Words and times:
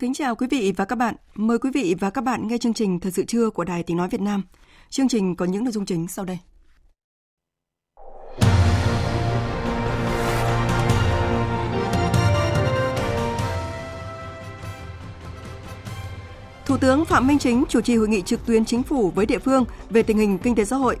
Kính 0.00 0.14
chào 0.14 0.34
quý 0.34 0.46
vị 0.50 0.72
và 0.76 0.84
các 0.84 0.96
bạn. 0.96 1.14
Mời 1.34 1.58
quý 1.58 1.70
vị 1.74 1.94
và 2.00 2.10
các 2.10 2.24
bạn 2.24 2.48
nghe 2.48 2.58
chương 2.58 2.74
trình 2.74 3.00
Thời 3.00 3.12
sự 3.12 3.24
trưa 3.24 3.50
của 3.50 3.64
Đài 3.64 3.82
Tiếng 3.82 3.96
Nói 3.96 4.08
Việt 4.08 4.20
Nam. 4.20 4.42
Chương 4.90 5.08
trình 5.08 5.36
có 5.36 5.44
những 5.44 5.64
nội 5.64 5.72
dung 5.72 5.86
chính 5.86 6.08
sau 6.08 6.24
đây. 6.24 6.38
Thủ 16.66 16.76
tướng 16.76 17.04
Phạm 17.04 17.26
Minh 17.26 17.38
Chính 17.38 17.64
chủ 17.68 17.80
trì 17.80 17.96
hội 17.96 18.08
nghị 18.08 18.22
trực 18.22 18.46
tuyến 18.46 18.64
chính 18.64 18.82
phủ 18.82 19.10
với 19.10 19.26
địa 19.26 19.38
phương 19.38 19.64
về 19.90 20.02
tình 20.02 20.18
hình 20.18 20.38
kinh 20.38 20.54
tế 20.54 20.64
xã 20.64 20.76
hội. 20.76 20.96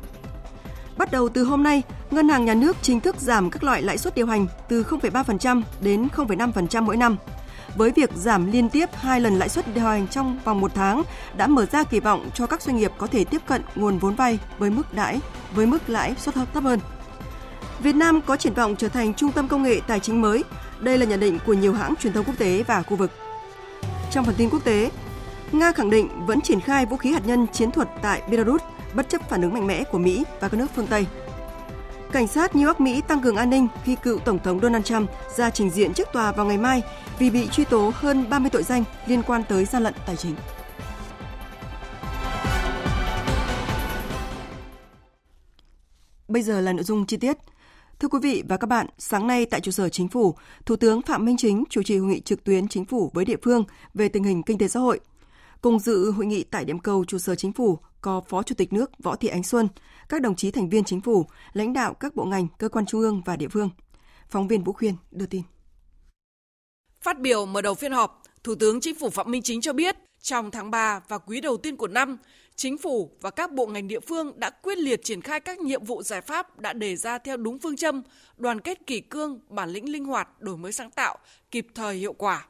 Bắt 0.96 1.12
đầu 1.12 1.28
từ 1.28 1.44
hôm 1.44 1.62
nay, 1.62 1.82
Ngân 2.10 2.28
hàng 2.28 2.44
Nhà 2.44 2.54
nước 2.54 2.76
chính 2.82 3.00
thức 3.00 3.16
giảm 3.16 3.50
các 3.50 3.64
loại 3.64 3.82
lãi 3.82 3.98
suất 3.98 4.14
điều 4.14 4.26
hành 4.26 4.46
từ 4.68 4.82
0,3% 4.82 5.62
đến 5.80 6.08
0,5% 6.16 6.82
mỗi 6.82 6.96
năm– 6.96 7.16
với 7.76 7.90
việc 7.90 8.10
giảm 8.14 8.52
liên 8.52 8.68
tiếp 8.68 8.88
hai 8.94 9.20
lần 9.20 9.38
lãi 9.38 9.48
suất 9.48 9.74
điều 9.74 9.84
hành 9.84 10.08
trong 10.08 10.38
vòng 10.44 10.60
một 10.60 10.74
tháng 10.74 11.02
đã 11.36 11.46
mở 11.46 11.66
ra 11.66 11.84
kỳ 11.84 12.00
vọng 12.00 12.30
cho 12.34 12.46
các 12.46 12.62
doanh 12.62 12.76
nghiệp 12.76 12.92
có 12.98 13.06
thể 13.06 13.24
tiếp 13.24 13.42
cận 13.46 13.62
nguồn 13.74 13.98
vốn 13.98 14.14
vay 14.14 14.38
với 14.58 14.70
mức 14.70 14.86
lãi 14.92 15.20
với 15.54 15.66
mức 15.66 15.88
lãi 15.88 16.14
suất 16.18 16.34
thấp 16.34 16.64
hơn. 16.64 16.80
Việt 17.82 17.94
Nam 17.94 18.20
có 18.20 18.36
triển 18.36 18.54
vọng 18.54 18.76
trở 18.76 18.88
thành 18.88 19.14
trung 19.14 19.32
tâm 19.32 19.48
công 19.48 19.62
nghệ 19.62 19.80
tài 19.86 20.00
chính 20.00 20.20
mới. 20.20 20.44
Đây 20.80 20.98
là 20.98 21.06
nhận 21.06 21.20
định 21.20 21.38
của 21.46 21.52
nhiều 21.52 21.72
hãng 21.72 21.94
truyền 21.96 22.12
thông 22.12 22.24
quốc 22.24 22.38
tế 22.38 22.62
và 22.66 22.82
khu 22.82 22.96
vực. 22.96 23.10
Trong 24.10 24.24
phần 24.24 24.34
tin 24.38 24.50
quốc 24.50 24.64
tế, 24.64 24.90
Nga 25.52 25.72
khẳng 25.72 25.90
định 25.90 26.26
vẫn 26.26 26.40
triển 26.40 26.60
khai 26.60 26.86
vũ 26.86 26.96
khí 26.96 27.12
hạt 27.12 27.26
nhân 27.26 27.46
chiến 27.52 27.70
thuật 27.70 27.88
tại 28.02 28.22
Belarus 28.30 28.62
bất 28.94 29.08
chấp 29.08 29.28
phản 29.30 29.42
ứng 29.42 29.54
mạnh 29.54 29.66
mẽ 29.66 29.84
của 29.84 29.98
Mỹ 29.98 30.24
và 30.40 30.48
các 30.48 30.56
nước 30.56 30.66
phương 30.74 30.86
Tây. 30.86 31.06
Cảnh 32.12 32.26
sát 32.26 32.52
New 32.52 32.66
York 32.66 32.80
Mỹ 32.80 33.02
tăng 33.08 33.20
cường 33.20 33.36
an 33.36 33.50
ninh 33.50 33.68
khi 33.84 33.96
cựu 34.02 34.18
Tổng 34.18 34.38
thống 34.38 34.60
Donald 34.60 34.84
Trump 34.84 35.10
ra 35.36 35.50
trình 35.50 35.70
diện 35.70 35.94
trước 35.94 36.08
tòa 36.12 36.32
vào 36.32 36.46
ngày 36.46 36.58
mai 36.58 36.82
vì 37.18 37.30
bị 37.30 37.48
truy 37.48 37.64
tố 37.64 37.92
hơn 37.94 38.24
30 38.30 38.50
tội 38.50 38.62
danh 38.62 38.84
liên 39.06 39.22
quan 39.22 39.42
tới 39.48 39.64
gian 39.64 39.82
lận 39.82 39.94
tài 40.06 40.16
chính. 40.16 40.34
Bây 46.28 46.42
giờ 46.42 46.60
là 46.60 46.72
nội 46.72 46.84
dung 46.84 47.06
chi 47.06 47.16
tiết. 47.16 47.36
Thưa 48.00 48.08
quý 48.08 48.18
vị 48.22 48.42
và 48.48 48.56
các 48.56 48.66
bạn, 48.66 48.86
sáng 48.98 49.26
nay 49.26 49.46
tại 49.46 49.60
trụ 49.60 49.70
sở 49.70 49.88
chính 49.88 50.08
phủ, 50.08 50.34
Thủ 50.66 50.76
tướng 50.76 51.02
Phạm 51.02 51.24
Minh 51.24 51.36
Chính 51.36 51.64
chủ 51.70 51.82
trì 51.82 51.98
hội 51.98 52.08
nghị 52.08 52.20
trực 52.20 52.44
tuyến 52.44 52.68
chính 52.68 52.84
phủ 52.84 53.10
với 53.14 53.24
địa 53.24 53.36
phương 53.42 53.64
về 53.94 54.08
tình 54.08 54.24
hình 54.24 54.42
kinh 54.42 54.58
tế 54.58 54.68
xã 54.68 54.80
hội. 54.80 55.00
Cùng 55.60 55.78
dự 55.78 56.10
hội 56.10 56.26
nghị 56.26 56.44
tại 56.44 56.64
điểm 56.64 56.78
cầu 56.78 57.04
trụ 57.04 57.18
sở 57.18 57.34
chính 57.34 57.52
phủ 57.52 57.78
có 58.00 58.20
Phó 58.28 58.42
Chủ 58.42 58.54
tịch 58.54 58.72
nước 58.72 58.90
Võ 58.98 59.16
Thị 59.16 59.28
Ánh 59.28 59.42
Xuân, 59.42 59.68
các 60.08 60.22
đồng 60.22 60.36
chí 60.36 60.50
thành 60.50 60.68
viên 60.68 60.84
chính 60.84 61.00
phủ, 61.00 61.26
lãnh 61.52 61.72
đạo 61.72 61.94
các 61.94 62.16
bộ 62.16 62.24
ngành, 62.24 62.46
cơ 62.58 62.68
quan 62.68 62.86
trung 62.86 63.00
ương 63.00 63.22
và 63.24 63.36
địa 63.36 63.48
phương. 63.48 63.70
Phóng 64.28 64.48
viên 64.48 64.64
Vũ 64.64 64.72
Khuyên 64.72 64.94
đưa 65.10 65.26
tin. 65.26 65.42
Phát 67.00 67.20
biểu 67.20 67.46
mở 67.46 67.62
đầu 67.62 67.74
phiên 67.74 67.92
họp, 67.92 68.22
Thủ 68.44 68.54
tướng 68.54 68.80
Chính 68.80 68.94
phủ 68.94 69.10
Phạm 69.10 69.30
Minh 69.30 69.42
Chính 69.42 69.60
cho 69.60 69.72
biết, 69.72 69.96
trong 70.20 70.50
tháng 70.50 70.70
3 70.70 71.00
và 71.08 71.18
quý 71.18 71.40
đầu 71.40 71.56
tiên 71.56 71.76
của 71.76 71.88
năm, 71.88 72.18
Chính 72.60 72.78
phủ 72.78 73.10
và 73.20 73.30
các 73.30 73.52
bộ 73.52 73.66
ngành 73.66 73.88
địa 73.88 74.00
phương 74.00 74.32
đã 74.40 74.50
quyết 74.50 74.78
liệt 74.78 75.04
triển 75.04 75.22
khai 75.22 75.40
các 75.40 75.58
nhiệm 75.58 75.84
vụ 75.84 76.02
giải 76.02 76.20
pháp 76.20 76.58
đã 76.58 76.72
đề 76.72 76.96
ra 76.96 77.18
theo 77.18 77.36
đúng 77.36 77.58
phương 77.58 77.76
châm, 77.76 78.02
đoàn 78.36 78.60
kết 78.60 78.86
kỷ 78.86 79.00
cương, 79.00 79.40
bản 79.48 79.70
lĩnh 79.70 79.92
linh 79.92 80.04
hoạt, 80.04 80.40
đổi 80.40 80.56
mới 80.56 80.72
sáng 80.72 80.90
tạo, 80.90 81.18
kịp 81.50 81.66
thời 81.74 81.96
hiệu 81.96 82.12
quả. 82.12 82.46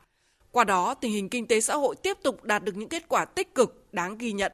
Qua 0.50 0.64
đó, 0.64 0.94
tình 0.94 1.12
hình 1.12 1.28
kinh 1.28 1.46
tế 1.46 1.60
xã 1.60 1.74
hội 1.74 1.94
tiếp 2.02 2.18
tục 2.22 2.44
đạt 2.44 2.64
được 2.64 2.76
những 2.76 2.88
kết 2.88 3.08
quả 3.08 3.24
tích 3.24 3.54
cực 3.54 3.92
đáng 3.92 4.18
ghi 4.18 4.32
nhận. 4.32 4.52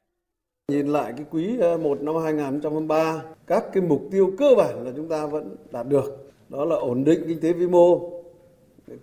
Nhìn 0.71 0.87
lại 0.87 1.13
cái 1.17 1.25
quý 1.31 1.59
ờ, 1.59 1.77
1 1.77 2.01
năm 2.01 2.15
2023, 2.23 3.23
các 3.47 3.65
cái 3.73 3.83
mục 3.83 4.01
tiêu 4.11 4.31
cơ 4.37 4.55
bản 4.57 4.85
là 4.85 4.91
chúng 4.95 5.07
ta 5.07 5.25
vẫn 5.25 5.55
đạt 5.71 5.87
được. 5.87 6.31
Đó 6.49 6.65
là 6.65 6.75
ổn 6.75 7.03
định 7.03 7.23
kinh 7.27 7.39
tế 7.39 7.53
vĩ 7.53 7.67
mô, 7.67 8.11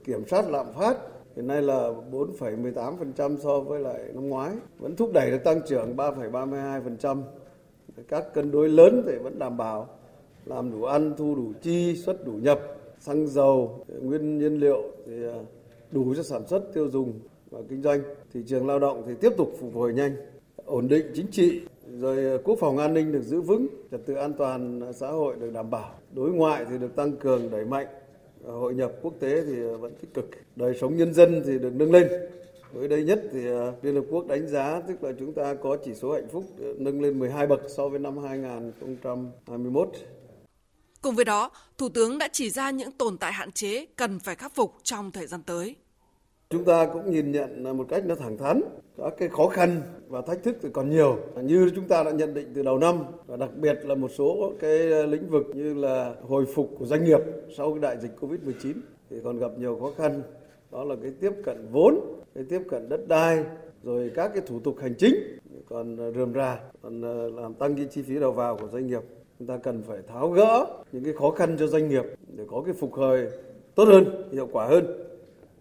kiểm 0.04 0.24
soát 0.26 0.50
lạm 0.50 0.66
phát, 0.72 0.96
hiện 1.36 1.46
nay 1.46 1.62
là 1.62 1.90
4,18% 2.12 3.36
so 3.38 3.60
với 3.60 3.80
lại 3.80 3.98
năm 4.14 4.28
ngoái, 4.28 4.52
vẫn 4.78 4.96
thúc 4.96 5.10
đẩy 5.14 5.30
được 5.30 5.44
tăng 5.44 5.60
trưởng 5.68 5.96
3,32%. 5.96 7.22
Các 8.08 8.34
cân 8.34 8.50
đối 8.50 8.68
lớn 8.68 9.02
thì 9.06 9.12
vẫn 9.22 9.38
đảm 9.38 9.56
bảo 9.56 9.88
làm 10.46 10.72
đủ 10.72 10.84
ăn, 10.84 11.14
thu 11.16 11.34
đủ 11.34 11.52
chi, 11.62 11.96
xuất 11.96 12.26
đủ 12.26 12.32
nhập, 12.32 12.60
xăng 12.98 13.26
dầu, 13.26 13.84
nguyên 14.02 14.38
nhiên 14.38 14.54
liệu 14.60 14.82
thì 15.06 15.22
ờ, 15.22 15.44
đủ 15.90 16.14
cho 16.16 16.22
sản 16.22 16.46
xuất, 16.46 16.74
tiêu 16.74 16.90
dùng 16.90 17.12
và 17.50 17.60
kinh 17.68 17.82
doanh. 17.82 18.00
Thị 18.34 18.40
trường 18.46 18.66
lao 18.66 18.78
động 18.78 19.02
thì 19.06 19.12
tiếp 19.20 19.32
tục 19.36 19.52
phục 19.60 19.74
hồi 19.74 19.92
nhanh 19.92 20.16
ổn 20.66 20.88
định 20.88 21.06
chính 21.14 21.26
trị 21.26 21.60
rồi 22.00 22.24
ờ, 22.24 22.38
quốc 22.44 22.58
phòng 22.60 22.78
an 22.78 22.94
ninh 22.94 23.12
được 23.12 23.22
giữ 23.22 23.40
vững 23.40 23.66
trật 23.90 24.06
tự 24.06 24.14
an 24.14 24.32
toàn 24.38 24.82
xã 24.94 25.08
hội 25.08 25.36
được 25.40 25.50
đảm 25.54 25.70
bảo 25.70 25.90
đối 26.12 26.30
ngoại 26.30 26.64
thì 26.70 26.78
được 26.78 26.96
tăng 26.96 27.16
cường 27.16 27.50
đẩy 27.50 27.64
mạnh 27.64 27.86
ờ, 28.44 28.52
hội 28.52 28.74
nhập 28.74 28.92
quốc 29.02 29.14
tế 29.20 29.42
thì 29.46 29.60
ờ, 29.62 29.76
vẫn 29.76 29.92
tích 30.00 30.14
cực 30.14 30.30
đời 30.56 30.74
sống 30.80 30.96
nhân 30.96 31.14
dân 31.14 31.42
thì 31.46 31.58
được 31.58 31.72
nâng 31.74 31.92
lên 31.92 32.08
mới 32.74 32.88
đây 32.88 33.04
nhất 33.04 33.22
thì 33.32 33.40
Liên 33.82 33.94
Hợp 33.94 34.04
Quốc 34.10 34.26
đánh 34.26 34.48
giá 34.48 34.80
tức 34.88 35.04
là 35.04 35.12
chúng 35.18 35.32
ta 35.32 35.54
có 35.54 35.76
chỉ 35.84 35.94
số 35.94 36.12
hạnh 36.12 36.28
phúc 36.32 36.44
nâng 36.78 37.00
lên 37.00 37.18
12 37.18 37.46
bậc 37.46 37.60
so 37.68 37.88
với 37.88 37.98
năm 37.98 38.18
2021. 38.18 39.88
Cùng 41.02 41.14
với 41.14 41.24
đó, 41.24 41.50
Thủ 41.78 41.88
tướng 41.88 42.18
đã 42.18 42.28
chỉ 42.32 42.50
ra 42.50 42.70
những 42.70 42.92
tồn 42.92 43.18
tại 43.18 43.32
hạn 43.32 43.52
chế 43.52 43.86
cần 43.96 44.18
phải 44.20 44.34
khắc 44.34 44.54
phục 44.54 44.74
trong 44.82 45.10
thời 45.10 45.26
gian 45.26 45.42
tới. 45.42 45.76
Chúng 46.54 46.64
ta 46.64 46.86
cũng 46.86 47.10
nhìn 47.10 47.32
nhận 47.32 47.76
một 47.76 47.86
cách 47.88 48.06
nó 48.06 48.14
thẳng 48.14 48.38
thắn 48.38 48.60
các 48.98 49.14
cái 49.18 49.28
khó 49.28 49.48
khăn 49.48 49.82
và 50.08 50.20
thách 50.20 50.42
thức 50.42 50.56
thì 50.62 50.68
còn 50.72 50.90
nhiều. 50.90 51.18
Như 51.42 51.70
chúng 51.74 51.88
ta 51.88 52.02
đã 52.02 52.10
nhận 52.10 52.34
định 52.34 52.52
từ 52.54 52.62
đầu 52.62 52.78
năm 52.78 52.98
và 53.26 53.36
đặc 53.36 53.50
biệt 53.56 53.78
là 53.84 53.94
một 53.94 54.10
số 54.10 54.52
cái 54.60 54.78
lĩnh 55.06 55.30
vực 55.30 55.46
như 55.54 55.74
là 55.74 56.14
hồi 56.28 56.44
phục 56.54 56.70
của 56.78 56.86
doanh 56.86 57.04
nghiệp 57.04 57.20
sau 57.56 57.70
cái 57.70 57.80
đại 57.80 57.96
dịch 58.00 58.10
Covid-19 58.20 58.72
thì 59.10 59.16
còn 59.24 59.38
gặp 59.38 59.50
nhiều 59.58 59.78
khó 59.80 59.90
khăn. 59.96 60.22
Đó 60.72 60.84
là 60.84 60.96
cái 61.02 61.12
tiếp 61.20 61.32
cận 61.44 61.66
vốn, 61.72 61.94
cái 62.34 62.44
tiếp 62.48 62.60
cận 62.68 62.88
đất 62.88 63.08
đai 63.08 63.44
rồi 63.82 64.10
các 64.14 64.30
cái 64.34 64.42
thủ 64.46 64.60
tục 64.60 64.76
hành 64.80 64.94
chính 64.98 65.14
còn 65.68 66.12
rườm 66.14 66.34
rà 66.34 66.60
còn 66.82 67.02
ờ, 67.02 67.30
làm 67.30 67.54
tăng 67.54 67.74
cái 67.74 67.86
chi 67.90 68.02
phí 68.02 68.14
đầu 68.14 68.32
vào 68.32 68.56
của 68.56 68.68
doanh 68.68 68.86
nghiệp. 68.86 69.02
Chúng 69.38 69.48
ta 69.48 69.56
cần 69.56 69.82
phải 69.82 69.98
tháo 70.08 70.30
gỡ 70.30 70.66
những 70.92 71.04
cái 71.04 71.12
khó 71.12 71.30
khăn 71.30 71.56
cho 71.58 71.66
doanh 71.66 71.88
nghiệp 71.88 72.04
để 72.36 72.44
có 72.50 72.62
cái 72.66 72.74
phục 72.74 72.92
hồi 72.92 73.28
tốt 73.74 73.84
hơn 73.84 74.32
hiệu 74.32 74.48
quả 74.52 74.66
hơn 74.66 75.13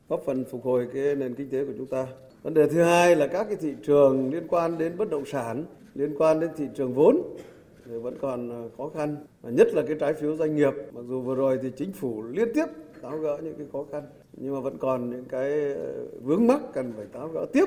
góp 0.09 0.24
phần 0.25 0.46
phục 0.46 0.64
hồi 0.64 0.88
cái 0.94 1.16
nền 1.16 1.36
kinh 1.36 1.50
tế 1.50 1.66
của 1.66 1.74
chúng 1.78 1.88
ta. 1.88 2.08
Vấn 2.44 2.53
đề 2.53 2.68
thứ 2.68 2.81
hai 2.81 3.16
là 3.16 3.28
các 3.28 3.44
cái 3.44 3.56
thị 3.56 3.74
trường 3.84 4.34
liên 4.34 4.47
quan 4.47 4.78
đến 4.78 4.97
bất 4.97 5.09
động 5.09 5.25
sản, 5.25 5.66
liên 5.96 6.16
quan 6.18 6.40
đến 6.40 6.50
thị 6.58 6.66
trường 6.75 6.94
vốn 6.94 7.38
thì 7.86 7.97
vẫn 7.97 8.18
còn 8.22 8.50
ờ, 8.50 8.69
khó 8.78 8.90
khăn, 8.90 9.16
và 9.42 9.50
nhất 9.50 9.68
là 9.74 9.84
cái 9.88 9.97
trái 10.00 10.13
phiếu 10.13 10.36
doanh 10.36 10.56
nghiệp. 10.56 10.74
Mặc 10.92 11.02
dù 11.09 11.22
vừa 11.22 11.36
rồi 11.36 11.59
thì 11.63 11.72
chính 11.78 11.92
phủ 11.92 12.24
liên 12.24 12.47
tiếp 12.53 12.66
tháo 13.02 13.18
gỡ 13.18 13.38
những 13.44 13.53
cái 13.58 13.68
khó 13.74 13.86
khăn, 13.92 14.04
nhưng 14.33 14.54
mà 14.54 14.60
vẫn 14.60 14.78
còn 14.78 15.10
những 15.10 15.25
cái 15.25 15.74
ờ, 15.74 16.06
vướng 16.22 16.48
mắc 16.48 16.62
cần 16.74 16.94
phải 16.98 17.06
tháo 17.13 17.28
gỡ 17.28 17.45
tiếp 17.54 17.66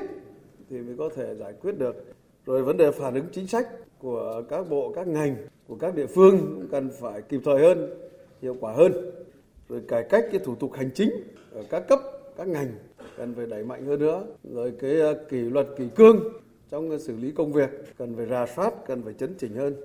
thì 0.69 0.77
mới 0.77 0.95
có 0.97 1.09
thể 1.15 1.35
giải 1.35 1.53
quyết 1.61 1.77
được. 1.77 1.95
Rồi 2.45 2.63
vấn 2.63 2.77
đề 2.77 2.91
phản 2.91 3.13
ứng 3.13 3.25
chính 3.31 3.47
sách 3.47 3.67
của 3.99 4.43
các 4.49 4.69
bộ, 4.69 4.91
các 4.95 5.07
ngành, 5.07 5.35
của 5.67 5.75
các 5.75 5.95
địa 5.95 6.07
phương 6.07 6.37
cũng 6.37 6.67
cần 6.71 6.89
phải 6.99 7.21
kịp 7.21 7.41
thời 7.45 7.59
hơn, 7.59 7.89
hiệu 8.41 8.55
quả 8.59 8.73
hơn. 8.73 8.91
Rồi 9.69 9.81
cải 9.87 10.03
cách 10.03 10.25
cái 10.31 10.39
thủ 10.45 10.55
tục 10.55 10.73
hành 10.73 10.89
chính 10.95 11.09
ở 11.53 11.63
các 11.69 11.87
cấp 11.87 11.99
các 12.37 12.47
ngành 12.47 12.71
cần 13.17 13.35
phải 13.35 13.45
đẩy 13.45 13.63
mạnh 13.63 13.85
hơn 13.85 13.99
nữa 13.99 14.25
rồi 14.43 14.73
cái 14.81 14.99
ờ, 14.99 15.25
kỷ 15.29 15.37
luật 15.37 15.67
kỷ 15.77 15.83
cương 15.95 16.23
trong 16.69 16.99
xử 16.99 17.17
lý 17.17 17.31
công 17.31 17.53
việc 17.53 17.69
cần 17.97 18.15
phải 18.15 18.25
rà 18.25 18.45
soát 18.55 18.73
cần 18.87 19.03
phải 19.03 19.13
chấn 19.13 19.35
chỉnh 19.39 19.55
hơn 19.55 19.75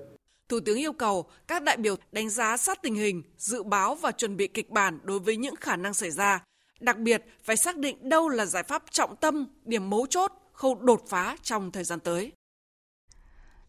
Thủ 0.49 0.59
tướng 0.59 0.77
yêu 0.77 0.93
cầu 0.93 1.25
các 1.47 1.63
đại 1.63 1.77
biểu 1.77 1.95
đánh 2.11 2.29
giá 2.29 2.57
sát 2.57 2.81
tình 2.81 2.95
hình, 2.95 3.23
dự 3.37 3.63
báo 3.63 3.95
và 3.95 4.11
chuẩn 4.11 4.37
bị 4.37 4.47
kịch 4.47 4.69
bản 4.69 4.99
đối 5.03 5.19
với 5.19 5.37
những 5.37 5.55
khả 5.55 5.75
năng 5.75 5.93
xảy 5.93 6.11
ra. 6.11 6.43
Đặc 6.79 6.97
biệt, 6.97 7.25
phải 7.43 7.57
xác 7.57 7.77
định 7.77 8.09
đâu 8.09 8.29
là 8.29 8.45
giải 8.45 8.63
pháp 8.63 8.83
trọng 8.91 9.15
tâm, 9.15 9.45
điểm 9.65 9.89
mấu 9.89 10.05
chốt, 10.09 10.31
khâu 10.53 10.75
đột 10.75 11.03
phá 11.09 11.35
trong 11.41 11.71
thời 11.71 11.83
gian 11.83 11.99
tới. 11.99 12.31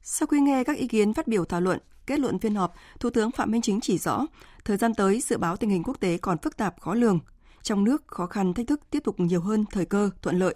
Sau 0.03 0.27
khi 0.27 0.41
nghe 0.41 0.65
các 0.65 0.77
ý 0.77 0.89
kiến 0.89 1.15
phát 1.15 1.27
biểu 1.27 1.45
thảo 1.45 1.61
luận, 1.61 1.79
kết 2.07 2.19
luận 2.19 2.39
phiên 2.39 2.55
họp, 2.55 2.75
Thủ 3.01 3.11
tướng 3.11 3.31
Phạm 3.31 3.51
Minh 3.51 3.63
Chính 3.63 3.81
chỉ 3.81 3.99
rõ, 3.99 4.27
thời 4.65 4.77
gian 4.77 4.95
tới 4.95 5.21
dự 5.21 5.39
báo 5.39 5.57
tình 5.57 5.71
hình 5.71 5.83
quốc 5.83 6.01
tế 6.01 6.19
còn 6.19 6.39
phức 6.39 6.57
tạp 6.57 6.81
khó 6.81 6.95
lường, 6.95 7.19
trong 7.65 7.85
nước 7.85 8.05
khó 8.07 8.27
khăn 8.27 8.55
thách 8.55 8.67
thức 8.67 8.81
tiếp 8.91 9.01
tục 9.05 9.21
nhiều 9.21 9.41
hơn 9.41 9.65
thời 9.73 9.85
cơ 9.85 10.11
thuận 10.23 10.39
lợi. 10.39 10.55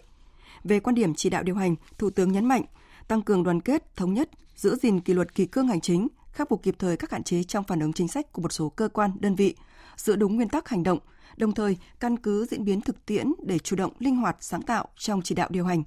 Về 0.64 0.81
quan 0.81 0.94
điểm 0.94 1.14
chỉ 1.14 1.31
đạo 1.31 1.43
điều 1.43 1.55
hành, 1.55 1.76
Thủ 1.99 2.10
tướng 2.10 2.32
nhấn 2.32 2.44
mạnh 2.44 2.62
tăng 3.08 3.22
cường 3.22 3.44
đoàn 3.44 3.60
kết, 3.60 3.96
thống 3.96 4.14
nhất, 4.14 4.31
giữ 4.56 4.76
gìn 4.82 5.00
kỷ 5.00 5.14
luật 5.14 5.34
kỳ 5.34 5.46
cương 5.46 5.69
hành 5.69 5.81
chính, 5.81 6.08
khắc 6.32 6.49
phục 6.49 6.62
kịp 6.62 6.75
thời 6.78 6.96
các 6.96 7.10
hạn 7.10 7.22
chế 7.22 7.43
trong 7.43 7.64
phản 7.64 7.81
ứng 7.81 7.93
chính 7.93 8.08
sách 8.08 8.32
của 8.32 8.43
một 8.43 8.52
số 8.52 8.69
cơ 8.69 8.88
quan, 8.88 9.10
đơn 9.20 9.34
vị, 9.34 9.55
giữ 9.96 10.16
đúng 10.16 10.37
nguyên 10.37 10.49
tắc 10.49 10.69
hành 10.69 10.82
động, 10.82 10.99
đồng 11.37 11.52
thời 11.52 11.76
căn 12.00 12.16
cứ 12.16 12.46
diễn 12.50 12.64
biến 12.64 12.81
thực 12.81 13.06
tiễn 13.06 13.32
để 13.43 13.58
chủ 13.58 13.76
động 13.76 13.93
linh 13.99 14.16
hoạt 14.16 14.37
sáng 14.40 14.62
tạo 14.62 14.88
trong 14.96 15.22
chỉ 15.22 15.34
đạo 15.34 15.49
điều 15.50 15.64
hành, 15.64 15.82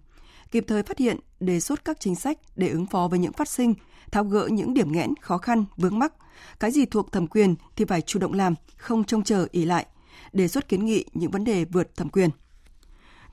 kịp 0.51 0.65
thời 0.67 0.83
phát 0.83 0.97
hiện, 0.97 1.17
đề 1.39 1.59
xuất 1.59 1.85
các 1.85 1.99
chính 1.99 2.15
sách 2.15 2.37
để 2.55 2.69
ứng 2.69 2.85
phó 2.85 3.07
với 3.07 3.19
những 3.19 3.33
phát 3.33 3.49
sinh, 3.49 3.73
tháo 4.11 4.23
gỡ 4.23 4.47
những 4.51 4.73
điểm 4.73 4.91
nghẽn, 4.91 5.13
khó 5.21 5.37
khăn, 5.37 5.65
vướng 5.77 5.99
mắc. 5.99 6.13
Cái 6.59 6.71
gì 6.71 6.85
thuộc 6.85 7.11
thẩm 7.11 7.27
quyền 7.27 7.55
thì 7.75 7.85
phải 7.85 8.01
chủ 8.01 8.19
động 8.19 8.33
làm, 8.33 8.55
không 8.77 9.03
trông 9.03 9.23
chờ 9.23 9.47
ỉ 9.51 9.65
lại, 9.65 9.85
đề 10.33 10.47
xuất 10.47 10.67
kiến 10.67 10.85
nghị 10.85 11.05
những 11.13 11.31
vấn 11.31 11.43
đề 11.43 11.65
vượt 11.65 11.95
thẩm 11.95 12.09
quyền. 12.09 12.29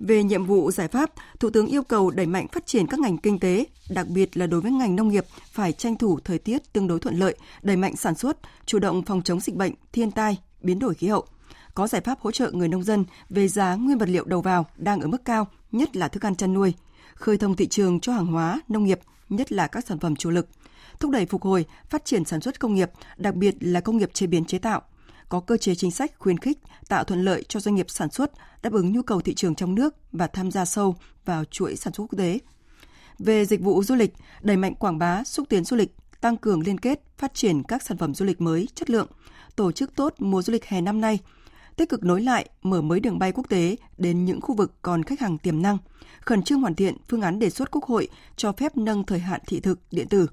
Về 0.01 0.23
nhiệm 0.23 0.45
vụ 0.45 0.71
giải 0.71 0.89
pháp, 0.89 1.11
Thủ 1.41 1.51
tướng 1.51 1.67
yêu 1.67 1.83
cầu 1.83 2.11
đẩy 2.11 2.27
mạnh 2.27 2.47
phát 2.53 2.67
triển 2.67 2.87
các 2.87 3.01
ngành 3.01 3.19
kinh 3.19 3.39
tế, 3.39 3.65
đặc 3.91 4.09
biệt 4.09 4.37
là 4.37 4.47
đối 4.47 4.61
với 4.61 4.73
ngành 4.73 4.97
nông 4.97 5.09
nghiệp 5.09 5.25
phải 5.53 5.73
tranh 5.73 5.97
thủ 5.97 6.19
thời 6.25 6.39
tiết 6.39 6.73
tương 6.73 6.89
đối 6.89 7.01
thuận 7.01 7.19
lợi, 7.19 7.37
đẩy 7.63 7.77
mạnh 7.77 7.97
sản 7.97 8.15
xuất, 8.15 8.39
chủ 8.67 8.79
động 8.79 9.03
phòng 9.03 9.23
chống 9.23 9.41
dịch 9.41 9.55
bệnh, 9.55 9.73
thiên 9.93 10.11
tai, 10.11 10.39
biến 10.63 10.79
đổi 10.79 10.95
khí 10.95 11.09
hậu. 11.09 11.27
Có 11.75 11.87
giải 11.87 12.01
pháp 12.01 12.21
hỗ 12.21 12.31
trợ 12.31 12.51
người 12.51 12.69
nông 12.69 12.83
dân 12.83 13.05
về 13.31 13.49
giá 13.49 13.75
nguyên 13.75 13.99
vật 13.99 14.09
liệu 14.09 14.25
đầu 14.25 14.41
vào 14.41 14.67
đang 14.77 15.01
ở 15.01 15.07
mức 15.07 15.25
cao, 15.25 15.47
nhất 15.73 15.97
là 15.97 16.09
thức 16.09 16.25
ăn 16.25 16.37
chăn 16.37 16.55
nuôi, 16.55 16.75
khơi 17.15 17.39
thông 17.39 17.57
thị 17.57 17.67
trường 17.67 18.01
cho 18.01 18.13
hàng 18.13 18.27
hóa, 18.27 18.61
nông 18.69 18.85
nghiệp, 18.85 19.01
nhất 19.29 19.53
là 19.53 19.67
các 19.67 19.87
sản 19.87 19.99
phẩm 19.99 20.17
chủ 20.17 20.31
lực, 20.31 20.49
thúc 21.01 21.11
đẩy 21.11 21.27
phục 21.27 21.43
hồi, 21.43 21.65
phát 21.91 22.05
triển 22.05 22.25
sản 22.25 22.41
xuất 22.41 22.61
công 22.61 22.75
nghiệp, 22.75 22.91
đặc 23.17 23.35
biệt 23.35 23.55
là 23.61 23.81
công 23.81 23.97
nghiệp 23.97 24.15
chế 24.15 24.27
biến 24.27 24.45
chế 24.45 24.59
tạo, 24.59 24.83
có 25.29 25.41
cơ 25.41 25.57
chế 25.57 25.75
chính 25.75 25.91
sách 25.91 26.13
khuyến 26.19 26.39
khích, 26.39 26.59
tạo 26.89 27.05
thuận 27.05 27.25
lợi 27.25 27.45
cho 27.49 27.61
doanh 27.61 27.75
nghiệp 27.75 27.91
sản 27.91 28.11
xuất, 28.11 28.33
đáp 28.63 28.73
ứng 28.73 28.93
nhu 28.93 29.03
cầu 29.03 29.21
thị 29.21 29.35
trường 29.35 29.55
trong 29.55 29.75
nước 29.75 29.95
và 30.13 30.27
tham 30.27 30.51
gia 30.51 30.65
sâu 30.65 30.97
vào 31.25 31.45
chuỗi 31.45 31.77
sản 31.77 31.93
xuất 31.93 32.05
quốc 32.05 32.19
tế. 32.19 32.39
Về 33.19 33.45
dịch 33.45 33.61
vụ 33.61 33.83
du 33.83 33.95
lịch, 33.95 34.15
đẩy 34.41 34.57
mạnh 34.57 34.75
quảng 34.75 34.99
bá, 34.99 35.25
xúc 35.25 35.47
tiến 35.49 35.65
du 35.65 35.77
lịch, 35.77 35.95
tăng 36.21 36.37
cường 36.37 36.61
liên 36.61 36.79
kết, 36.79 37.03
phát 37.19 37.35
triển 37.35 37.63
các 37.63 37.83
sản 37.83 37.99
phẩm 37.99 38.15
du 38.15 38.25
lịch 38.25 38.41
mới, 38.41 38.69
chất 38.75 38.91
lượng, 38.91 39.07
tổ 39.57 39.73
chức 39.73 39.95
tốt 39.97 40.15
mùa 40.19 40.43
du 40.43 40.53
lịch 40.53 40.65
hè 40.65 40.81
năm 40.81 41.01
nay, 41.01 41.19
tích 41.77 41.89
cực 41.89 42.05
nối 42.05 42.23
lại, 42.23 42.49
mở 42.63 42.83
mới 42.83 43.01
đường 43.01 43.19
bay 43.19 43.33
quốc 43.33 43.49
tế 43.49 43.77
đến 43.99 44.25
những 44.25 44.41
khu 44.41 44.55
vực 44.55 44.73
còn 44.83 45.03
khách 45.03 45.21
hàng 45.21 45.39
tiềm 45.39 45.63
năng, 45.63 45.79
khẩn 46.21 46.43
trương 46.43 46.61
hoàn 46.61 46.75
thiện 46.75 46.97
phương 47.09 47.21
án 47.21 47.39
đề 47.39 47.51
xuất 47.51 47.71
Quốc 47.71 47.85
hội 47.85 48.09
cho 48.37 48.53
phép 48.53 48.77
nâng 48.77 49.05
thời 49.05 49.19
hạn 49.19 49.41
thị 49.47 49.61
thực 49.61 49.81
điện 49.91 50.09
tử, 50.09 50.27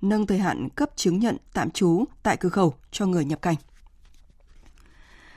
nâng 0.00 0.26
thời 0.26 0.38
hạn 0.38 0.68
cấp 0.68 0.90
chứng 0.96 1.18
nhận 1.18 1.36
tạm 1.52 1.70
trú 1.70 2.04
tại 2.22 2.36
cửa 2.36 2.48
khẩu 2.48 2.74
cho 2.90 3.06
người 3.06 3.24
nhập 3.24 3.42
cảnh. 3.42 3.56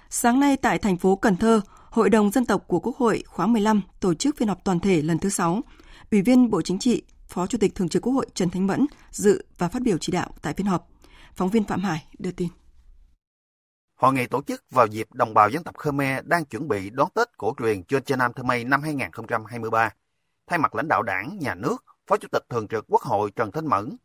Sáng 0.09 0.39
nay 0.39 0.57
tại 0.57 0.79
thành 0.79 0.97
phố 0.97 1.15
Cần 1.15 1.35
Thơ, 1.35 1.61
Hội 1.89 2.09
đồng 2.09 2.31
Dân 2.31 2.45
tộc 2.45 2.63
của 2.67 2.79
Quốc 2.79 2.97
hội 2.97 3.23
khóa 3.27 3.47
15 3.47 3.81
tổ 3.99 4.13
chức 4.13 4.37
phiên 4.37 4.47
họp 4.47 4.63
toàn 4.63 4.79
thể 4.79 5.01
lần 5.01 5.19
thứ 5.19 5.29
6. 5.29 5.61
Ủy 6.11 6.21
viên 6.21 6.49
Bộ 6.49 6.61
Chính 6.61 6.79
trị, 6.79 7.03
Phó 7.27 7.47
Chủ 7.47 7.57
tịch 7.57 7.75
Thường 7.75 7.89
trực 7.89 8.03
Quốc 8.03 8.13
hội 8.13 8.25
Trần 8.33 8.49
Thanh 8.49 8.67
Mẫn 8.67 8.85
dự 9.11 9.45
và 9.57 9.67
phát 9.67 9.81
biểu 9.81 9.97
chỉ 9.97 10.11
đạo 10.11 10.29
tại 10.41 10.53
phiên 10.53 10.67
họp. 10.67 10.87
Phóng 11.35 11.49
viên 11.49 11.63
Phạm 11.63 11.83
Hải 11.83 12.07
đưa 12.19 12.31
tin. 12.31 12.47
Hội 13.95 14.13
nghị 14.13 14.27
tổ 14.27 14.41
chức 14.41 14.63
vào 14.71 14.87
dịp 14.87 15.13
đồng 15.13 15.33
bào 15.33 15.49
dân 15.49 15.63
tộc 15.63 15.77
Khmer 15.77 16.25
đang 16.25 16.45
chuẩn 16.45 16.67
bị 16.67 16.89
đón 16.89 17.09
Tết 17.13 17.37
cổ 17.37 17.53
truyền 17.59 17.83
Chôn 17.83 18.19
Nam 18.19 18.33
Thơ 18.33 18.43
Mây 18.43 18.63
năm 18.63 18.81
2023. 18.81 19.89
Thay 20.47 20.59
mặt 20.59 20.75
lãnh 20.75 20.87
đạo 20.87 21.03
đảng, 21.03 21.37
nhà 21.39 21.55
nước, 21.55 21.85
Phó 22.07 22.17
Chủ 22.17 22.27
tịch 22.31 22.43
Thường 22.49 22.67
trực 22.67 22.85
Quốc 22.87 23.01
hội 23.01 23.31
Trần 23.35 23.51
Thanh 23.51 23.69
Mẫn 23.69 23.97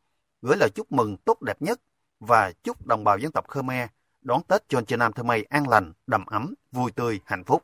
gửi 0.42 0.56
lời 0.56 0.70
chúc 0.74 0.92
mừng 0.92 1.16
tốt 1.16 1.42
đẹp 1.42 1.62
nhất 1.62 1.80
và 2.20 2.52
chúc 2.62 2.86
đồng 2.86 3.04
bào 3.04 3.18
dân 3.18 3.32
tộc 3.32 3.48
Khmer 3.48 3.88
đón 4.22 4.42
Tết 4.42 4.68
Chôn 4.68 4.84
Nam 4.98 5.12
Thơ 5.12 5.22
Mây 5.22 5.46
an 5.50 5.68
lành, 5.68 5.92
đầm 6.06 6.26
ấm, 6.26 6.54
vui 6.72 6.90
tươi, 6.90 7.20
hạnh 7.24 7.44
phúc. 7.44 7.62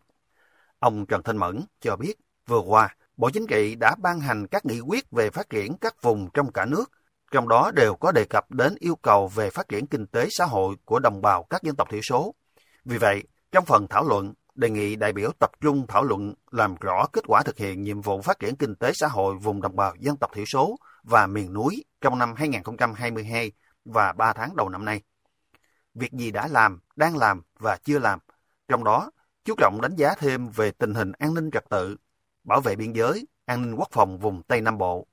Ông 0.79 1.07
Trần 1.07 1.23
Thanh 1.23 1.37
Mẫn 1.37 1.65
cho 1.81 1.97
biết, 1.97 2.15
vừa 2.47 2.61
qua, 2.61 2.97
Bộ 3.17 3.31
Chính 3.31 3.47
trị 3.47 3.75
đã 3.75 3.95
ban 3.99 4.21
hành 4.21 4.47
các 4.47 4.67
nghị 4.67 4.81
quyết 4.81 5.11
về 5.11 5.31
phát 5.31 5.51
triển 5.51 5.77
các 5.81 6.03
vùng 6.03 6.29
trong 6.35 6.53
cả 6.53 6.65
nước, 6.65 6.85
trong 7.31 7.49
đó 7.49 7.71
đều 7.75 7.95
có 7.95 8.13
đề 8.13 8.25
cập 8.25 8.51
đến 8.51 8.75
yêu 8.81 8.97
cầu 8.97 9.29
về 9.29 9.51
phát 9.51 9.69
triển 9.69 9.87
kinh 9.87 10.07
tế 10.07 10.27
xã 10.31 10.45
hội 10.45 10.77
của 10.85 10.99
đồng 10.99 11.23
bào 11.23 11.43
các 11.51 11.63
dân 11.63 11.77
tộc 11.77 11.89
thiểu 11.91 12.01
số. 12.03 12.35
Vì 12.85 12.99
vậy, 12.99 13.25
trong 13.53 13.65
phần 13.65 13.87
thảo 13.91 14.05
luận, 14.05 14.35
đề 14.55 14.71
nghị 14.71 14.97
đại 14.97 15.13
biểu 15.13 15.31
tập 15.39 15.51
trung 15.61 15.87
thảo 15.89 16.05
luận 16.05 16.35
làm 16.51 16.75
rõ 16.81 17.07
kết 17.13 17.25
quả 17.27 17.43
thực 17.43 17.59
hiện 17.59 17.83
nhiệm 17.83 18.01
vụ 18.01 18.21
phát 18.23 18.39
triển 18.39 18.57
kinh 18.57 18.75
tế 18.75 18.93
xã 18.95 19.07
hội 19.07 19.35
vùng 19.35 19.63
đồng 19.63 19.77
bào 19.77 19.95
dân 19.99 20.17
tộc 20.17 20.31
thiểu 20.35 20.45
số 20.45 20.77
và 21.03 21.27
miền 21.27 21.53
núi 21.53 21.85
trong 22.01 22.19
năm 22.19 22.35
2022 22.37 23.53
và 23.85 24.13
3 24.13 24.33
tháng 24.33 24.57
đầu 24.57 24.69
năm 24.69 24.85
nay. 24.85 25.03
Việc 25.99 26.13
gì 26.13 26.31
đã 26.31 26.49
làm, 26.49 26.81
đang 26.97 27.17
làm 27.17 27.43
và 27.59 27.77
chưa 27.85 27.99
làm, 27.99 28.19
trong 28.69 28.85
đó 28.85 29.11
chú 29.45 29.55
trọng 29.59 29.81
đánh 29.81 29.97
giá 29.97 30.15
thêm 30.19 30.49
về 30.49 30.71
tình 30.71 30.95
hình 30.95 31.13
an 31.13 31.35
ninh 31.35 31.51
trật 31.51 31.65
tự, 31.71 31.97
bảo 32.45 32.61
vệ 32.61 32.77
biên 32.77 32.93
giới, 32.93 33.27
an 33.45 33.63
ninh 33.63 33.75
quốc 33.75 33.89
phòng 33.93 34.19
vùng 34.19 34.43
Tây 34.43 34.61
Nam 34.61 34.79
Bộ. 34.79 35.07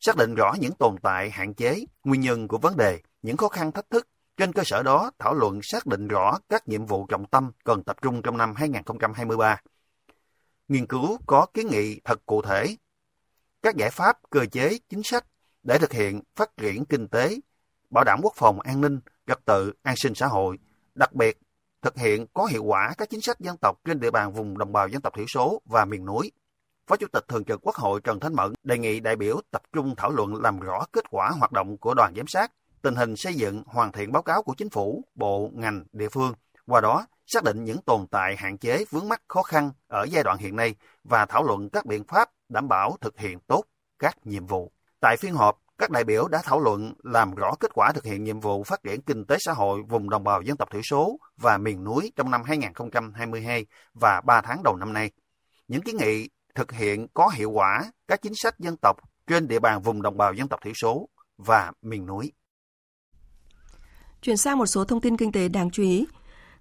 Xác 0.00 0.16
định 0.16 0.34
rõ 0.34 0.54
những 0.60 0.72
tồn 0.72 0.96
tại, 1.02 1.30
hạn 1.30 1.54
chế, 1.54 1.84
nguyên 2.04 2.20
nhân 2.20 2.48
của 2.48 2.58
vấn 2.58 2.76
đề, 2.76 3.00
những 3.22 3.36
khó 3.36 3.48
khăn 3.48 3.72
thách 3.72 3.90
thức. 3.90 4.08
Trên 4.36 4.52
cơ 4.52 4.62
sở 4.64 4.82
đó, 4.82 5.10
thảo 5.18 5.34
luận 5.34 5.60
xác 5.62 5.86
định 5.86 6.08
rõ 6.08 6.38
các 6.48 6.68
nhiệm 6.68 6.86
vụ 6.86 7.06
trọng 7.06 7.26
tâm 7.26 7.52
cần 7.64 7.84
tập 7.84 7.96
trung 8.02 8.22
trong 8.22 8.36
năm 8.36 8.54
2023. 8.56 9.60
Nghiên 10.68 10.86
cứu 10.86 11.18
có 11.26 11.46
kiến 11.54 11.66
nghị 11.70 12.00
thật 12.04 12.26
cụ 12.26 12.42
thể. 12.42 12.76
Các 13.62 13.76
giải 13.76 13.90
pháp, 13.90 14.18
cơ 14.30 14.46
chế, 14.46 14.78
chính 14.88 15.02
sách 15.02 15.26
để 15.62 15.78
thực 15.78 15.92
hiện 15.92 16.20
phát 16.36 16.56
triển 16.56 16.84
kinh 16.84 17.08
tế, 17.08 17.36
bảo 17.90 18.04
đảm 18.04 18.20
quốc 18.22 18.32
phòng 18.36 18.60
an 18.60 18.80
ninh, 18.80 19.00
trật 19.26 19.44
tự, 19.44 19.72
an 19.82 19.94
sinh 19.96 20.14
xã 20.14 20.26
hội, 20.26 20.58
đặc 20.94 21.12
biệt 21.12 21.38
thực 21.82 21.96
hiện 21.96 22.26
có 22.34 22.44
hiệu 22.44 22.64
quả 22.64 22.94
các 22.98 23.10
chính 23.10 23.20
sách 23.20 23.40
dân 23.40 23.56
tộc 23.56 23.76
trên 23.84 24.00
địa 24.00 24.10
bàn 24.10 24.32
vùng 24.32 24.58
đồng 24.58 24.72
bào 24.72 24.88
dân 24.88 25.02
tộc 25.02 25.14
thiểu 25.16 25.26
số 25.28 25.62
và 25.64 25.84
miền 25.84 26.04
núi. 26.04 26.32
Phó 26.86 26.96
Chủ 26.96 27.06
tịch 27.12 27.24
Thường 27.28 27.44
trực 27.44 27.60
Quốc 27.66 27.74
hội 27.74 28.00
Trần 28.04 28.20
Thanh 28.20 28.34
Mẫn 28.34 28.52
đề 28.62 28.78
nghị 28.78 29.00
đại 29.00 29.16
biểu 29.16 29.40
tập 29.50 29.62
trung 29.72 29.94
thảo 29.96 30.10
luận 30.10 30.42
làm 30.42 30.60
rõ 30.60 30.84
kết 30.92 31.04
quả 31.10 31.30
hoạt 31.30 31.52
động 31.52 31.78
của 31.78 31.94
đoàn 31.94 32.12
giám 32.16 32.26
sát, 32.26 32.52
tình 32.82 32.94
hình 32.94 33.16
xây 33.16 33.34
dựng, 33.34 33.62
hoàn 33.66 33.92
thiện 33.92 34.12
báo 34.12 34.22
cáo 34.22 34.42
của 34.42 34.54
chính 34.56 34.70
phủ, 34.70 35.04
bộ, 35.14 35.50
ngành, 35.54 35.84
địa 35.92 36.08
phương, 36.08 36.34
qua 36.66 36.80
đó 36.80 37.06
xác 37.26 37.44
định 37.44 37.64
những 37.64 37.82
tồn 37.82 38.06
tại 38.10 38.36
hạn 38.38 38.58
chế 38.58 38.84
vướng 38.90 39.08
mắc 39.08 39.22
khó 39.28 39.42
khăn 39.42 39.70
ở 39.88 40.06
giai 40.10 40.22
đoạn 40.22 40.38
hiện 40.38 40.56
nay 40.56 40.74
và 41.04 41.26
thảo 41.26 41.44
luận 41.44 41.70
các 41.70 41.86
biện 41.86 42.04
pháp 42.04 42.30
đảm 42.48 42.68
bảo 42.68 42.96
thực 43.00 43.18
hiện 43.18 43.38
tốt 43.40 43.64
các 43.98 44.26
nhiệm 44.26 44.46
vụ. 44.46 44.72
Tại 45.00 45.16
phiên 45.16 45.34
họp, 45.34 45.60
các 45.78 45.90
đại 45.90 46.04
biểu 46.04 46.28
đã 46.28 46.42
thảo 46.44 46.60
luận 46.60 46.92
làm 47.02 47.34
rõ 47.34 47.54
kết 47.60 47.70
quả 47.74 47.92
thực 47.92 48.04
hiện 48.04 48.24
nhiệm 48.24 48.40
vụ 48.40 48.64
phát 48.64 48.82
triển 48.82 49.02
kinh 49.02 49.24
tế 49.24 49.36
xã 49.40 49.52
hội 49.52 49.82
vùng 49.88 50.10
đồng 50.10 50.24
bào 50.24 50.42
dân 50.42 50.56
tộc 50.56 50.68
thiểu 50.72 50.82
số 50.90 51.18
và 51.36 51.58
miền 51.58 51.84
núi 51.84 52.12
trong 52.16 52.30
năm 52.30 52.42
2022 52.44 53.66
và 53.94 54.20
3 54.20 54.40
tháng 54.40 54.62
đầu 54.62 54.76
năm 54.76 54.92
nay. 54.92 55.10
Những 55.68 55.82
kiến 55.82 55.96
nghị 55.96 56.28
thực 56.54 56.72
hiện 56.72 57.06
có 57.14 57.28
hiệu 57.28 57.50
quả 57.50 57.84
các 58.08 58.22
chính 58.22 58.34
sách 58.34 58.58
dân 58.58 58.76
tộc 58.76 58.96
trên 59.26 59.48
địa 59.48 59.58
bàn 59.58 59.82
vùng 59.82 60.02
đồng 60.02 60.16
bào 60.16 60.34
dân 60.34 60.48
tộc 60.48 60.60
thiểu 60.64 60.72
số 60.74 61.08
và 61.38 61.72
miền 61.82 62.06
núi. 62.06 62.32
Chuyển 64.22 64.36
sang 64.36 64.58
một 64.58 64.66
số 64.66 64.84
thông 64.84 65.00
tin 65.00 65.16
kinh 65.16 65.32
tế 65.32 65.48
đáng 65.48 65.70
chú 65.70 65.82
ý. 65.82 66.06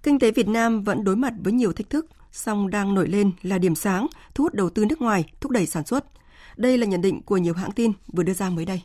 Kinh 0.04 0.20
tế 0.20 0.32
Việt 0.32 0.48
Nam 0.48 0.84
vẫn 0.84 1.04
đối 1.04 1.16
mặt 1.16 1.34
với 1.44 1.54
nhiều 1.54 1.74
thách 1.74 1.90
thức, 1.90 2.06
song 2.32 2.70
đang 2.70 2.94
nổi 2.94 3.08
lên 3.08 3.32
là 3.42 3.58
điểm 3.58 3.76
sáng, 3.76 4.08
thu 4.36 4.44
hút 4.44 4.54
đầu 4.54 4.70
tư 4.70 4.86
nước 4.86 5.02
ngoài, 5.02 5.26
thúc 5.42 5.52
đẩy 5.52 5.66
sản 5.66 5.86
xuất. 5.86 6.06
Đây 6.58 6.78
là 6.78 6.86
nhận 6.86 7.02
định 7.02 7.22
của 7.22 7.38
nhiều 7.38 7.54
hãng 7.54 7.72
tin 7.72 7.92
vừa 8.14 8.24
đưa 8.24 8.34
ra 8.34 8.50
mới 8.50 8.66
đây. 8.66 8.82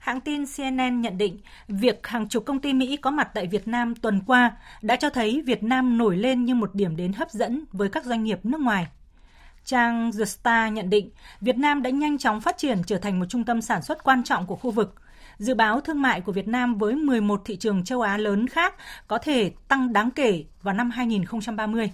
Hãng 0.00 0.20
tin 0.20 0.44
CNN 0.56 1.00
nhận 1.00 1.18
định 1.18 1.38
việc 1.68 2.06
hàng 2.06 2.28
chục 2.28 2.44
công 2.46 2.60
ty 2.60 2.72
Mỹ 2.72 2.96
có 2.96 3.10
mặt 3.10 3.30
tại 3.34 3.46
Việt 3.46 3.68
Nam 3.68 3.94
tuần 3.94 4.20
qua 4.26 4.56
đã 4.82 4.96
cho 4.96 5.10
thấy 5.10 5.42
Việt 5.46 5.62
Nam 5.62 5.98
nổi 5.98 6.16
lên 6.16 6.44
như 6.44 6.54
một 6.54 6.74
điểm 6.74 6.96
đến 6.96 7.12
hấp 7.12 7.30
dẫn 7.30 7.64
với 7.72 7.88
các 7.88 8.04
doanh 8.04 8.24
nghiệp 8.24 8.38
nước 8.42 8.60
ngoài. 8.60 8.86
Trang 9.64 10.10
The 10.18 10.24
Star 10.24 10.72
nhận 10.72 10.90
định 10.90 11.10
Việt 11.40 11.58
Nam 11.58 11.82
đã 11.82 11.90
nhanh 11.90 12.18
chóng 12.18 12.40
phát 12.40 12.58
triển 12.58 12.82
trở 12.86 12.98
thành 12.98 13.18
một 13.20 13.26
trung 13.28 13.44
tâm 13.44 13.62
sản 13.62 13.82
xuất 13.82 14.04
quan 14.04 14.24
trọng 14.24 14.46
của 14.46 14.56
khu 14.56 14.70
vực. 14.70 14.94
Dự 15.38 15.54
báo 15.54 15.80
thương 15.80 16.02
mại 16.02 16.20
của 16.20 16.32
Việt 16.32 16.48
Nam 16.48 16.74
với 16.74 16.94
11 16.94 17.42
thị 17.44 17.56
trường 17.56 17.84
châu 17.84 18.00
Á 18.00 18.16
lớn 18.16 18.46
khác 18.48 18.74
có 19.06 19.18
thể 19.18 19.52
tăng 19.68 19.92
đáng 19.92 20.10
kể 20.10 20.44
vào 20.62 20.74
năm 20.74 20.90
2030. 20.90 21.92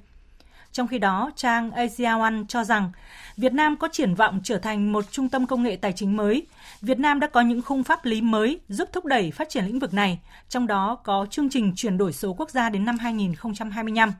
Trong 0.76 0.88
khi 0.88 0.98
đó, 0.98 1.30
trang 1.36 1.70
Asia 1.70 2.04
One 2.04 2.34
cho 2.48 2.64
rằng 2.64 2.90
Việt 3.36 3.52
Nam 3.52 3.76
có 3.76 3.88
triển 3.92 4.14
vọng 4.14 4.40
trở 4.44 4.58
thành 4.58 4.92
một 4.92 5.04
trung 5.10 5.28
tâm 5.28 5.46
công 5.46 5.62
nghệ 5.62 5.76
tài 5.76 5.92
chính 5.92 6.16
mới. 6.16 6.46
Việt 6.80 6.98
Nam 6.98 7.20
đã 7.20 7.26
có 7.26 7.40
những 7.40 7.62
khung 7.62 7.84
pháp 7.84 8.04
lý 8.04 8.20
mới 8.20 8.60
giúp 8.68 8.88
thúc 8.92 9.04
đẩy 9.04 9.30
phát 9.30 9.48
triển 9.48 9.66
lĩnh 9.66 9.78
vực 9.78 9.94
này, 9.94 10.20
trong 10.48 10.66
đó 10.66 10.94
có 11.04 11.26
chương 11.30 11.50
trình 11.50 11.72
chuyển 11.76 11.98
đổi 11.98 12.12
số 12.12 12.34
quốc 12.34 12.50
gia 12.50 12.70
đến 12.70 12.84
năm 12.84 12.98
2025. 12.98 14.12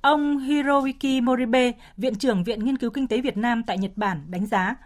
Ông 0.00 0.38
Hiroyuki 0.38 1.22
Moribe, 1.22 1.72
Viện 1.96 2.14
trưởng 2.14 2.44
Viện 2.44 2.64
Nghiên 2.64 2.78
cứu 2.78 2.90
Kinh 2.90 3.06
tế 3.06 3.20
Việt 3.20 3.36
Nam 3.36 3.62
tại 3.62 3.78
Nhật 3.78 3.92
Bản 3.96 4.24
đánh 4.28 4.46
giá, 4.46 4.76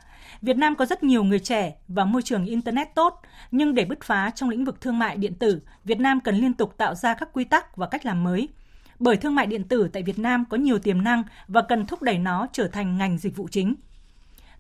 Việt 0.43 0.57
Nam 0.57 0.75
có 0.75 0.87
rất 0.87 1.02
nhiều 1.02 1.25
người 1.25 1.40
trẻ 1.40 1.73
và 1.88 2.05
môi 2.05 2.23
trường 2.23 2.45
Internet 2.45 2.95
tốt, 2.95 3.21
nhưng 3.50 3.75
để 3.75 3.85
bứt 3.85 4.02
phá 4.02 4.31
trong 4.35 4.49
lĩnh 4.49 4.64
vực 4.64 4.81
thương 4.81 4.99
mại 4.99 5.17
điện 5.17 5.35
tử, 5.35 5.61
Việt 5.85 6.00
Nam 6.00 6.21
cần 6.21 6.35
liên 6.35 6.55
tục 6.55 6.75
tạo 6.76 6.95
ra 6.95 7.14
các 7.14 7.28
quy 7.33 7.45
tắc 7.45 7.76
và 7.76 7.87
cách 7.87 8.07
làm 8.07 8.25
mới– 8.25 8.49
bởi 8.99 9.17
thương 9.17 9.35
mại 9.35 9.47
điện 9.47 9.64
tử 9.64 9.88
tại 9.93 10.02
Việt 10.02 10.19
Nam 10.19 10.45
có 10.50 10.57
nhiều 10.57 10.78
tiềm 10.78 11.02
năng 11.02 11.23
và 11.49 11.62
cần 11.62 11.87
thúc 11.87 12.02
đẩy 12.02 12.19
nó 12.19 12.47
trở 12.52 12.69
thành 12.69 12.99
ngành 12.99 13.19
dịch 13.19 13.37
vụ 13.37 13.49
chính. 13.50 13.75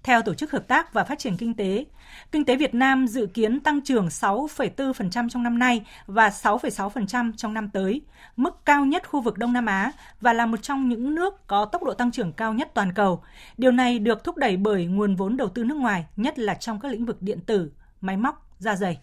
Theo 0.02 0.22
Tổ 0.22 0.34
chức 0.34 0.50
Hợp 0.50 0.68
tác 0.68 0.92
và 0.92 1.04
Phát 1.04 1.18
triển 1.18 1.36
Kinh 1.36 1.54
tế, 1.54 1.84
kinh 2.32 2.44
tế 2.44 2.56
Việt 2.56 2.74
Nam 2.74 3.06
dự 3.06 3.26
kiến 3.26 3.60
tăng 3.60 3.80
trưởng 3.80 4.06
6,4% 4.06 5.28
trong 5.28 5.42
năm 5.42 5.58
nay 5.58 5.86
và 6.06 6.28
6,6% 6.28 7.32
trong 7.36 7.54
năm 7.54 7.68
tới, 7.68 8.00
mức 8.36 8.64
cao 8.64 8.84
nhất 8.84 9.08
khu 9.08 9.20
vực 9.20 9.38
Đông 9.38 9.52
Nam 9.52 9.66
Á 9.66 9.92
và 10.20 10.32
là 10.32 10.46
một 10.46 10.62
trong 10.62 10.88
những 10.88 11.14
nước 11.14 11.46
có 11.46 11.64
tốc 11.64 11.82
độ 11.82 11.94
tăng 11.94 12.10
trưởng 12.10 12.32
cao 12.32 12.54
nhất 12.54 12.70
toàn 12.74 12.92
cầu. 12.92 13.22
Điều 13.56 13.72
này 13.72 13.98
được 13.98 14.24
thúc 14.24 14.36
đẩy 14.36 14.56
bởi 14.56 14.86
nguồn 14.86 15.16
vốn 15.16 15.36
đầu 15.36 15.48
tư 15.48 15.64
nước 15.64 15.76
ngoài, 15.76 16.06
nhất 16.16 16.38
là 16.38 16.54
trong 16.54 16.80
các 16.80 16.92
lĩnh 16.92 17.06
vực 17.06 17.22
điện 17.22 17.40
tử, 17.40 17.70
máy 18.00 18.16
móc, 18.16 18.48
da 18.58 18.76
dày. 18.76 18.98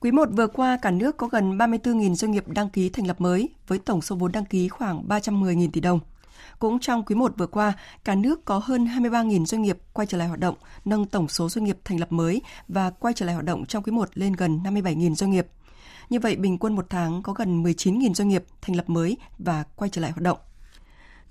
Quý 0.00 0.10
1 0.10 0.28
vừa 0.32 0.46
qua, 0.46 0.78
cả 0.82 0.90
nước 0.90 1.16
có 1.16 1.26
gần 1.26 1.58
34.000 1.58 2.14
doanh 2.14 2.30
nghiệp 2.30 2.48
đăng 2.48 2.70
ký 2.70 2.88
thành 2.88 3.06
lập 3.06 3.20
mới, 3.20 3.48
với 3.66 3.78
tổng 3.78 4.02
số 4.02 4.16
vốn 4.16 4.32
đăng 4.32 4.44
ký 4.44 4.68
khoảng 4.68 5.08
310.000 5.08 5.70
tỷ 5.72 5.80
đồng. 5.80 6.00
Cũng 6.58 6.78
trong 6.80 7.04
quý 7.04 7.14
1 7.14 7.32
vừa 7.38 7.46
qua, 7.46 7.72
cả 8.04 8.14
nước 8.14 8.44
có 8.44 8.60
hơn 8.64 8.84
23.000 8.84 9.44
doanh 9.44 9.62
nghiệp 9.62 9.78
quay 9.92 10.06
trở 10.06 10.18
lại 10.18 10.28
hoạt 10.28 10.40
động, 10.40 10.54
nâng 10.84 11.06
tổng 11.06 11.28
số 11.28 11.48
doanh 11.48 11.64
nghiệp 11.64 11.78
thành 11.84 12.00
lập 12.00 12.12
mới 12.12 12.42
và 12.68 12.90
quay 12.90 13.14
trở 13.14 13.26
lại 13.26 13.34
hoạt 13.34 13.44
động 13.44 13.66
trong 13.66 13.82
quý 13.82 13.92
1 13.92 14.08
lên 14.14 14.32
gần 14.32 14.60
57.000 14.64 15.14
doanh 15.14 15.30
nghiệp. 15.30 15.46
Như 16.10 16.20
vậy, 16.20 16.36
bình 16.36 16.58
quân 16.58 16.76
một 16.76 16.86
tháng 16.90 17.22
có 17.22 17.32
gần 17.32 17.62
19.000 17.62 18.14
doanh 18.14 18.28
nghiệp 18.28 18.44
thành 18.62 18.76
lập 18.76 18.90
mới 18.90 19.16
và 19.38 19.64
quay 19.76 19.90
trở 19.90 20.02
lại 20.02 20.10
hoạt 20.10 20.22
động. 20.22 20.38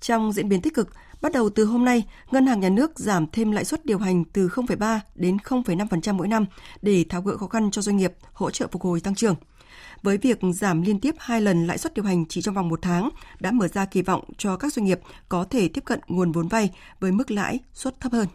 Trong 0.02 0.34
diễn 0.34 0.50
biến 0.50 0.62
tích 0.62 0.74
cực, 0.74 0.90
bắt 1.26 1.32
đầu 1.34 1.50
từ 1.50 1.66
hôm 1.66 1.86
nay, 1.86 2.04
Ngân 2.32 2.48
hàng 2.48 2.60
Nhà 2.60 2.70
nước 2.70 3.00
giảm 3.00 3.28
thêm 3.32 3.52
lãi 3.52 3.66
suất 3.66 3.86
điều 3.86 3.98
hành 3.98 4.26
từ 4.26 4.48
0,3 4.48 5.00
đến 5.16 5.38
0,5% 5.38 6.14
mỗi 6.14 6.28
năm 6.28 6.46
để 6.82 7.06
tháo 7.10 7.22
gỡ 7.22 7.38
khó 7.38 7.48
khăn 7.48 7.72
cho 7.72 7.82
doanh 7.82 7.98
nghiệp, 7.98 8.14
hỗ 8.34 8.52
trợ 8.52 8.68
phục 8.72 8.82
hồi 8.82 9.00
tăng 9.00 9.16
trưởng. 9.16 9.36
Với 10.04 10.18
việc 10.18 10.40
giảm 10.54 10.82
liên 10.82 11.00
tiếp 11.00 11.16
hai 11.20 11.42
lần 11.42 11.68
lãi 11.68 11.78
suất 11.78 11.94
điều 11.94 12.06
hành 12.06 12.26
chỉ 12.26 12.42
trong 12.42 12.56
vòng 12.56 12.70
một 12.70 12.80
tháng, 12.82 13.10
đã 13.40 13.52
mở 13.52 13.68
ra 13.68 13.86
kỳ 13.86 14.02
vọng 14.02 14.24
cho 14.38 14.58
các 14.58 14.74
doanh 14.74 14.86
nghiệp 14.86 15.00
có 15.30 15.46
thể 15.50 15.68
tiếp 15.68 15.82
cận 15.86 16.00
nguồn 16.08 16.32
vốn 16.32 16.48
vay 16.48 16.70
với 17.00 17.12
mức 17.12 17.32
lãi 17.32 17.60
suất 17.74 18.00
thấp 18.00 18.12
hơn. 18.12 18.28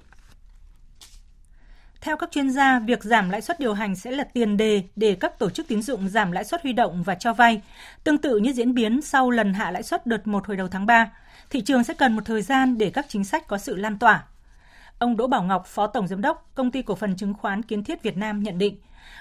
Theo 2.00 2.16
các 2.16 2.30
chuyên 2.32 2.50
gia, 2.50 2.78
việc 2.78 3.04
giảm 3.04 3.30
lãi 3.30 3.42
suất 3.42 3.60
điều 3.60 3.74
hành 3.74 3.96
sẽ 3.96 4.10
là 4.10 4.24
tiền 4.24 4.56
đề 4.56 4.82
để 4.96 5.16
các 5.20 5.38
tổ 5.38 5.50
chức 5.50 5.68
tín 5.68 5.82
dụng 5.82 6.08
giảm 6.08 6.32
lãi 6.32 6.44
suất 6.44 6.62
huy 6.62 6.72
động 6.72 7.02
và 7.02 7.14
cho 7.14 7.32
vay. 7.32 7.62
Tương 8.04 8.18
tự 8.18 8.38
như 8.38 8.52
diễn 8.52 8.74
biến 8.74 9.02
sau 9.02 9.30
lần 9.30 9.54
hạ 9.54 9.70
lãi 9.70 9.82
suất 9.82 10.06
đợt 10.06 10.26
1 10.26 10.46
hồi 10.46 10.56
đầu 10.56 10.68
tháng 10.68 10.86
3, 10.86 11.10
thị 11.50 11.60
trường 11.60 11.84
sẽ 11.84 11.94
cần 11.94 12.16
một 12.16 12.22
thời 12.24 12.42
gian 12.42 12.78
để 12.78 12.90
các 12.90 13.06
chính 13.08 13.24
sách 13.24 13.46
có 13.46 13.58
sự 13.58 13.76
lan 13.76 13.98
tỏa. 13.98 14.24
Ông 14.98 15.16
Đỗ 15.16 15.26
Bảo 15.26 15.42
Ngọc, 15.42 15.66
Phó 15.66 15.86
Tổng 15.86 16.08
Giám 16.08 16.20
đốc 16.20 16.50
Công 16.54 16.70
ty 16.70 16.82
Cổ 16.82 16.94
phần 16.94 17.16
Chứng 17.16 17.34
khoán 17.34 17.62
Kiến 17.62 17.84
thiết 17.84 18.02
Việt 18.02 18.16
Nam 18.16 18.42
nhận 18.42 18.58
định, 18.58 18.76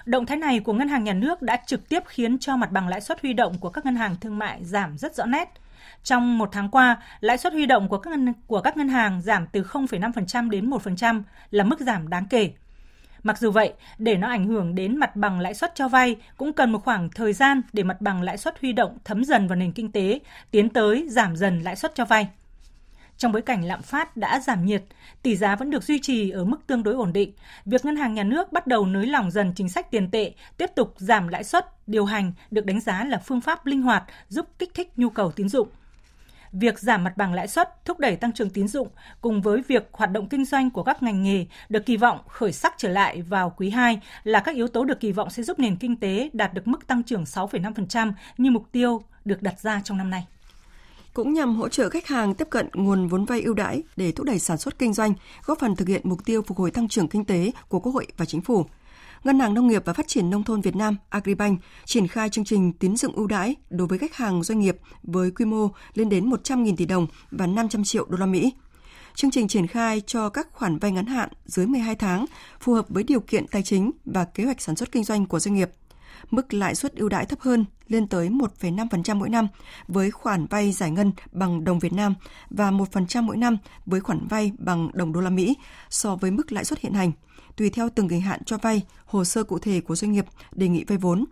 động 0.06 0.26
thái 0.26 0.38
này 0.38 0.60
của 0.60 0.74
Ngân 0.74 0.88
hàng 0.88 1.04
Nhà 1.04 1.14
nước 1.14 1.42
đã 1.42 1.58
trực 1.66 1.90
tiếp 1.90 2.04
khiến 2.08 2.40
cho 2.40 2.58
mặt 2.58 2.72
bằng 2.72 2.88
lãi 2.88 3.02
suất 3.02 3.22
huy 3.22 3.34
động 3.34 3.58
của 3.60 3.70
các 3.70 3.86
ngân 3.86 3.96
hàng 3.96 4.16
thương 4.22 4.38
mại 4.38 4.64
giảm 4.64 4.98
rất 4.98 5.16
rõ 5.16 5.26
nét. 5.26 5.50
Trong 6.04 6.38
một 6.38 6.50
tháng 6.52 6.70
qua, 6.70 6.98
lãi 7.20 7.38
suất 7.38 7.54
huy 7.54 7.66
động 7.66 7.88
của 7.88 7.98
các 7.98 8.10
ngân, 8.10 8.34
của 8.48 8.62
các 8.62 8.78
ngân 8.78 8.90
hàng 8.90 9.22
giảm 9.22 9.48
từ 9.48 9.62
0,5% 9.64 10.50
đến 10.50 10.70
1% 10.70 11.22
là 11.52 11.64
mức 11.64 11.80
giảm 11.80 12.10
đáng 12.10 12.26
kể. 12.30 12.52
Mặc 13.24 13.40
dù 13.40 13.52
vậy, 13.52 13.74
để 13.98 14.18
nó 14.18 14.28
ảnh 14.28 14.48
hưởng 14.48 14.76
đến 14.76 14.98
mặt 14.98 15.16
bằng 15.16 15.40
lãi 15.40 15.54
suất 15.54 15.72
cho 15.76 15.88
vay 15.88 16.16
cũng 16.38 16.54
cần 16.54 16.72
một 16.72 16.84
khoảng 16.84 17.10
thời 17.10 17.34
gian 17.34 17.62
để 17.74 17.84
mặt 17.84 18.02
bằng 18.02 18.22
lãi 18.22 18.38
suất 18.38 18.60
huy 18.62 18.74
động 18.74 18.98
thấm 19.04 19.24
dần 19.24 19.48
vào 19.48 19.56
nền 19.56 19.72
kinh 19.72 19.92
tế, 19.92 20.20
tiến 20.52 20.70
tới 20.70 21.08
giảm 21.10 21.36
dần 21.36 21.60
lãi 21.60 21.76
suất 21.76 21.96
cho 21.96 22.06
vay. 22.06 22.28
Trong 23.18 23.32
bối 23.32 23.42
cảnh 23.42 23.66
lạm 23.66 23.82
phát 23.82 24.18
đã 24.18 24.40
giảm 24.40 24.66
nhiệt, 24.66 24.84
tỷ 25.22 25.36
giá 25.36 25.56
vẫn 25.56 25.70
được 25.70 25.84
duy 25.84 26.00
trì 26.00 26.30
ở 26.30 26.46
mức 26.46 26.68
tương 26.68 26.84
đối 26.84 26.94
ổn 26.94 27.14
định, 27.14 27.34
việc 27.66 27.86
ngân 27.86 27.96
hàng 27.96 28.14
nhà 28.14 28.24
nước 28.24 28.52
bắt 28.52 28.68
đầu 28.68 28.86
nới 28.86 29.08
lỏng 29.08 29.32
dần 29.32 29.54
chính 29.56 29.70
sách 29.70 29.92
tiền 29.92 30.12
tệ, 30.12 30.34
tiếp 30.58 30.70
tục 30.76 30.94
giảm 30.98 31.28
lãi 31.28 31.44
suất, 31.44 31.66
điều 31.88 32.06
hành 32.06 32.32
được 32.52 32.66
đánh 32.66 32.80
giá 32.80 33.04
là 33.04 33.18
phương 33.18 33.42
pháp 33.42 33.66
linh 33.66 33.82
hoạt 33.82 34.04
giúp 34.30 34.48
kích 34.60 34.74
thích 34.74 34.92
nhu 34.96 35.10
cầu 35.10 35.32
tín 35.32 35.50
dụng 35.50 35.68
việc 36.51 36.79
giảm 36.79 37.03
mặt 37.03 37.18
bằng 37.18 37.34
lãi 37.34 37.48
suất 37.48 37.86
thúc 37.86 38.00
đẩy 38.00 38.15
tăng 38.15 38.34
trưởng 38.34 38.50
tín 38.50 38.68
dụng 38.68 38.88
cùng 39.22 39.41
với 39.41 39.62
việc 39.68 39.89
hoạt 39.91 40.12
động 40.12 40.29
kinh 40.29 40.46
doanh 40.46 40.70
của 40.70 40.84
các 40.84 41.03
ngành 41.03 41.24
nghề 41.24 41.46
được 41.70 41.86
kỳ 41.86 41.98
vọng 41.98 42.20
khởi 42.27 42.51
sắc 42.51 42.74
trở 42.77 42.89
lại 42.89 43.22
vào 43.22 43.53
quý 43.58 43.70
2 43.70 44.00
là 44.24 44.39
các 44.39 44.56
yếu 44.56 44.68
tố 44.68 44.84
được 44.84 45.00
kỳ 45.00 45.12
vọng 45.12 45.29
sẽ 45.29 45.44
giúp 45.44 45.60
nền 45.60 45.75
kinh 45.75 45.96
tế 45.96 46.29
đạt 46.34 46.53
được 46.53 46.68
mức 46.68 46.88
tăng 46.88 47.03
trưởng 47.03 47.24
6,5% 47.24 48.13
như 48.38 48.51
mục 48.51 48.65
tiêu 48.72 49.01
được 49.25 49.41
đặt 49.41 49.60
ra 49.60 49.82
trong 49.84 49.98
năm 49.98 50.10
nay 50.10 50.25
cũng 51.13 51.34
nhằm 51.34 51.56
hỗ 51.56 51.70
trợ 51.70 51.89
khách 51.89 52.08
hàng 52.08 52.34
tiếp 52.34 52.48
cận 52.50 52.70
nguồn 52.74 53.08
vốn 53.08 53.25
vay 53.25 53.41
ưu 53.41 53.53
đãi 53.53 53.84
để 53.96 54.12
thúc 54.12 54.25
đẩy 54.25 54.39
sản 54.39 54.58
xuất 54.58 54.79
kinh 54.79 54.94
doanh, 54.94 55.13
góp 55.46 55.60
phần 55.60 55.75
thực 55.75 55.88
hiện 55.88 56.01
mục 56.03 56.25
tiêu 56.25 56.41
phục 56.41 56.58
hồi 56.58 56.72
tăng 56.72 56.88
trưởng 56.88 57.08
kinh 57.08 57.25
tế 57.25 57.51
của 57.68 57.79
Quốc 57.79 57.91
hội 57.91 58.08
và 58.18 58.25
Chính 58.25 58.41
phủ. 58.41 58.65
Ngân 59.24 59.40
hàng 59.40 59.54
Nông 59.54 59.68
nghiệp 59.68 59.82
và 59.86 59.94
Phát 59.94 60.08
triển 60.08 60.30
Nông 60.30 60.44
thôn 60.44 60.62
Việt 60.62 60.76
Nam, 60.76 60.98
Agribank, 61.10 61.60
triển 61.86 62.08
khai 62.08 62.30
chương 62.30 62.46
trình 62.46 62.74
tín 62.74 62.96
dụng 62.96 63.16
ưu 63.16 63.28
đãi 63.28 63.56
đối 63.70 63.88
với 63.88 63.98
khách 63.98 64.16
hàng 64.16 64.44
doanh 64.44 64.60
nghiệp 64.60 64.78
với 65.04 65.32
quy 65.32 65.46
mô 65.46 65.70
lên 65.94 66.10
đến 66.10 66.30
100.000 66.30 66.76
tỷ 66.76 66.86
đồng 66.86 67.08
và 67.32 67.48
500 67.48 67.84
triệu 67.84 68.06
đô 68.06 68.18
la 68.18 68.26
Mỹ. 68.26 68.54
Chương 69.16 69.32
trình 69.32 69.48
triển 69.48 69.68
khai 69.68 70.02
cho 70.06 70.30
các 70.30 70.48
khoản 70.52 70.78
vay 70.78 70.92
ngắn 70.92 71.06
hạn 71.06 71.30
dưới 71.46 71.68
12 71.68 71.96
tháng, 71.96 72.26
phù 72.60 72.74
hợp 72.74 72.86
với 72.90 73.04
điều 73.04 73.20
kiện 73.20 73.48
tài 73.48 73.64
chính 73.64 73.92
và 74.06 74.26
kế 74.26 74.44
hoạch 74.44 74.62
sản 74.62 74.76
xuất 74.76 74.92
kinh 74.92 75.04
doanh 75.04 75.26
của 75.26 75.40
doanh 75.40 75.56
nghiệp. 75.56 75.70
Mức 76.32 76.54
lãi 76.54 76.76
suất 76.76 76.96
ưu 76.96 77.10
đãi 77.10 77.26
thấp 77.26 77.40
hơn 77.40 77.66
lên 77.88 78.08
tới 78.08 78.30
1,5% 78.30 79.16
mỗi 79.16 79.30
năm 79.30 79.48
với 79.88 80.12
khoản 80.12 80.46
vay 80.46 80.72
giải 80.72 80.92
ngân 80.92 81.12
bằng 81.32 81.64
đồng 81.64 81.80
Việt 81.80 81.94
Nam 81.94 82.16
và 82.50 82.72
1% 82.72 83.24
mỗi 83.24 83.38
năm 83.38 83.58
với 83.86 84.00
khoản 84.00 84.28
vay 84.28 84.52
bằng 84.58 84.90
đồng 84.94 85.14
đô 85.14 85.22
la 85.22 85.30
Mỹ 85.30 85.56
so 85.90 86.16
với 86.16 86.32
mức 86.32 86.52
lãi 86.52 86.66
suất 86.66 86.80
hiện 86.80 86.94
hành– 86.94 87.12
tùy 87.60 87.70
theo 87.70 87.90
từng 87.96 88.08
kỳ 88.08 88.20
hạn 88.20 88.44
cho 88.44 88.58
vay, 88.58 88.82
hồ 89.06 89.24
sơ 89.24 89.44
cụ 89.44 89.60
thể 89.60 89.82
của 89.82 89.96
doanh 89.96 90.12
nghiệp 90.12 90.26
đề 90.52 90.68
nghị 90.68 90.84
vay 90.84 90.98
vốn. 90.98 91.26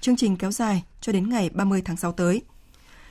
Chương 0.00 0.16
trình 0.16 0.36
kéo 0.36 0.50
dài 0.50 0.82
cho 1.00 1.12
đến 1.12 1.28
ngày 1.28 1.50
30 1.50 1.82
tháng 1.84 1.96
6 1.96 2.12
tới. 2.12 2.42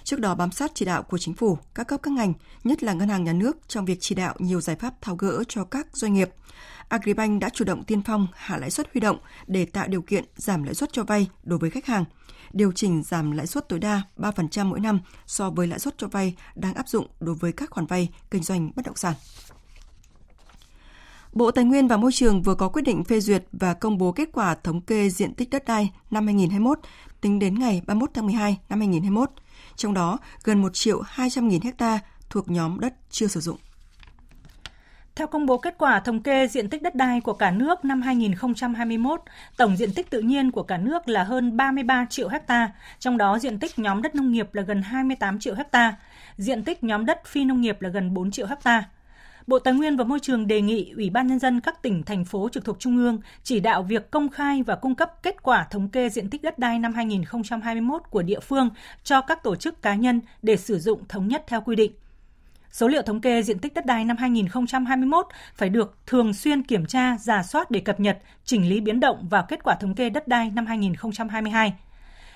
Trước 0.04 0.20
đó 0.20 0.36
bám 0.36 0.52
sát 0.52 0.72
chỉ 0.74 0.86
đạo 0.86 1.04
của 1.04 1.18
chính 1.18 1.34
phủ, 1.34 1.58
các 1.76 1.88
cấp 1.88 2.00
các 2.04 2.12
ngành, 2.14 2.34
nhất 2.64 2.84
là 2.84 2.94
ngân 2.94 3.10
hàng 3.10 3.24
nhà 3.24 3.34
nước 3.34 3.58
trong 3.68 3.86
việc 3.86 3.98
chỉ 4.00 4.16
đạo 4.16 4.36
nhiều 4.40 4.62
giải 4.62 4.76
pháp 4.76 5.02
tháo 5.02 5.16
gỡ 5.16 5.44
cho 5.48 5.64
các 5.64 5.88
doanh 5.94 6.14
nghiệp. 6.14 6.30
Agribank 6.92 7.42
đã 7.42 7.50
chủ 7.50 7.66
động 7.66 7.84
tiên 7.84 8.02
phong 8.02 8.28
hạ 8.34 8.58
lãi 8.58 8.72
suất 8.72 8.88
huy 8.94 9.02
động 9.02 9.18
để 9.48 9.66
tạo 9.66 9.88
điều 9.88 10.02
kiện 10.02 10.26
giảm 10.36 10.64
lãi 10.64 10.74
suất 10.74 10.94
cho 10.94 11.04
vay 11.04 11.28
đối 11.44 11.60
với 11.60 11.70
khách 11.70 11.86
hàng, 11.86 12.06
điều 12.54 12.72
chỉnh 12.72 13.04
giảm 13.04 13.32
lãi 13.32 13.48
suất 13.48 13.70
tối 13.70 13.80
đa 13.80 14.02
3% 14.18 14.66
mỗi 14.66 14.80
năm 14.80 15.00
so 15.28 15.50
với 15.50 15.68
lãi 15.68 15.80
suất 15.80 15.98
cho 15.98 16.08
vay 16.08 16.36
đang 16.56 16.74
áp 16.74 16.88
dụng 16.88 17.08
đối 17.20 17.36
với 17.36 17.52
các 17.52 17.70
khoản 17.70 17.86
vay 17.86 18.10
kinh 18.32 18.44
doanh 18.44 18.72
bất 18.76 18.86
động 18.86 18.96
sản. 18.96 19.14
Bộ 21.34 21.52
Tài 21.52 21.66
nguyên 21.66 21.88
và 21.88 21.98
Môi 21.98 22.12
trường 22.12 22.42
vừa 22.42 22.56
có 22.56 22.70
quyết 22.70 22.82
định 22.82 23.04
phê 23.04 23.20
duyệt 23.20 23.44
và 23.52 23.74
công 23.74 23.98
bố 23.98 24.12
kết 24.12 24.30
quả 24.34 24.56
thống 24.56 24.82
kê 24.82 25.10
diện 25.10 25.34
tích 25.34 25.50
đất 25.50 25.66
đai 25.66 25.92
năm 26.12 26.26
2021 26.26 26.80
tính 27.22 27.40
đến 27.40 27.60
ngày 27.60 27.82
31 27.88 28.10
tháng 28.14 28.26
12 28.26 28.58
năm 28.70 28.80
2021. 28.80 29.30
Trong 29.76 29.94
đó, 29.94 30.18
gần 30.44 30.62
1 30.62 30.74
triệu 30.74 31.02
200 31.02 31.48
nghìn 31.48 31.62
hecta 31.62 32.00
thuộc 32.30 32.52
nhóm 32.52 32.80
đất 32.80 32.94
chưa 33.10 33.28
sử 33.28 33.40
dụng. 33.40 33.58
Theo 35.22 35.28
công 35.28 35.46
bố 35.46 35.58
kết 35.58 35.76
quả 35.78 36.00
thống 36.00 36.24
kê 36.24 36.48
diện 36.48 36.70
tích 36.70 36.82
đất 36.82 36.96
đai 36.96 37.22
của 37.22 37.34
cả 37.34 37.52
nước 37.52 37.86
năm 37.86 38.02
2021, 38.02 39.22
tổng 39.58 39.78
diện 39.78 39.94
tích 39.94 40.10
tự 40.10 40.22
nhiên 40.22 40.52
của 40.52 40.64
cả 40.64 40.78
nước 40.78 41.08
là 41.08 41.24
hơn 41.24 41.58
33 41.58 42.06
triệu 42.10 42.30
hecta, 42.30 42.72
trong 43.00 43.18
đó 43.18 43.40
diện 43.40 43.60
tích 43.60 43.80
nhóm 43.80 44.02
đất 44.02 44.16
nông 44.16 44.32
nghiệp 44.32 44.56
là 44.56 44.62
gần 44.62 44.82
28 44.82 45.40
triệu 45.40 45.56
hecta, 45.56 45.96
diện 46.38 46.64
tích 46.64 46.84
nhóm 46.84 47.06
đất 47.06 47.26
phi 47.26 47.46
nông 47.46 47.62
nghiệp 47.62 47.82
là 47.82 47.90
gần 47.90 48.14
4 48.14 48.32
triệu 48.32 48.48
hecta. 48.48 48.84
Bộ 49.48 49.60
Tài 49.60 49.74
nguyên 49.74 49.98
và 49.98 50.04
Môi 50.04 50.20
trường 50.20 50.48
đề 50.48 50.62
nghị 50.62 50.92
Ủy 50.96 51.10
ban 51.10 51.28
Nhân 51.28 51.40
dân 51.40 51.60
các 51.60 51.82
tỉnh, 51.82 52.04
thành 52.04 52.26
phố 52.26 52.50
trực 52.52 52.66
thuộc 52.66 52.80
Trung 52.80 52.98
ương 52.98 53.20
chỉ 53.44 53.60
đạo 53.60 53.84
việc 53.84 54.12
công 54.12 54.30
khai 54.30 54.64
và 54.64 54.76
cung 54.76 54.96
cấp 54.96 55.24
kết 55.24 55.44
quả 55.44 55.68
thống 55.72 55.90
kê 55.90 56.10
diện 56.10 56.30
tích 56.30 56.42
đất 56.42 56.60
đai 56.60 56.80
năm 56.80 56.94
2021 56.94 58.02
của 58.10 58.22
địa 58.22 58.40
phương 58.40 58.70
cho 59.04 59.22
các 59.22 59.44
tổ 59.44 59.56
chức 59.56 59.82
cá 59.82 59.96
nhân 59.96 60.22
để 60.42 60.58
sử 60.58 60.80
dụng 60.80 61.08
thống 61.08 61.28
nhất 61.28 61.44
theo 61.48 61.62
quy 61.62 61.76
định. 61.76 61.92
Số 62.72 62.88
liệu 62.88 63.02
thống 63.02 63.22
kê 63.22 63.44
diện 63.44 63.60
tích 63.60 63.74
đất 63.74 63.86
đai 63.86 64.06
năm 64.06 64.18
2021 64.18 65.26
phải 65.56 65.70
được 65.70 65.98
thường 66.08 66.34
xuyên 66.34 66.64
kiểm 66.64 66.86
tra, 66.86 67.18
giả 67.18 67.44
soát 67.44 67.72
để 67.72 67.80
cập 67.80 68.00
nhật, 68.00 68.20
chỉnh 68.46 68.70
lý 68.70 68.82
biến 68.82 69.00
động 69.00 69.28
vào 69.30 69.46
kết 69.48 69.64
quả 69.64 69.76
thống 69.76 69.96
kê 69.96 70.10
đất 70.10 70.28
đai 70.28 70.52
năm 70.56 70.66
2022. 70.66 71.74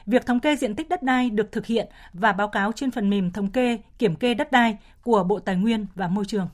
Việc 0.05 0.25
thống 0.25 0.39
kê 0.39 0.55
diện 0.55 0.75
tích 0.75 0.89
đất 0.89 1.03
đai 1.03 1.29
được 1.29 1.51
thực 1.51 1.65
hiện 1.65 1.87
và 2.13 2.31
báo 2.31 2.47
cáo 2.47 2.71
trên 2.71 2.91
phần 2.91 3.09
mềm 3.09 3.31
thống 3.31 3.51
kê, 3.51 3.79
kiểm 3.99 4.15
kê 4.15 4.33
đất 4.33 4.51
đai 4.51 4.77
của 5.03 5.23
Bộ 5.23 5.39
Tài 5.39 5.55
nguyên 5.55 5.85
và 5.95 6.07
Môi 6.07 6.25
trường. 6.25 6.47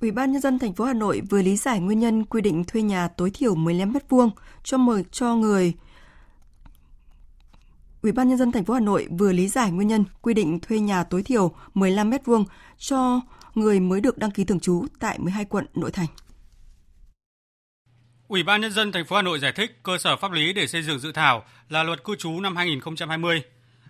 Ủy 0.00 0.10
ban 0.10 0.32
nhân 0.32 0.40
dân 0.40 0.58
thành 0.58 0.72
phố 0.72 0.84
Hà 0.84 0.94
Nội 0.94 1.22
vừa 1.30 1.42
lý 1.42 1.56
giải 1.56 1.80
nguyên 1.80 1.98
nhân 1.98 2.24
quy 2.24 2.40
định 2.40 2.64
thuê 2.64 2.82
nhà 2.82 3.08
tối 3.08 3.30
thiểu 3.34 3.54
15 3.54 3.92
m2 3.92 4.30
cho 4.64 4.78
mời 4.78 5.04
cho 5.10 5.34
người 5.34 5.74
Ủy 8.02 8.12
ban 8.12 8.28
nhân 8.28 8.38
dân 8.38 8.52
thành 8.52 8.64
phố 8.64 8.74
Hà 8.74 8.80
Nội 8.80 9.06
vừa 9.18 9.32
lý 9.32 9.48
giải 9.48 9.70
nguyên 9.70 9.88
nhân 9.88 10.04
quy 10.22 10.34
định 10.34 10.60
thuê 10.60 10.78
nhà 10.78 11.04
tối 11.04 11.22
thiểu 11.22 11.54
15 11.74 12.10
m2 12.10 12.44
cho 12.78 13.20
người 13.54 13.80
mới 13.80 14.00
được 14.00 14.18
đăng 14.18 14.30
ký 14.30 14.44
thường 14.44 14.60
trú 14.60 14.86
tại 14.98 15.18
12 15.18 15.44
quận 15.44 15.66
nội 15.74 15.90
thành. 15.90 16.06
Ủy 18.28 18.42
ban 18.42 18.60
nhân 18.60 18.72
dân 18.72 18.92
thành 18.92 19.06
phố 19.06 19.16
Hà 19.16 19.22
Nội 19.22 19.38
giải 19.38 19.52
thích 19.52 19.78
cơ 19.82 19.98
sở 19.98 20.16
pháp 20.16 20.32
lý 20.32 20.52
để 20.52 20.66
xây 20.66 20.82
dựng 20.82 20.98
dự 20.98 21.12
thảo 21.12 21.44
là 21.68 21.82
Luật 21.82 22.04
cư 22.04 22.16
trú 22.16 22.40
năm 22.40 22.56
2020. 22.56 23.42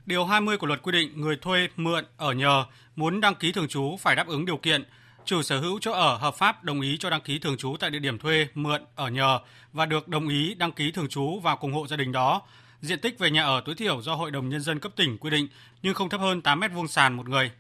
Điều 0.07 0.25
20 0.25 0.57
của 0.57 0.67
luật 0.67 0.83
quy 0.83 0.93
định 0.93 1.21
người 1.21 1.37
thuê, 1.37 1.69
mượn, 1.77 2.05
ở 2.17 2.33
nhờ 2.33 2.65
muốn 2.97 3.21
đăng 3.21 3.35
ký 3.35 3.53
thường 3.53 3.69
trú 3.69 3.97
phải 4.01 4.17
đáp 4.17 4.27
ứng 4.27 4.47
điều 4.47 4.57
kiện 4.57 4.85
chủ 5.25 5.43
sở 5.43 5.61
hữu 5.61 5.79
chỗ 5.81 5.93
ở 5.93 6.17
hợp 6.17 6.35
pháp 6.35 6.65
đồng 6.65 6.81
ý 6.81 6.97
cho 7.01 7.11
đăng 7.11 7.21
ký 7.21 7.39
thường 7.39 7.57
trú 7.57 7.77
tại 7.81 7.91
địa 7.91 7.99
điểm 7.99 8.19
thuê, 8.19 8.49
mượn, 8.55 8.83
ở 8.95 9.09
nhờ 9.09 9.39
và 9.73 9.87
được 9.87 10.09
đồng 10.09 10.29
ý 10.29 10.55
đăng 10.55 10.73
ký 10.73 10.91
thường 10.91 11.09
trú 11.09 11.41
vào 11.41 11.57
cùng 11.57 11.73
hộ 11.73 11.87
gia 11.87 11.97
đình 11.97 12.13
đó. 12.13 12.43
Diện 12.83 13.01
tích 13.01 13.19
về 13.19 13.31
nhà 13.31 13.45
ở 13.45 13.63
tối 13.65 13.75
thiểu 13.75 14.03
do 14.03 14.15
Hội 14.15 14.31
đồng 14.31 14.49
Nhân 14.49 14.61
dân 14.61 14.81
cấp 14.81 14.93
tỉnh 14.97 15.19
quy 15.19 15.31
định 15.31 15.49
nhưng 15.83 15.95
không 15.95 16.09
thấp 16.09 16.21
hơn 16.21 16.43
8 16.43 16.61
mét 16.61 16.73
vuông 16.73 16.89
sàn 16.89 17.17
một 17.17 17.29
người. 17.29 17.51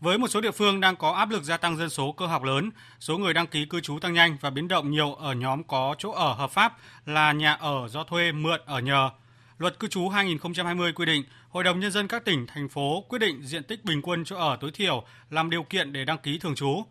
Với 0.00 0.18
một 0.18 0.28
số 0.28 0.40
địa 0.40 0.50
phương 0.50 0.80
đang 0.80 0.96
có 0.96 1.12
áp 1.12 1.30
lực 1.30 1.42
gia 1.42 1.56
tăng 1.56 1.76
dân 1.76 1.90
số 1.90 2.12
cơ 2.12 2.26
học 2.26 2.42
lớn, 2.42 2.70
số 3.00 3.18
người 3.18 3.34
đăng 3.34 3.46
ký 3.46 3.64
cư 3.66 3.80
trú 3.80 3.98
tăng 3.98 4.12
nhanh 4.12 4.36
và 4.40 4.50
biến 4.50 4.68
động 4.68 4.90
nhiều 4.90 5.14
ở 5.14 5.34
nhóm 5.34 5.64
có 5.64 5.94
chỗ 5.98 6.10
ở 6.10 6.32
hợp 6.32 6.50
pháp 6.50 6.78
là 7.06 7.32
nhà 7.32 7.52
ở 7.52 7.88
do 7.88 8.04
thuê, 8.04 8.32
mượn, 8.32 8.60
ở 8.66 8.80
nhờ. 8.80 9.10
Luật 9.58 9.78
cư 9.78 9.88
trú 9.88 10.08
2020 10.08 10.92
quy 10.92 11.06
định 11.06 11.22
Hội 11.48 11.64
đồng 11.64 11.80
Nhân 11.80 11.92
dân 11.92 12.08
các 12.08 12.24
tỉnh, 12.24 12.46
thành 12.46 12.68
phố 12.68 13.04
quyết 13.08 13.18
định 13.18 13.42
diện 13.42 13.62
tích 13.62 13.84
bình 13.84 14.02
quân 14.02 14.24
chỗ 14.24 14.36
ở 14.36 14.56
tối 14.60 14.70
thiểu 14.70 15.04
làm 15.30 15.50
điều 15.50 15.62
kiện 15.62 15.92
để 15.92 16.04
đăng 16.04 16.18
ký 16.18 16.38
thường 16.38 16.54
trú. 16.54 16.84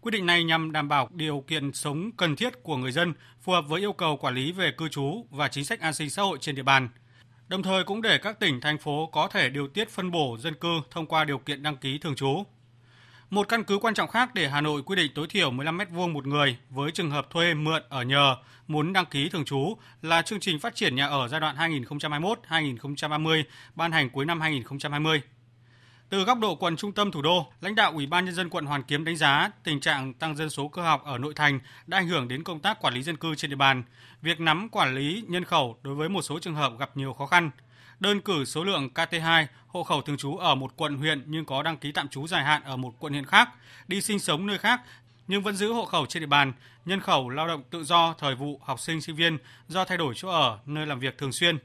Quyết 0.00 0.10
định 0.10 0.26
này 0.26 0.44
nhằm 0.44 0.72
đảm 0.72 0.88
bảo 0.88 1.08
điều 1.12 1.44
kiện 1.46 1.72
sống 1.72 2.10
cần 2.16 2.36
thiết 2.36 2.62
của 2.62 2.76
người 2.76 2.92
dân 2.92 3.14
phù 3.42 3.52
hợp 3.52 3.64
với 3.68 3.80
yêu 3.80 3.92
cầu 3.92 4.16
quản 4.16 4.34
lý 4.34 4.52
về 4.52 4.70
cư 4.70 4.88
trú 4.88 5.26
và 5.30 5.48
chính 5.48 5.64
sách 5.64 5.80
an 5.80 5.94
sinh 5.94 6.10
xã 6.10 6.22
hội 6.22 6.38
trên 6.40 6.54
địa 6.54 6.62
bàn. 6.62 6.88
Đồng 7.48 7.62
thời 7.62 7.84
cũng 7.84 8.02
để 8.02 8.18
các 8.18 8.40
tỉnh, 8.40 8.60
thành 8.60 8.78
phố 8.78 9.06
có 9.12 9.28
thể 9.28 9.48
điều 9.48 9.68
tiết 9.68 9.90
phân 9.90 10.10
bổ 10.10 10.36
dân 10.40 10.54
cư 10.54 10.80
thông 10.90 11.06
qua 11.06 11.24
điều 11.24 11.38
kiện 11.38 11.62
đăng 11.62 11.76
ký 11.76 11.98
thường 11.98 12.14
trú. 12.14 12.44
Một 13.30 13.48
căn 13.48 13.64
cứ 13.64 13.78
quan 13.78 13.94
trọng 13.94 14.08
khác 14.08 14.34
để 14.34 14.48
Hà 14.48 14.60
Nội 14.60 14.82
quy 14.82 14.96
định 14.96 15.12
tối 15.14 15.26
thiểu 15.30 15.50
15 15.50 15.78
m2 15.78 16.12
một 16.12 16.26
người 16.26 16.56
với 16.70 16.90
trường 16.90 17.10
hợp 17.10 17.30
thuê 17.30 17.54
mượn 17.54 17.82
ở 17.88 18.02
nhờ 18.02 18.36
muốn 18.66 18.92
đăng 18.92 19.06
ký 19.06 19.28
thường 19.28 19.44
trú 19.44 19.76
là 20.02 20.22
chương 20.22 20.40
trình 20.40 20.60
phát 20.60 20.74
triển 20.74 20.94
nhà 20.96 21.06
ở 21.06 21.28
giai 21.28 21.40
đoạn 21.40 21.56
2021-2030 21.56 23.42
ban 23.74 23.92
hành 23.92 24.10
cuối 24.10 24.24
năm 24.24 24.40
2020. 24.40 25.22
Từ 26.08 26.24
góc 26.24 26.38
độ 26.38 26.54
quận 26.54 26.76
trung 26.76 26.92
tâm 26.92 27.10
thủ 27.10 27.22
đô, 27.22 27.46
lãnh 27.60 27.74
đạo 27.74 27.92
Ủy 27.92 28.06
ban 28.06 28.24
nhân 28.24 28.34
dân 28.34 28.50
quận 28.50 28.66
Hoàn 28.66 28.82
Kiếm 28.82 29.04
đánh 29.04 29.16
giá 29.16 29.50
tình 29.64 29.80
trạng 29.80 30.14
tăng 30.14 30.36
dân 30.36 30.50
số 30.50 30.68
cơ 30.68 30.82
học 30.82 31.04
ở 31.04 31.18
nội 31.18 31.34
thành 31.34 31.60
đã 31.86 31.98
ảnh 31.98 32.08
hưởng 32.08 32.28
đến 32.28 32.44
công 32.44 32.60
tác 32.60 32.80
quản 32.80 32.94
lý 32.94 33.02
dân 33.02 33.16
cư 33.16 33.34
trên 33.34 33.50
địa 33.50 33.56
bàn. 33.56 33.82
Việc 34.22 34.40
nắm 34.40 34.68
quản 34.68 34.94
lý 34.94 35.24
nhân 35.28 35.44
khẩu 35.44 35.78
đối 35.82 35.94
với 35.94 36.08
một 36.08 36.22
số 36.22 36.38
trường 36.38 36.54
hợp 36.54 36.72
gặp 36.78 36.96
nhiều 36.96 37.12
khó 37.12 37.26
khăn. 37.26 37.50
Đơn 38.00 38.20
cử 38.20 38.44
số 38.44 38.64
lượng 38.64 38.88
KT2, 38.94 39.46
hộ 39.66 39.82
khẩu 39.82 40.02
thường 40.02 40.16
trú 40.16 40.36
ở 40.36 40.54
một 40.54 40.76
quận 40.76 40.96
huyện 40.96 41.22
nhưng 41.26 41.44
có 41.44 41.62
đăng 41.62 41.76
ký 41.76 41.92
tạm 41.92 42.08
trú 42.08 42.26
dài 42.26 42.44
hạn 42.44 42.62
ở 42.64 42.76
một 42.76 42.94
quận 42.98 43.12
huyện 43.12 43.26
khác, 43.26 43.48
đi 43.88 44.00
sinh 44.00 44.18
sống 44.18 44.46
nơi 44.46 44.58
khác 44.58 44.80
nhưng 45.28 45.42
vẫn 45.42 45.56
giữ 45.56 45.72
hộ 45.72 45.84
khẩu 45.84 46.06
trên 46.06 46.20
địa 46.20 46.26
bàn, 46.26 46.52
nhân 46.84 47.00
khẩu 47.00 47.28
lao 47.28 47.48
động 47.48 47.62
tự 47.70 47.84
do, 47.84 48.14
thời 48.18 48.34
vụ, 48.34 48.60
học 48.64 48.80
sinh, 48.80 49.00
sinh 49.00 49.16
viên 49.16 49.38
do 49.68 49.84
thay 49.84 49.98
đổi 49.98 50.14
chỗ 50.16 50.28
ở, 50.28 50.58
nơi 50.66 50.86
làm 50.86 51.00
việc 51.00 51.18
thường 51.18 51.32
xuyên. 51.32 51.58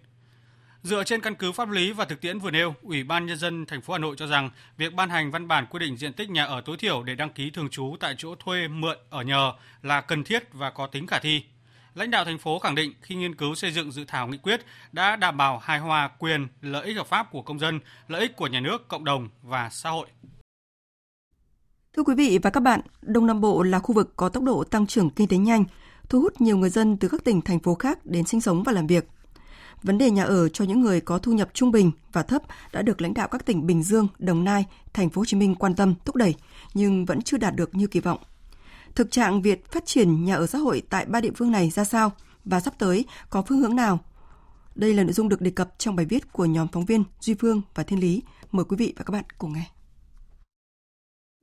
Dựa 0.83 1.03
trên 1.03 1.21
căn 1.21 1.35
cứ 1.35 1.51
pháp 1.51 1.69
lý 1.69 1.91
và 1.91 2.05
thực 2.05 2.21
tiễn 2.21 2.39
vừa 2.39 2.51
nêu, 2.51 2.75
Ủy 2.81 3.03
ban 3.03 3.25
nhân 3.25 3.37
dân 3.37 3.65
thành 3.65 3.81
phố 3.81 3.93
Hà 3.93 3.99
Nội 3.99 4.15
cho 4.17 4.27
rằng 4.27 4.49
việc 4.77 4.93
ban 4.93 5.09
hành 5.09 5.31
văn 5.31 5.47
bản 5.47 5.65
quy 5.69 5.79
định 5.79 5.97
diện 5.97 6.13
tích 6.13 6.29
nhà 6.29 6.45
ở 6.45 6.61
tối 6.61 6.77
thiểu 6.77 7.03
để 7.03 7.15
đăng 7.15 7.29
ký 7.29 7.49
thường 7.49 7.69
trú 7.69 7.95
tại 7.99 8.15
chỗ 8.17 8.35
thuê, 8.35 8.67
mượn, 8.67 8.97
ở 9.09 9.21
nhờ 9.23 9.53
là 9.81 10.01
cần 10.01 10.23
thiết 10.23 10.53
và 10.53 10.69
có 10.69 10.87
tính 10.87 11.07
khả 11.07 11.19
thi. 11.19 11.43
Lãnh 11.95 12.11
đạo 12.11 12.25
thành 12.25 12.37
phố 12.37 12.59
khẳng 12.59 12.75
định 12.75 12.93
khi 13.01 13.15
nghiên 13.15 13.35
cứu 13.35 13.55
xây 13.55 13.71
dựng 13.71 13.91
dự 13.91 14.05
thảo 14.07 14.27
nghị 14.27 14.37
quyết 14.37 14.61
đã 14.91 15.15
đảm 15.15 15.37
bảo 15.37 15.57
hài 15.57 15.79
hòa 15.79 16.09
quyền, 16.19 16.47
lợi 16.61 16.85
ích 16.85 16.97
hợp 16.97 17.07
pháp 17.07 17.31
của 17.31 17.41
công 17.41 17.59
dân, 17.59 17.79
lợi 18.07 18.21
ích 18.21 18.35
của 18.35 18.47
nhà 18.47 18.59
nước, 18.59 18.87
cộng 18.87 19.03
đồng 19.03 19.29
và 19.41 19.69
xã 19.69 19.89
hội. 19.89 20.07
Thưa 21.93 22.03
quý 22.03 22.15
vị 22.15 22.39
và 22.43 22.49
các 22.49 22.63
bạn, 22.63 22.81
Đông 23.01 23.27
Nam 23.27 23.41
Bộ 23.41 23.63
là 23.63 23.79
khu 23.79 23.95
vực 23.95 24.13
có 24.15 24.29
tốc 24.29 24.43
độ 24.43 24.63
tăng 24.63 24.87
trưởng 24.87 25.09
kinh 25.09 25.27
tế 25.27 25.37
nhanh, 25.37 25.65
thu 26.09 26.21
hút 26.21 26.41
nhiều 26.41 26.57
người 26.57 26.69
dân 26.69 26.97
từ 26.97 27.07
các 27.07 27.23
tỉnh 27.23 27.41
thành 27.41 27.59
phố 27.59 27.75
khác 27.75 28.05
đến 28.05 28.25
sinh 28.25 28.41
sống 28.41 28.63
và 28.63 28.71
làm 28.71 28.87
việc. 28.87 29.05
Vấn 29.83 29.97
đề 29.97 30.11
nhà 30.11 30.23
ở 30.23 30.49
cho 30.49 30.65
những 30.65 30.81
người 30.81 31.01
có 31.01 31.19
thu 31.19 31.31
nhập 31.31 31.49
trung 31.53 31.71
bình 31.71 31.91
và 32.13 32.23
thấp 32.23 32.41
đã 32.73 32.81
được 32.81 33.01
lãnh 33.01 33.13
đạo 33.13 33.27
các 33.27 33.45
tỉnh 33.45 33.67
Bình 33.67 33.83
Dương, 33.83 34.07
Đồng 34.19 34.43
Nai, 34.43 34.65
Thành 34.93 35.09
phố 35.09 35.21
Hồ 35.21 35.25
Chí 35.25 35.37
Minh 35.37 35.55
quan 35.55 35.75
tâm 35.75 35.95
thúc 36.05 36.15
đẩy 36.15 36.35
nhưng 36.73 37.05
vẫn 37.05 37.21
chưa 37.21 37.37
đạt 37.37 37.55
được 37.55 37.75
như 37.75 37.87
kỳ 37.87 37.99
vọng. 37.99 38.19
Thực 38.95 39.11
trạng 39.11 39.41
việc 39.41 39.71
phát 39.71 39.85
triển 39.85 40.25
nhà 40.25 40.35
ở 40.35 40.47
xã 40.47 40.57
hội 40.57 40.83
tại 40.89 41.05
ba 41.05 41.21
địa 41.21 41.31
phương 41.35 41.51
này 41.51 41.69
ra 41.69 41.83
sao 41.83 42.11
và 42.45 42.59
sắp 42.59 42.73
tới 42.79 43.05
có 43.29 43.41
phương 43.41 43.59
hướng 43.59 43.75
nào? 43.75 43.99
Đây 44.75 44.93
là 44.93 45.03
nội 45.03 45.13
dung 45.13 45.29
được 45.29 45.41
đề 45.41 45.51
cập 45.51 45.73
trong 45.77 45.95
bài 45.95 46.05
viết 46.05 46.33
của 46.33 46.45
nhóm 46.45 46.67
phóng 46.67 46.85
viên 46.85 47.03
Duy 47.19 47.33
Phương 47.33 47.61
và 47.75 47.83
Thiên 47.83 47.99
Lý. 47.99 48.23
Mời 48.51 48.65
quý 48.65 48.77
vị 48.77 48.93
và 48.97 49.03
các 49.03 49.11
bạn 49.11 49.23
cùng 49.37 49.53
nghe. 49.53 49.71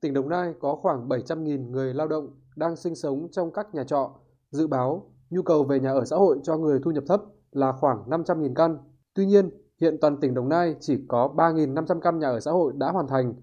Tỉnh 0.00 0.14
Đồng 0.14 0.28
Nai 0.28 0.52
có 0.60 0.76
khoảng 0.82 1.08
700.000 1.08 1.70
người 1.70 1.94
lao 1.94 2.08
động 2.08 2.28
đang 2.56 2.76
sinh 2.76 2.94
sống 2.94 3.28
trong 3.32 3.52
các 3.52 3.66
nhà 3.74 3.84
trọ. 3.84 4.10
Dự 4.50 4.66
báo 4.66 5.10
nhu 5.30 5.42
cầu 5.42 5.64
về 5.64 5.80
nhà 5.80 5.90
ở 5.90 6.04
xã 6.04 6.16
hội 6.16 6.38
cho 6.42 6.56
người 6.56 6.80
thu 6.84 6.90
nhập 6.90 7.04
thấp 7.08 7.20
là 7.52 7.72
khoảng 7.72 8.10
500.000 8.10 8.54
căn. 8.54 8.78
Tuy 9.14 9.26
nhiên, 9.26 9.50
hiện 9.80 9.96
toàn 10.00 10.20
tỉnh 10.20 10.34
Đồng 10.34 10.48
Nai 10.48 10.74
chỉ 10.80 11.04
có 11.08 11.34
3.500 11.36 12.00
căn 12.00 12.18
nhà 12.18 12.28
ở 12.28 12.40
xã 12.40 12.50
hội 12.50 12.72
đã 12.76 12.90
hoàn 12.90 13.06
thành. 13.08 13.34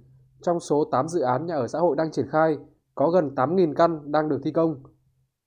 Trong 0.41 0.59
số 0.59 0.85
8 0.91 1.07
dự 1.07 1.21
án 1.21 1.45
nhà 1.45 1.55
ở 1.55 1.67
xã 1.67 1.79
hội 1.79 1.95
đang 1.95 2.11
triển 2.11 2.27
khai, 2.29 2.57
có 2.95 3.09
gần 3.09 3.29
8.000 3.35 3.73
căn 3.73 4.11
đang 4.11 4.29
được 4.29 4.39
thi 4.43 4.51
công. 4.51 4.83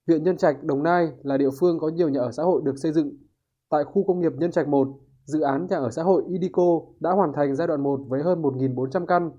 Huyện 0.06 0.22
Nhân 0.22 0.36
Trạch, 0.36 0.64
Đồng 0.64 0.82
Nai 0.82 1.12
là 1.22 1.36
địa 1.36 1.50
phương 1.60 1.78
có 1.78 1.88
nhiều 1.88 2.08
nhà 2.08 2.20
ở 2.20 2.32
xã 2.32 2.42
hội 2.42 2.62
được 2.64 2.78
xây 2.78 2.92
dựng. 2.92 3.16
Tại 3.70 3.84
khu 3.84 4.04
công 4.06 4.20
nghiệp 4.20 4.32
Nhân 4.36 4.50
Trạch 4.50 4.68
1, 4.68 4.88
dự 5.24 5.40
án 5.40 5.66
nhà 5.70 5.76
ở 5.76 5.90
xã 5.90 6.02
hội 6.02 6.24
Idico 6.28 6.80
đã 7.00 7.10
hoàn 7.10 7.32
thành 7.32 7.56
giai 7.56 7.66
đoạn 7.66 7.82
1 7.82 8.00
với 8.08 8.22
hơn 8.22 8.42
1.400 8.42 9.06
căn. 9.06 9.30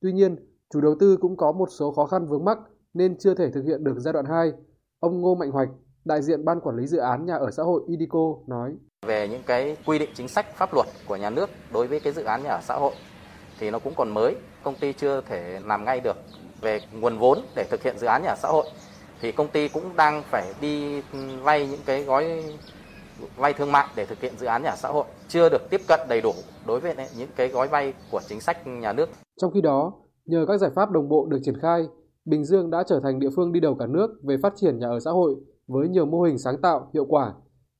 Tuy 0.00 0.12
nhiên, 0.12 0.36
chủ 0.74 0.80
đầu 0.80 0.94
tư 1.00 1.16
cũng 1.20 1.36
có 1.36 1.52
một 1.52 1.68
số 1.70 1.92
khó 1.92 2.06
khăn 2.06 2.26
vướng 2.26 2.44
mắc 2.44 2.58
nên 2.94 3.18
chưa 3.18 3.34
thể 3.34 3.50
thực 3.50 3.64
hiện 3.64 3.84
được 3.84 3.94
giai 3.98 4.12
đoạn 4.12 4.26
2. 4.26 4.52
Ông 5.00 5.20
Ngô 5.20 5.34
Mạnh 5.34 5.50
Hoạch, 5.50 5.68
đại 6.04 6.22
diện 6.22 6.44
ban 6.44 6.60
quản 6.60 6.76
lý 6.76 6.86
dự 6.86 6.98
án 6.98 7.24
nhà 7.26 7.34
ở 7.34 7.50
xã 7.50 7.62
hội 7.62 7.82
Idico 7.88 8.34
nói: 8.46 8.72
Về 9.06 9.28
những 9.28 9.42
cái 9.46 9.76
quy 9.86 9.98
định 9.98 10.10
chính 10.14 10.28
sách 10.28 10.46
pháp 10.54 10.74
luật 10.74 10.86
của 11.08 11.16
nhà 11.16 11.30
nước 11.30 11.50
đối 11.72 11.86
với 11.86 12.00
cái 12.00 12.12
dự 12.12 12.24
án 12.24 12.42
nhà 12.42 12.50
ở 12.50 12.60
xã 12.62 12.74
hội 12.74 12.92
thì 13.58 13.70
nó 13.70 13.78
cũng 13.78 13.92
còn 13.96 14.14
mới, 14.14 14.36
công 14.62 14.74
ty 14.80 14.92
chưa 14.92 15.20
thể 15.20 15.60
làm 15.66 15.84
ngay 15.84 16.00
được. 16.00 16.16
Về 16.60 16.80
nguồn 17.00 17.18
vốn 17.18 17.38
để 17.56 17.64
thực 17.70 17.82
hiện 17.82 17.98
dự 17.98 18.06
án 18.06 18.22
nhà 18.22 18.28
ở 18.28 18.36
xã 18.38 18.48
hội 18.48 18.66
thì 19.20 19.32
công 19.32 19.48
ty 19.48 19.68
cũng 19.68 19.96
đang 19.96 20.22
phải 20.22 20.54
đi 20.60 21.00
vay 21.42 21.68
những 21.68 21.80
cái 21.86 22.02
gói 22.02 22.44
vay 23.36 23.52
thương 23.52 23.72
mại 23.72 23.86
để 23.96 24.06
thực 24.06 24.20
hiện 24.20 24.32
dự 24.38 24.46
án 24.46 24.62
nhà 24.62 24.70
ở 24.70 24.76
xã 24.76 24.88
hội 24.88 25.04
chưa 25.28 25.48
được 25.48 25.70
tiếp 25.70 25.80
cận 25.88 26.00
đầy 26.08 26.20
đủ 26.20 26.32
đối 26.66 26.80
với 26.80 26.94
những 27.18 27.28
cái 27.36 27.48
gói 27.48 27.68
vay 27.68 27.94
của 28.10 28.20
chính 28.28 28.40
sách 28.40 28.66
nhà 28.66 28.92
nước. 28.92 29.08
Trong 29.40 29.50
khi 29.54 29.60
đó, 29.60 29.92
nhờ 30.26 30.44
các 30.48 30.58
giải 30.58 30.70
pháp 30.74 30.90
đồng 30.90 31.08
bộ 31.08 31.26
được 31.30 31.38
triển 31.42 31.60
khai, 31.62 31.82
Bình 32.24 32.44
Dương 32.44 32.70
đã 32.70 32.84
trở 32.86 33.00
thành 33.02 33.18
địa 33.18 33.30
phương 33.36 33.52
đi 33.52 33.60
đầu 33.60 33.76
cả 33.78 33.86
nước 33.86 34.08
về 34.28 34.36
phát 34.42 34.52
triển 34.56 34.78
nhà 34.78 34.86
ở 34.86 35.00
xã 35.00 35.10
hội 35.10 35.34
với 35.66 35.88
nhiều 35.88 36.06
mô 36.06 36.22
hình 36.22 36.38
sáng 36.38 36.60
tạo, 36.60 36.90
hiệu 36.94 37.04
quả. 37.04 37.34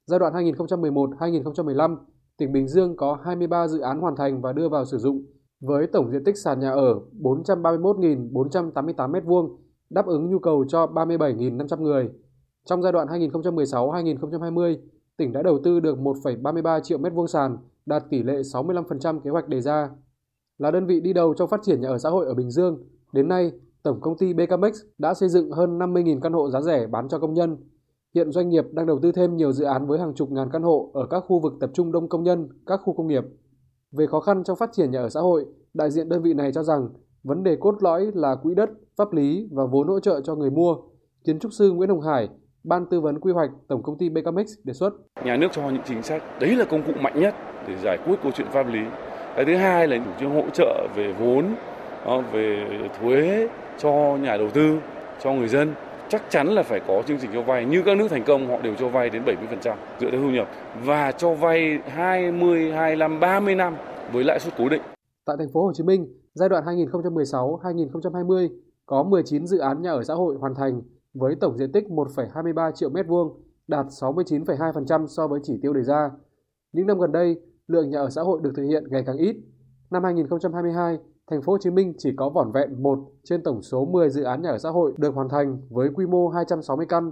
Giai 0.06 0.18
đoạn 0.18 0.32
2011-2015, 0.32 1.96
tỉnh 2.38 2.52
Bình 2.52 2.68
Dương 2.68 2.96
có 2.96 3.18
23 3.24 3.68
dự 3.68 3.80
án 3.80 4.00
hoàn 4.00 4.16
thành 4.16 4.40
và 4.40 4.52
đưa 4.52 4.68
vào 4.68 4.84
sử 4.84 4.98
dụng 4.98 5.24
với 5.60 5.86
tổng 5.86 6.10
diện 6.10 6.24
tích 6.24 6.38
sàn 6.38 6.60
nhà 6.60 6.70
ở 6.70 7.00
431.488 7.20 8.94
m2, 8.94 9.56
đáp 9.90 10.06
ứng 10.06 10.30
nhu 10.30 10.38
cầu 10.38 10.64
cho 10.68 10.86
37.500 10.86 11.82
người. 11.82 12.10
Trong 12.64 12.82
giai 12.82 12.92
đoạn 12.92 13.08
2016-2020, 13.08 14.76
tỉnh 15.16 15.32
đã 15.32 15.42
đầu 15.42 15.58
tư 15.64 15.80
được 15.80 15.98
1,33 15.98 16.80
triệu 16.80 16.98
m2 16.98 17.26
sàn, 17.26 17.56
đạt 17.86 18.04
tỷ 18.10 18.22
lệ 18.22 18.40
65% 18.40 19.20
kế 19.20 19.30
hoạch 19.30 19.48
đề 19.48 19.60
ra. 19.60 19.90
Là 20.58 20.70
đơn 20.70 20.86
vị 20.86 21.00
đi 21.00 21.12
đầu 21.12 21.34
trong 21.34 21.48
phát 21.48 21.60
triển 21.62 21.80
nhà 21.80 21.88
ở 21.88 21.98
xã 21.98 22.08
hội 22.10 22.26
ở 22.26 22.34
Bình 22.34 22.50
Dương, 22.50 22.78
đến 23.12 23.28
nay, 23.28 23.52
Tổng 23.82 24.00
công 24.00 24.18
ty 24.18 24.34
BKMX 24.34 24.82
đã 24.98 25.14
xây 25.14 25.28
dựng 25.28 25.50
hơn 25.50 25.78
50.000 25.78 26.20
căn 26.20 26.32
hộ 26.32 26.50
giá 26.50 26.60
rẻ 26.60 26.86
bán 26.86 27.08
cho 27.08 27.18
công 27.18 27.34
nhân. 27.34 27.56
Hiện 28.14 28.32
doanh 28.32 28.48
nghiệp 28.48 28.64
đang 28.72 28.86
đầu 28.86 28.98
tư 29.02 29.12
thêm 29.12 29.36
nhiều 29.36 29.52
dự 29.52 29.64
án 29.64 29.86
với 29.86 29.98
hàng 29.98 30.14
chục 30.14 30.30
ngàn 30.30 30.48
căn 30.52 30.62
hộ 30.62 30.90
ở 30.94 31.06
các 31.10 31.20
khu 31.20 31.40
vực 31.40 31.52
tập 31.60 31.70
trung 31.74 31.92
đông 31.92 32.08
công 32.08 32.22
nhân, 32.22 32.48
các 32.66 32.80
khu 32.84 32.94
công 32.94 33.06
nghiệp. 33.06 33.24
Về 33.92 34.06
khó 34.06 34.20
khăn 34.20 34.44
trong 34.44 34.56
phát 34.56 34.70
triển 34.72 34.90
nhà 34.90 34.98
ở 34.98 35.08
xã 35.08 35.20
hội, 35.20 35.44
đại 35.74 35.90
diện 35.90 36.08
đơn 36.08 36.22
vị 36.22 36.34
này 36.34 36.52
cho 36.52 36.62
rằng 36.62 36.88
vấn 37.22 37.42
đề 37.42 37.56
cốt 37.60 37.74
lõi 37.80 38.10
là 38.14 38.34
quỹ 38.42 38.54
đất, 38.54 38.70
pháp 38.96 39.12
lý 39.12 39.48
và 39.52 39.66
vốn 39.66 39.88
hỗ 39.88 40.00
trợ 40.00 40.20
cho 40.20 40.34
người 40.34 40.50
mua. 40.50 40.76
Kiến 41.24 41.38
trúc 41.38 41.52
sư 41.52 41.72
Nguyễn 41.72 41.88
Hồng 41.88 42.00
Hải, 42.00 42.28
Ban 42.64 42.86
tư 42.86 43.00
vấn 43.00 43.20
quy 43.20 43.32
hoạch 43.32 43.50
Tổng 43.68 43.82
công 43.82 43.98
ty 43.98 44.08
BKMX 44.08 44.48
đề 44.64 44.72
xuất. 44.72 44.90
Nhà 45.24 45.36
nước 45.36 45.48
cho 45.52 45.70
những 45.70 45.82
chính 45.86 46.02
sách, 46.02 46.22
đấy 46.40 46.56
là 46.56 46.64
công 46.64 46.82
cụ 46.86 46.92
mạnh 47.00 47.20
nhất 47.20 47.34
để 47.68 47.74
giải 47.84 47.98
quyết 48.06 48.16
câu 48.22 48.32
chuyện 48.34 48.46
pháp 48.50 48.66
lý. 48.72 48.80
Cái 49.36 49.44
thứ 49.44 49.56
hai 49.56 49.88
là 49.88 49.96
chủ 50.04 50.10
trương 50.20 50.34
hỗ 50.34 50.50
trợ 50.54 50.88
về 50.96 51.14
vốn, 51.20 51.44
ờ, 52.04 52.22
về 52.32 52.66
thuế 53.00 53.48
cho 53.78 54.16
nhà 54.22 54.36
đầu 54.36 54.48
tư, 54.54 54.78
cho 55.22 55.32
người 55.32 55.48
dân 55.48 55.74
chắc 56.08 56.22
chắn 56.30 56.48
là 56.48 56.62
phải 56.62 56.80
có 56.88 57.02
chương 57.06 57.18
trình 57.20 57.30
cho 57.34 57.42
vay 57.42 57.64
như 57.64 57.82
các 57.86 57.98
nước 57.98 58.08
thành 58.10 58.24
công 58.26 58.48
họ 58.48 58.60
đều 58.62 58.74
cho 58.74 58.88
vay 58.88 59.10
đến 59.10 59.24
70% 59.24 59.76
dựa 60.00 60.10
theo 60.10 60.20
thu 60.20 60.30
nhập 60.30 60.48
và 60.84 61.12
cho 61.12 61.34
vay 61.34 61.78
20, 61.86 62.72
25, 62.72 63.20
30 63.20 63.54
năm 63.54 63.76
với 64.12 64.24
lãi 64.24 64.40
suất 64.40 64.54
cố 64.58 64.68
định. 64.68 64.82
Tại 65.24 65.36
thành 65.38 65.48
phố 65.52 65.64
Hồ 65.64 65.72
Chí 65.74 65.84
Minh, 65.84 66.08
giai 66.34 66.48
đoạn 66.48 66.64
2016-2020 66.64 68.48
có 68.86 69.02
19 69.02 69.46
dự 69.46 69.58
án 69.58 69.82
nhà 69.82 69.90
ở 69.90 70.02
xã 70.02 70.14
hội 70.14 70.36
hoàn 70.40 70.54
thành 70.54 70.82
với 71.14 71.34
tổng 71.40 71.58
diện 71.58 71.72
tích 71.72 71.84
1,23 71.88 72.72
triệu 72.72 72.90
m2, 72.90 73.34
đạt 73.68 73.86
69,2% 73.86 75.06
so 75.06 75.28
với 75.28 75.40
chỉ 75.42 75.58
tiêu 75.62 75.72
đề 75.72 75.82
ra. 75.82 76.10
Những 76.72 76.86
năm 76.86 76.98
gần 76.98 77.12
đây, 77.12 77.36
lượng 77.68 77.90
nhà 77.90 77.98
ở 77.98 78.10
xã 78.10 78.22
hội 78.22 78.40
được 78.42 78.52
thực 78.56 78.62
hiện 78.62 78.84
ngày 78.90 79.02
càng 79.06 79.16
ít. 79.16 79.36
Năm 79.90 80.04
2022, 80.04 80.98
thành 81.30 81.42
phố 81.42 81.52
Hồ 81.52 81.58
Chí 81.58 81.70
Minh 81.70 81.94
chỉ 81.98 82.10
có 82.16 82.28
vỏn 82.28 82.52
vẹn 82.52 82.82
một 82.82 82.98
trên 83.24 83.42
tổng 83.42 83.62
số 83.62 83.84
10 83.84 84.10
dự 84.10 84.22
án 84.22 84.42
nhà 84.42 84.50
ở 84.50 84.58
xã 84.58 84.70
hội 84.70 84.92
được 84.96 85.14
hoàn 85.14 85.28
thành 85.28 85.58
với 85.70 85.88
quy 85.94 86.06
mô 86.06 86.28
260 86.28 86.86
căn. 86.88 87.10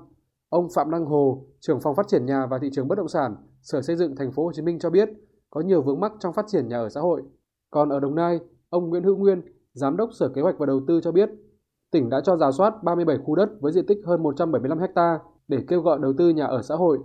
Ông 0.49 0.69
Phạm 0.75 0.91
Đăng 0.91 1.05
Hồ, 1.05 1.45
trưởng 1.61 1.81
phòng 1.81 1.95
phát 1.95 2.09
triển 2.09 2.27
nhà 2.27 2.47
và 2.47 2.59
thị 2.59 2.71
trường 2.73 2.89
bất 2.89 2.99
động 2.99 3.09
sản, 3.09 3.37
Sở 3.63 3.83
Xây 3.83 3.97
dựng 3.97 4.17
thành 4.17 4.33
phố 4.33 4.45
Hồ 4.45 4.53
Chí 4.53 4.63
Minh 4.63 4.79
cho 4.79 4.91
biết 4.91 5.09
có 5.51 5.61
nhiều 5.61 5.83
vướng 5.83 6.01
mắc 6.01 6.13
trong 6.19 6.33
phát 6.33 6.45
triển 6.49 6.69
nhà 6.69 6.79
ở 6.79 6.89
xã 6.89 7.01
hội. 7.01 7.23
Còn 7.71 7.89
ở 7.89 8.01
Đồng 8.01 8.15
Nai, 8.15 8.41
ông 8.69 8.89
Nguyễn 8.89 9.05
Hữu 9.05 9.17
Nguyên, 9.17 9.43
giám 9.73 9.97
đốc 9.97 10.11
Sở 10.13 10.29
Kế 10.29 10.43
hoạch 10.43 10.59
và 10.59 10.67
Đầu 10.67 10.81
tư 10.89 11.01
cho 11.03 11.13
biết, 11.13 11.31
tỉnh 11.93 12.11
đã 12.11 12.21
cho 12.21 12.37
giả 12.37 12.51
soát 12.53 12.75
37 12.83 13.19
khu 13.25 13.35
đất 13.35 13.49
với 13.61 13.73
diện 13.73 13.87
tích 13.87 13.99
hơn 14.07 14.23
175 14.23 14.79
ha 14.79 15.19
để 15.49 15.59
kêu 15.69 15.81
gọi 15.81 15.99
đầu 16.03 16.13
tư 16.19 16.29
nhà 16.29 16.45
ở 16.45 16.63
xã 16.63 16.75
hội. 16.75 16.99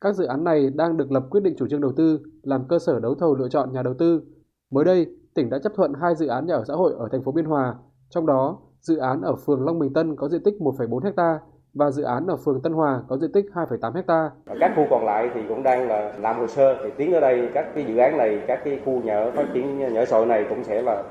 Các 0.00 0.16
dự 0.16 0.24
án 0.24 0.44
này 0.44 0.70
đang 0.70 0.96
được 0.96 1.12
lập 1.12 1.26
quyết 1.30 1.40
định 1.40 1.54
chủ 1.58 1.66
trương 1.68 1.80
đầu 1.80 1.92
tư 1.96 2.20
làm 2.42 2.68
cơ 2.68 2.78
sở 2.78 3.00
đấu 3.00 3.14
thầu 3.14 3.34
lựa 3.34 3.48
chọn 3.48 3.72
nhà 3.72 3.82
đầu 3.82 3.94
tư. 3.98 4.22
Mới 4.70 4.84
đây, 4.84 5.06
tỉnh 5.34 5.50
đã 5.50 5.58
chấp 5.58 5.72
thuận 5.76 5.92
hai 5.94 6.14
dự 6.14 6.26
án 6.26 6.46
nhà 6.46 6.54
ở 6.54 6.64
xã 6.68 6.74
hội 6.74 6.92
ở 6.98 7.08
thành 7.12 7.22
phố 7.22 7.32
Biên 7.32 7.44
Hòa 7.44 7.74
Trong 8.10 8.26
đó, 8.26 8.58
dự 8.80 8.96
án 8.96 9.22
ở 9.22 9.34
phường 9.46 9.64
Long 9.64 9.78
Bình 9.78 9.92
Tân 9.92 10.16
có 10.16 10.28
diện 10.28 10.42
tích 10.44 10.54
1,4 10.60 11.12
ha 11.16 11.38
và 11.74 11.90
dự 11.90 12.02
án 12.02 12.26
ở 12.26 12.36
phường 12.36 12.62
Tân 12.62 12.72
Hòa 12.72 13.02
có 13.08 13.16
diện 13.16 13.32
tích 13.32 13.44
2,8 13.54 13.92
ha. 14.08 14.30
Các 14.60 14.72
khu 14.76 14.82
còn 14.90 15.04
lại 15.04 15.30
thì 15.34 15.40
cũng 15.48 15.62
đang 15.62 15.88
là 15.88 16.12
làm 16.18 16.40
hồ 16.40 16.46
sơ 16.46 16.74
thì 16.84 16.90
tiến 16.96 17.12
ở 17.12 17.20
đây 17.20 17.48
các 17.54 17.66
cái 17.74 17.84
dự 17.88 17.96
án 17.96 18.18
này, 18.18 18.42
các 18.46 18.60
cái 18.64 18.80
khu 18.84 19.02
nhà 19.02 19.18
ở 19.18 19.30
phát 19.36 19.46
triển 19.54 19.78
nhà 19.78 20.00
ở 20.00 20.04
xã 20.04 20.16
hội 20.16 20.26
này 20.26 20.46
cũng 20.48 20.64
sẽ 20.64 20.82
là 20.82 21.04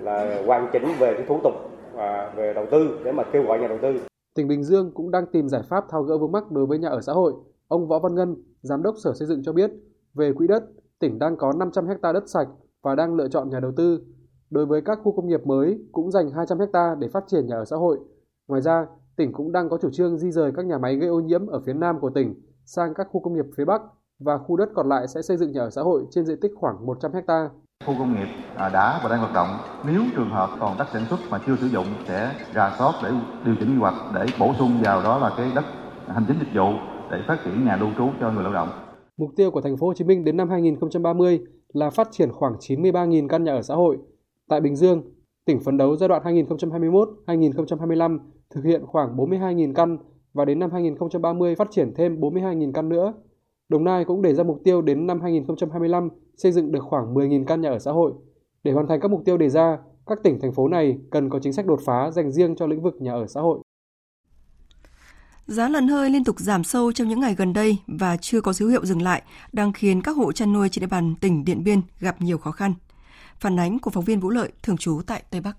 là 0.00 0.42
hoàn 0.46 0.68
chỉnh 0.72 0.84
về 0.98 1.14
cái 1.14 1.26
thủ 1.28 1.38
tục 1.44 1.52
và 1.94 2.32
về 2.36 2.54
đầu 2.54 2.66
tư 2.70 2.98
để 3.04 3.12
mà 3.12 3.22
kêu 3.32 3.42
gọi 3.42 3.58
nhà 3.58 3.68
đầu 3.68 3.78
tư. 3.82 3.98
Tỉnh 4.34 4.48
Bình 4.48 4.62
Dương 4.62 4.90
cũng 4.94 5.10
đang 5.10 5.26
tìm 5.26 5.48
giải 5.48 5.62
pháp 5.68 5.84
thao 5.90 6.02
gỡ 6.02 6.18
vướng 6.18 6.32
mắc 6.32 6.50
đối 6.50 6.66
với 6.66 6.78
nhà 6.78 6.88
ở 6.88 7.00
xã 7.00 7.12
hội. 7.12 7.32
Ông 7.68 7.88
Võ 7.88 7.98
Văn 7.98 8.14
Ngân, 8.14 8.36
Giám 8.60 8.82
đốc 8.82 8.94
Sở 9.04 9.12
Xây 9.14 9.28
dựng 9.28 9.42
cho 9.42 9.52
biết, 9.52 9.70
về 10.14 10.32
quỹ 10.32 10.46
đất, 10.46 10.62
tỉnh 11.00 11.18
đang 11.18 11.36
có 11.36 11.52
500 11.58 11.86
ha 11.86 12.12
đất 12.12 12.28
sạch 12.28 12.48
và 12.86 12.94
đang 12.94 13.14
lựa 13.14 13.28
chọn 13.28 13.48
nhà 13.50 13.60
đầu 13.60 13.72
tư. 13.76 14.00
Đối 14.50 14.66
với 14.66 14.80
các 14.80 14.98
khu 15.02 15.16
công 15.16 15.28
nghiệp 15.28 15.46
mới 15.46 15.78
cũng 15.92 16.10
dành 16.10 16.30
200 16.30 16.58
ha 16.72 16.94
để 16.98 17.08
phát 17.08 17.24
triển 17.26 17.46
nhà 17.46 17.56
ở 17.56 17.64
xã 17.64 17.76
hội. 17.76 17.98
Ngoài 18.48 18.62
ra, 18.62 18.86
tỉnh 19.16 19.32
cũng 19.32 19.52
đang 19.52 19.68
có 19.68 19.78
chủ 19.82 19.90
trương 19.90 20.18
di 20.18 20.30
rời 20.30 20.52
các 20.56 20.66
nhà 20.66 20.78
máy 20.78 20.96
gây 20.96 21.08
ô 21.08 21.20
nhiễm 21.20 21.46
ở 21.46 21.60
phía 21.66 21.72
nam 21.72 22.00
của 22.00 22.10
tỉnh 22.10 22.34
sang 22.64 22.94
các 22.94 23.06
khu 23.10 23.20
công 23.20 23.34
nghiệp 23.34 23.44
phía 23.56 23.64
bắc 23.64 23.82
và 24.18 24.38
khu 24.38 24.56
đất 24.56 24.68
còn 24.74 24.88
lại 24.88 25.08
sẽ 25.08 25.22
xây 25.22 25.36
dựng 25.36 25.52
nhà 25.52 25.60
ở 25.60 25.70
xã 25.70 25.82
hội 25.82 26.04
trên 26.10 26.26
diện 26.26 26.40
tích 26.40 26.50
khoảng 26.56 26.86
100 26.86 27.12
ha. 27.12 27.48
Khu 27.86 27.94
công 27.98 28.12
nghiệp 28.12 28.28
à, 28.56 28.68
đã 28.68 29.00
và 29.02 29.08
đang 29.08 29.18
hoạt 29.18 29.34
động, 29.34 29.48
nếu 29.86 30.02
trường 30.16 30.30
hợp 30.30 30.50
còn 30.60 30.78
đất 30.78 30.86
sản 30.92 31.02
xuất 31.10 31.18
mà 31.30 31.40
chưa 31.46 31.56
sử 31.56 31.66
dụng 31.66 31.86
sẽ 32.08 32.32
rà 32.54 32.76
soát 32.78 32.92
để 33.02 33.10
điều 33.44 33.54
chỉnh 33.60 33.68
quy 33.68 33.78
hoạch 33.80 33.94
để 34.14 34.26
bổ 34.40 34.52
sung 34.58 34.70
vào 34.84 35.02
đó 35.02 35.18
là 35.18 35.34
cái 35.36 35.52
đất 35.54 35.64
hành 36.06 36.24
chính 36.28 36.36
dịch 36.40 36.60
vụ 36.60 36.68
để 37.10 37.18
phát 37.28 37.38
triển 37.44 37.64
nhà 37.64 37.76
lưu 37.76 37.88
trú 37.98 38.08
cho 38.20 38.30
người 38.30 38.42
lao 38.42 38.52
động. 38.52 38.68
Mục 39.16 39.30
tiêu 39.36 39.50
của 39.50 39.60
thành 39.60 39.76
phố 39.76 39.86
Hồ 39.86 39.94
Chí 39.94 40.04
Minh 40.04 40.24
đến 40.24 40.36
năm 40.36 40.50
2030 40.50 41.40
là 41.72 41.90
phát 41.90 42.08
triển 42.10 42.32
khoảng 42.32 42.54
93.000 42.54 43.28
căn 43.28 43.44
nhà 43.44 43.52
ở 43.52 43.62
xã 43.62 43.74
hội. 43.74 43.98
Tại 44.48 44.60
Bình 44.60 44.76
Dương, 44.76 45.02
tỉnh 45.44 45.60
phấn 45.60 45.76
đấu 45.76 45.96
giai 45.96 46.08
đoạn 46.08 46.22
2021-2025 46.22 48.18
thực 48.50 48.64
hiện 48.64 48.86
khoảng 48.86 49.16
42.000 49.16 49.74
căn 49.74 49.98
và 50.32 50.44
đến 50.44 50.58
năm 50.58 50.70
2030 50.70 51.54
phát 51.54 51.68
triển 51.70 51.94
thêm 51.94 52.20
42.000 52.20 52.72
căn 52.72 52.88
nữa. 52.88 53.14
Đồng 53.68 53.84
Nai 53.84 54.04
cũng 54.04 54.22
đề 54.22 54.34
ra 54.34 54.44
mục 54.44 54.60
tiêu 54.64 54.82
đến 54.82 55.06
năm 55.06 55.20
2025 55.20 56.08
xây 56.36 56.52
dựng 56.52 56.72
được 56.72 56.82
khoảng 56.82 57.14
10.000 57.14 57.44
căn 57.44 57.60
nhà 57.60 57.70
ở 57.70 57.78
xã 57.78 57.92
hội. 57.92 58.12
Để 58.64 58.72
hoàn 58.72 58.88
thành 58.88 59.00
các 59.00 59.10
mục 59.10 59.22
tiêu 59.24 59.36
đề 59.36 59.48
ra, 59.48 59.78
các 60.06 60.18
tỉnh 60.22 60.40
thành 60.40 60.52
phố 60.52 60.68
này 60.68 60.98
cần 61.10 61.30
có 61.30 61.38
chính 61.38 61.52
sách 61.52 61.66
đột 61.66 61.80
phá 61.84 62.10
dành 62.10 62.30
riêng 62.30 62.56
cho 62.56 62.66
lĩnh 62.66 62.82
vực 62.82 62.94
nhà 63.00 63.12
ở 63.12 63.26
xã 63.26 63.40
hội. 63.40 63.58
Giá 65.46 65.68
lợn 65.68 65.88
hơi 65.88 66.10
liên 66.10 66.24
tục 66.24 66.38
giảm 66.38 66.64
sâu 66.64 66.92
trong 66.92 67.08
những 67.08 67.20
ngày 67.20 67.34
gần 67.34 67.52
đây 67.52 67.76
và 67.86 68.16
chưa 68.16 68.40
có 68.40 68.52
dấu 68.52 68.68
hiệu 68.68 68.86
dừng 68.86 69.02
lại, 69.02 69.22
đang 69.52 69.72
khiến 69.72 70.02
các 70.02 70.16
hộ 70.16 70.32
chăn 70.32 70.52
nuôi 70.52 70.68
trên 70.68 70.80
địa 70.80 70.86
bàn 70.86 71.14
tỉnh 71.20 71.44
Điện 71.44 71.64
Biên 71.64 71.82
gặp 72.00 72.22
nhiều 72.22 72.38
khó 72.38 72.50
khăn. 72.50 72.74
Phản 73.40 73.60
ánh 73.60 73.78
của 73.78 73.90
phóng 73.90 74.04
viên 74.04 74.20
Vũ 74.20 74.30
Lợi, 74.30 74.48
thường 74.62 74.76
trú 74.76 75.00
tại 75.06 75.22
Tây 75.30 75.40
Bắc. 75.40 75.56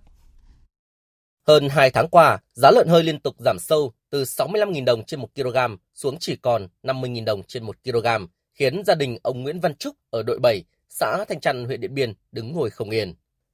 Hơn 1.47 1.69
2 1.69 1.91
tháng 1.91 2.08
qua, 2.10 2.39
giá 2.54 2.71
lợn 2.71 2.88
hơi 2.88 3.04
liên 3.04 3.19
tục 3.19 3.36
giảm 3.39 3.60
sâu 3.60 3.93
từ 4.10 4.23
65.000 4.23 4.86
đồng 4.86 5.04
trên 5.04 5.19
1 5.19 5.36
kg 5.36 5.58
xuống 5.93 6.17
chỉ 6.19 6.36
còn 6.36 6.67
50.000 6.84 7.26
đồng 7.26 7.43
trên 7.43 7.63
1 7.63 7.76
kg, 7.84 8.08
khiến 8.54 8.84
gia 8.86 8.95
đình 8.95 9.17
ông 9.23 9.43
Nguyễn 9.43 9.60
Văn 9.60 9.76
Trúc 9.76 9.95
ở 10.10 10.23
đội 10.23 10.39
7, 10.39 10.63
xã 10.89 11.26
Thanh 11.30 11.39
Trăn, 11.39 11.65
huyện 11.65 11.82
Điện 11.82 11.93
Biên 11.93 12.13
đứng 12.32 12.52
ngồi 12.52 12.69
không 12.69 12.89
yên. 12.89 13.13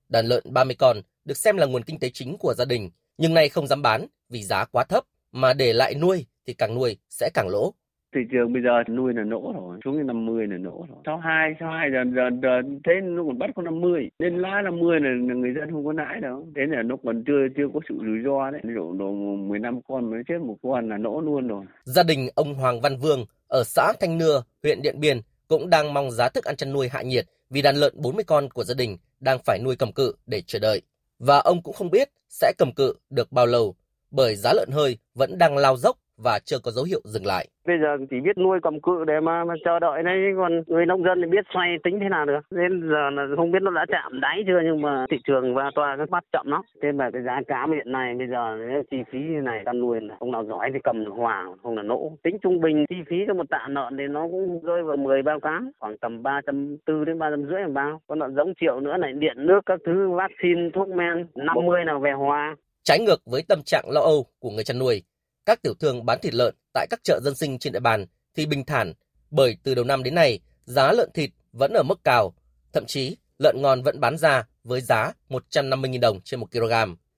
Đàn 0.09 0.25
lợn 0.25 0.43
30 0.53 0.75
con 0.79 1.01
được 1.25 1.37
xem 1.37 1.57
là 1.57 1.65
nguồn 1.65 1.83
kinh 1.83 1.99
tế 1.99 2.09
chính 2.09 2.37
của 2.37 2.53
gia 2.53 2.65
đình, 2.65 2.89
nhưng 3.17 3.33
nay 3.33 3.49
không 3.49 3.67
dám 3.67 3.81
bán 3.81 4.07
vì 4.29 4.43
giá 4.43 4.65
quá 4.65 4.83
thấp, 4.83 5.03
mà 5.33 5.53
để 5.53 5.73
lại 5.73 5.95
nuôi 6.01 6.25
thì 6.47 6.53
càng 6.53 6.75
nuôi 6.75 6.97
sẽ 7.09 7.29
càng 7.33 7.47
lỗ. 7.49 7.73
Thị 8.15 8.21
trường 8.31 8.53
bây 8.53 8.61
giờ 8.61 8.83
nuôi 8.89 9.13
là 9.13 9.23
nỗ 9.23 9.53
rồi 9.55 9.79
xuống 9.85 9.97
đến 9.97 10.07
50 10.07 10.47
là 10.47 10.57
nỗ 10.57 10.85
rồi. 10.89 10.97
Sáu 11.05 11.17
hai 11.17 11.55
sáu 11.59 11.69
hai 11.71 11.89
giờ, 11.91 12.03
giờ, 12.15 12.29
giờ 12.41 12.61
thế 12.85 12.93
nó 13.03 13.23
còn 13.23 13.37
bắt 13.39 13.49
có 13.55 13.61
50 13.61 14.09
nên 14.19 14.37
lá 14.37 14.61
50 14.61 14.99
là, 14.99 15.09
là 15.09 15.33
người 15.35 15.53
dân 15.55 15.71
không 15.71 15.85
có 15.85 15.93
lãi 15.93 16.21
đâu. 16.21 16.47
Thế 16.55 16.61
là 16.67 16.81
nó 16.81 16.95
còn 17.03 17.23
chưa 17.27 17.47
chưa 17.57 17.67
có 17.73 17.79
sự 17.89 17.95
rủi 18.05 18.19
ro 18.25 18.51
đấy. 18.51 18.61
Độ 18.75 18.93
độ 18.99 19.11
15 19.37 19.81
con 19.81 20.11
mới 20.11 20.19
chết 20.27 20.37
một 20.41 20.55
con 20.61 20.89
là 20.89 20.97
nỗ 20.97 21.21
luôn 21.21 21.47
rồi. 21.47 21.65
Gia 21.83 22.03
đình 22.03 22.29
ông 22.35 22.53
Hoàng 22.53 22.81
Văn 22.81 22.97
Vương 22.97 23.25
ở 23.47 23.63
xã 23.65 23.93
Thanh 23.99 24.17
Nưa 24.17 24.43
huyện 24.63 24.81
Điện 24.81 24.99
Biên 24.99 25.17
cũng 25.47 25.69
đang 25.69 25.93
mong 25.93 26.11
giá 26.11 26.29
thức 26.29 26.45
ăn 26.45 26.55
chăn 26.55 26.73
nuôi 26.73 26.89
hạ 26.91 27.01
nhiệt 27.01 27.25
vì 27.49 27.61
đàn 27.61 27.75
lợn 27.75 27.93
40 27.97 28.23
con 28.27 28.49
của 28.49 28.63
gia 28.63 28.75
đình 28.77 28.97
đang 29.19 29.37
phải 29.45 29.59
nuôi 29.63 29.75
cầm 29.75 29.91
cự 29.91 30.13
để 30.27 30.41
chờ 30.41 30.59
đợi. 30.59 30.81
Và 31.19 31.39
ông 31.39 31.61
cũng 31.61 31.73
không 31.73 31.91
biết 31.91 32.09
sẽ 32.29 32.53
cầm 32.57 32.71
cự 32.75 32.93
được 33.09 33.31
bao 33.31 33.45
lâu 33.45 33.75
bởi 34.17 34.35
giá 34.35 34.53
lợn 34.53 34.69
hơi 34.71 34.97
vẫn 35.19 35.29
đang 35.39 35.57
lao 35.57 35.75
dốc 35.77 35.95
và 36.23 36.39
chưa 36.45 36.57
có 36.63 36.71
dấu 36.71 36.85
hiệu 36.85 36.99
dừng 37.03 37.25
lại. 37.25 37.47
Bây 37.67 37.77
giờ 37.81 38.05
chỉ 38.09 38.19
biết 38.19 38.37
nuôi 38.37 38.59
cầm 38.63 38.81
cự 38.81 39.03
để 39.07 39.19
mà, 39.19 39.43
mà 39.43 39.53
chờ 39.65 39.79
đợi 39.79 40.03
đấy 40.03 40.17
còn 40.37 40.63
người 40.67 40.85
nông 40.85 41.03
dân 41.03 41.21
thì 41.21 41.27
biết 41.29 41.45
xoay 41.53 41.69
tính 41.83 41.99
thế 41.99 42.09
nào 42.09 42.25
được. 42.25 42.39
Nên 42.51 42.89
giờ 42.89 43.09
là 43.09 43.27
không 43.35 43.51
biết 43.51 43.61
nó 43.61 43.71
đã 43.71 43.85
chạm 43.87 44.21
đáy 44.21 44.43
chưa 44.47 44.59
nhưng 44.63 44.81
mà 44.81 45.05
thị 45.09 45.17
trường 45.27 45.55
và 45.55 45.71
tòa 45.75 45.95
nó 45.95 46.05
bắt 46.09 46.23
chậm 46.33 46.47
lắm. 46.47 46.61
Thế 46.81 46.91
mà 46.91 47.09
cái 47.13 47.21
giá 47.21 47.41
cá 47.47 47.67
hiện 47.75 47.91
nay 47.91 48.15
bây 48.17 48.27
giờ 48.27 48.57
chi 48.91 48.97
phí 49.11 49.19
như 49.19 49.41
này 49.41 49.61
chăn 49.65 49.79
nuôi 49.79 50.01
là 50.01 50.15
không 50.19 50.31
nào 50.31 50.43
giỏi 50.45 50.69
thì 50.73 50.79
cầm 50.83 51.05
được 51.05 51.13
hòa 51.15 51.45
không 51.63 51.77
là 51.77 51.83
nỗ. 51.83 52.11
Tính 52.23 52.37
trung 52.41 52.61
bình 52.61 52.85
chi 52.89 52.95
phí 53.09 53.15
cho 53.27 53.33
một 53.33 53.49
tạ 53.49 53.67
lợn 53.69 53.97
thì 53.97 54.03
nó 54.07 54.27
cũng 54.31 54.59
rơi 54.63 54.83
vào 54.83 54.97
10 54.97 55.21
bao 55.21 55.39
cá 55.39 55.61
khoảng 55.79 55.97
tầm 55.97 56.23
ba 56.23 56.41
trăm 56.45 56.77
tư 56.85 57.05
đến 57.05 57.19
ba 57.19 57.29
trăm 57.29 57.45
rưỡi 57.49 57.63
một 57.65 57.73
bao. 57.73 58.01
Còn 58.07 58.19
lợn 58.19 58.35
giống 58.35 58.53
triệu 58.61 58.79
nữa 58.79 58.97
này 58.97 59.13
điện 59.13 59.37
nước 59.37 59.59
các 59.65 59.79
thứ 59.85 60.09
vaccine 60.09 60.69
thuốc 60.73 60.89
men 60.89 61.27
50 61.35 61.85
nào 61.85 61.99
về 61.99 62.11
hòa. 62.11 62.55
Trái 62.83 62.99
ngược 62.99 63.21
với 63.25 63.43
tâm 63.43 63.63
trạng 63.63 63.89
lo 63.89 64.01
âu 64.01 64.25
của 64.39 64.49
người 64.49 64.63
chăn 64.63 64.79
nuôi, 64.79 65.03
các 65.45 65.61
tiểu 65.61 65.73
thương 65.79 66.05
bán 66.05 66.19
thịt 66.21 66.33
lợn 66.33 66.55
tại 66.73 66.87
các 66.89 66.99
chợ 67.03 67.19
dân 67.23 67.35
sinh 67.35 67.59
trên 67.59 67.73
địa 67.73 67.79
bàn 67.79 68.05
thì 68.35 68.45
bình 68.45 68.65
thản 68.65 68.93
bởi 69.31 69.57
từ 69.63 69.75
đầu 69.75 69.85
năm 69.85 70.03
đến 70.03 70.15
nay 70.15 70.39
giá 70.65 70.91
lợn 70.91 71.09
thịt 71.13 71.29
vẫn 71.51 71.73
ở 71.73 71.83
mức 71.83 71.99
cao, 72.03 72.33
thậm 72.73 72.85
chí 72.85 73.17
lợn 73.39 73.61
ngon 73.61 73.83
vẫn 73.83 73.99
bán 73.99 74.17
ra 74.17 74.43
với 74.63 74.81
giá 74.81 75.11
150.000 75.29 75.99
đồng 75.99 76.21
trên 76.21 76.39
1 76.39 76.51
kg. 76.51 76.73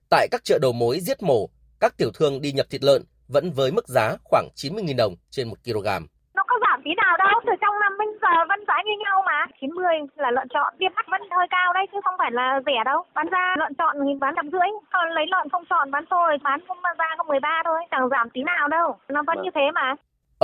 Tại 0.09 0.27
các 0.31 0.41
chợ 0.43 0.59
đầu 0.61 0.73
mối 0.73 0.99
giết 0.99 1.23
mổ, 1.23 1.49
các 1.79 1.97
tiểu 1.97 2.11
thương 2.11 2.41
đi 2.41 2.51
nhập 2.51 2.65
thịt 2.69 2.83
lợn 2.83 3.03
vẫn 3.27 3.51
với 3.51 3.71
mức 3.71 3.87
giá 3.87 4.17
khoảng 4.23 4.49
90.000 4.55 4.95
đồng 4.95 5.15
trên 5.29 5.47
1 5.47 5.55
kg 5.63 5.87
tí 6.85 6.91
nào 7.03 7.13
đâu 7.23 7.35
từ 7.47 7.53
trong 7.61 7.75
năm 7.83 7.91
bây 7.99 8.09
giờ 8.25 8.35
vẫn 8.49 8.59
giá 8.67 8.77
như 8.85 8.95
nhau 9.03 9.17
mà. 9.29 9.37
90 9.61 9.95
là 10.23 10.31
lợn 10.31 10.47
chọn. 10.53 10.69
Tiêm 10.79 10.91
mắt 10.95 11.05
vẫn 11.11 11.21
hơi 11.37 11.47
cao 11.55 11.73
đấy 11.73 11.85
chứ 11.91 11.97
không 12.03 12.17
phải 12.21 12.31
là 12.39 12.47
rẻ 12.65 12.79
đâu. 12.85 12.99
Bán 13.15 13.27
ra 13.33 13.55
lợn 13.59 13.73
chọn 13.79 13.93
thì 14.03 14.11
bán 14.21 14.33
trăm 14.35 14.47
rưỡi. 14.53 14.69
Còn 14.93 15.05
lấy 15.17 15.25
lợn 15.33 15.49
không 15.51 15.65
chọn 15.69 15.91
bán 15.91 16.03
thôi. 16.09 16.29
Bán 16.45 16.59
không 16.67 16.77
ra 16.99 17.09
có 17.17 17.23
13 17.23 17.61
thôi. 17.65 17.79
Chẳng 17.91 18.09
giảm 18.11 18.29
tí 18.33 18.41
nào 18.51 18.67
đâu. 18.67 18.87
Nó 19.15 19.23
vẫn 19.27 19.37
như 19.43 19.49
thế 19.55 19.65
mà. 19.77 19.95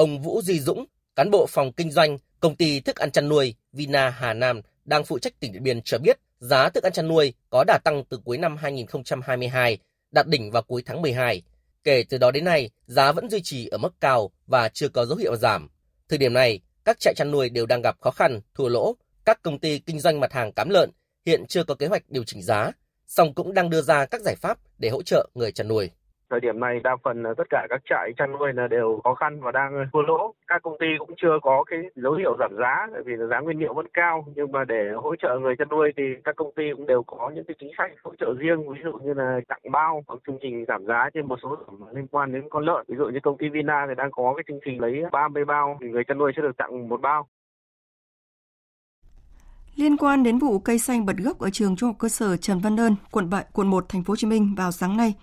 Ông 0.03 0.11
Vũ 0.23 0.41
Duy 0.41 0.59
Dũng 0.59 0.85
cán 1.15 1.31
bộ 1.31 1.45
phòng 1.49 1.71
kinh 1.77 1.91
doanh 1.91 2.17
công 2.39 2.55
ty 2.55 2.79
thức 2.79 2.95
ăn 2.95 3.11
chăn 3.11 3.29
nuôi 3.29 3.55
Vina 3.73 4.09
Hà 4.09 4.33
Nam 4.33 4.61
đang 4.85 5.03
phụ 5.03 5.19
trách 5.19 5.39
tỉnh 5.39 5.53
Điện 5.53 5.63
Biên 5.63 5.81
cho 5.81 5.97
biết 5.97 6.19
giá 6.39 6.69
thức 6.69 6.83
ăn 6.83 6.93
chăn 6.93 7.07
nuôi 7.07 7.33
có 7.49 7.63
đà 7.67 7.77
tăng 7.83 8.03
từ 8.09 8.19
cuối 8.25 8.37
năm 8.37 8.57
2022 8.57 9.77
đạt 10.11 10.27
đỉnh 10.27 10.51
vào 10.51 10.61
cuối 10.61 10.83
tháng 10.85 11.01
12. 11.01 11.41
Kể 11.83 12.03
từ 12.09 12.17
đó 12.17 12.31
đến 12.31 12.45
nay, 12.45 12.69
giá 12.85 13.11
vẫn 13.11 13.29
duy 13.29 13.41
trì 13.43 13.67
ở 13.67 13.77
mức 13.77 13.93
cao 13.99 14.31
và 14.47 14.69
chưa 14.69 14.89
có 14.89 15.05
dấu 15.05 15.17
hiệu 15.17 15.35
giảm. 15.35 15.69
Thời 16.09 16.17
điểm 16.17 16.33
này, 16.33 16.59
các 16.85 16.99
trại 16.99 17.13
chăn 17.17 17.31
nuôi 17.31 17.49
đều 17.49 17.65
đang 17.65 17.81
gặp 17.81 17.97
khó 18.01 18.11
khăn, 18.11 18.41
thua 18.53 18.67
lỗ. 18.67 18.95
Các 19.25 19.41
công 19.41 19.59
ty 19.59 19.79
kinh 19.79 19.99
doanh 19.99 20.19
mặt 20.19 20.33
hàng 20.33 20.51
cám 20.51 20.69
lợn 20.69 20.91
hiện 21.25 21.45
chưa 21.47 21.63
có 21.63 21.75
kế 21.75 21.87
hoạch 21.87 22.03
điều 22.09 22.23
chỉnh 22.23 22.41
giá, 22.43 22.71
song 23.07 23.33
cũng 23.33 23.53
đang 23.53 23.69
đưa 23.69 23.81
ra 23.81 24.05
các 24.05 24.21
giải 24.21 24.35
pháp 24.35 24.57
để 24.77 24.89
hỗ 24.89 25.01
trợ 25.03 25.29
người 25.33 25.51
chăn 25.51 25.67
nuôi. 25.67 25.89
Thời 26.31 26.39
điểm 26.39 26.59
này 26.59 26.79
đa 26.83 26.95
phần 27.03 27.23
tất 27.37 27.43
cả 27.49 27.67
các 27.69 27.81
trại 27.89 28.11
chăn 28.17 28.31
nuôi 28.31 28.53
là 28.53 28.67
đều 28.67 28.99
khó 29.03 29.13
khăn 29.13 29.41
và 29.41 29.51
đang 29.51 29.71
thua 29.93 30.01
lỗ. 30.01 30.33
Các 30.47 30.61
công 30.63 30.77
ty 30.79 30.87
cũng 30.99 31.13
chưa 31.21 31.39
có 31.41 31.63
cái 31.63 31.79
dấu 31.95 32.13
hiệu 32.13 32.37
giảm 32.39 32.55
giá 32.59 32.87
tại 32.93 33.01
vì 33.05 33.13
là 33.15 33.25
giá 33.25 33.39
nguyên 33.39 33.59
liệu 33.59 33.73
vẫn 33.73 33.85
cao 33.93 34.25
nhưng 34.35 34.51
mà 34.51 34.63
để 34.63 34.89
hỗ 34.95 35.15
trợ 35.15 35.39
người 35.41 35.55
chăn 35.55 35.67
nuôi 35.69 35.91
thì 35.97 36.03
các 36.23 36.35
công 36.35 36.51
ty 36.55 36.63
cũng 36.77 36.87
đều 36.87 37.03
có 37.03 37.31
những 37.35 37.43
cái 37.47 37.55
chính 37.59 37.71
sách 37.77 37.91
hỗ 38.03 38.15
trợ 38.19 38.33
riêng 38.37 38.69
ví 38.69 38.79
dụ 38.83 38.91
như 38.91 39.13
là 39.13 39.39
tặng 39.47 39.71
bao 39.71 40.03
hoặc 40.07 40.19
chương 40.27 40.37
trình 40.41 40.65
giảm 40.67 40.85
giá 40.85 41.09
trên 41.13 41.27
một 41.27 41.39
số 41.43 41.57
sản 41.67 41.95
liên 41.95 42.07
quan 42.07 42.31
đến 42.33 42.43
con 42.49 42.65
lợn. 42.65 42.85
Ví 42.87 42.95
dụ 42.97 43.05
như 43.05 43.19
công 43.23 43.37
ty 43.37 43.49
Vina 43.49 43.85
thì 43.89 43.95
đang 43.97 44.11
có 44.11 44.33
cái 44.37 44.43
chương 44.47 44.59
trình 44.65 44.81
lấy 44.81 45.03
30 45.11 45.45
bao 45.45 45.77
thì 45.81 45.87
người 45.87 46.03
chăn 46.03 46.17
nuôi 46.17 46.31
sẽ 46.35 46.41
được 46.41 46.57
tặng 46.57 46.89
một 46.89 47.01
bao. 47.01 47.27
Liên 49.75 49.97
quan 49.97 50.23
đến 50.23 50.37
vụ 50.37 50.59
cây 50.59 50.79
xanh 50.79 51.05
bật 51.05 51.17
gốc 51.17 51.39
ở 51.39 51.49
trường 51.49 51.75
Trung 51.75 51.89
học 51.89 51.95
cơ 51.99 52.09
sở 52.09 52.37
Trần 52.37 52.59
Văn 52.59 52.75
Đơn, 52.75 52.95
quận 53.11 53.29
7, 53.29 53.45
quận 53.53 53.67
1, 53.67 53.85
thành 53.89 54.03
phố 54.03 54.11
Hồ 54.11 54.15
Chí 54.15 54.27
Minh 54.27 54.55
vào 54.57 54.71
sáng 54.71 54.97
nay, 54.97 55.13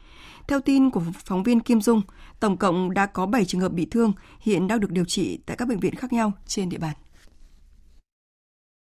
theo 0.48 0.60
tin 0.60 0.90
của 0.90 1.02
phóng 1.24 1.42
viên 1.42 1.60
Kim 1.60 1.80
Dung, 1.80 2.02
tổng 2.40 2.56
cộng 2.56 2.94
đã 2.94 3.06
có 3.06 3.26
7 3.26 3.44
trường 3.44 3.60
hợp 3.60 3.72
bị 3.72 3.86
thương, 3.90 4.12
hiện 4.40 4.68
đang 4.68 4.80
được 4.80 4.90
điều 4.90 5.04
trị 5.04 5.38
tại 5.46 5.56
các 5.56 5.68
bệnh 5.68 5.80
viện 5.80 5.94
khác 5.94 6.12
nhau 6.12 6.32
trên 6.46 6.68
địa 6.68 6.78
bàn. 6.78 6.94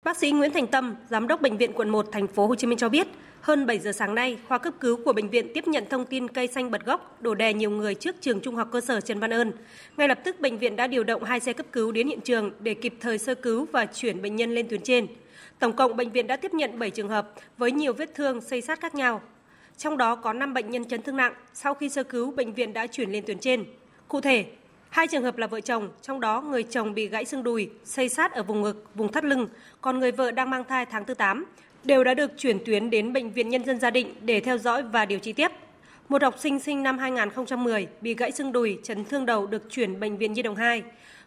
Bác 0.05 0.17
sĩ 0.17 0.31
Nguyễn 0.31 0.53
Thành 0.53 0.67
Tâm, 0.67 0.95
giám 1.11 1.29
đốc 1.29 1.41
bệnh 1.41 1.57
viện 1.57 1.73
quận 1.73 1.89
1 1.89 2.07
thành 2.13 2.27
phố 2.27 2.47
Hồ 2.47 2.55
Chí 2.55 2.67
Minh 2.67 2.79
cho 2.79 2.89
biết, 2.89 3.07
hơn 3.41 3.67
7 3.67 3.79
giờ 3.79 3.93
sáng 3.93 4.15
nay, 4.15 4.39
khoa 4.49 4.59
cấp 4.59 4.75
cứu 4.81 4.99
của 5.05 5.13
bệnh 5.13 5.31
viện 5.31 5.51
tiếp 5.55 5.69
nhận 5.69 5.85
thông 5.91 6.07
tin 6.07 6.29
cây 6.29 6.47
xanh 6.47 6.71
bật 6.71 6.85
gốc 6.85 7.23
đổ 7.23 7.35
đè 7.35 7.53
nhiều 7.53 7.71
người 7.71 7.95
trước 7.95 8.17
trường 8.21 8.41
trung 8.41 8.57
học 8.57 8.69
cơ 8.73 8.81
sở 8.81 9.01
Trần 9.01 9.21
Văn 9.21 9.33
Ơn. 9.33 9.53
Ngay 9.97 10.09
lập 10.09 10.19
tức 10.25 10.41
bệnh 10.41 10.59
viện 10.59 10.77
đã 10.77 10.87
điều 10.87 11.05
động 11.05 11.25
hai 11.25 11.41
xe 11.41 11.53
cấp 11.53 11.67
cứu 11.73 11.93
đến 11.93 12.09
hiện 12.09 12.21
trường 12.21 12.51
để 12.61 12.75
kịp 12.75 12.95
thời 13.01 13.19
sơ 13.19 13.35
cứu 13.35 13.67
và 13.73 13.87
chuyển 13.87 14.23
bệnh 14.23 14.37
nhân 14.37 14.55
lên 14.55 14.69
tuyến 14.69 14.83
trên. 14.83 15.07
Tổng 15.59 15.77
cộng 15.77 15.97
bệnh 15.97 16.11
viện 16.11 16.27
đã 16.27 16.37
tiếp 16.37 16.55
nhận 16.55 16.79
7 16.79 16.91
trường 16.91 17.09
hợp 17.09 17.33
với 17.59 17.73
nhiều 17.73 17.93
vết 17.93 18.15
thương 18.15 18.41
xây 18.41 18.61
sát 18.61 18.81
khác 18.81 18.95
nhau. 18.95 19.21
Trong 19.79 19.97
đó 19.97 20.15
có 20.15 20.33
5 20.33 20.55
bệnh 20.55 20.71
nhân 20.71 20.85
chấn 20.85 21.03
thương 21.03 21.17
nặng, 21.17 21.35
sau 21.55 21.75
khi 21.75 21.89
sơ 21.89 22.05
cứu 22.05 22.31
bệnh 22.31 22.53
viện 22.53 22.73
đã 22.73 22.87
chuyển 22.87 23.13
lên 23.13 23.25
tuyến 23.27 23.39
trên. 23.39 23.65
Cụ 24.09 24.21
thể, 24.21 24.47
hai 24.89 25.07
trường 25.07 25.23
hợp 25.23 25.37
là 25.37 25.47
vợ 25.47 25.61
chồng, 25.61 25.89
trong 26.03 26.21
đó 26.21 26.41
người 26.41 26.63
chồng 26.63 26.95
bị 26.95 27.07
gãy 27.09 27.25
xương 27.25 27.43
đùi, 27.43 27.71
xây 27.85 28.09
sát 28.09 28.33
ở 28.33 28.43
vùng 28.43 28.63
ngực, 28.63 28.85
vùng 28.95 29.13
thắt 29.13 29.25
lưng, 29.25 29.49
còn 29.81 29.99
người 29.99 30.13
vợ 30.13 30.31
đang 30.31 30.51
mang 30.51 30.65
thai 30.65 30.87
tháng 30.87 31.05
thứ 31.05 31.15
8, 31.15 31.45
đều 31.85 32.05
đã 32.05 32.15
được 32.15 32.31
chuyển 32.37 32.59
tuyến 32.65 32.91
đến 32.91 33.13
bệnh 33.13 33.31
viện 33.31 33.49
nhân 33.49 33.65
dân 33.65 33.81
gia 33.81 33.91
định 33.91 34.15
để 34.21 34.41
theo 34.41 34.59
dõi 34.59 34.83
và 34.83 35.05
điều 35.05 35.19
trị 35.19 35.33
tiếp. 35.33 35.51
Một 36.09 36.23
học 36.23 36.35
sinh 36.39 36.61
sinh 36.61 36.83
năm 36.83 36.99
2010 36.99 37.87
bị 38.01 38.15
gãy 38.15 38.33
xương 38.33 38.53
đùi, 38.53 38.79
chấn 38.83 39.05
thương 39.05 39.27
đầu 39.27 39.47
được 39.47 39.71
chuyển 39.71 40.01
bệnh 40.01 40.17
viện 40.17 40.33
Nhi 40.33 40.43
đồng 40.43 40.57
2. 40.57 40.83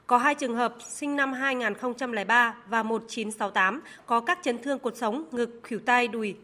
Có 0.08 0.18
hai 0.18 0.36
trường 0.36 0.56
hợp 0.56 0.76
sinh 0.90 1.16
năm 1.16 1.34
2003 1.34 2.56
và 2.68 2.84
1968 2.84 3.82
có 4.06 4.20
các 4.20 4.40
chấn 4.44 4.58
thương 4.58 4.80
cột 4.80 4.96
sống, 4.96 5.26
ngực, 5.32 5.60
khuỷu 5.64 5.80
tay, 5.80 6.08
đùi 6.08 6.36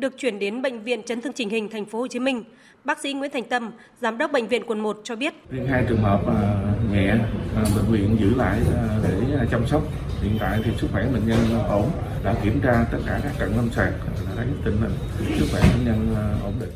được 0.00 0.18
chuyển 0.18 0.38
đến 0.38 0.62
bệnh 0.62 0.82
viện 0.82 1.02
chấn 1.02 1.20
thương 1.20 1.32
chỉnh 1.32 1.50
hình 1.50 1.68
thành 1.68 1.84
phố 1.84 1.98
Hồ 1.98 2.06
Chí 2.06 2.18
Minh. 2.18 2.44
Bác 2.84 3.00
sĩ 3.00 3.12
Nguyễn 3.12 3.30
Thành 3.30 3.44
Tâm, 3.44 3.70
giám 4.00 4.18
đốc 4.18 4.32
bệnh 4.32 4.48
viện 4.48 4.62
quận 4.66 4.80
1 4.80 5.00
cho 5.04 5.16
biết. 5.16 5.34
Riêng 5.50 5.66
hai 5.66 5.84
trường 5.88 6.02
hợp 6.02 6.20
uh, 6.22 6.92
nhẹ 6.92 7.14
uh, 7.14 7.76
bệnh 7.76 7.92
viện 7.92 8.16
giữ 8.20 8.34
lại 8.36 8.60
uh, 8.60 9.04
để 9.04 9.46
chăm 9.50 9.66
sóc. 9.66 9.82
Hiện 10.22 10.36
tại 10.40 10.60
thì 10.64 10.70
sức 10.80 10.86
khỏe 10.92 11.06
bệnh 11.12 11.26
nhân 11.26 11.38
ổn, 11.68 11.90
đã 12.24 12.34
kiểm 12.44 12.60
tra 12.60 12.84
tất 12.92 12.98
cả 13.06 13.20
các 13.22 13.32
cận 13.38 13.48
lâm 13.56 13.70
sàng 13.70 13.92
thấy 14.36 14.46
tình 14.64 14.76
hình 14.80 14.92
sức 15.38 15.46
khỏe 15.50 15.60
bệnh 15.60 15.84
nhân 15.84 16.14
ổn 16.44 16.54
định. 16.60 16.70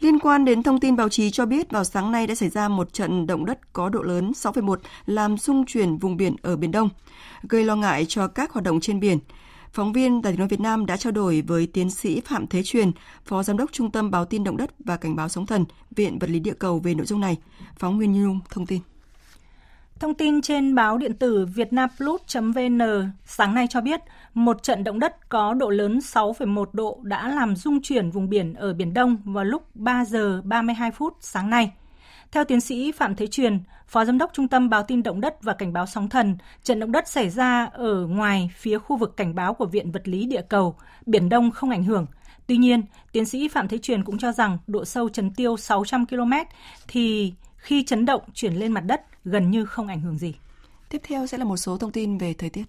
Liên 0.00 0.18
quan 0.18 0.44
đến 0.44 0.62
thông 0.62 0.80
tin 0.80 0.96
báo 0.96 1.08
chí 1.08 1.30
cho 1.30 1.46
biết 1.46 1.70
vào 1.70 1.84
sáng 1.84 2.12
nay 2.12 2.26
đã 2.26 2.34
xảy 2.34 2.48
ra 2.48 2.68
một 2.68 2.92
trận 2.92 3.26
động 3.26 3.44
đất 3.44 3.72
có 3.72 3.88
độ 3.88 4.02
lớn 4.02 4.32
6,1 4.34 4.76
làm 5.06 5.38
rung 5.38 5.66
chuyển 5.66 5.98
vùng 5.98 6.16
biển 6.16 6.36
ở 6.42 6.56
Biển 6.56 6.70
Đông, 6.70 6.88
gây 7.42 7.64
lo 7.64 7.76
ngại 7.76 8.06
cho 8.08 8.28
các 8.28 8.52
hoạt 8.52 8.64
động 8.64 8.80
trên 8.80 9.00
biển. 9.00 9.18
Phóng 9.74 9.92
viên 9.92 10.22
Đài 10.22 10.32
tiếng 10.32 10.38
nói 10.38 10.48
Việt 10.48 10.60
Nam 10.60 10.86
đã 10.86 10.96
trao 10.96 11.12
đổi 11.12 11.42
với 11.46 11.66
tiến 11.66 11.90
sĩ 11.90 12.20
Phạm 12.20 12.46
Thế 12.46 12.62
Truyền, 12.62 12.90
Phó 13.24 13.42
Giám 13.42 13.56
đốc 13.56 13.72
Trung 13.72 13.90
tâm 13.90 14.10
Báo 14.10 14.24
tin 14.24 14.44
Động 14.44 14.56
đất 14.56 14.70
và 14.78 14.96
Cảnh 14.96 15.16
báo 15.16 15.28
Sóng 15.28 15.46
thần, 15.46 15.64
Viện 15.96 16.18
Vật 16.18 16.30
lý 16.30 16.40
Địa 16.40 16.54
cầu 16.58 16.78
về 16.78 16.94
nội 16.94 17.06
dung 17.06 17.20
này. 17.20 17.36
Phóng 17.78 17.98
viên 17.98 18.12
Nhung 18.12 18.40
thông 18.50 18.66
tin. 18.66 18.80
Thông 20.00 20.14
tin 20.14 20.42
trên 20.42 20.74
báo 20.74 20.98
điện 20.98 21.14
tử 21.14 21.46
vietnamplus.vn 21.54 22.80
sáng 23.24 23.54
nay 23.54 23.66
cho 23.70 23.80
biết 23.80 24.00
một 24.34 24.62
trận 24.62 24.84
động 24.84 24.98
đất 24.98 25.28
có 25.28 25.54
độ 25.54 25.70
lớn 25.70 25.98
6,1 25.98 26.64
độ 26.72 27.00
đã 27.02 27.28
làm 27.28 27.56
rung 27.56 27.82
chuyển 27.82 28.10
vùng 28.10 28.28
biển 28.28 28.54
ở 28.54 28.74
Biển 28.74 28.94
Đông 28.94 29.16
vào 29.24 29.44
lúc 29.44 29.62
3 29.74 30.04
giờ 30.04 30.42
32 30.44 30.90
phút 30.90 31.16
sáng 31.20 31.50
nay. 31.50 31.72
Theo 32.34 32.44
tiến 32.44 32.60
sĩ 32.60 32.92
Phạm 32.92 33.16
Thế 33.16 33.26
Truyền, 33.26 33.60
Phó 33.86 34.04
Giám 34.04 34.18
đốc 34.18 34.30
Trung 34.32 34.48
tâm 34.48 34.68
Báo 34.68 34.82
tin 34.82 35.02
Động 35.02 35.20
đất 35.20 35.42
và 35.42 35.54
Cảnh 35.54 35.72
báo 35.72 35.86
Sóng 35.86 36.08
thần, 36.08 36.36
trận 36.62 36.80
động 36.80 36.92
đất 36.92 37.08
xảy 37.08 37.30
ra 37.30 37.64
ở 37.72 38.06
ngoài 38.06 38.50
phía 38.56 38.78
khu 38.78 38.96
vực 38.96 39.16
cảnh 39.16 39.34
báo 39.34 39.54
của 39.54 39.66
Viện 39.66 39.92
Vật 39.92 40.08
lý 40.08 40.26
Địa 40.26 40.42
cầu, 40.48 40.76
Biển 41.06 41.28
Đông 41.28 41.50
không 41.50 41.70
ảnh 41.70 41.84
hưởng. 41.84 42.06
Tuy 42.46 42.56
nhiên, 42.56 42.82
tiến 43.12 43.24
sĩ 43.24 43.48
Phạm 43.48 43.68
Thế 43.68 43.78
Truyền 43.78 44.04
cũng 44.04 44.18
cho 44.18 44.32
rằng 44.32 44.58
độ 44.66 44.84
sâu 44.84 45.08
chấn 45.08 45.34
tiêu 45.34 45.56
600 45.56 46.06
km 46.06 46.32
thì 46.88 47.32
khi 47.56 47.84
chấn 47.84 48.04
động 48.04 48.22
chuyển 48.34 48.54
lên 48.54 48.72
mặt 48.72 48.84
đất 48.86 49.00
gần 49.24 49.50
như 49.50 49.64
không 49.64 49.86
ảnh 49.86 50.00
hưởng 50.00 50.18
gì. 50.18 50.34
Tiếp 50.88 51.00
theo 51.02 51.26
sẽ 51.26 51.38
là 51.38 51.44
một 51.44 51.56
số 51.56 51.78
thông 51.78 51.92
tin 51.92 52.18
về 52.18 52.34
thời 52.34 52.50
tiết. 52.50 52.64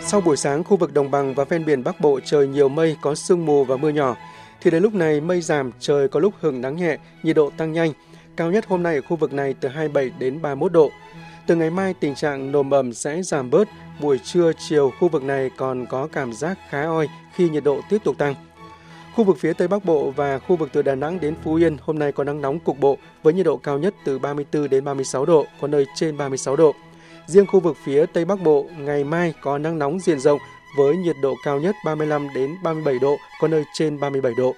Sau 0.00 0.20
buổi 0.20 0.36
sáng, 0.36 0.64
khu 0.64 0.76
vực 0.76 0.92
đồng 0.92 1.10
bằng 1.10 1.34
và 1.34 1.44
ven 1.44 1.64
biển 1.64 1.84
Bắc 1.84 2.00
Bộ 2.00 2.20
trời 2.24 2.48
nhiều 2.48 2.68
mây, 2.68 2.96
có 3.00 3.14
sương 3.14 3.46
mù 3.46 3.64
và 3.64 3.76
mưa 3.76 3.88
nhỏ. 3.88 4.16
Thì 4.62 4.70
đến 4.70 4.82
lúc 4.82 4.94
này 4.94 5.20
mây 5.20 5.40
giảm, 5.40 5.70
trời 5.80 6.08
có 6.08 6.20
lúc 6.20 6.34
hưởng 6.40 6.60
nắng 6.60 6.76
nhẹ, 6.76 6.96
nhiệt 7.22 7.36
độ 7.36 7.50
tăng 7.56 7.72
nhanh. 7.72 7.92
Cao 8.36 8.50
nhất 8.50 8.64
hôm 8.68 8.82
nay 8.82 8.94
ở 8.94 9.00
khu 9.00 9.16
vực 9.16 9.32
này 9.32 9.54
từ 9.60 9.68
27 9.68 10.10
đến 10.18 10.42
31 10.42 10.72
độ. 10.72 10.90
Từ 11.46 11.56
ngày 11.56 11.70
mai 11.70 11.94
tình 12.00 12.14
trạng 12.14 12.52
nồm 12.52 12.74
ẩm 12.74 12.92
sẽ 12.92 13.22
giảm 13.22 13.50
bớt, 13.50 13.68
buổi 14.00 14.18
trưa 14.18 14.52
chiều 14.58 14.92
khu 14.98 15.08
vực 15.08 15.22
này 15.22 15.50
còn 15.56 15.86
có 15.86 16.08
cảm 16.12 16.32
giác 16.32 16.58
khá 16.68 16.82
oi 16.82 17.08
khi 17.34 17.48
nhiệt 17.48 17.64
độ 17.64 17.80
tiếp 17.90 17.98
tục 18.04 18.18
tăng. 18.18 18.34
Khu 19.14 19.24
vực 19.24 19.36
phía 19.38 19.52
Tây 19.52 19.68
Bắc 19.68 19.84
Bộ 19.84 20.10
và 20.10 20.38
khu 20.38 20.56
vực 20.56 20.68
từ 20.72 20.82
Đà 20.82 20.94
Nẵng 20.94 21.20
đến 21.20 21.34
Phú 21.44 21.54
Yên 21.54 21.76
hôm 21.82 21.98
nay 21.98 22.12
có 22.12 22.24
nắng 22.24 22.40
nóng 22.40 22.58
cục 22.58 22.78
bộ 22.78 22.98
với 23.22 23.34
nhiệt 23.34 23.46
độ 23.46 23.56
cao 23.56 23.78
nhất 23.78 23.94
từ 24.04 24.18
34 24.18 24.70
đến 24.70 24.84
36 24.84 25.26
độ, 25.26 25.46
có 25.60 25.68
nơi 25.68 25.86
trên 25.94 26.16
36 26.16 26.56
độ. 26.56 26.74
Riêng 27.26 27.46
khu 27.46 27.60
vực 27.60 27.76
phía 27.84 28.06
Tây 28.06 28.24
Bắc 28.24 28.42
Bộ 28.42 28.66
ngày 28.78 29.04
mai 29.04 29.34
có 29.40 29.58
nắng 29.58 29.78
nóng 29.78 30.00
diện 30.00 30.20
rộng 30.20 30.40
với 30.76 30.96
nhiệt 30.96 31.16
độ 31.20 31.34
cao 31.44 31.60
nhất 31.60 31.76
35 31.84 32.28
đến 32.34 32.56
37 32.62 32.98
độ, 32.98 33.16
có 33.40 33.48
nơi 33.48 33.64
trên 33.74 34.00
37 34.00 34.34
độ. 34.34 34.54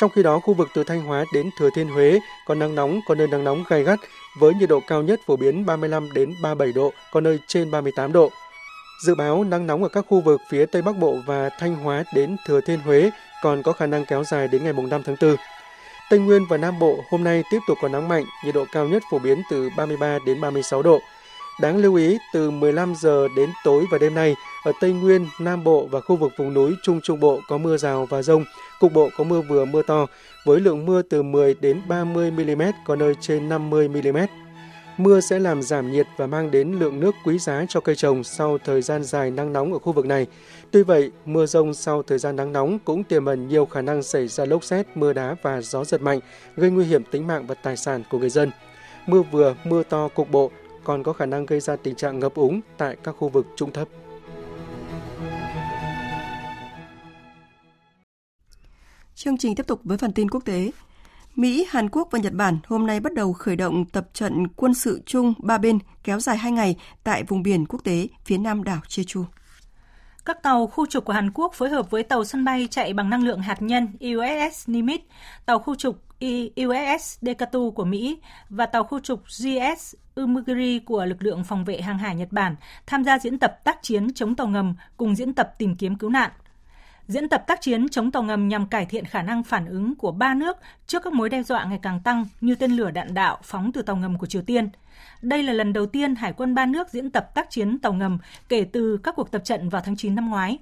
Trong 0.00 0.10
khi 0.10 0.22
đó, 0.22 0.38
khu 0.38 0.54
vực 0.54 0.68
từ 0.74 0.84
Thanh 0.84 1.02
Hóa 1.02 1.24
đến 1.34 1.50
Thừa 1.58 1.70
Thiên 1.74 1.88
Huế 1.88 2.20
có 2.46 2.54
nắng 2.54 2.74
nóng, 2.74 3.00
có 3.06 3.14
nơi 3.14 3.26
nắng 3.26 3.44
nóng 3.44 3.64
gai 3.68 3.82
gắt 3.82 3.98
với 4.38 4.54
nhiệt 4.54 4.68
độ 4.68 4.80
cao 4.86 5.02
nhất 5.02 5.20
phổ 5.26 5.36
biến 5.36 5.66
35 5.66 6.12
đến 6.12 6.34
37 6.42 6.72
độ, 6.72 6.92
có 7.12 7.20
nơi 7.20 7.38
trên 7.46 7.70
38 7.70 8.12
độ. 8.12 8.30
Dự 9.04 9.14
báo 9.14 9.44
nắng 9.44 9.66
nóng 9.66 9.82
ở 9.82 9.88
các 9.88 10.04
khu 10.08 10.20
vực 10.20 10.40
phía 10.50 10.66
Tây 10.66 10.82
Bắc 10.82 10.96
Bộ 10.98 11.16
và 11.26 11.48
Thanh 11.48 11.76
Hóa 11.76 12.04
đến 12.14 12.36
Thừa 12.46 12.60
Thiên 12.60 12.80
Huế 12.80 13.10
còn 13.42 13.62
có 13.62 13.72
khả 13.72 13.86
năng 13.86 14.04
kéo 14.04 14.24
dài 14.24 14.48
đến 14.48 14.64
ngày 14.64 14.72
5 14.72 15.02
tháng 15.02 15.16
4. 15.20 15.36
Tây 16.10 16.18
Nguyên 16.18 16.46
và 16.48 16.56
Nam 16.56 16.78
Bộ 16.78 17.04
hôm 17.10 17.24
nay 17.24 17.42
tiếp 17.50 17.58
tục 17.68 17.78
có 17.82 17.88
nắng 17.88 18.08
mạnh, 18.08 18.24
nhiệt 18.44 18.54
độ 18.54 18.64
cao 18.72 18.88
nhất 18.88 19.02
phổ 19.10 19.18
biến 19.18 19.42
từ 19.50 19.70
33 19.76 20.18
đến 20.26 20.40
36 20.40 20.82
độ. 20.82 21.00
Đáng 21.60 21.76
lưu 21.76 21.94
ý, 21.94 22.18
từ 22.32 22.50
15 22.50 22.94
giờ 23.00 23.28
đến 23.36 23.50
tối 23.64 23.84
và 23.90 23.98
đêm 23.98 24.14
nay, 24.14 24.34
ở 24.64 24.72
Tây 24.80 24.92
Nguyên, 24.92 25.26
Nam 25.40 25.64
Bộ 25.64 25.86
và 25.90 26.00
khu 26.00 26.16
vực 26.16 26.32
vùng 26.36 26.54
núi 26.54 26.74
Trung 26.82 27.00
Trung 27.00 27.20
Bộ 27.20 27.40
có 27.48 27.58
mưa 27.58 27.76
rào 27.76 28.06
và 28.10 28.22
rông, 28.22 28.44
cục 28.80 28.92
bộ 28.92 29.10
có 29.16 29.24
mưa 29.24 29.40
vừa 29.40 29.64
mưa 29.64 29.82
to, 29.82 30.06
với 30.44 30.60
lượng 30.60 30.86
mưa 30.86 31.02
từ 31.02 31.22
10 31.22 31.54
đến 31.54 31.80
30 31.88 32.30
mm, 32.30 32.62
có 32.86 32.96
nơi 32.96 33.14
trên 33.20 33.48
50 33.48 33.88
mm. 33.88 34.18
Mưa 34.96 35.20
sẽ 35.20 35.38
làm 35.38 35.62
giảm 35.62 35.92
nhiệt 35.92 36.06
và 36.16 36.26
mang 36.26 36.50
đến 36.50 36.72
lượng 36.72 37.00
nước 37.00 37.14
quý 37.24 37.38
giá 37.38 37.64
cho 37.68 37.80
cây 37.80 37.96
trồng 37.96 38.24
sau 38.24 38.58
thời 38.58 38.82
gian 38.82 39.04
dài 39.04 39.30
nắng 39.30 39.52
nóng 39.52 39.72
ở 39.72 39.78
khu 39.78 39.92
vực 39.92 40.06
này. 40.06 40.26
Tuy 40.70 40.82
vậy, 40.82 41.10
mưa 41.24 41.46
rông 41.46 41.74
sau 41.74 42.02
thời 42.02 42.18
gian 42.18 42.36
nắng 42.36 42.52
nóng 42.52 42.78
cũng 42.78 43.04
tiềm 43.04 43.24
ẩn 43.24 43.48
nhiều 43.48 43.66
khả 43.66 43.82
năng 43.82 44.02
xảy 44.02 44.28
ra 44.28 44.44
lốc 44.44 44.64
xét, 44.64 44.86
mưa 44.94 45.12
đá 45.12 45.36
và 45.42 45.60
gió 45.60 45.84
giật 45.84 46.02
mạnh, 46.02 46.20
gây 46.56 46.70
nguy 46.70 46.84
hiểm 46.84 47.02
tính 47.04 47.26
mạng 47.26 47.46
và 47.46 47.54
tài 47.54 47.76
sản 47.76 48.02
của 48.10 48.18
người 48.18 48.30
dân. 48.30 48.50
Mưa 49.06 49.22
vừa, 49.22 49.54
mưa 49.64 49.82
to 49.82 50.08
cục 50.08 50.30
bộ 50.30 50.50
còn 50.90 51.02
có 51.02 51.12
khả 51.12 51.26
năng 51.26 51.46
gây 51.46 51.60
ra 51.60 51.76
tình 51.76 51.94
trạng 51.94 52.18
ngập 52.18 52.34
úng 52.34 52.60
tại 52.78 52.96
các 53.04 53.12
khu 53.18 53.28
vực 53.28 53.46
trung 53.56 53.72
thấp. 53.72 53.88
Chương 59.14 59.38
trình 59.38 59.54
tiếp 59.54 59.66
tục 59.66 59.80
với 59.84 59.98
phần 59.98 60.12
tin 60.12 60.30
quốc 60.30 60.44
tế. 60.44 60.70
Mỹ, 61.36 61.66
Hàn 61.68 61.88
Quốc 61.88 62.08
và 62.10 62.18
Nhật 62.18 62.32
Bản 62.32 62.58
hôm 62.66 62.86
nay 62.86 63.00
bắt 63.00 63.14
đầu 63.14 63.32
khởi 63.32 63.56
động 63.56 63.84
tập 63.84 64.08
trận 64.12 64.48
quân 64.48 64.74
sự 64.74 65.00
chung 65.06 65.34
ba 65.38 65.58
bên 65.58 65.78
kéo 66.04 66.20
dài 66.20 66.36
hai 66.36 66.52
ngày 66.52 66.76
tại 67.04 67.24
vùng 67.24 67.42
biển 67.42 67.66
quốc 67.66 67.80
tế 67.84 68.08
phía 68.24 68.38
nam 68.38 68.64
đảo 68.64 68.80
Jeju. 68.88 69.24
Các 70.24 70.42
tàu 70.42 70.66
khu 70.66 70.86
trục 70.86 71.04
của 71.04 71.12
Hàn 71.12 71.30
Quốc 71.34 71.54
phối 71.54 71.68
hợp 71.68 71.90
với 71.90 72.02
tàu 72.02 72.24
sân 72.24 72.44
bay 72.44 72.68
chạy 72.70 72.92
bằng 72.92 73.10
năng 73.10 73.24
lượng 73.24 73.40
hạt 73.40 73.62
nhân 73.62 73.88
USS 73.94 74.68
Nimitz, 74.68 74.98
tàu 75.46 75.58
khu 75.58 75.74
trục 75.74 76.09
USS 76.24 77.18
Dekatu 77.20 77.70
của 77.70 77.84
Mỹ 77.84 78.18
và 78.48 78.66
tàu 78.66 78.84
khu 78.84 79.00
trục 79.00 79.22
GS 79.26 79.94
Umugiri 80.16 80.78
của 80.78 81.04
lực 81.04 81.22
lượng 81.22 81.44
phòng 81.44 81.64
vệ 81.64 81.80
hàng 81.80 81.98
hải 81.98 82.16
Nhật 82.16 82.32
Bản 82.32 82.56
tham 82.86 83.04
gia 83.04 83.18
diễn 83.18 83.38
tập 83.38 83.60
tác 83.64 83.78
chiến 83.82 84.14
chống 84.14 84.34
tàu 84.34 84.46
ngầm 84.46 84.74
cùng 84.96 85.14
diễn 85.14 85.34
tập 85.34 85.54
tìm 85.58 85.76
kiếm 85.76 85.96
cứu 85.96 86.10
nạn. 86.10 86.30
Diễn 87.06 87.28
tập 87.28 87.44
tác 87.46 87.60
chiến 87.60 87.88
chống 87.88 88.10
tàu 88.10 88.22
ngầm 88.22 88.48
nhằm 88.48 88.66
cải 88.66 88.86
thiện 88.86 89.04
khả 89.04 89.22
năng 89.22 89.42
phản 89.42 89.66
ứng 89.66 89.94
của 89.94 90.12
ba 90.12 90.34
nước 90.34 90.56
trước 90.86 91.02
các 91.02 91.12
mối 91.12 91.28
đe 91.28 91.42
dọa 91.42 91.64
ngày 91.64 91.78
càng 91.82 92.00
tăng 92.00 92.26
như 92.40 92.54
tên 92.54 92.70
lửa 92.70 92.90
đạn 92.90 93.14
đạo 93.14 93.38
phóng 93.42 93.72
từ 93.72 93.82
tàu 93.82 93.96
ngầm 93.96 94.18
của 94.18 94.26
Triều 94.26 94.42
Tiên. 94.42 94.68
Đây 95.22 95.42
là 95.42 95.52
lần 95.52 95.72
đầu 95.72 95.86
tiên 95.86 96.14
Hải 96.14 96.32
quân 96.32 96.54
ba 96.54 96.66
nước 96.66 96.88
diễn 96.90 97.10
tập 97.10 97.34
tác 97.34 97.50
chiến 97.50 97.78
tàu 97.78 97.92
ngầm 97.92 98.18
kể 98.48 98.64
từ 98.72 98.96
các 99.02 99.14
cuộc 99.16 99.30
tập 99.30 99.44
trận 99.44 99.68
vào 99.68 99.82
tháng 99.84 99.96
9 99.96 100.14
năm 100.14 100.30
ngoái. 100.30 100.58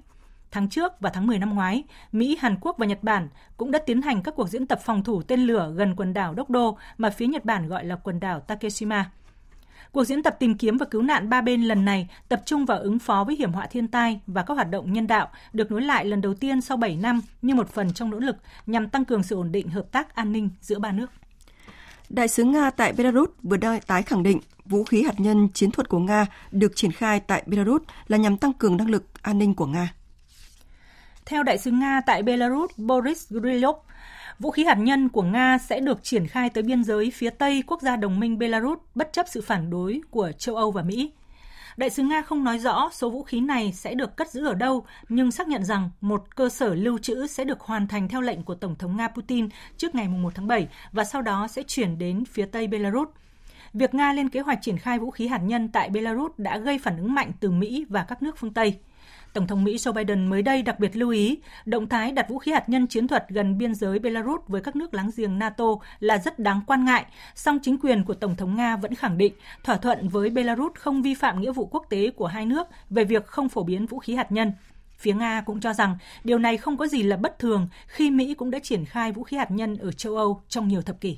Tháng 0.51 0.69
trước 0.69 0.93
và 0.99 1.09
tháng 1.09 1.27
10 1.27 1.39
năm 1.39 1.55
ngoái, 1.55 1.83
Mỹ, 2.11 2.37
Hàn 2.41 2.55
Quốc 2.61 2.75
và 2.77 2.85
Nhật 2.85 3.03
Bản 3.03 3.27
cũng 3.57 3.71
đã 3.71 3.79
tiến 3.79 4.01
hành 4.01 4.23
các 4.23 4.33
cuộc 4.35 4.49
diễn 4.49 4.67
tập 4.67 4.79
phòng 4.85 5.03
thủ 5.03 5.21
tên 5.21 5.39
lửa 5.39 5.73
gần 5.75 5.95
quần 5.95 6.13
đảo 6.13 6.33
Dokdo 6.37 6.73
mà 6.97 7.09
phía 7.09 7.27
Nhật 7.27 7.45
Bản 7.45 7.67
gọi 7.67 7.85
là 7.85 7.95
quần 7.95 8.19
đảo 8.19 8.39
Takeshima. 8.39 9.11
Cuộc 9.91 10.03
diễn 10.03 10.23
tập 10.23 10.35
tìm 10.39 10.57
kiếm 10.57 10.77
và 10.77 10.85
cứu 10.85 11.01
nạn 11.01 11.29
ba 11.29 11.41
bên 11.41 11.61
lần 11.61 11.85
này 11.85 12.09
tập 12.29 12.41
trung 12.45 12.65
vào 12.65 12.79
ứng 12.79 12.99
phó 12.99 13.23
với 13.23 13.35
hiểm 13.35 13.51
họa 13.51 13.65
thiên 13.65 13.87
tai 13.87 14.19
và 14.27 14.43
các 14.43 14.53
hoạt 14.53 14.69
động 14.69 14.93
nhân 14.93 15.07
đạo, 15.07 15.29
được 15.53 15.71
nối 15.71 15.81
lại 15.81 16.05
lần 16.05 16.21
đầu 16.21 16.33
tiên 16.33 16.61
sau 16.61 16.77
7 16.77 16.95
năm 16.95 17.21
như 17.41 17.55
một 17.55 17.69
phần 17.69 17.93
trong 17.93 18.09
nỗ 18.09 18.19
lực 18.19 18.35
nhằm 18.65 18.89
tăng 18.89 19.05
cường 19.05 19.23
sự 19.23 19.35
ổn 19.35 19.51
định 19.51 19.69
hợp 19.69 19.91
tác 19.91 20.15
an 20.15 20.31
ninh 20.31 20.49
giữa 20.61 20.79
ba 20.79 20.91
nước. 20.91 21.11
Đại 22.09 22.27
sứ 22.27 22.43
Nga 22.43 22.69
tại 22.69 22.93
Belarus 22.93 23.29
vừa 23.43 23.57
tái 23.87 24.03
khẳng 24.03 24.23
định 24.23 24.39
vũ 24.65 24.83
khí 24.83 25.03
hạt 25.03 25.19
nhân 25.19 25.49
chiến 25.53 25.71
thuật 25.71 25.89
của 25.89 25.99
Nga 25.99 26.25
được 26.51 26.75
triển 26.75 26.91
khai 26.91 27.19
tại 27.19 27.43
Belarus 27.45 27.81
là 28.07 28.17
nhằm 28.17 28.37
tăng 28.37 28.53
cường 28.53 28.77
năng 28.77 28.89
lực 28.89 29.03
an 29.21 29.37
ninh 29.37 29.53
của 29.53 29.65
Nga. 29.65 29.93
Theo 31.29 31.43
đại 31.43 31.57
sứ 31.57 31.71
Nga 31.71 32.01
tại 32.05 32.23
Belarus 32.23 32.71
Boris 32.77 33.29
Grilov, 33.29 33.75
vũ 34.39 34.51
khí 34.51 34.63
hạt 34.63 34.77
nhân 34.77 35.09
của 35.09 35.21
Nga 35.21 35.57
sẽ 35.57 35.79
được 35.79 36.03
triển 36.03 36.27
khai 36.27 36.49
tới 36.49 36.63
biên 36.63 36.83
giới 36.83 37.11
phía 37.11 37.29
Tây 37.29 37.63
quốc 37.67 37.81
gia 37.81 37.95
đồng 37.95 38.19
minh 38.19 38.39
Belarus 38.39 38.79
bất 38.95 39.13
chấp 39.13 39.25
sự 39.29 39.41
phản 39.41 39.69
đối 39.69 40.01
của 40.11 40.31
châu 40.37 40.55
Âu 40.55 40.71
và 40.71 40.81
Mỹ. 40.81 41.11
Đại 41.77 41.89
sứ 41.89 42.03
Nga 42.03 42.21
không 42.21 42.43
nói 42.43 42.59
rõ 42.59 42.89
số 42.93 43.09
vũ 43.09 43.23
khí 43.23 43.39
này 43.39 43.73
sẽ 43.73 43.93
được 43.93 44.15
cất 44.17 44.29
giữ 44.29 44.45
ở 44.45 44.53
đâu, 44.53 44.85
nhưng 45.09 45.31
xác 45.31 45.47
nhận 45.47 45.63
rằng 45.65 45.89
một 46.01 46.35
cơ 46.35 46.49
sở 46.49 46.75
lưu 46.75 46.97
trữ 46.97 47.27
sẽ 47.27 47.43
được 47.43 47.59
hoàn 47.59 47.87
thành 47.87 48.07
theo 48.07 48.21
lệnh 48.21 48.43
của 48.43 48.55
Tổng 48.55 48.75
thống 48.75 48.97
Nga 48.97 49.07
Putin 49.07 49.49
trước 49.77 49.95
ngày 49.95 50.07
1 50.07 50.35
tháng 50.35 50.47
7 50.47 50.67
và 50.91 51.03
sau 51.03 51.21
đó 51.21 51.47
sẽ 51.47 51.63
chuyển 51.67 51.97
đến 51.97 52.23
phía 52.25 52.45
Tây 52.45 52.67
Belarus. 52.67 53.07
Việc 53.73 53.93
Nga 53.93 54.13
lên 54.13 54.29
kế 54.29 54.39
hoạch 54.39 54.59
triển 54.61 54.77
khai 54.77 54.99
vũ 54.99 55.11
khí 55.11 55.27
hạt 55.27 55.41
nhân 55.43 55.69
tại 55.69 55.89
Belarus 55.89 56.31
đã 56.37 56.57
gây 56.57 56.79
phản 56.79 56.97
ứng 56.97 57.13
mạnh 57.13 57.31
từ 57.39 57.51
Mỹ 57.51 57.85
và 57.89 58.03
các 58.03 58.23
nước 58.23 58.37
phương 58.37 58.53
Tây. 58.53 58.79
Tổng 59.33 59.47
thống 59.47 59.63
Mỹ 59.63 59.75
Joe 59.75 59.93
Biden 59.93 60.27
mới 60.27 60.41
đây 60.41 60.61
đặc 60.61 60.79
biệt 60.79 60.95
lưu 60.95 61.09
ý, 61.09 61.37
động 61.65 61.89
thái 61.89 62.11
đặt 62.11 62.29
vũ 62.29 62.37
khí 62.39 62.51
hạt 62.51 62.69
nhân 62.69 62.87
chiến 62.87 63.07
thuật 63.07 63.25
gần 63.29 63.57
biên 63.57 63.75
giới 63.75 63.99
Belarus 63.99 64.41
với 64.47 64.61
các 64.61 64.75
nước 64.75 64.93
láng 64.93 65.11
giềng 65.17 65.39
NATO 65.39 65.65
là 65.99 66.17
rất 66.17 66.39
đáng 66.39 66.61
quan 66.67 66.85
ngại, 66.85 67.05
song 67.35 67.59
chính 67.61 67.77
quyền 67.77 68.03
của 68.03 68.13
Tổng 68.13 68.35
thống 68.35 68.55
Nga 68.55 68.75
vẫn 68.75 68.95
khẳng 68.95 69.17
định 69.17 69.33
thỏa 69.63 69.77
thuận 69.77 70.09
với 70.09 70.29
Belarus 70.29 70.71
không 70.75 71.01
vi 71.01 71.13
phạm 71.13 71.41
nghĩa 71.41 71.51
vụ 71.51 71.65
quốc 71.65 71.85
tế 71.89 72.11
của 72.11 72.27
hai 72.27 72.45
nước 72.45 72.67
về 72.89 73.03
việc 73.03 73.25
không 73.25 73.49
phổ 73.49 73.63
biến 73.63 73.85
vũ 73.85 73.99
khí 73.99 74.15
hạt 74.15 74.31
nhân. 74.31 74.51
Phía 74.97 75.13
Nga 75.13 75.41
cũng 75.45 75.59
cho 75.59 75.73
rằng 75.73 75.97
điều 76.23 76.37
này 76.37 76.57
không 76.57 76.77
có 76.77 76.87
gì 76.87 77.03
là 77.03 77.17
bất 77.17 77.39
thường 77.39 77.67
khi 77.87 78.11
Mỹ 78.11 78.33
cũng 78.33 78.51
đã 78.51 78.59
triển 78.59 78.85
khai 78.85 79.11
vũ 79.11 79.23
khí 79.23 79.37
hạt 79.37 79.51
nhân 79.51 79.77
ở 79.77 79.91
châu 79.91 80.15
Âu 80.15 80.41
trong 80.49 80.67
nhiều 80.67 80.81
thập 80.81 81.01
kỷ. 81.01 81.17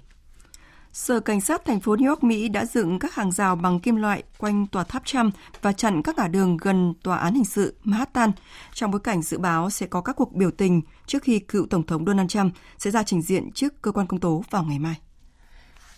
Sở 0.94 1.20
Cảnh 1.20 1.42
sát 1.42 1.66
thành 1.66 1.80
phố 1.80 1.96
New 1.96 2.10
York, 2.10 2.24
Mỹ 2.24 2.50
đã 2.50 2.66
dựng 2.66 3.00
các 3.00 3.16
hàng 3.16 3.32
rào 3.32 3.56
bằng 3.56 3.80
kim 3.80 3.96
loại 3.96 4.24
quanh 4.38 4.68
tòa 4.68 4.84
tháp 4.84 5.06
Trump 5.06 5.36
và 5.62 5.74
chặn 5.74 6.02
các 6.02 6.18
ngã 6.18 6.28
đường 6.28 6.58
gần 6.58 6.94
tòa 7.04 7.18
án 7.18 7.34
hình 7.34 7.46
sự 7.46 7.76
Manhattan 7.84 8.32
trong 8.74 8.92
bối 8.92 9.02
cảnh 9.04 9.22
dự 9.22 9.38
báo 9.38 9.70
sẽ 9.70 9.88
có 9.88 10.02
các 10.02 10.16
cuộc 10.16 10.34
biểu 10.34 10.52
tình 10.52 10.82
trước 11.06 11.24
khi 11.24 11.40
cựu 11.40 11.68
Tổng 11.70 11.86
thống 11.86 12.06
Donald 12.06 12.30
Trump 12.30 12.54
sẽ 12.78 12.92
ra 12.92 13.04
trình 13.04 13.22
diện 13.22 13.52
trước 13.52 13.82
cơ 13.82 13.92
quan 13.92 14.08
công 14.08 14.20
tố 14.20 14.44
vào 14.50 14.64
ngày 14.64 14.80
mai. 14.80 14.96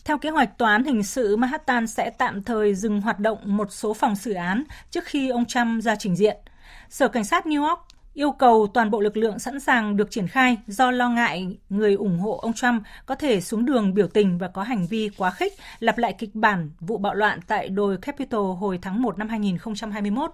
Theo 0.06 0.18
kế 0.18 0.30
hoạch, 0.30 0.58
tòa 0.58 0.72
án 0.72 0.84
hình 0.84 1.04
sự 1.04 1.36
Manhattan 1.36 1.88
sẽ 1.88 2.10
tạm 2.10 2.44
thời 2.44 2.76
dừng 2.76 3.02
hoạt 3.02 3.20
động 3.20 3.40
một 3.44 3.68
số 3.72 3.94
phòng 3.94 4.16
xử 4.16 4.34
án 4.34 4.64
trước 4.92 5.04
khi 5.06 5.30
ông 5.30 5.46
Trump 5.46 5.84
ra 5.84 5.96
trình 5.96 6.16
diện. 6.16 6.38
Sở 6.90 7.08
Cảnh 7.08 7.24
sát 7.24 7.46
New 7.46 7.68
York 7.68 7.80
yêu 8.14 8.32
cầu 8.32 8.68
toàn 8.74 8.92
bộ 8.92 9.00
lực 9.00 9.18
lượng 9.18 9.40
sẵn 9.40 9.60
sàng 9.60 9.98
được 9.98 10.12
triển 10.12 10.28
khai 10.28 10.58
do 10.68 10.92
lo 10.92 11.10
ngại 11.10 11.58
người 11.70 11.94
ủng 11.94 12.20
hộ 12.20 12.38
ông 12.38 12.54
Trump 12.54 12.84
có 13.06 13.16
thể 13.16 13.42
xuống 13.42 13.66
đường 13.66 13.94
biểu 13.94 14.08
tình 14.08 14.38
và 14.38 14.48
có 14.48 14.64
hành 14.64 14.88
vi 14.88 15.10
quá 15.18 15.32
khích, 15.32 15.54
lặp 15.80 15.98
lại 15.98 16.14
kịch 16.14 16.36
bản 16.36 16.70
vụ 16.80 16.98
bạo 16.98 17.14
loạn 17.14 17.40
tại 17.48 17.70
đồi 17.70 17.98
Capitol 17.98 18.58
hồi 18.58 18.80
tháng 18.82 19.02
1 19.02 19.18
năm 19.18 19.30
2021. 19.30 20.32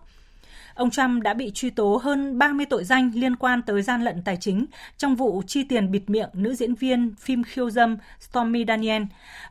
Ông 0.73 0.89
Trump 0.89 1.23
đã 1.23 1.33
bị 1.33 1.51
truy 1.51 1.69
tố 1.69 2.01
hơn 2.03 2.37
30 2.37 2.65
tội 2.69 2.83
danh 2.83 3.11
liên 3.15 3.35
quan 3.35 3.61
tới 3.61 3.81
gian 3.81 4.03
lận 4.03 4.21
tài 4.23 4.37
chính 4.37 4.65
trong 4.97 5.15
vụ 5.15 5.41
chi 5.47 5.63
tiền 5.63 5.91
bịt 5.91 6.09
miệng 6.09 6.29
nữ 6.33 6.55
diễn 6.55 6.75
viên 6.75 7.15
phim 7.15 7.43
khiêu 7.43 7.69
dâm 7.69 7.97
Stormy 8.19 8.65
Daniel. 8.67 9.03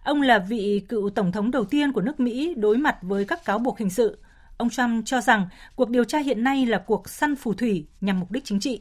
Ông 0.04 0.22
là 0.22 0.38
vị 0.38 0.82
cựu 0.88 1.10
tổng 1.10 1.32
thống 1.32 1.50
đầu 1.50 1.64
tiên 1.64 1.92
của 1.92 2.00
nước 2.00 2.20
Mỹ 2.20 2.54
đối 2.56 2.76
mặt 2.76 2.96
với 3.02 3.24
các 3.24 3.44
cáo 3.44 3.58
buộc 3.58 3.78
hình 3.78 3.90
sự. 3.90 4.18
Ông 4.58 4.70
Trump 4.70 5.06
cho 5.06 5.20
rằng 5.20 5.48
cuộc 5.74 5.90
điều 5.90 6.04
tra 6.04 6.18
hiện 6.18 6.44
nay 6.44 6.66
là 6.66 6.78
cuộc 6.78 7.08
săn 7.08 7.36
phù 7.36 7.54
thủy 7.54 7.86
nhằm 8.00 8.20
mục 8.20 8.30
đích 8.30 8.44
chính 8.44 8.60
trị. 8.60 8.80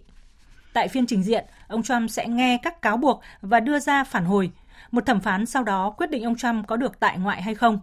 Tại 0.74 0.88
phiên 0.88 1.08
trình 1.08 1.24
diện, 1.24 1.46
ông 1.68 1.84
Trump 1.84 2.10
sẽ 2.10 2.28
nghe 2.28 2.58
các 2.63 2.82
cáo 2.82 2.98
buộc 2.98 3.22
và 3.42 3.60
đưa 3.60 3.80
ra 3.80 4.04
phản 4.04 4.26
hồi. 4.26 4.52
Một 4.92 5.06
thẩm 5.06 5.20
phán 5.20 5.46
sau 5.46 5.63
đó 5.63 5.90
quyết 5.90 6.10
định 6.10 6.24
ông 6.24 6.36
Trump 6.36 6.68
có 6.68 6.76
được 6.76 7.00
tại 7.00 7.18
ngoại 7.18 7.42
hay 7.42 7.56
không. 7.56 7.80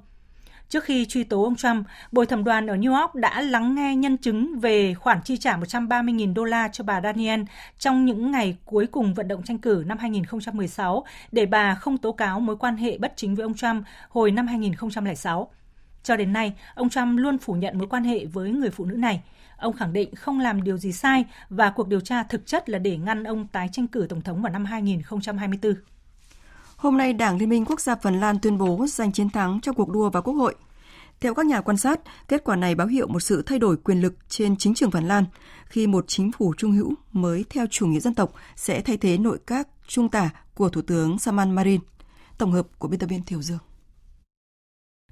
Trước 0.69 0.85
khi 0.85 1.07
truy 1.07 1.25
tố 1.25 1.43
ông 1.43 1.57
Trump, 1.57 1.87
bồi 2.13 2.27
thẩm 2.27 2.45
đoàn 2.45 2.67
ở 2.67 2.77
New 2.77 3.01
York 3.01 3.15
đã 3.15 3.41
lắng 3.41 3.75
nghe 3.75 3.97
nhân 3.97 4.17
chứng 4.17 4.59
về 4.59 4.95
khoản 4.95 5.23
chi 5.25 5.37
trả 5.37 5.57
130.000 5.57 6.35
đô 6.35 6.45
la 6.45 6.69
cho 6.69 6.85
bà 6.85 7.01
Daniel 7.01 7.41
trong 7.79 8.05
những 8.05 8.31
ngày 8.31 8.57
cuối 8.65 8.87
cùng 8.87 9.15
vận 9.15 9.29
động 9.29 9.43
tranh 9.43 9.59
cử 9.59 9.85
năm 9.87 9.99
2016 9.99 11.05
để 11.33 11.47
bà 11.47 11.75
không 11.75 11.99
tố 11.99 12.13
cáo 12.13 12.41
mối 12.41 12.57
quan 12.57 12.77
hệ 12.77 12.99
bất 12.99 13.13
chính 13.17 13.35
với 13.35 13.43
ông 13.43 13.55
Trump 13.55 13.85
hồi 14.09 14.31
năm 14.31 14.47
2006. 14.47 15.51
Cho 16.05 16.17
đến 16.17 16.33
nay, 16.33 16.53
ông 16.75 16.90
Trump 16.90 17.19
luôn 17.19 17.38
phủ 17.38 17.55
nhận 17.55 17.79
mối 17.79 17.87
quan 17.87 18.05
hệ 18.05 18.27
với 18.27 18.51
người 18.51 18.71
phụ 18.71 18.85
nữ 18.85 18.95
này. 18.95 19.23
Ông 19.57 19.77
khẳng 19.77 19.93
định 19.93 20.14
không 20.14 20.40
làm 20.40 20.64
điều 20.64 20.77
gì 20.77 20.93
sai 20.93 21.25
và 21.51 21.71
cuộc 21.71 21.88
điều 21.88 22.01
tra 22.01 22.23
thực 22.23 22.47
chất 22.47 22.69
là 22.69 22.79
để 22.79 22.97
ngăn 22.97 23.25
ông 23.25 23.47
tái 23.47 23.69
tranh 23.73 23.88
cử 23.88 24.07
tổng 24.09 24.21
thống 24.21 24.43
vào 24.43 24.53
năm 24.53 24.64
2024. 24.64 25.75
Hôm 26.77 26.99
nay, 26.99 27.12
Đảng 27.12 27.38
Liên 27.38 27.49
minh 27.49 27.64
Quốc 27.64 27.81
gia 27.81 27.95
Phần 27.95 28.21
Lan 28.21 28.38
tuyên 28.38 28.59
bố 28.59 28.87
giành 28.88 29.12
chiến 29.12 29.31
thắng 29.31 29.61
trong 29.61 29.75
cuộc 29.75 29.88
đua 29.88 30.11
vào 30.11 30.23
Quốc 30.23 30.35
hội. 30.35 30.55
Theo 31.21 31.35
các 31.35 31.47
nhà 31.47 31.61
quan 31.61 31.77
sát, 31.77 32.01
kết 32.29 32.45
quả 32.45 32.57
này 32.57 32.75
báo 32.75 32.87
hiệu 32.87 33.07
một 33.07 33.21
sự 33.21 33.43
thay 33.43 33.59
đổi 33.59 33.77
quyền 33.77 34.01
lực 34.01 34.14
trên 34.29 34.57
chính 34.57 34.75
trường 34.75 34.90
Phần 34.90 35.09
Lan 35.09 35.25
khi 35.67 35.87
một 35.87 36.05
chính 36.09 36.33
phủ 36.33 36.55
trung 36.57 36.73
hữu 36.73 36.95
mới 37.12 37.45
theo 37.51 37.67
chủ 37.71 37.87
nghĩa 37.87 38.01
dân 38.01 38.14
tộc 38.14 38.33
sẽ 38.57 38.81
thay 38.81 38.97
thế 38.97 39.19
nội 39.19 39.38
các 39.47 39.69
trung 39.87 40.09
tả 40.09 40.31
của 40.55 40.69
Thủ 40.69 40.83
tướng 40.83 41.19
Saman 41.19 41.51
Marin. 41.51 41.81
Tổng 42.38 42.53
hợp 42.53 42.67
của 42.79 42.88
biên 42.88 43.01
tập 43.01 43.07
viên 43.07 43.23
Thiều 43.23 43.43
Dương. 43.43 43.59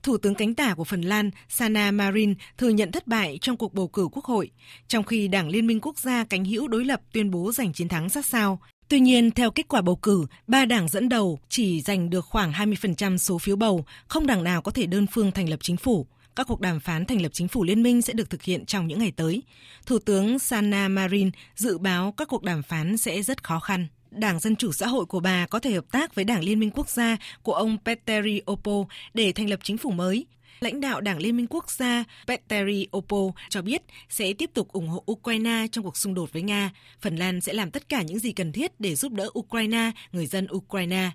Thủ 0.02 0.16
tướng 0.16 0.34
cánh 0.34 0.54
tả 0.54 0.74
của 0.74 0.84
Phần 0.84 1.02
Lan 1.02 1.30
Sanna 1.48 1.90
Marin 1.90 2.34
thừa 2.58 2.68
nhận 2.68 2.92
thất 2.92 3.06
bại 3.06 3.38
trong 3.40 3.56
cuộc 3.56 3.74
bầu 3.74 3.88
cử 3.88 4.08
quốc 4.12 4.24
hội, 4.24 4.50
trong 4.88 5.04
khi 5.04 5.28
Đảng 5.28 5.48
Liên 5.48 5.66
minh 5.66 5.80
Quốc 5.80 5.98
gia 5.98 6.24
cánh 6.24 6.44
hữu 6.44 6.68
đối 6.68 6.84
lập 6.84 7.00
tuyên 7.12 7.30
bố 7.30 7.52
giành 7.52 7.72
chiến 7.72 7.88
thắng 7.88 8.08
sát 8.08 8.26
sao. 8.26 8.60
Tuy 8.88 9.00
nhiên, 9.00 9.30
theo 9.30 9.50
kết 9.50 9.68
quả 9.68 9.80
bầu 9.80 9.96
cử, 9.96 10.26
ba 10.46 10.64
đảng 10.64 10.88
dẫn 10.88 11.08
đầu 11.08 11.38
chỉ 11.48 11.80
giành 11.80 12.10
được 12.10 12.24
khoảng 12.24 12.52
20% 12.52 13.16
số 13.16 13.38
phiếu 13.38 13.56
bầu, 13.56 13.84
không 14.08 14.26
đảng 14.26 14.44
nào 14.44 14.62
có 14.62 14.70
thể 14.70 14.86
đơn 14.86 15.06
phương 15.06 15.32
thành 15.32 15.48
lập 15.48 15.58
chính 15.62 15.76
phủ. 15.76 16.06
Các 16.36 16.46
cuộc 16.46 16.60
đàm 16.60 16.80
phán 16.80 17.04
thành 17.04 17.22
lập 17.22 17.30
chính 17.32 17.48
phủ 17.48 17.64
liên 17.64 17.82
minh 17.82 18.02
sẽ 18.02 18.12
được 18.12 18.30
thực 18.30 18.42
hiện 18.42 18.66
trong 18.66 18.86
những 18.86 18.98
ngày 18.98 19.12
tới. 19.16 19.42
Thủ 19.86 19.98
tướng 19.98 20.38
Sanna 20.38 20.88
Marin 20.88 21.30
dự 21.56 21.78
báo 21.78 22.14
các 22.16 22.28
cuộc 22.28 22.42
đàm 22.42 22.62
phán 22.62 22.96
sẽ 22.96 23.22
rất 23.22 23.44
khó 23.44 23.60
khăn. 23.60 23.86
Đảng 24.14 24.38
Dân 24.40 24.56
Chủ 24.56 24.72
Xã 24.72 24.86
hội 24.86 25.04
của 25.06 25.20
bà 25.20 25.46
có 25.46 25.58
thể 25.58 25.72
hợp 25.72 25.84
tác 25.92 26.14
với 26.14 26.24
Đảng 26.24 26.44
Liên 26.44 26.60
minh 26.60 26.70
Quốc 26.74 26.90
gia 26.90 27.16
của 27.42 27.54
ông 27.54 27.78
Petteri 27.84 28.40
Opo 28.50 28.72
để 29.14 29.32
thành 29.32 29.50
lập 29.50 29.60
chính 29.62 29.78
phủ 29.78 29.90
mới. 29.90 30.26
Lãnh 30.60 30.80
đạo 30.80 31.00
Đảng 31.00 31.18
Liên 31.18 31.36
minh 31.36 31.46
Quốc 31.50 31.70
gia 31.70 32.04
Petteri 32.26 32.86
Opo 32.96 33.16
cho 33.48 33.62
biết 33.62 33.82
sẽ 34.08 34.32
tiếp 34.32 34.50
tục 34.54 34.72
ủng 34.72 34.88
hộ 34.88 35.04
Ukraine 35.12 35.66
trong 35.72 35.84
cuộc 35.84 35.96
xung 35.96 36.14
đột 36.14 36.32
với 36.32 36.42
Nga. 36.42 36.70
Phần 37.00 37.16
Lan 37.16 37.40
sẽ 37.40 37.52
làm 37.52 37.70
tất 37.70 37.88
cả 37.88 38.02
những 38.02 38.18
gì 38.18 38.32
cần 38.32 38.52
thiết 38.52 38.80
để 38.80 38.94
giúp 38.94 39.12
đỡ 39.12 39.28
Ukraine, 39.38 39.90
người 40.12 40.26
dân 40.26 40.46
Ukraine. 40.52 41.10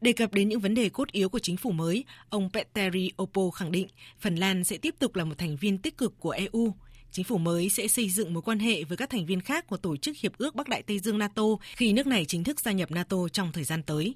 Đề 0.00 0.12
cập 0.12 0.32
đến 0.32 0.48
những 0.48 0.60
vấn 0.60 0.74
đề 0.74 0.88
cốt 0.88 1.12
yếu 1.12 1.28
của 1.28 1.38
chính 1.38 1.56
phủ 1.56 1.70
mới, 1.70 2.04
ông 2.30 2.50
Petteri 2.52 3.10
Opo 3.22 3.50
khẳng 3.50 3.72
định 3.72 3.88
Phần 4.20 4.36
Lan 4.36 4.64
sẽ 4.64 4.76
tiếp 4.76 4.94
tục 4.98 5.16
là 5.16 5.24
một 5.24 5.38
thành 5.38 5.56
viên 5.56 5.78
tích 5.78 5.98
cực 5.98 6.20
của 6.20 6.30
EU. 6.30 6.74
Chính 7.10 7.24
phủ 7.24 7.38
mới 7.38 7.68
sẽ 7.68 7.88
xây 7.88 8.10
dựng 8.10 8.34
mối 8.34 8.42
quan 8.42 8.58
hệ 8.58 8.84
với 8.84 8.96
các 8.96 9.10
thành 9.10 9.26
viên 9.26 9.40
khác 9.40 9.66
của 9.66 9.76
Tổ 9.76 9.96
chức 9.96 10.16
Hiệp 10.16 10.38
ước 10.38 10.54
Bắc 10.54 10.68
Đại 10.68 10.82
Tây 10.82 10.98
Dương 10.98 11.18
NATO 11.18 11.42
khi 11.76 11.92
nước 11.92 12.06
này 12.06 12.24
chính 12.24 12.44
thức 12.44 12.60
gia 12.60 12.72
nhập 12.72 12.90
NATO 12.90 13.16
trong 13.32 13.52
thời 13.52 13.64
gian 13.64 13.82
tới. 13.82 14.14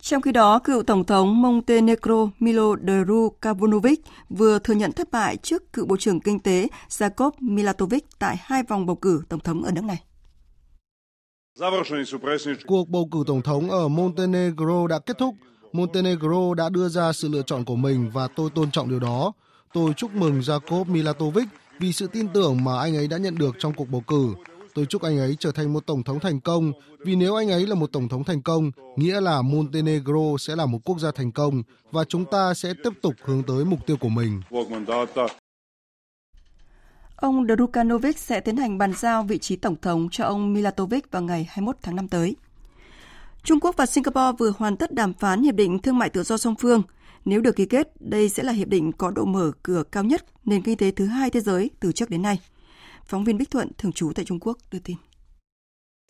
Trong 0.00 0.22
khi 0.22 0.32
đó, 0.32 0.58
cựu 0.58 0.82
Tổng 0.82 1.04
thống 1.04 1.42
Montenegro 1.42 2.28
Milo 2.38 2.76
Đukanovic 2.76 4.00
vừa 4.28 4.58
thừa 4.58 4.74
nhận 4.74 4.92
thất 4.92 5.10
bại 5.10 5.36
trước 5.36 5.72
cựu 5.72 5.86
Bộ 5.86 5.96
trưởng 5.96 6.20
Kinh 6.20 6.40
tế 6.40 6.68
Jakov 6.88 7.30
Milatovic 7.40 8.04
tại 8.18 8.36
hai 8.40 8.62
vòng 8.62 8.86
bầu 8.86 8.96
cử 8.96 9.22
Tổng 9.28 9.40
thống 9.40 9.62
ở 9.62 9.72
nước 9.72 9.84
này. 9.84 10.02
Cuộc 12.66 12.88
bầu 12.88 13.08
cử 13.12 13.24
Tổng 13.26 13.42
thống 13.42 13.70
ở 13.70 13.88
Montenegro 13.88 14.86
đã 14.86 14.98
kết 14.98 15.18
thúc. 15.18 15.34
Montenegro 15.72 16.54
đã 16.54 16.68
đưa 16.68 16.88
ra 16.88 17.12
sự 17.12 17.28
lựa 17.28 17.42
chọn 17.42 17.64
của 17.64 17.76
mình 17.76 18.10
và 18.12 18.28
tôi 18.36 18.50
tôn 18.54 18.70
trọng 18.70 18.88
điều 18.88 19.00
đó. 19.00 19.32
Tôi 19.72 19.92
chúc 19.96 20.14
mừng 20.14 20.40
Jakov 20.40 20.84
Milatovic 20.84 21.48
vì 21.78 21.92
sự 21.92 22.06
tin 22.06 22.28
tưởng 22.34 22.64
mà 22.64 22.80
anh 22.80 22.96
ấy 22.96 23.08
đã 23.08 23.16
nhận 23.16 23.34
được 23.38 23.56
trong 23.58 23.72
cuộc 23.74 23.88
bầu 23.90 24.00
cử. 24.00 24.34
Tôi 24.74 24.86
chúc 24.86 25.02
anh 25.02 25.18
ấy 25.18 25.36
trở 25.38 25.52
thành 25.52 25.72
một 25.72 25.86
tổng 25.86 26.02
thống 26.02 26.20
thành 26.20 26.40
công, 26.40 26.72
vì 26.98 27.16
nếu 27.16 27.34
anh 27.34 27.50
ấy 27.50 27.66
là 27.66 27.74
một 27.74 27.92
tổng 27.92 28.08
thống 28.08 28.24
thành 28.24 28.42
công, 28.42 28.70
nghĩa 28.96 29.20
là 29.20 29.42
Montenegro 29.42 30.36
sẽ 30.38 30.56
là 30.56 30.66
một 30.66 30.78
quốc 30.84 30.98
gia 31.00 31.10
thành 31.10 31.32
công 31.32 31.62
và 31.90 32.04
chúng 32.04 32.24
ta 32.24 32.54
sẽ 32.54 32.72
tiếp 32.84 32.92
tục 33.02 33.14
hướng 33.24 33.42
tới 33.42 33.64
mục 33.64 33.86
tiêu 33.86 33.96
của 33.96 34.08
mình. 34.08 34.42
Ông 37.16 37.46
Drukanovic 37.46 38.18
sẽ 38.18 38.40
tiến 38.40 38.56
hành 38.56 38.78
bàn 38.78 38.92
giao 38.96 39.22
vị 39.22 39.38
trí 39.38 39.56
tổng 39.56 39.76
thống 39.82 40.08
cho 40.10 40.24
ông 40.24 40.52
Milatovic 40.52 41.10
vào 41.10 41.22
ngày 41.22 41.46
21 41.50 41.76
tháng 41.82 41.96
5 41.96 42.08
tới. 42.08 42.36
Trung 43.44 43.60
Quốc 43.60 43.76
và 43.76 43.86
Singapore 43.86 44.36
vừa 44.38 44.52
hoàn 44.58 44.76
tất 44.76 44.92
đàm 44.92 45.14
phán 45.14 45.42
hiệp 45.42 45.54
định 45.54 45.78
thương 45.78 45.98
mại 45.98 46.10
tự 46.10 46.22
do 46.22 46.36
song 46.36 46.54
phương. 46.58 46.82
Nếu 47.24 47.40
được 47.40 47.56
ký 47.56 47.66
kết, 47.66 48.00
đây 48.00 48.28
sẽ 48.28 48.42
là 48.42 48.52
hiệp 48.52 48.68
định 48.68 48.92
có 48.92 49.10
độ 49.10 49.24
mở 49.24 49.52
cửa 49.62 49.82
cao 49.92 50.04
nhất 50.04 50.24
nền 50.44 50.62
kinh 50.62 50.76
tế 50.76 50.90
thứ 50.90 51.06
hai 51.06 51.30
thế 51.30 51.40
giới 51.40 51.70
từ 51.80 51.92
trước 51.92 52.10
đến 52.10 52.22
nay. 52.22 52.40
Phóng 53.04 53.24
viên 53.24 53.38
Bích 53.38 53.50
Thuận, 53.50 53.68
thường 53.78 53.92
trú 53.92 54.12
tại 54.14 54.24
Trung 54.24 54.38
Quốc, 54.40 54.58
đưa 54.72 54.78
tin. 54.78 54.96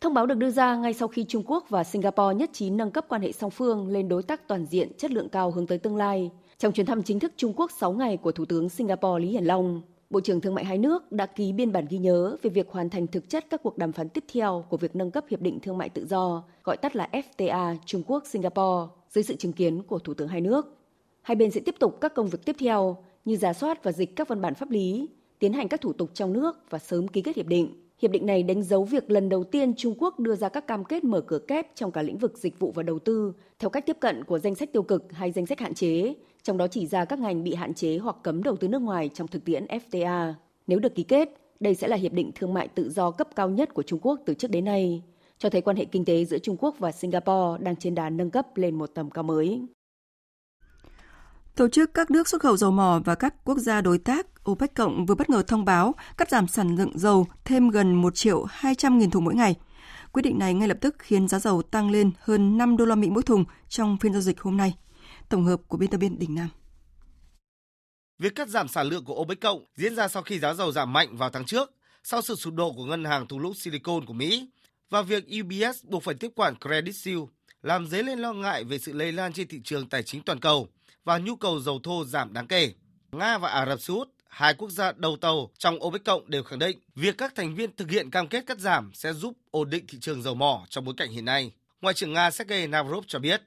Thông 0.01 0.13
báo 0.13 0.25
được 0.25 0.35
đưa 0.35 0.51
ra 0.51 0.75
ngay 0.75 0.93
sau 0.93 1.07
khi 1.07 1.25
Trung 1.27 1.43
Quốc 1.45 1.65
và 1.69 1.83
Singapore 1.83 2.35
nhất 2.35 2.49
trí 2.53 2.69
nâng 2.69 2.91
cấp 2.91 3.05
quan 3.09 3.21
hệ 3.21 3.31
song 3.31 3.51
phương 3.51 3.87
lên 3.87 4.09
đối 4.09 4.23
tác 4.23 4.47
toàn 4.47 4.65
diện 4.65 4.91
chất 4.97 5.11
lượng 5.11 5.29
cao 5.29 5.51
hướng 5.51 5.67
tới 5.67 5.77
tương 5.77 5.95
lai. 5.95 6.31
Trong 6.57 6.73
chuyến 6.73 6.85
thăm 6.85 7.03
chính 7.03 7.19
thức 7.19 7.33
Trung 7.37 7.53
Quốc 7.55 7.71
6 7.79 7.91
ngày 7.91 8.17
của 8.17 8.31
Thủ 8.31 8.45
tướng 8.45 8.69
Singapore 8.69 9.23
Lý 9.23 9.31
Hiển 9.31 9.43
Long, 9.43 9.81
Bộ 10.09 10.21
trưởng 10.21 10.41
Thương 10.41 10.55
mại 10.55 10.65
hai 10.65 10.77
nước 10.77 11.11
đã 11.11 11.25
ký 11.25 11.53
biên 11.53 11.71
bản 11.71 11.85
ghi 11.89 11.97
nhớ 11.97 12.37
về 12.41 12.49
việc 12.49 12.69
hoàn 12.69 12.89
thành 12.89 13.07
thực 13.07 13.29
chất 13.29 13.45
các 13.49 13.63
cuộc 13.63 13.77
đàm 13.77 13.91
phán 13.91 14.09
tiếp 14.09 14.23
theo 14.33 14.65
của 14.69 14.77
việc 14.77 14.95
nâng 14.95 15.11
cấp 15.11 15.25
Hiệp 15.29 15.41
định 15.41 15.59
Thương 15.59 15.77
mại 15.77 15.89
Tự 15.89 16.05
do, 16.05 16.43
gọi 16.63 16.77
tắt 16.77 16.95
là 16.95 17.09
FTA 17.11 17.75
Trung 17.85 18.03
Quốc-Singapore, 18.07 18.91
dưới 19.09 19.23
sự 19.23 19.35
chứng 19.35 19.53
kiến 19.53 19.83
của 19.83 19.99
Thủ 19.99 20.13
tướng 20.13 20.27
hai 20.27 20.41
nước. 20.41 20.80
Hai 21.21 21.35
bên 21.35 21.51
sẽ 21.51 21.61
tiếp 21.65 21.75
tục 21.79 21.97
các 22.01 22.13
công 22.13 22.27
việc 22.27 22.45
tiếp 22.45 22.55
theo 22.59 22.97
như 23.25 23.37
giả 23.37 23.53
soát 23.53 23.83
và 23.83 23.91
dịch 23.91 24.15
các 24.15 24.27
văn 24.27 24.41
bản 24.41 24.55
pháp 24.55 24.71
lý, 24.71 25.09
tiến 25.39 25.53
hành 25.53 25.67
các 25.67 25.81
thủ 25.81 25.93
tục 25.93 26.09
trong 26.13 26.33
nước 26.33 26.55
và 26.69 26.79
sớm 26.79 27.07
ký 27.07 27.21
kết 27.21 27.35
hiệp 27.35 27.47
định. 27.47 27.75
Hiệp 28.01 28.11
định 28.11 28.25
này 28.25 28.43
đánh 28.43 28.63
dấu 28.63 28.83
việc 28.83 29.11
lần 29.11 29.29
đầu 29.29 29.43
tiên 29.43 29.73
Trung 29.77 29.95
Quốc 29.97 30.19
đưa 30.19 30.35
ra 30.35 30.49
các 30.49 30.67
cam 30.67 30.83
kết 30.83 31.03
mở 31.03 31.21
cửa 31.21 31.39
kép 31.39 31.75
trong 31.75 31.91
cả 31.91 32.01
lĩnh 32.01 32.17
vực 32.17 32.37
dịch 32.37 32.59
vụ 32.59 32.71
và 32.71 32.83
đầu 32.83 32.99
tư, 32.99 33.33
theo 33.59 33.69
cách 33.69 33.85
tiếp 33.85 33.97
cận 33.99 34.23
của 34.23 34.39
danh 34.39 34.55
sách 34.55 34.73
tiêu 34.73 34.83
cực 34.83 35.11
hay 35.11 35.31
danh 35.31 35.45
sách 35.45 35.59
hạn 35.59 35.73
chế, 35.73 36.13
trong 36.43 36.57
đó 36.57 36.67
chỉ 36.67 36.87
ra 36.87 37.05
các 37.05 37.19
ngành 37.19 37.43
bị 37.43 37.53
hạn 37.53 37.73
chế 37.73 37.97
hoặc 37.97 38.15
cấm 38.23 38.43
đầu 38.43 38.55
tư 38.55 38.67
nước 38.67 38.81
ngoài 38.81 39.09
trong 39.13 39.27
thực 39.27 39.45
tiễn 39.45 39.65
FTA. 39.65 40.33
Nếu 40.67 40.79
được 40.79 40.95
ký 40.95 41.03
kết, 41.03 41.29
đây 41.59 41.75
sẽ 41.75 41.87
là 41.87 41.97
hiệp 41.97 42.13
định 42.13 42.31
thương 42.35 42.53
mại 42.53 42.67
tự 42.67 42.89
do 42.89 43.11
cấp 43.11 43.27
cao 43.35 43.49
nhất 43.49 43.73
của 43.73 43.83
Trung 43.83 43.99
Quốc 44.01 44.19
từ 44.25 44.33
trước 44.33 44.51
đến 44.51 44.65
nay, 44.65 45.03
cho 45.37 45.49
thấy 45.49 45.61
quan 45.61 45.77
hệ 45.77 45.85
kinh 45.85 46.05
tế 46.05 46.25
giữa 46.25 46.37
Trung 46.37 46.57
Quốc 46.59 46.75
và 46.79 46.91
Singapore 46.91 47.63
đang 47.63 47.75
trên 47.75 47.95
đà 47.95 48.09
nâng 48.09 48.29
cấp 48.29 48.57
lên 48.57 48.75
một 48.75 48.91
tầm 48.93 49.09
cao 49.09 49.23
mới. 49.23 49.61
Tổ 51.55 51.67
chức 51.67 51.93
các 51.93 52.11
nước 52.11 52.27
xuất 52.27 52.41
khẩu 52.41 52.57
dầu 52.57 52.71
mỏ 52.71 53.01
và 53.05 53.15
các 53.15 53.33
quốc 53.43 53.57
gia 53.57 53.81
đối 53.81 53.97
tác 53.97 54.27
OPEC 54.51 54.73
cộng 54.75 55.05
vừa 55.05 55.15
bất 55.15 55.29
ngờ 55.29 55.43
thông 55.47 55.65
báo 55.65 55.95
cắt 56.17 56.29
giảm 56.29 56.47
sản 56.47 56.75
lượng 56.75 56.97
dầu 56.99 57.27
thêm 57.45 57.69
gần 57.69 57.95
1 57.95 58.15
triệu 58.15 58.43
200 58.49 58.99
nghìn 58.99 59.11
thùng 59.11 59.23
mỗi 59.23 59.35
ngày. 59.35 59.55
Quyết 60.11 60.21
định 60.21 60.39
này 60.39 60.53
ngay 60.53 60.67
lập 60.67 60.77
tức 60.81 60.95
khiến 60.99 61.27
giá 61.27 61.39
dầu 61.39 61.61
tăng 61.61 61.91
lên 61.91 62.11
hơn 62.19 62.57
5 62.57 62.77
đô 62.77 62.85
la 62.85 62.95
Mỹ 62.95 63.09
mỗi 63.09 63.23
thùng 63.23 63.45
trong 63.69 63.97
phiên 63.97 64.13
giao 64.13 64.21
dịch 64.21 64.41
hôm 64.41 64.57
nay. 64.57 64.73
Tổng 65.29 65.45
hợp 65.45 65.61
của 65.67 65.77
biên 65.77 65.89
tập 65.89 65.97
viên 65.97 66.19
Đình 66.19 66.35
Nam. 66.35 66.47
Việc 68.19 68.35
cắt 68.35 68.47
giảm 68.47 68.67
sản 68.67 68.87
lượng 68.87 69.05
của 69.05 69.21
OPEC 69.21 69.41
cộng 69.41 69.65
diễn 69.75 69.95
ra 69.95 70.07
sau 70.07 70.23
khi 70.23 70.39
giá 70.39 70.53
dầu 70.53 70.71
giảm 70.71 70.93
mạnh 70.93 71.17
vào 71.17 71.29
tháng 71.29 71.45
trước. 71.45 71.71
sau 72.03 72.21
sự 72.21 72.35
sụp 72.35 72.53
đổ 72.53 72.73
của 72.73 72.85
ngân 72.85 73.05
hàng 73.05 73.27
thung 73.27 73.39
lũng 73.39 73.53
Silicon 73.53 74.05
của 74.05 74.13
Mỹ 74.13 74.49
và 74.89 75.01
việc 75.01 75.23
UBS 75.39 75.85
buộc 75.85 76.03
phải 76.03 76.15
tiếp 76.15 76.31
quản 76.35 76.55
Credit 76.55 76.95
Suisse, 76.95 77.33
làm 77.61 77.87
dấy 77.87 78.03
lên 78.03 78.19
lo 78.19 78.33
ngại 78.33 78.63
về 78.63 78.79
sự 78.79 78.93
lây 78.93 79.11
lan 79.11 79.33
trên 79.33 79.47
thị 79.47 79.61
trường 79.63 79.89
tài 79.89 80.03
chính 80.03 80.21
toàn 80.21 80.39
cầu 80.39 80.67
và 81.03 81.17
nhu 81.17 81.35
cầu 81.35 81.59
dầu 81.59 81.79
thô 81.83 82.05
giảm 82.05 82.33
đáng 82.33 82.47
kể. 82.47 82.73
Nga 83.11 83.37
và 83.37 83.49
Ả 83.49 83.65
Rập 83.65 83.81
Xê 83.81 83.93
Út, 83.93 84.09
hai 84.27 84.53
quốc 84.53 84.69
gia 84.69 84.91
đầu 84.91 85.17
tàu 85.21 85.49
trong 85.57 85.83
OPEC 85.83 86.03
cộng 86.03 86.29
đều 86.29 86.43
khẳng 86.43 86.59
định 86.59 86.79
việc 86.95 87.17
các 87.17 87.35
thành 87.35 87.55
viên 87.55 87.75
thực 87.75 87.91
hiện 87.91 88.09
cam 88.09 88.27
kết 88.27 88.45
cắt 88.47 88.59
giảm 88.59 88.91
sẽ 88.93 89.13
giúp 89.13 89.33
ổn 89.51 89.69
định 89.69 89.85
thị 89.87 89.97
trường 90.01 90.21
dầu 90.21 90.35
mỏ 90.35 90.65
trong 90.69 90.85
bối 90.85 90.93
cảnh 90.97 91.11
hiện 91.11 91.25
nay. 91.25 91.51
Ngoại 91.81 91.93
trưởng 91.93 92.13
Nga 92.13 92.31
Sergei 92.31 92.67
Lavrov 92.67 93.03
cho 93.07 93.19
biết. 93.19 93.41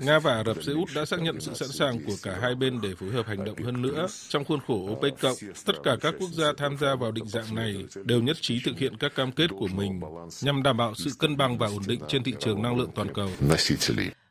Nga 0.00 0.18
và 0.18 0.32
Ả 0.32 0.44
Rập 0.44 0.62
Xê 0.62 0.72
Út 0.72 0.88
đã 0.94 1.04
xác 1.04 1.20
nhận 1.20 1.40
sự 1.40 1.54
sẵn 1.54 1.68
sàng 1.68 2.04
của 2.06 2.16
cả 2.22 2.38
hai 2.40 2.54
bên 2.54 2.80
để 2.80 2.94
phối 2.94 3.10
hợp 3.10 3.26
hành 3.26 3.44
động 3.44 3.56
hơn 3.64 3.82
nữa 3.82 4.06
trong 4.28 4.44
khuôn 4.44 4.60
khổ 4.66 4.88
OPEC 4.90 5.20
cộng. 5.20 5.36
Tất 5.64 5.72
cả 5.82 5.96
các 6.00 6.14
quốc 6.20 6.30
gia 6.32 6.52
tham 6.56 6.76
gia 6.80 6.94
vào 6.94 7.12
định 7.12 7.28
dạng 7.28 7.54
này 7.54 7.84
đều 8.04 8.22
nhất 8.22 8.36
trí 8.40 8.60
thực 8.64 8.78
hiện 8.78 8.96
các 8.96 9.14
cam 9.14 9.32
kết 9.32 9.50
của 9.58 9.68
mình 9.68 10.00
nhằm 10.42 10.62
đảm 10.62 10.76
bảo 10.76 10.94
sự 10.94 11.10
cân 11.18 11.36
bằng 11.36 11.58
và 11.58 11.66
ổn 11.66 11.82
định 11.86 12.00
trên 12.08 12.22
thị 12.22 12.34
trường 12.40 12.62
năng 12.62 12.78
lượng 12.78 12.90
toàn 12.94 13.14
cầu. 13.14 13.30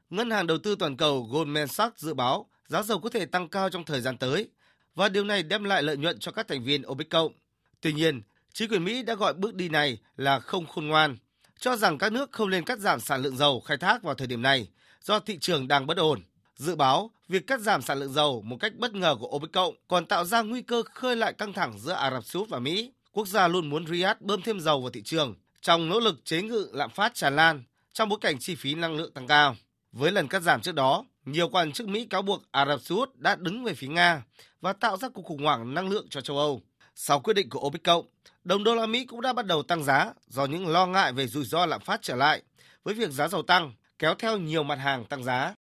Ngân 0.10 0.32
hàng 0.32 0.48
đầu 0.48 0.58
tư 0.58 0.76
toàn 0.80 0.98
cầu 0.98 1.28
Goldman 1.32 1.68
Sachs 1.68 1.98
dự 1.98 2.14
báo 2.14 2.50
giá 2.68 2.84
dầu 2.84 3.00
có 3.00 3.10
thể 3.10 3.26
tăng 3.26 3.50
cao 3.50 3.70
trong 3.70 3.86
thời 3.86 4.02
gian 4.02 4.18
tới 4.18 4.50
và 4.96 5.10
điều 5.10 5.24
này 5.24 5.44
đem 5.44 5.64
lại 5.64 5.84
lợi 5.84 5.98
nhuận 5.98 6.20
cho 6.20 6.32
các 6.32 6.48
thành 6.48 6.64
viên 6.64 6.88
OPEC 6.88 7.10
cộng. 7.10 7.34
Tuy 7.82 7.94
nhiên, 7.94 8.22
chính 8.54 8.70
quyền 8.70 8.84
Mỹ 8.84 9.04
đã 9.04 9.16
gọi 9.16 9.34
bước 9.34 9.56
đi 9.56 9.70
này 9.70 9.98
là 10.18 10.40
không 10.40 10.66
khôn 10.66 10.88
ngoan 10.88 11.18
cho 11.60 11.76
rằng 11.76 11.98
các 11.98 12.12
nước 12.12 12.32
không 12.32 12.50
nên 12.50 12.66
cắt 12.66 12.80
giảm 12.80 13.00
sản 13.00 13.22
lượng 13.22 13.38
dầu 13.38 13.60
khai 13.60 13.78
thác 13.78 14.04
vào 14.04 14.16
thời 14.16 14.28
điểm 14.28 14.42
này 14.42 14.68
do 15.02 15.20
thị 15.20 15.38
trường 15.40 15.68
đang 15.68 15.88
bất 15.88 15.98
ổn. 15.98 16.22
Dự 16.56 16.76
báo, 16.76 17.12
việc 17.28 17.48
cắt 17.48 17.60
giảm 17.60 17.82
sản 17.82 18.00
lượng 18.00 18.14
dầu 18.14 18.42
một 18.42 18.58
cách 18.60 18.74
bất 18.76 18.94
ngờ 18.94 19.16
của 19.20 19.28
OPEC 19.28 19.52
cộng 19.52 19.76
còn 19.88 20.06
tạo 20.06 20.26
ra 20.26 20.42
nguy 20.42 20.62
cơ 20.62 20.84
khơi 20.94 21.16
lại 21.16 21.34
căng 21.34 21.54
thẳng 21.54 21.80
giữa 21.80 21.94
Ả 21.94 22.12
Rập 22.12 22.26
Xê 22.26 22.40
Út 22.40 22.50
và 22.50 22.60
Mỹ. 22.60 22.92
Quốc 23.12 23.28
gia 23.28 23.48
luôn 23.48 23.70
muốn 23.70 23.88
Riyadh 23.88 24.22
bơm 24.22 24.42
thêm 24.42 24.60
dầu 24.60 24.82
vào 24.82 24.90
thị 24.92 25.02
trường 25.02 25.36
trong 25.62 25.90
nỗ 25.90 26.00
lực 26.00 26.26
chế 26.26 26.42
ngự 26.42 26.70
lạm 26.74 26.90
phát 26.90 27.16
tràn 27.16 27.36
lan 27.36 27.64
trong 27.94 28.10
bối 28.10 28.20
cảnh 28.22 28.40
chi 28.40 28.56
phí 28.56 28.76
năng 28.76 28.96
lượng 28.96 29.14
tăng 29.14 29.28
cao. 29.28 29.56
Với 29.92 30.12
lần 30.12 30.28
cắt 30.28 30.40
giảm 30.40 30.62
trước 30.62 30.76
đó, 30.76 31.06
nhiều 31.26 31.50
quan 31.50 31.72
chức 31.72 31.88
Mỹ 31.88 32.06
cáo 32.06 32.22
buộc 32.22 32.42
Ả 32.52 32.66
Rập 32.66 32.82
Xê 32.82 32.96
Út 32.96 33.16
đã 33.16 33.36
đứng 33.36 33.64
về 33.64 33.74
phía 33.74 33.88
Nga 33.88 34.24
và 34.62 34.74
tạo 34.74 34.98
ra 34.98 35.10
cuộc 35.10 35.26
khủng 35.26 35.44
hoảng 35.44 35.74
năng 35.74 35.90
lượng 35.90 36.08
cho 36.10 36.22
châu 36.22 36.38
Âu. 36.38 36.62
Sau 36.96 37.20
quyết 37.20 37.34
định 37.34 37.50
của 37.50 37.60
OPEC 37.60 37.84
cộng, 37.84 38.06
đồng 38.44 38.64
đô 38.64 38.76
la 38.76 38.86
Mỹ 38.86 39.06
cũng 39.06 39.22
đã 39.22 39.34
bắt 39.34 39.46
đầu 39.46 39.64
tăng 39.64 39.84
giá 39.84 40.14
do 40.28 40.46
những 40.46 40.68
lo 40.68 40.86
ngại 40.86 41.14
về 41.14 41.28
rủi 41.28 41.46
ro 41.46 41.66
lạm 41.66 41.82
phát 41.82 42.02
trở 42.02 42.16
lại, 42.16 42.42
với 42.84 42.94
việc 42.94 43.12
giá 43.12 43.28
dầu 43.28 43.42
tăng 43.42 43.74
kéo 44.00 44.16
theo 44.20 44.38
nhiều 44.38 44.64
mặt 44.64 44.80
hàng 44.80 45.06
tăng 45.06 45.24
giá. 45.24 45.54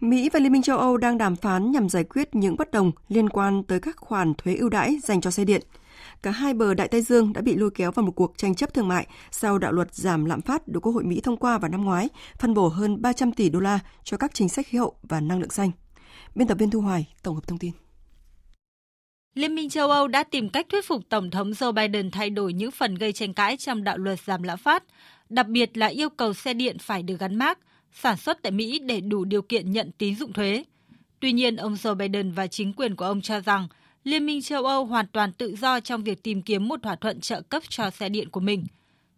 Mỹ 0.00 0.28
và 0.32 0.40
Liên 0.40 0.52
minh 0.52 0.62
châu 0.62 0.78
Âu 0.78 0.96
đang 0.96 1.18
đàm 1.18 1.36
phán 1.36 1.72
nhằm 1.72 1.88
giải 1.88 2.04
quyết 2.04 2.34
những 2.34 2.56
bất 2.56 2.70
đồng 2.70 2.92
liên 3.08 3.28
quan 3.28 3.62
tới 3.62 3.80
các 3.80 3.96
khoản 3.96 4.34
thuế 4.34 4.54
ưu 4.54 4.68
đãi 4.68 4.98
dành 5.02 5.20
cho 5.20 5.30
xe 5.30 5.44
điện. 5.44 5.62
Cả 6.22 6.30
hai 6.30 6.54
bờ 6.54 6.74
Đại 6.74 6.88
Tây 6.88 7.02
Dương 7.02 7.32
đã 7.32 7.40
bị 7.40 7.56
lôi 7.56 7.70
kéo 7.74 7.90
vào 7.90 8.06
một 8.06 8.12
cuộc 8.12 8.38
tranh 8.38 8.54
chấp 8.54 8.74
thương 8.74 8.88
mại 8.88 9.06
sau 9.30 9.58
đạo 9.58 9.72
luật 9.72 9.94
giảm 9.94 10.24
lạm 10.24 10.40
phát 10.40 10.68
được 10.68 10.80
Quốc 10.80 10.92
hội 10.92 11.04
Mỹ 11.04 11.20
thông 11.20 11.36
qua 11.36 11.58
vào 11.58 11.70
năm 11.70 11.84
ngoái, 11.84 12.08
phân 12.38 12.54
bổ 12.54 12.68
hơn 12.68 13.02
300 13.02 13.32
tỷ 13.32 13.48
đô 13.48 13.60
la 13.60 13.78
cho 14.04 14.16
các 14.16 14.34
chính 14.34 14.48
sách 14.48 14.66
khí 14.66 14.78
hậu 14.78 14.94
và 15.02 15.20
năng 15.20 15.40
lượng 15.40 15.50
xanh. 15.50 15.70
Biên 16.34 16.48
tập 16.48 16.58
viên 16.58 16.70
Thu 16.70 16.80
Hoài 16.80 17.14
tổng 17.22 17.34
hợp 17.34 17.46
thông 17.46 17.58
tin. 17.58 17.72
Liên 19.34 19.54
minh 19.54 19.68
châu 19.68 19.90
Âu 19.90 20.08
đã 20.08 20.24
tìm 20.24 20.48
cách 20.48 20.66
thuyết 20.68 20.86
phục 20.86 21.02
Tổng 21.08 21.30
thống 21.30 21.50
Joe 21.50 21.72
Biden 21.72 22.10
thay 22.10 22.30
đổi 22.30 22.52
những 22.52 22.70
phần 22.70 22.94
gây 22.94 23.12
tranh 23.12 23.34
cãi 23.34 23.56
trong 23.56 23.84
đạo 23.84 23.98
luật 23.98 24.20
giảm 24.20 24.42
lạm 24.42 24.58
phát, 24.58 24.84
đặc 25.28 25.46
biệt 25.46 25.76
là 25.76 25.86
yêu 25.86 26.08
cầu 26.10 26.34
xe 26.34 26.54
điện 26.54 26.78
phải 26.78 27.02
được 27.02 27.16
gắn 27.18 27.36
mác, 27.36 27.58
sản 27.92 28.16
xuất 28.16 28.42
tại 28.42 28.52
Mỹ 28.52 28.78
để 28.78 29.00
đủ 29.00 29.24
điều 29.24 29.42
kiện 29.42 29.72
nhận 29.72 29.90
tín 29.98 30.16
dụng 30.16 30.32
thuế. 30.32 30.64
Tuy 31.20 31.32
nhiên, 31.32 31.56
ông 31.56 31.74
Joe 31.74 31.94
Biden 31.94 32.32
và 32.32 32.46
chính 32.46 32.72
quyền 32.72 32.96
của 32.96 33.04
ông 33.04 33.20
cho 33.20 33.40
rằng 33.40 33.68
Liên 34.08 34.26
minh 34.26 34.42
châu 34.42 34.64
Âu 34.64 34.84
hoàn 34.84 35.06
toàn 35.06 35.32
tự 35.32 35.56
do 35.56 35.80
trong 35.80 36.04
việc 36.04 36.22
tìm 36.22 36.42
kiếm 36.42 36.68
một 36.68 36.82
thỏa 36.82 36.96
thuận 36.96 37.20
trợ 37.20 37.40
cấp 37.40 37.62
cho 37.68 37.90
xe 37.90 38.08
điện 38.08 38.30
của 38.30 38.40
mình. 38.40 38.66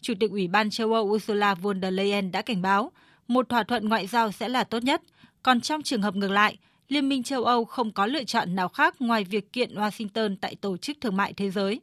Chủ 0.01 0.15
tịch 0.21 0.31
Ủy 0.31 0.49
ban 0.49 0.71
châu 0.71 0.93
Âu 0.93 1.05
Ursula 1.05 1.55
von 1.55 1.83
der 1.83 1.95
Leyen 1.95 2.33
đã 2.33 2.43
cảnh 2.43 2.63
báo 2.63 2.93
một 3.29 3.49
thỏa 3.49 3.63
thuận 3.63 3.89
ngoại 3.89 4.07
giao 4.07 4.33
sẽ 4.33 4.49
là 4.49 4.65
tốt 4.65 4.83
nhất, 4.83 5.03
còn 5.43 5.61
trong 5.61 5.83
trường 5.83 6.03
hợp 6.03 6.17
ngược 6.17 6.31
lại– 6.31 6.57
Liên 6.91 7.09
minh 7.09 7.23
châu 7.23 7.45
Âu 7.45 7.65
không 7.65 7.93
có 7.93 8.07
lựa 8.07 8.25
chọn 8.25 8.55
nào 8.55 8.69
khác 8.69 8.95
ngoài 9.01 9.25
việc 9.25 9.53
kiện 9.53 9.75
Washington 9.75 10.37
tại 10.41 10.55
Tổ 10.61 10.77
chức 10.77 10.97
Thương 11.01 11.17
mại 11.17 11.33
Thế 11.33 11.51
giới. 11.51 11.81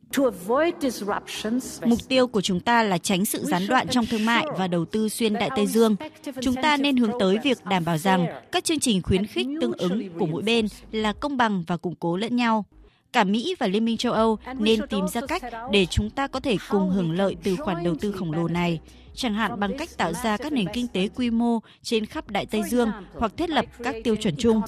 Mục 1.86 2.00
tiêu 2.08 2.28
của 2.28 2.42
chúng 2.42 2.60
ta 2.60 2.84
là 2.84 2.98
tránh 2.98 3.26
sự 3.26 3.44
gián 3.44 3.68
đoạn 3.68 3.88
trong 3.88 4.06
thương 4.06 4.26
mại 4.26 4.46
và 4.58 4.68
đầu 4.68 4.86
tư 4.86 5.10
xuyên 5.10 5.34
Đại 5.34 5.50
Tây 5.56 5.68
Dương. 5.68 5.96
Chúng 6.42 6.56
ta 6.56 6.78
nên 6.78 6.98
hướng 6.98 7.12
tới 7.20 7.38
việc 7.44 7.66
đảm 7.66 7.86
bảo 7.86 7.98
rằng 7.98 8.28
các 8.52 8.64
chương 8.64 8.80
trình 8.80 9.02
khuyến 9.02 9.26
khích 9.26 9.48
tương 9.62 9.74
ứng 9.74 10.20
của 10.20 10.26
mỗi 10.26 10.44
bên 10.44 10.68
là 10.92 11.14
công 11.14 11.38
bằng 11.38 11.64
và 11.68 11.78
củng 11.78 11.96
cố 11.96 12.18
lẫn 12.18 12.36
nhau 12.36 12.66
cả 13.14 13.24
Mỹ 13.24 13.56
và 13.60 13.68
Liên 13.68 13.86
minh 13.86 13.98
châu 13.98 14.14
Âu 14.14 14.38
nên 14.60 14.88
tìm 14.88 15.08
ra 15.08 15.22
cách 15.28 15.42
để 15.72 15.86
chúng 15.86 16.10
ta 16.10 16.28
có 16.28 16.40
thể 16.40 16.58
cùng 16.70 16.90
hưởng 16.90 17.12
lợi 17.12 17.36
từ 17.44 17.56
khoản 17.56 17.84
đầu 17.84 17.96
tư 18.02 18.12
khổng 18.12 18.32
lồ 18.32 18.48
này 18.48 18.80
chẳng 19.16 19.34
hạn 19.34 19.60
bằng 19.60 19.78
cách 19.78 19.90
tạo 19.98 20.14
ra 20.14 20.38
các 20.38 20.54
nền 20.54 20.68
kinh 20.74 20.88
tế 20.88 21.10
quy 21.16 21.30
mô 21.30 21.60
trên 21.82 22.06
khắp 22.06 22.30
Đại 22.30 22.46
Tây 22.46 22.62
Dương 22.70 22.92
hoặc 23.14 23.32
thiết 23.38 23.50
lập 23.50 23.66
các 23.84 23.96
tiêu 24.04 24.16
chuẩn 24.16 24.36
chung. 24.38 24.62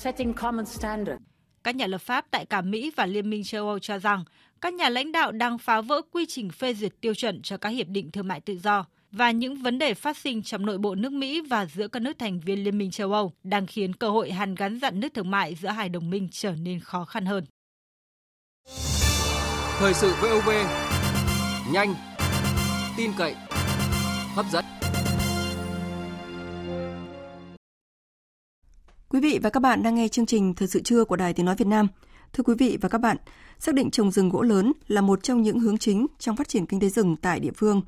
Các 1.63 1.75
nhà 1.75 1.87
lập 1.87 1.97
pháp 1.97 2.25
tại 2.31 2.45
cả 2.45 2.61
Mỹ 2.61 2.91
và 2.95 3.05
Liên 3.05 3.29
minh 3.29 3.43
châu 3.43 3.67
Âu 3.67 3.79
cho 3.79 3.99
rằng 3.99 4.23
các 4.61 4.73
nhà 4.73 4.89
lãnh 4.89 5.11
đạo 5.11 5.31
đang 5.31 5.57
phá 5.57 5.81
vỡ 5.81 6.01
quy 6.11 6.25
trình 6.25 6.49
phê 6.49 6.73
duyệt 6.73 6.93
tiêu 7.01 7.13
chuẩn 7.13 7.41
cho 7.41 7.57
các 7.57 7.69
hiệp 7.69 7.87
định 7.87 8.11
thương 8.11 8.27
mại 8.27 8.41
tự 8.41 8.57
do 8.63 8.85
và 9.11 9.31
những 9.31 9.55
vấn 9.55 9.79
đề 9.79 9.93
phát 9.93 10.17
sinh 10.17 10.43
trong 10.43 10.65
nội 10.65 10.77
bộ 10.77 10.95
nước 10.95 11.11
Mỹ 11.11 11.41
và 11.41 11.65
giữa 11.65 11.87
các 11.87 12.01
nước 12.01 12.19
thành 12.19 12.39
viên 12.39 12.63
Liên 12.63 12.77
minh 12.77 12.91
châu 12.91 13.13
Âu 13.13 13.33
đang 13.43 13.67
khiến 13.67 13.93
cơ 13.95 14.09
hội 14.09 14.31
hàn 14.31 14.55
gắn 14.55 14.79
dặn 14.79 14.99
nước 14.99 15.13
thương 15.13 15.31
mại 15.31 15.55
giữa 15.55 15.69
hai 15.69 15.89
đồng 15.89 16.09
minh 16.09 16.27
trở 16.31 16.51
nên 16.51 16.79
khó 16.79 17.05
khăn 17.05 17.25
hơn. 17.25 17.45
Thời 19.79 19.93
sự 19.93 20.13
VOV 20.21 20.49
nhanh, 21.71 21.95
tin 22.97 23.11
cậy, 23.17 23.35
hấp 24.35 24.45
dẫn. 24.51 24.65
Quý 29.09 29.19
vị 29.19 29.39
và 29.43 29.49
các 29.49 29.59
bạn 29.59 29.83
đang 29.83 29.95
nghe 29.95 30.07
chương 30.07 30.25
trình 30.25 30.53
Thời 30.53 30.67
sự 30.67 30.81
trưa 30.81 31.05
của 31.05 31.15
Đài 31.15 31.33
Tiếng 31.33 31.45
Nói 31.45 31.55
Việt 31.55 31.67
Nam. 31.67 31.87
Thưa 32.33 32.43
quý 32.43 32.53
vị 32.57 32.77
và 32.81 32.89
các 32.89 32.97
bạn, 32.97 33.17
xác 33.59 33.75
định 33.75 33.91
trồng 33.91 34.11
rừng 34.11 34.29
gỗ 34.29 34.41
lớn 34.41 34.73
là 34.87 35.01
một 35.01 35.23
trong 35.23 35.41
những 35.41 35.59
hướng 35.59 35.77
chính 35.77 36.07
trong 36.19 36.35
phát 36.35 36.47
triển 36.47 36.65
kinh 36.65 36.79
tế 36.79 36.89
rừng 36.89 37.15
tại 37.15 37.39
địa 37.39 37.51
phương. 37.55 37.81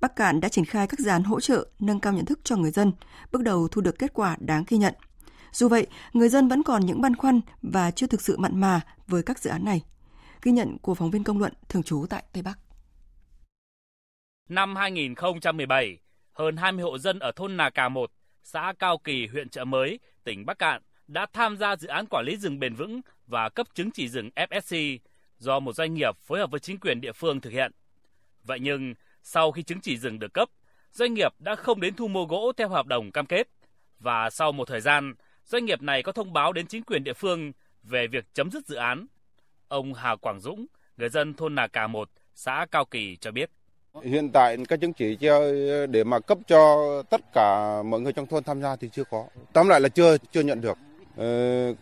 Bắc 0.00 0.16
Cạn 0.16 0.40
đã 0.40 0.48
triển 0.48 0.64
khai 0.64 0.86
các 0.86 0.98
dự 0.98 1.08
án 1.08 1.24
hỗ 1.24 1.40
trợ 1.40 1.66
nâng 1.80 2.00
cao 2.00 2.12
nhận 2.12 2.24
thức 2.24 2.40
cho 2.44 2.56
người 2.56 2.70
dân, 2.70 2.92
bước 3.32 3.42
đầu 3.42 3.68
thu 3.68 3.80
được 3.80 3.98
kết 3.98 4.14
quả 4.14 4.36
đáng 4.40 4.64
ghi 4.68 4.76
nhận. 4.78 4.94
Dù 5.52 5.68
vậy, 5.68 5.86
người 6.12 6.28
dân 6.28 6.48
vẫn 6.48 6.62
còn 6.62 6.86
những 6.86 7.00
băn 7.00 7.16
khoăn 7.16 7.40
và 7.62 7.90
chưa 7.90 8.06
thực 8.06 8.22
sự 8.22 8.36
mặn 8.38 8.60
mà 8.60 8.80
với 9.06 9.22
các 9.22 9.38
dự 9.38 9.50
án 9.50 9.64
này. 9.64 9.82
Ghi 10.44 10.52
nhận 10.52 10.78
của 10.82 10.94
phóng 10.94 11.10
viên 11.10 11.24
công 11.24 11.38
luận 11.38 11.52
thường 11.68 11.82
trú 11.82 12.06
tại 12.10 12.24
Tây 12.32 12.42
Bắc. 12.42 12.58
Năm 14.48 14.76
2017, 14.76 15.98
hơn 16.32 16.56
20 16.56 16.82
hộ 16.82 16.98
dân 16.98 17.18
ở 17.18 17.32
thôn 17.32 17.56
Nà 17.56 17.70
Cà 17.70 17.88
1, 17.88 18.10
xã 18.42 18.72
Cao 18.78 18.98
Kỳ, 18.98 19.26
huyện 19.26 19.48
Trợ 19.48 19.64
Mới, 19.64 19.98
tỉnh 20.24 20.46
Bắc 20.46 20.58
Cạn 20.58 20.82
đã 21.06 21.26
tham 21.32 21.56
gia 21.56 21.76
dự 21.76 21.88
án 21.88 22.06
quản 22.10 22.24
lý 22.26 22.36
rừng 22.36 22.58
bền 22.58 22.74
vững 22.74 23.00
và 23.26 23.48
cấp 23.48 23.66
chứng 23.74 23.90
chỉ 23.90 24.08
rừng 24.08 24.30
FSC 24.36 24.98
do 25.38 25.60
một 25.60 25.72
doanh 25.72 25.94
nghiệp 25.94 26.18
phối 26.18 26.38
hợp 26.38 26.50
với 26.50 26.60
chính 26.60 26.78
quyền 26.78 27.00
địa 27.00 27.12
phương 27.12 27.40
thực 27.40 27.50
hiện. 27.50 27.72
Vậy 28.42 28.58
nhưng, 28.60 28.94
sau 29.22 29.52
khi 29.52 29.62
chứng 29.62 29.80
chỉ 29.80 29.96
rừng 29.96 30.18
được 30.18 30.34
cấp, 30.34 30.48
doanh 30.92 31.14
nghiệp 31.14 31.32
đã 31.38 31.54
không 31.54 31.80
đến 31.80 31.94
thu 31.94 32.08
mua 32.08 32.24
gỗ 32.24 32.52
theo 32.56 32.68
hợp 32.68 32.86
đồng 32.86 33.12
cam 33.12 33.26
kết 33.26 33.48
và 33.98 34.30
sau 34.30 34.52
một 34.52 34.68
thời 34.68 34.80
gian, 34.80 35.14
doanh 35.44 35.64
nghiệp 35.64 35.82
này 35.82 36.02
có 36.02 36.12
thông 36.12 36.32
báo 36.32 36.52
đến 36.52 36.66
chính 36.66 36.82
quyền 36.82 37.04
địa 37.04 37.14
phương 37.14 37.52
về 37.82 38.06
việc 38.06 38.34
chấm 38.34 38.50
dứt 38.50 38.66
dự 38.66 38.76
án. 38.76 39.06
Ông 39.68 39.94
Hà 39.94 40.16
Quảng 40.16 40.40
Dũng, 40.40 40.66
người 40.96 41.08
dân 41.08 41.34
thôn 41.34 41.54
Nà 41.54 41.66
Cà 41.66 41.86
1, 41.86 42.08
xã 42.34 42.66
Cao 42.70 42.84
Kỳ 42.84 43.16
cho 43.20 43.30
biết. 43.30 43.50
Hiện 44.02 44.30
tại 44.32 44.56
các 44.68 44.80
chứng 44.80 44.92
chỉ 44.92 45.16
cho 45.16 45.52
để 45.86 46.04
mà 46.04 46.20
cấp 46.20 46.38
cho 46.46 47.02
tất 47.10 47.20
cả 47.34 47.82
mọi 47.82 48.00
người 48.00 48.12
trong 48.12 48.26
thôn 48.26 48.44
tham 48.44 48.62
gia 48.62 48.76
thì 48.76 48.88
chưa 48.92 49.04
có. 49.10 49.24
Tóm 49.52 49.68
lại 49.68 49.80
là 49.80 49.88
chưa 49.88 50.16
chưa 50.32 50.40
nhận 50.40 50.60
được. 50.60 50.78
Ờ, 51.16 51.26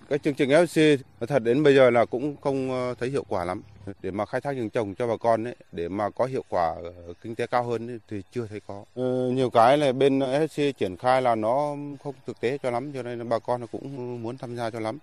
cái 0.08 0.18
chương 0.18 0.34
trình 0.34 0.50
FC 0.50 0.96
thật 1.28 1.38
đến 1.42 1.62
bây 1.62 1.74
giờ 1.74 1.90
là 1.90 2.04
cũng 2.04 2.36
không 2.40 2.70
ờ, 2.70 2.94
thấy 2.94 3.08
hiệu 3.08 3.24
quả 3.28 3.44
lắm. 3.44 3.62
Để 4.02 4.10
mà 4.10 4.26
khai 4.26 4.40
thác 4.40 4.52
rừng 4.52 4.70
trồng 4.70 4.94
cho 4.94 5.06
bà 5.06 5.16
con 5.16 5.44
ấy, 5.44 5.56
để 5.72 5.88
mà 5.88 6.10
có 6.10 6.24
hiệu 6.24 6.44
quả 6.48 6.74
kinh 7.22 7.34
tế 7.34 7.46
cao 7.46 7.64
hơn 7.64 7.90
ấy, 7.90 7.98
thì 8.08 8.22
chưa 8.32 8.46
thấy 8.46 8.60
có. 8.66 8.84
Ờ, 8.94 9.30
nhiều 9.30 9.50
cái 9.50 9.78
là 9.78 9.92
bên 9.92 10.18
FC 10.18 10.72
triển 10.72 10.96
khai 10.96 11.22
là 11.22 11.34
nó 11.34 11.76
không 12.04 12.14
thực 12.26 12.40
tế 12.40 12.58
cho 12.58 12.70
lắm 12.70 12.92
cho 12.92 13.02
nên 13.02 13.28
bà 13.28 13.38
con 13.38 13.66
cũng 13.66 14.22
muốn 14.22 14.38
tham 14.38 14.56
gia 14.56 14.70
cho 14.70 14.80
lắm. 14.80 14.98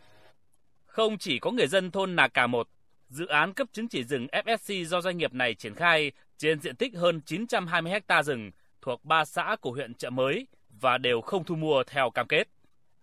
Không 0.89 1.17
chỉ 1.17 1.39
có 1.39 1.51
người 1.51 1.67
dân 1.67 1.91
thôn 1.91 2.15
Nà 2.15 2.27
Cà 2.27 2.47
Một, 2.47 2.69
dự 3.09 3.25
án 3.25 3.53
cấp 3.53 3.67
chứng 3.71 3.87
chỉ 3.87 4.03
rừng 4.03 4.27
FSC 4.31 4.83
do 4.83 5.01
doanh 5.01 5.17
nghiệp 5.17 5.33
này 5.33 5.53
triển 5.53 5.75
khai 5.75 6.11
trên 6.37 6.59
diện 6.59 6.75
tích 6.75 6.95
hơn 6.95 7.21
920 7.21 7.93
ha 8.07 8.23
rừng 8.23 8.51
thuộc 8.81 9.05
3 9.05 9.25
xã 9.25 9.55
của 9.61 9.71
huyện 9.71 9.93
Trợ 9.93 10.09
Mới 10.09 10.47
và 10.81 10.97
đều 10.97 11.21
không 11.21 11.43
thu 11.43 11.55
mua 11.55 11.83
theo 11.83 12.09
cam 12.09 12.27
kết. 12.27 12.47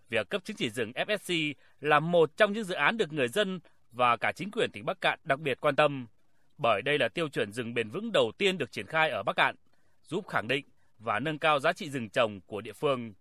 Việc 0.09 0.29
cấp 0.29 0.41
chứng 0.45 0.57
chỉ 0.57 0.69
rừng 0.69 0.91
FSC 0.91 1.53
là 1.81 1.99
một 1.99 2.37
trong 2.37 2.53
những 2.53 2.63
dự 2.63 2.75
án 2.75 2.97
được 2.97 3.13
người 3.13 3.27
dân 3.27 3.59
và 3.91 4.17
cả 4.17 4.31
chính 4.35 4.51
quyền 4.51 4.71
tỉnh 4.71 4.85
Bắc 4.85 5.01
Cạn 5.01 5.19
đặc 5.23 5.39
biệt 5.39 5.57
quan 5.61 5.75
tâm, 5.75 6.07
bởi 6.57 6.81
đây 6.81 6.99
là 6.99 7.07
tiêu 7.07 7.29
chuẩn 7.29 7.51
rừng 7.51 7.73
bền 7.73 7.89
vững 7.89 8.11
đầu 8.11 8.31
tiên 8.37 8.57
được 8.57 8.71
triển 8.71 8.87
khai 8.87 9.09
ở 9.09 9.23
Bắc 9.23 9.35
Cạn, 9.35 9.55
giúp 10.03 10.27
khẳng 10.27 10.47
định 10.47 10.65
và 10.99 11.19
nâng 11.19 11.39
cao 11.39 11.59
giá 11.59 11.73
trị 11.73 11.89
rừng 11.89 12.09
trồng 12.09 12.41
của 12.41 12.61
địa 12.61 12.73
phương. 12.73 13.13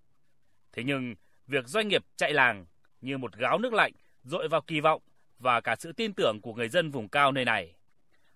Thế 0.73 0.83
nhưng, 0.85 1.15
việc 1.47 1.69
doanh 1.69 1.89
nghiệp 1.89 2.05
chạy 2.17 2.33
làng 2.33 2.67
như 3.01 3.19
một 3.19 3.37
gáo 3.37 3.59
nước 3.59 3.73
lạnh 3.73 3.93
dội 4.27 4.49
vào 4.49 4.61
kỳ 4.61 4.81
vọng 4.81 5.03
và 5.39 5.61
cả 5.61 5.77
sự 5.79 5.93
tin 5.93 6.13
tưởng 6.13 6.41
của 6.41 6.55
người 6.55 6.69
dân 6.69 6.91
vùng 6.91 7.09
cao 7.09 7.33
nơi 7.33 7.45
này. 7.45 7.75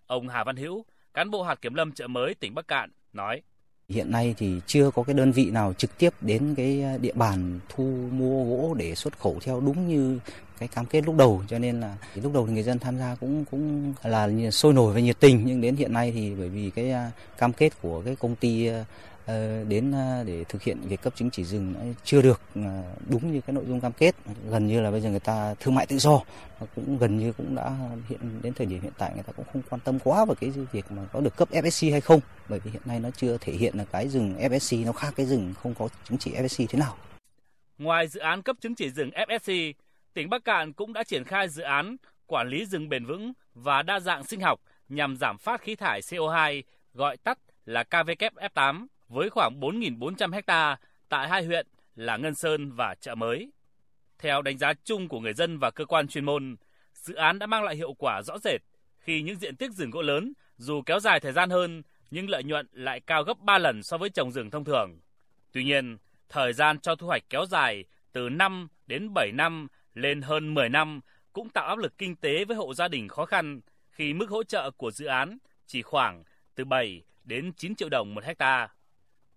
Ông 0.07 0.29
Hà 0.29 0.45
Văn 0.45 0.57
Hữu, 0.57 0.85
cán 1.15 1.31
bộ 1.31 1.43
hạt 1.43 1.63
kiểm 1.63 1.75
lâm 1.75 1.93
chợ 1.93 2.07
mới 2.07 2.35
tỉnh 2.35 2.55
Bắc 2.55 2.69
Cạn 2.69 2.91
nói: 3.13 3.43
Hiện 3.89 4.11
nay 4.11 4.35
thì 4.39 4.61
chưa 4.67 4.91
có 4.91 5.03
cái 5.03 5.15
đơn 5.15 5.33
vị 5.33 5.51
nào 5.51 5.73
trực 5.73 5.99
tiếp 5.99 6.11
đến 6.21 6.55
cái 6.57 6.83
à, 6.83 6.97
địa 7.01 7.13
bàn 7.15 7.61
thu 7.69 7.85
mua 8.13 8.45
gỗ 8.45 8.75
để 8.75 8.95
xuất 8.95 9.19
khẩu 9.19 9.39
theo 9.43 9.61
đúng 9.61 9.89
như 9.89 10.19
cái 10.59 10.69
cam 10.69 10.87
kết 10.87 11.05
lúc 11.05 11.17
đầu. 11.17 11.43
Cho 11.49 11.59
nên 11.59 11.81
là 11.81 11.97
lúc 12.15 12.33
đầu 12.35 12.47
thì 12.47 12.53
người 12.53 12.63
dân 12.63 12.79
tham 12.79 12.99
gia 12.99 13.15
cũng 13.15 13.45
cũng 13.51 13.95
là 14.03 14.51
sôi 14.51 14.73
nổi 14.73 14.95
và 14.95 15.01
nhiệt 15.01 15.21
tình. 15.21 15.43
Nhưng 15.45 15.61
đến 15.61 15.77
hiện 15.77 15.93
nay 15.93 16.13
thì 16.15 16.35
bởi 16.35 16.49
vì 16.49 16.71
cái 16.71 16.91
à, 16.91 17.11
cam 17.39 17.53
kết 17.53 17.73
của 17.83 18.03
cái 18.05 18.17
công 18.17 18.37
ty 18.37 18.67
à, 18.67 18.85
Ờ, 19.31 19.65
đến 19.69 19.93
ờ, 19.93 20.25
để 20.27 20.45
thực 20.45 20.63
hiện 20.63 20.81
việc 20.81 21.03
cấp 21.03 21.13
chứng 21.17 21.31
chỉ 21.31 21.45
rừng 21.45 21.95
chưa 22.05 22.23
được 22.23 22.41
ờ, 22.55 22.83
đúng 23.09 23.33
như 23.33 23.41
cái 23.41 23.55
nội 23.55 23.65
dung 23.69 23.81
cam 23.81 23.93
kết 23.93 24.15
gần 24.51 24.67
như 24.67 24.81
là 24.81 24.91
bây 24.91 25.01
giờ 25.01 25.11
người 25.11 25.21
ta 25.21 25.55
thương 25.61 25.75
mại 25.75 25.87
tự 25.87 25.99
do 25.99 26.21
cũng 26.75 26.99
gần 26.99 27.19
như 27.19 27.33
cũng 27.33 27.55
đã 27.55 27.71
hiện 28.09 28.43
đến 28.43 28.53
thời 28.53 28.67
điểm 28.67 28.81
hiện 28.81 28.93
tại 28.99 29.11
người 29.15 29.23
ta 29.23 29.33
cũng 29.33 29.47
không 29.53 29.63
quan 29.71 29.81
tâm 29.81 29.99
quá 30.05 30.25
vào 30.25 30.35
cái 30.35 30.51
việc 30.51 30.85
mà 30.91 31.03
có 31.13 31.21
được 31.21 31.37
cấp 31.37 31.49
FSC 31.51 31.91
hay 31.91 32.01
không 32.01 32.21
bởi 32.49 32.61
vì 32.61 32.71
hiện 32.71 32.83
nay 32.85 33.01
nó 33.01 33.11
chưa 33.11 33.39
thể 33.41 33.53
hiện 33.53 33.77
là 33.77 33.85
cái 33.85 34.09
rừng 34.09 34.35
FSC 34.41 34.87
nó 34.87 34.93
khác 34.93 35.15
cái 35.17 35.27
rừng 35.27 35.55
không 35.63 35.75
có 35.75 35.89
chứng 36.05 36.19
chỉ 36.19 36.31
FSC 36.31 36.67
thế 36.69 36.79
nào. 36.79 36.97
Ngoài 37.79 38.09
dự 38.09 38.21
án 38.21 38.43
cấp 38.43 38.57
chứng 38.61 38.75
chỉ 38.75 38.91
rừng 38.91 39.11
FSC, 39.11 39.73
tỉnh 40.15 40.31
Bắc 40.31 40.45
Cạn 40.45 40.73
cũng 40.73 40.93
đã 40.93 41.05
triển 41.05 41.25
khai 41.25 41.49
dự 41.49 41.63
án 41.63 41.97
quản 42.27 42.49
lý 42.49 42.67
rừng 42.67 42.89
bền 42.89 43.05
vững 43.05 43.33
và 43.55 43.83
đa 43.83 44.01
dạng 44.01 44.25
sinh 44.25 44.41
học 44.41 44.61
nhằm 44.89 45.17
giảm 45.17 45.39
phát 45.39 45.61
khí 45.61 45.75
thải 45.75 46.01
CO2, 46.01 46.63
gọi 46.95 47.17
tắt 47.17 47.39
là 47.65 47.85
KWF8 47.91 48.87
với 49.11 49.31
khoảng 49.31 49.61
4.400 49.61 50.41
ha 50.47 50.77
tại 51.09 51.29
hai 51.29 51.45
huyện 51.45 51.67
là 51.97 52.17
Ngân 52.17 52.35
Sơn 52.35 52.73
và 52.73 52.95
Chợ 53.01 53.15
Mới. 53.15 53.53
Theo 54.19 54.43
đánh 54.43 54.59
giá 54.59 54.73
chung 54.85 55.09
của 55.09 55.21
người 55.21 55.33
dân 55.33 55.59
và 55.59 55.71
cơ 55.71 55.85
quan 55.85 56.09
chuyên 56.09 56.25
môn, 56.25 56.57
dự 56.95 57.15
án 57.15 57.39
đã 57.39 57.47
mang 57.47 57.65
lại 57.65 57.77
hiệu 57.77 57.93
quả 57.99 58.23
rõ 58.23 58.39
rệt 58.39 58.61
khi 58.99 59.23
những 59.23 59.37
diện 59.37 59.57
tích 59.57 59.73
rừng 59.73 59.91
gỗ 59.91 60.03
lớn 60.03 60.33
dù 60.57 60.83
kéo 60.87 61.01
dài 61.01 61.21
thời 61.21 61.33
gian 61.33 61.51
hơn 61.51 61.83
nhưng 62.11 62.31
lợi 62.31 62.45
nhuận 62.45 62.69
lại 62.73 63.01
cao 63.01 63.23
gấp 63.23 63.39
3 63.41 63.59
lần 63.59 63.83
so 63.83 63.99
với 63.99 64.11
trồng 64.11 64.33
rừng 64.33 64.51
thông 64.51 64.65
thường. 64.65 64.99
Tuy 65.53 65.65
nhiên, 65.65 65.99
thời 66.29 66.53
gian 66.53 66.81
cho 66.81 66.95
thu 66.95 67.07
hoạch 67.07 67.23
kéo 67.31 67.47
dài 67.47 67.85
từ 68.13 68.29
5 68.29 68.69
đến 68.87 69.15
7 69.15 69.33
năm 69.33 69.69
lên 69.95 70.23
hơn 70.23 70.55
10 70.55 70.69
năm 70.69 71.01
cũng 71.33 71.49
tạo 71.49 71.67
áp 71.67 71.79
lực 71.79 71.99
kinh 71.99 72.17
tế 72.17 72.45
với 72.45 72.57
hộ 72.57 72.75
gia 72.75 72.89
đình 72.89 73.09
khó 73.09 73.25
khăn 73.25 73.61
khi 73.91 74.15
mức 74.15 74.31
hỗ 74.31 74.45
trợ 74.45 74.71
của 74.71 74.91
dự 74.91 75.07
án 75.07 75.39
chỉ 75.67 75.83
khoảng 75.83 76.25
từ 76.55 76.65
7 76.65 77.03
đến 77.25 77.53
9 77.53 77.75
triệu 77.75 77.89
đồng 77.89 78.15
một 78.15 78.25
hecta. 78.25 78.69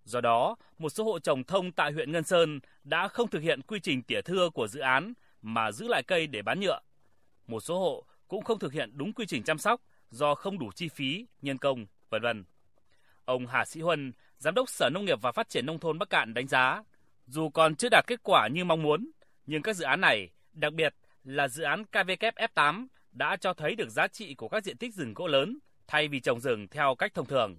Do 0.06 0.22
đó, 0.22 0.56
một 0.78 0.89
số 0.89 1.04
hộ 1.04 1.20
trồng 1.20 1.43
thông 1.43 1.72
tại 1.72 1.91
huyện 1.91 2.12
Ngân 2.12 2.24
Sơn 2.24 2.60
đã 2.84 3.08
không 3.08 3.30
thực 3.30 3.41
hiện 3.41 3.62
quy 3.62 3.80
trình 3.80 4.04
tỉa 4.04 4.22
thưa 4.22 4.49
của 4.49 4.68
dự 4.68 4.80
án 4.80 5.14
mà 5.41 5.72
giữ 5.72 5.88
lại 5.88 6.04
cây 6.04 6.28
để 6.28 6.41
bán 6.41 6.60
nhựa. 6.60 6.80
Một 7.47 7.60
số 7.60 7.80
hộ 7.80 8.06
cũng 8.28 8.43
không 8.43 8.60
thực 8.60 8.74
hiện 8.74 8.91
đúng 8.93 9.14
quy 9.14 9.26
trình 9.26 9.43
chăm 9.43 9.58
sóc 9.58 9.82
do 10.10 10.36
không 10.36 10.60
đủ 10.60 10.72
chi 10.76 10.89
phí, 10.89 11.26
nhân 11.41 11.58
công, 11.58 11.86
vân 12.10 12.22
vân. 12.22 12.43
Ông 13.26 13.47
Hà 13.47 13.66
Sĩ 13.66 13.82
Huân, 13.82 14.14
Giám 14.38 14.54
đốc 14.54 14.70
Sở 14.70 14.89
Nông 14.89 15.06
nghiệp 15.06 15.22
và 15.22 15.32
Phát 15.32 15.49
triển 15.49 15.66
Nông 15.66 15.80
thôn 15.80 15.99
Bắc 15.99 16.10
Cạn 16.10 16.34
đánh 16.34 16.47
giá, 16.47 16.84
dù 17.28 17.49
còn 17.49 17.76
chưa 17.76 17.89
đạt 17.91 18.08
kết 18.08 18.20
quả 18.24 18.47
như 18.47 18.66
mong 18.66 18.82
muốn, 18.82 19.12
nhưng 19.45 19.62
các 19.62 19.76
dự 19.76 19.86
án 19.86 20.01
này, 20.01 20.30
đặc 20.54 20.74
biệt 20.74 20.95
là 21.24 21.47
dự 21.47 21.64
án 21.64 21.84
KVKF8 21.91 22.88
đã 23.12 23.36
cho 23.36 23.54
thấy 23.54 23.76
được 23.76 23.89
giá 23.89 24.08
trị 24.08 24.34
của 24.34 24.49
các 24.49 24.64
diện 24.64 24.78
tích 24.78 24.93
rừng 24.93 25.14
gỗ 25.14 25.28
lớn 25.28 25.60
thay 25.88 26.08
vì 26.08 26.20
trồng 26.20 26.39
rừng 26.39 26.68
theo 26.68 26.95
cách 26.95 27.14
thông 27.14 27.26
thường. 27.26 27.56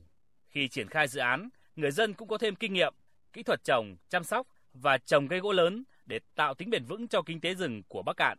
Khi 0.49 0.69
triển 0.69 0.89
khai 0.89 1.09
dự 1.09 1.21
án, 1.21 1.49
người 1.77 1.91
dân 1.91 2.15
cũng 2.15 2.29
có 2.29 2.39
thêm 2.39 2.55
kinh 2.55 2.73
nghiệm, 2.73 2.95
kỹ 3.33 3.43
thuật 3.43 3.65
trồng, 3.65 3.97
chăm 4.09 4.25
sóc 4.25 4.47
và 4.75 4.99
trồng 4.99 5.29
cây 5.29 5.41
gỗ 5.41 5.53
lớn 5.53 5.85
để 6.07 6.21
tạo 6.35 6.55
tính 6.55 6.71
bền 6.71 6.85
vững 6.85 7.09
cho 7.09 7.23
kinh 7.23 7.41
tế 7.41 7.55
rừng 7.55 7.83
của 7.89 8.03
Bắc 8.03 8.17
Cạn. 8.17 8.39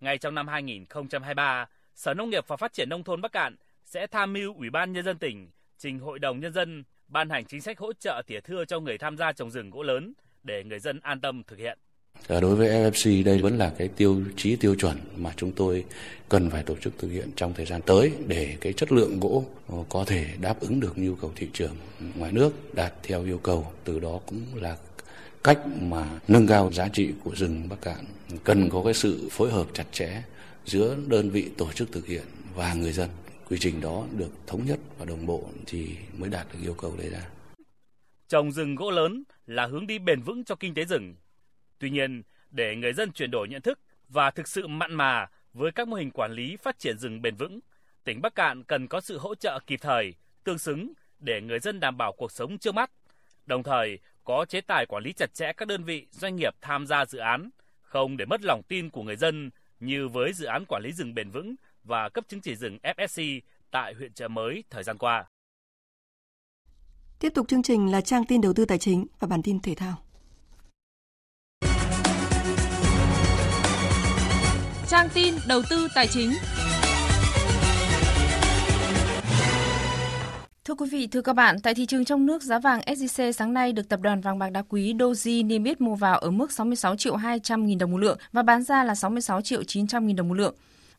Ngay 0.00 0.18
trong 0.18 0.34
năm 0.34 0.48
2023, 0.48 1.66
Sở 1.94 2.14
Nông 2.14 2.30
nghiệp 2.30 2.44
và 2.46 2.56
Phát 2.56 2.72
triển 2.72 2.88
Nông 2.88 3.04
thôn 3.04 3.20
Bắc 3.20 3.32
Cạn 3.32 3.56
sẽ 3.84 4.06
tham 4.06 4.32
mưu 4.32 4.54
Ủy 4.54 4.70
ban 4.70 4.92
Nhân 4.92 5.04
dân 5.04 5.18
tỉnh 5.18 5.50
trình 5.78 5.98
Hội 5.98 6.18
đồng 6.18 6.40
Nhân 6.40 6.52
dân 6.52 6.84
ban 7.06 7.30
hành 7.30 7.44
chính 7.44 7.60
sách 7.60 7.78
hỗ 7.78 7.92
trợ 7.92 8.22
tỉa 8.26 8.40
thưa 8.40 8.64
cho 8.64 8.80
người 8.80 8.98
tham 8.98 9.16
gia 9.16 9.32
trồng 9.32 9.50
rừng 9.50 9.70
gỗ 9.70 9.82
lớn 9.82 10.12
để 10.42 10.64
người 10.64 10.78
dân 10.78 11.00
an 11.00 11.20
tâm 11.20 11.42
thực 11.44 11.58
hiện. 11.58 11.78
Ờ, 12.28 12.40
đối 12.40 12.56
với 12.56 12.68
FFC 12.68 13.24
đây 13.24 13.38
vẫn 13.38 13.58
là 13.58 13.72
cái 13.78 13.88
tiêu 13.88 14.22
chí 14.36 14.56
tiêu 14.56 14.74
chuẩn 14.74 14.96
mà 15.16 15.32
chúng 15.36 15.52
tôi 15.52 15.84
cần 16.28 16.50
phải 16.50 16.62
tổ 16.62 16.74
chức 16.76 16.98
thực 16.98 17.08
hiện 17.08 17.28
trong 17.36 17.54
thời 17.54 17.66
gian 17.66 17.82
tới 17.82 18.12
để 18.26 18.56
cái 18.60 18.72
chất 18.72 18.92
lượng 18.92 19.20
gỗ 19.20 19.44
ờ, 19.68 19.76
có 19.88 20.04
thể 20.04 20.26
đáp 20.40 20.60
ứng 20.60 20.80
được 20.80 20.98
nhu 20.98 21.14
cầu 21.14 21.32
thị 21.36 21.48
trường 21.52 21.76
ngoài 22.14 22.32
nước, 22.32 22.74
đạt 22.74 22.92
theo 23.02 23.24
yêu 23.24 23.38
cầu. 23.38 23.72
Từ 23.84 24.00
đó 24.00 24.20
cũng 24.26 24.42
là 24.54 24.76
cách 25.44 25.58
mà 25.80 26.20
nâng 26.28 26.46
cao 26.46 26.72
giá 26.72 26.88
trị 26.88 27.10
của 27.24 27.34
rừng 27.34 27.68
Bắc 27.68 27.80
Cạn. 27.82 28.04
Cần 28.44 28.68
có 28.70 28.82
cái 28.84 28.94
sự 28.94 29.28
phối 29.30 29.50
hợp 29.50 29.66
chặt 29.72 29.84
chẽ 29.92 30.22
giữa 30.66 30.96
đơn 31.06 31.30
vị 31.30 31.48
tổ 31.56 31.72
chức 31.72 31.92
thực 31.92 32.06
hiện 32.06 32.24
và 32.54 32.74
người 32.74 32.92
dân. 32.92 33.08
Quy 33.48 33.56
trình 33.60 33.80
đó 33.80 34.04
được 34.18 34.30
thống 34.46 34.66
nhất 34.66 34.78
và 34.98 35.04
đồng 35.04 35.26
bộ 35.26 35.44
thì 35.66 35.88
mới 36.18 36.30
đạt 36.30 36.46
được 36.52 36.58
yêu 36.62 36.74
cầu 36.74 36.94
đề 36.98 37.10
ra. 37.10 37.26
Trồng 38.28 38.52
rừng 38.52 38.74
gỗ 38.74 38.90
lớn 38.90 39.22
là 39.46 39.66
hướng 39.66 39.86
đi 39.86 39.98
bền 39.98 40.22
vững 40.22 40.44
cho 40.44 40.54
kinh 40.54 40.74
tế 40.74 40.84
rừng 40.84 41.14
Tuy 41.82 41.90
nhiên, 41.90 42.22
để 42.50 42.76
người 42.76 42.92
dân 42.92 43.12
chuyển 43.12 43.30
đổi 43.30 43.48
nhận 43.48 43.62
thức 43.62 43.78
và 44.08 44.30
thực 44.30 44.48
sự 44.48 44.66
mặn 44.66 44.94
mà 44.94 45.26
với 45.52 45.72
các 45.72 45.88
mô 45.88 45.96
hình 45.96 46.10
quản 46.10 46.32
lý 46.32 46.56
phát 46.56 46.78
triển 46.78 46.98
rừng 46.98 47.22
bền 47.22 47.36
vững, 47.36 47.60
tỉnh 48.04 48.22
Bắc 48.22 48.34
Cạn 48.34 48.64
cần 48.64 48.88
có 48.88 49.00
sự 49.00 49.18
hỗ 49.18 49.34
trợ 49.34 49.58
kịp 49.66 49.80
thời, 49.82 50.14
tương 50.44 50.58
xứng 50.58 50.92
để 51.18 51.40
người 51.40 51.58
dân 51.58 51.80
đảm 51.80 51.96
bảo 51.96 52.12
cuộc 52.12 52.32
sống 52.32 52.58
trước 52.58 52.74
mắt, 52.74 52.90
đồng 53.46 53.62
thời 53.62 53.98
có 54.24 54.44
chế 54.48 54.60
tài 54.60 54.86
quản 54.86 55.02
lý 55.04 55.12
chặt 55.12 55.34
chẽ 55.34 55.52
các 55.52 55.68
đơn 55.68 55.84
vị 55.84 56.06
doanh 56.10 56.36
nghiệp 56.36 56.54
tham 56.60 56.86
gia 56.86 57.04
dự 57.04 57.18
án, 57.18 57.50
không 57.82 58.16
để 58.16 58.24
mất 58.24 58.40
lòng 58.42 58.62
tin 58.68 58.90
của 58.90 59.02
người 59.02 59.16
dân 59.16 59.50
như 59.80 60.08
với 60.08 60.32
dự 60.32 60.46
án 60.46 60.64
quản 60.68 60.82
lý 60.82 60.92
rừng 60.92 61.14
bền 61.14 61.30
vững 61.30 61.54
và 61.84 62.08
cấp 62.08 62.24
chứng 62.28 62.40
chỉ 62.40 62.56
rừng 62.56 62.78
FSC 62.82 63.40
tại 63.70 63.94
huyện 63.94 64.12
Chợ 64.12 64.28
Mới 64.28 64.64
thời 64.70 64.82
gian 64.82 64.98
qua. 64.98 65.24
Tiếp 67.18 67.32
tục 67.34 67.48
chương 67.48 67.62
trình 67.62 67.92
là 67.92 68.00
trang 68.00 68.24
tin 68.26 68.40
đầu 68.40 68.52
tư 68.52 68.64
tài 68.64 68.78
chính 68.78 69.06
và 69.18 69.28
bản 69.28 69.42
tin 69.42 69.60
thể 69.60 69.74
thao. 69.74 70.11
Trang 74.92 75.08
tin 75.14 75.34
đầu 75.48 75.62
tư 75.70 75.88
tài 75.94 76.06
chính. 76.06 76.32
Thưa 80.64 80.74
quý 80.74 80.86
vị, 80.90 81.06
thưa 81.06 81.20
các 81.20 81.32
bạn, 81.32 81.60
tại 81.62 81.74
thị 81.74 81.86
trường 81.86 82.04
trong 82.04 82.26
nước, 82.26 82.42
giá 82.42 82.58
vàng 82.58 82.80
SJC 82.80 83.32
sáng 83.32 83.54
nay 83.54 83.72
được 83.72 83.88
tập 83.88 84.00
đoàn 84.00 84.20
vàng 84.20 84.38
bạc 84.38 84.50
đá 84.50 84.62
quý 84.68 84.94
Doji 84.94 85.46
niêm 85.46 85.64
yết 85.64 85.80
mua 85.80 85.94
vào 85.94 86.18
ở 86.18 86.30
mức 86.30 86.52
66 86.52 86.96
triệu 86.96 87.16
200 87.16 87.66
nghìn 87.66 87.78
đồng 87.78 87.90
một 87.90 87.98
lượng 87.98 88.18
và 88.32 88.42
bán 88.42 88.62
ra 88.62 88.84
là 88.84 88.94
66 88.94 89.40
triệu 89.40 89.64
900 89.64 90.06
nghìn 90.06 90.16
đồng 90.16 90.28
một 90.28 90.34
lượng. 90.34 90.54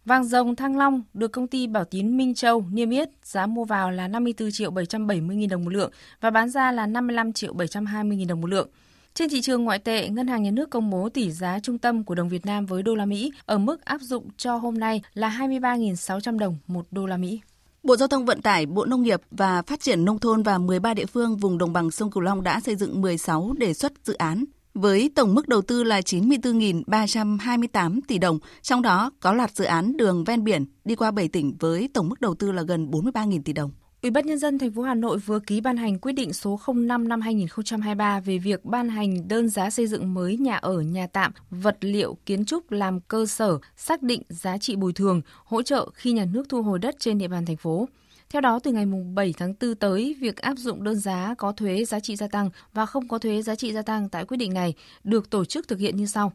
Vàng 0.05 0.23
rồng 0.23 0.55
Thăng 0.55 0.77
Long 0.77 1.01
được 1.13 1.31
công 1.31 1.47
ty 1.47 1.67
Bảo 1.67 1.85
Tín 1.85 2.17
Minh 2.17 2.33
Châu 2.33 2.65
niêm 2.71 2.89
yết 2.89 3.09
giá 3.23 3.45
mua 3.45 3.65
vào 3.65 3.91
là 3.91 4.07
54 4.07 4.51
triệu 4.51 4.71
770 4.71 5.35
nghìn 5.35 5.49
đồng 5.49 5.63
một 5.63 5.73
lượng 5.73 5.91
và 6.21 6.29
bán 6.29 6.49
ra 6.49 6.71
là 6.71 6.85
55 6.85 7.33
triệu 7.33 7.53
720 7.53 8.17
nghìn 8.17 8.27
đồng 8.27 8.41
một 8.41 8.47
lượng. 8.47 8.67
Trên 9.15 9.29
thị 9.29 9.41
trường 9.41 9.63
ngoại 9.63 9.79
tệ, 9.79 10.09
Ngân 10.09 10.27
hàng 10.27 10.43
Nhà 10.43 10.51
nước 10.51 10.69
công 10.69 10.89
bố 10.89 11.09
tỷ 11.09 11.31
giá 11.31 11.59
trung 11.59 11.77
tâm 11.77 12.03
của 12.03 12.15
đồng 12.15 12.29
Việt 12.29 12.45
Nam 12.45 12.65
với 12.65 12.83
đô 12.83 12.95
la 12.95 13.05
Mỹ 13.05 13.31
ở 13.45 13.57
mức 13.57 13.85
áp 13.85 14.01
dụng 14.01 14.27
cho 14.37 14.55
hôm 14.55 14.77
nay 14.77 15.01
là 15.13 15.37
23.600 15.39 16.39
đồng 16.39 16.57
một 16.67 16.85
đô 16.91 17.05
la 17.05 17.17
Mỹ. 17.17 17.41
Bộ 17.83 17.95
Giao 17.95 18.07
thông 18.07 18.25
Vận 18.25 18.41
tải, 18.41 18.65
Bộ 18.65 18.85
Nông 18.85 19.03
nghiệp 19.03 19.21
và 19.31 19.61
Phát 19.61 19.79
triển 19.79 20.05
Nông 20.05 20.19
thôn 20.19 20.43
và 20.43 20.57
13 20.57 20.93
địa 20.93 21.05
phương 21.05 21.37
vùng 21.37 21.57
đồng 21.57 21.73
bằng 21.73 21.91
sông 21.91 22.11
Cửu 22.11 22.23
Long 22.23 22.43
đã 22.43 22.59
xây 22.59 22.75
dựng 22.75 23.01
16 23.01 23.53
đề 23.57 23.73
xuất 23.73 23.93
dự 24.03 24.13
án 24.13 24.45
với 24.73 25.11
tổng 25.15 25.35
mức 25.35 25.47
đầu 25.47 25.61
tư 25.61 25.83
là 25.83 25.99
94.328 25.99 27.99
tỷ 28.07 28.17
đồng, 28.17 28.39
trong 28.61 28.81
đó 28.81 29.11
có 29.19 29.33
loạt 29.33 29.55
dự 29.55 29.65
án 29.65 29.97
đường 29.97 30.23
ven 30.23 30.43
biển 30.43 30.65
đi 30.85 30.95
qua 30.95 31.11
7 31.11 31.27
tỉnh 31.27 31.55
với 31.59 31.89
tổng 31.93 32.09
mức 32.09 32.21
đầu 32.21 32.35
tư 32.35 32.51
là 32.51 32.63
gần 32.63 32.91
43.000 32.91 33.41
tỷ 33.45 33.53
đồng. 33.53 33.71
Ủy 34.03 34.11
ban 34.11 34.25
nhân 34.25 34.39
dân 34.39 34.59
thành 34.59 34.71
phố 34.71 34.81
Hà 34.81 34.95
Nội 34.95 35.17
vừa 35.17 35.39
ký 35.39 35.61
ban 35.61 35.77
hành 35.77 35.99
quyết 35.99 36.13
định 36.13 36.33
số 36.33 36.59
05 36.73 37.07
năm 37.07 37.21
2023 37.21 38.19
về 38.19 38.37
việc 38.37 38.65
ban 38.65 38.89
hành 38.89 39.27
đơn 39.27 39.49
giá 39.49 39.69
xây 39.69 39.87
dựng 39.87 40.13
mới 40.13 40.37
nhà 40.37 40.55
ở, 40.55 40.81
nhà 40.81 41.07
tạm, 41.07 41.31
vật 41.49 41.77
liệu 41.81 42.17
kiến 42.25 42.45
trúc 42.45 42.71
làm 42.71 42.99
cơ 42.99 43.25
sở 43.25 43.57
xác 43.77 44.01
định 44.01 44.21
giá 44.29 44.57
trị 44.57 44.75
bồi 44.75 44.93
thường, 44.93 45.21
hỗ 45.45 45.61
trợ 45.61 45.89
khi 45.93 46.11
nhà 46.11 46.25
nước 46.25 46.49
thu 46.49 46.61
hồi 46.61 46.79
đất 46.79 46.95
trên 46.99 47.17
địa 47.17 47.27
bàn 47.27 47.45
thành 47.45 47.57
phố. 47.57 47.87
Theo 48.29 48.41
đó, 48.41 48.59
từ 48.59 48.71
ngày 48.71 48.85
7 49.13 49.33
tháng 49.37 49.53
4 49.61 49.75
tới, 49.75 50.15
việc 50.19 50.37
áp 50.37 50.57
dụng 50.57 50.83
đơn 50.83 50.95
giá 50.95 51.35
có 51.37 51.51
thuế 51.51 51.85
giá 51.85 51.99
trị 51.99 52.15
gia 52.15 52.27
tăng 52.27 52.49
và 52.73 52.85
không 52.85 53.07
có 53.07 53.17
thuế 53.17 53.41
giá 53.41 53.55
trị 53.55 53.73
gia 53.73 53.81
tăng 53.81 54.09
tại 54.09 54.25
quyết 54.25 54.37
định 54.37 54.53
này 54.53 54.73
được 55.03 55.29
tổ 55.29 55.45
chức 55.45 55.67
thực 55.67 55.79
hiện 55.79 55.95
như 55.95 56.05
sau. 56.05 56.33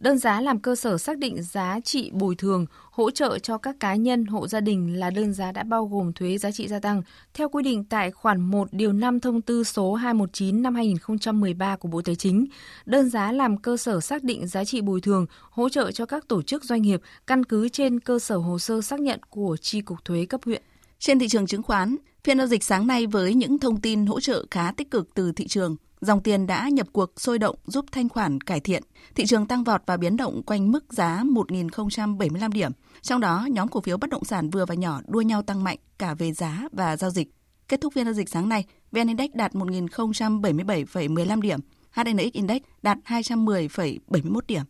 Đơn 0.00 0.18
giá 0.18 0.40
làm 0.40 0.58
cơ 0.58 0.76
sở 0.76 0.98
xác 0.98 1.18
định 1.18 1.42
giá 1.42 1.80
trị 1.84 2.10
bồi 2.12 2.34
thường, 2.34 2.66
hỗ 2.90 3.10
trợ 3.10 3.38
cho 3.38 3.58
các 3.58 3.76
cá 3.80 3.94
nhân, 3.94 4.26
hộ 4.26 4.48
gia 4.48 4.60
đình 4.60 4.98
là 4.98 5.10
đơn 5.10 5.32
giá 5.32 5.52
đã 5.52 5.62
bao 5.62 5.86
gồm 5.86 6.12
thuế 6.12 6.38
giá 6.38 6.50
trị 6.50 6.68
gia 6.68 6.78
tăng 6.78 7.02
theo 7.34 7.48
quy 7.48 7.62
định 7.62 7.84
tại 7.84 8.10
khoản 8.10 8.40
1 8.40 8.68
điều 8.72 8.92
5 8.92 9.20
thông 9.20 9.42
tư 9.42 9.64
số 9.64 9.94
219 9.94 10.62
năm 10.62 10.74
2013 10.74 11.76
của 11.76 11.88
Bộ 11.88 12.02
Tài 12.02 12.16
chính. 12.16 12.46
Đơn 12.86 13.10
giá 13.10 13.32
làm 13.32 13.56
cơ 13.56 13.76
sở 13.76 14.00
xác 14.00 14.24
định 14.24 14.46
giá 14.46 14.64
trị 14.64 14.80
bồi 14.80 15.00
thường, 15.00 15.26
hỗ 15.50 15.68
trợ 15.68 15.92
cho 15.92 16.06
các 16.06 16.28
tổ 16.28 16.42
chức 16.42 16.64
doanh 16.64 16.82
nghiệp 16.82 17.00
căn 17.26 17.44
cứ 17.44 17.68
trên 17.68 18.00
cơ 18.00 18.18
sở 18.18 18.36
hồ 18.36 18.58
sơ 18.58 18.82
xác 18.82 19.00
nhận 19.00 19.20
của 19.30 19.56
Tri 19.56 19.80
cục 19.80 20.04
thuế 20.04 20.24
cấp 20.24 20.40
huyện. 20.44 20.62
Trên 20.98 21.18
thị 21.18 21.28
trường 21.28 21.46
chứng 21.46 21.62
khoán, 21.62 21.96
phiên 22.24 22.38
giao 22.38 22.46
dịch 22.46 22.64
sáng 22.64 22.86
nay 22.86 23.06
với 23.06 23.34
những 23.34 23.58
thông 23.58 23.80
tin 23.80 24.06
hỗ 24.06 24.20
trợ 24.20 24.44
khá 24.50 24.72
tích 24.76 24.90
cực 24.90 25.14
từ 25.14 25.32
thị 25.32 25.48
trường, 25.48 25.76
Dòng 26.00 26.22
tiền 26.22 26.46
đã 26.46 26.68
nhập 26.68 26.86
cuộc 26.92 27.20
sôi 27.20 27.38
động 27.38 27.56
giúp 27.66 27.84
thanh 27.92 28.08
khoản 28.08 28.40
cải 28.40 28.60
thiện, 28.60 28.82
thị 29.14 29.26
trường 29.26 29.46
tăng 29.46 29.64
vọt 29.64 29.82
và 29.86 29.96
biến 29.96 30.16
động 30.16 30.42
quanh 30.42 30.72
mức 30.72 30.92
giá 30.92 31.22
1.075 31.24 32.52
điểm. 32.52 32.72
Trong 33.02 33.20
đó, 33.20 33.46
nhóm 33.50 33.68
cổ 33.68 33.80
phiếu 33.80 33.96
bất 33.96 34.10
động 34.10 34.24
sản 34.24 34.50
vừa 34.50 34.64
và 34.66 34.74
nhỏ 34.74 35.00
đua 35.06 35.20
nhau 35.20 35.42
tăng 35.42 35.64
mạnh 35.64 35.78
cả 35.98 36.14
về 36.14 36.32
giá 36.32 36.68
và 36.72 36.96
giao 36.96 37.10
dịch. 37.10 37.28
Kết 37.68 37.80
thúc 37.80 37.92
phiên 37.94 38.04
giao 38.04 38.14
dịch 38.14 38.28
sáng 38.28 38.48
nay, 38.48 38.64
VN 38.92 39.06
Index 39.08 39.30
đạt 39.34 39.52
1.077,15 39.52 41.40
điểm, 41.40 41.60
HNX 41.90 42.32
Index 42.32 42.62
đạt 42.82 42.98
210,71 43.04 44.40
điểm. 44.46 44.62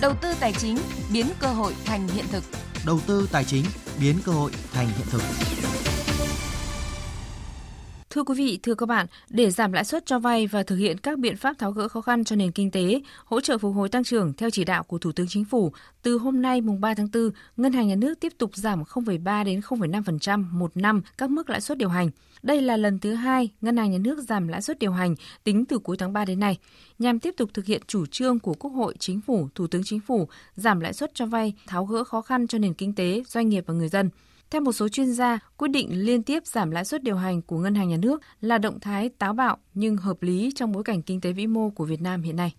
Đầu 0.00 0.12
tư 0.22 0.34
tài 0.40 0.52
chính 0.52 0.78
biến 1.12 1.26
cơ 1.38 1.48
hội 1.48 1.74
thành 1.84 2.08
hiện 2.08 2.24
thực. 2.32 2.44
Đầu 2.86 3.00
tư 3.06 3.28
tài 3.32 3.44
chính 3.44 3.64
biến 4.00 4.16
cơ 4.24 4.32
hội 4.32 4.50
thành 4.72 4.86
hiện 4.86 5.06
thực. 5.10 5.22
Thưa 8.14 8.22
quý 8.22 8.34
vị, 8.34 8.58
thưa 8.62 8.74
các 8.74 8.86
bạn, 8.86 9.06
để 9.30 9.50
giảm 9.50 9.72
lãi 9.72 9.84
suất 9.84 10.06
cho 10.06 10.18
vay 10.18 10.46
và 10.46 10.62
thực 10.62 10.76
hiện 10.76 10.98
các 10.98 11.18
biện 11.18 11.36
pháp 11.36 11.58
tháo 11.58 11.72
gỡ 11.72 11.88
khó 11.88 12.00
khăn 12.00 12.24
cho 12.24 12.36
nền 12.36 12.52
kinh 12.52 12.70
tế, 12.70 13.00
hỗ 13.24 13.40
trợ 13.40 13.58
phục 13.58 13.74
hồi 13.74 13.88
tăng 13.88 14.04
trưởng 14.04 14.32
theo 14.32 14.50
chỉ 14.50 14.64
đạo 14.64 14.82
của 14.82 14.98
Thủ 14.98 15.12
tướng 15.12 15.26
Chính 15.28 15.44
phủ, 15.44 15.72
từ 16.02 16.18
hôm 16.18 16.42
nay 16.42 16.60
mùng 16.60 16.80
3 16.80 16.94
tháng 16.94 17.08
4, 17.12 17.30
Ngân 17.56 17.72
hàng 17.72 17.88
Nhà 17.88 17.94
nước 17.94 18.20
tiếp 18.20 18.32
tục 18.38 18.56
giảm 18.56 18.82
0,3 18.82 19.44
đến 19.44 19.60
0,5% 19.60 20.44
một 20.52 20.76
năm 20.76 21.02
các 21.18 21.30
mức 21.30 21.50
lãi 21.50 21.60
suất 21.60 21.78
điều 21.78 21.88
hành. 21.88 22.10
Đây 22.42 22.62
là 22.62 22.76
lần 22.76 22.98
thứ 22.98 23.14
hai 23.14 23.48
Ngân 23.60 23.76
hàng 23.76 23.90
Nhà 23.90 23.98
nước 23.98 24.18
giảm 24.28 24.48
lãi 24.48 24.62
suất 24.62 24.78
điều 24.78 24.92
hành 24.92 25.14
tính 25.44 25.64
từ 25.64 25.78
cuối 25.78 25.96
tháng 25.96 26.12
3 26.12 26.24
đến 26.24 26.40
nay, 26.40 26.58
nhằm 26.98 27.18
tiếp 27.18 27.34
tục 27.36 27.50
thực 27.54 27.64
hiện 27.64 27.82
chủ 27.86 28.06
trương 28.06 28.38
của 28.38 28.54
Quốc 28.54 28.70
hội, 28.70 28.94
Chính 28.98 29.20
phủ, 29.20 29.48
Thủ 29.54 29.66
tướng 29.66 29.82
Chính 29.84 30.00
phủ 30.00 30.28
giảm 30.54 30.80
lãi 30.80 30.92
suất 30.92 31.14
cho 31.14 31.26
vay, 31.26 31.54
tháo 31.66 31.84
gỡ 31.84 32.04
khó 32.04 32.20
khăn 32.20 32.46
cho 32.46 32.58
nền 32.58 32.74
kinh 32.74 32.94
tế, 32.94 33.22
doanh 33.26 33.48
nghiệp 33.48 33.64
và 33.66 33.74
người 33.74 33.88
dân. 33.88 34.10
Theo 34.54 34.60
một 34.60 34.72
số 34.72 34.88
chuyên 34.88 35.12
gia, 35.12 35.38
quyết 35.56 35.68
định 35.68 36.04
liên 36.04 36.22
tiếp 36.22 36.46
giảm 36.46 36.70
lãi 36.70 36.84
suất 36.84 37.02
điều 37.02 37.16
hành 37.16 37.42
của 37.42 37.58
Ngân 37.58 37.74
hàng 37.74 37.88
Nhà 37.88 37.96
nước 37.96 38.20
là 38.40 38.58
động 38.58 38.80
thái 38.80 39.08
táo 39.08 39.32
bạo 39.32 39.56
nhưng 39.74 39.96
hợp 39.96 40.22
lý 40.22 40.52
trong 40.54 40.72
bối 40.72 40.84
cảnh 40.84 41.02
kinh 41.02 41.20
tế 41.20 41.32
vĩ 41.32 41.46
mô 41.46 41.70
của 41.70 41.84
Việt 41.84 42.00
Nam 42.00 42.22
hiện 42.22 42.36
nay. 42.36 42.54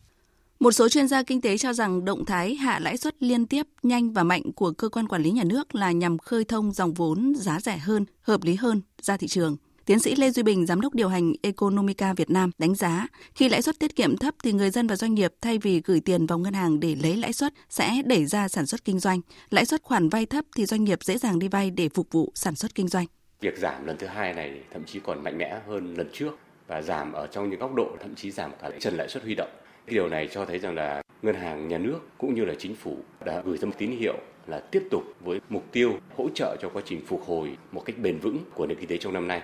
Một 0.59 0.71
số 0.71 0.89
chuyên 0.89 1.07
gia 1.07 1.23
kinh 1.23 1.41
tế 1.41 1.57
cho 1.57 1.73
rằng 1.73 2.05
động 2.05 2.25
thái 2.25 2.55
hạ 2.55 2.79
lãi 2.79 2.97
suất 2.97 3.23
liên 3.23 3.45
tiếp 3.45 3.67
nhanh 3.83 4.13
và 4.13 4.23
mạnh 4.23 4.51
của 4.55 4.71
cơ 4.71 4.89
quan 4.89 5.07
quản 5.07 5.23
lý 5.23 5.31
nhà 5.31 5.43
nước 5.43 5.75
là 5.75 5.91
nhằm 5.91 6.17
khơi 6.17 6.43
thông 6.43 6.71
dòng 6.71 6.93
vốn 6.93 7.33
giá 7.35 7.59
rẻ 7.59 7.77
hơn, 7.77 8.05
hợp 8.21 8.43
lý 8.43 8.55
hơn 8.55 8.81
ra 9.01 9.17
thị 9.17 9.27
trường. 9.27 9.57
Tiến 9.85 9.99
sĩ 9.99 10.15
Lê 10.15 10.29
Duy 10.29 10.43
Bình, 10.43 10.65
giám 10.65 10.81
đốc 10.81 10.93
điều 10.93 11.09
hành 11.09 11.33
Economica 11.41 12.13
Việt 12.13 12.29
Nam 12.29 12.51
đánh 12.57 12.75
giá, 12.75 13.07
khi 13.35 13.49
lãi 13.49 13.61
suất 13.61 13.79
tiết 13.79 13.95
kiệm 13.95 14.17
thấp 14.17 14.35
thì 14.43 14.53
người 14.53 14.69
dân 14.69 14.87
và 14.87 14.95
doanh 14.95 15.13
nghiệp 15.13 15.33
thay 15.41 15.57
vì 15.57 15.81
gửi 15.85 15.99
tiền 15.99 16.25
vào 16.25 16.39
ngân 16.39 16.53
hàng 16.53 16.79
để 16.79 16.95
lấy 16.95 17.17
lãi 17.17 17.33
suất 17.33 17.53
sẽ 17.69 18.01
đẩy 18.05 18.25
ra 18.25 18.47
sản 18.47 18.65
xuất 18.65 18.85
kinh 18.85 18.99
doanh. 18.99 19.21
Lãi 19.49 19.65
suất 19.65 19.81
khoản 19.81 20.09
vay 20.09 20.25
thấp 20.25 20.45
thì 20.55 20.65
doanh 20.65 20.83
nghiệp 20.83 21.03
dễ 21.03 21.17
dàng 21.17 21.39
đi 21.39 21.47
vay 21.47 21.71
để 21.71 21.89
phục 21.89 22.07
vụ 22.11 22.31
sản 22.35 22.55
xuất 22.55 22.75
kinh 22.75 22.87
doanh. 22.87 23.05
Việc 23.41 23.57
giảm 23.57 23.85
lần 23.85 23.97
thứ 23.97 24.07
hai 24.07 24.33
này 24.33 24.59
thậm 24.73 24.83
chí 24.85 24.99
còn 24.99 25.23
mạnh 25.23 25.37
mẽ 25.37 25.59
hơn 25.67 25.93
lần 25.97 26.09
trước 26.13 26.37
và 26.67 26.81
giảm 26.81 27.13
ở 27.13 27.27
trong 27.27 27.49
những 27.49 27.59
góc 27.59 27.73
độ 27.75 27.89
thậm 27.99 28.15
chí 28.15 28.31
giảm 28.31 28.51
cả 28.61 28.69
trần 28.79 28.97
lãi 28.97 29.09
suất 29.09 29.23
huy 29.23 29.35
động. 29.35 29.49
Điều 29.87 30.09
này 30.09 30.29
cho 30.31 30.45
thấy 30.45 30.59
rằng 30.59 30.75
là 30.75 31.01
ngân 31.21 31.35
hàng 31.35 31.67
nhà 31.67 31.77
nước 31.77 31.99
cũng 32.17 32.35
như 32.35 32.45
là 32.45 32.53
chính 32.59 32.75
phủ 32.75 32.97
đã 33.25 33.41
gửi 33.45 33.57
ra 33.57 33.65
một 33.65 33.75
tín 33.77 33.91
hiệu 33.99 34.17
là 34.47 34.59
tiếp 34.59 34.83
tục 34.91 35.03
với 35.19 35.39
mục 35.49 35.71
tiêu 35.71 35.99
hỗ 36.17 36.29
trợ 36.35 36.57
cho 36.61 36.69
quá 36.69 36.81
trình 36.85 37.05
phục 37.05 37.23
hồi 37.25 37.57
một 37.71 37.83
cách 37.85 37.95
bền 37.97 38.19
vững 38.19 38.37
của 38.53 38.65
nền 38.65 38.77
kinh 38.79 38.89
tế 38.89 38.97
trong 38.97 39.13
năm 39.13 39.27
nay. 39.27 39.41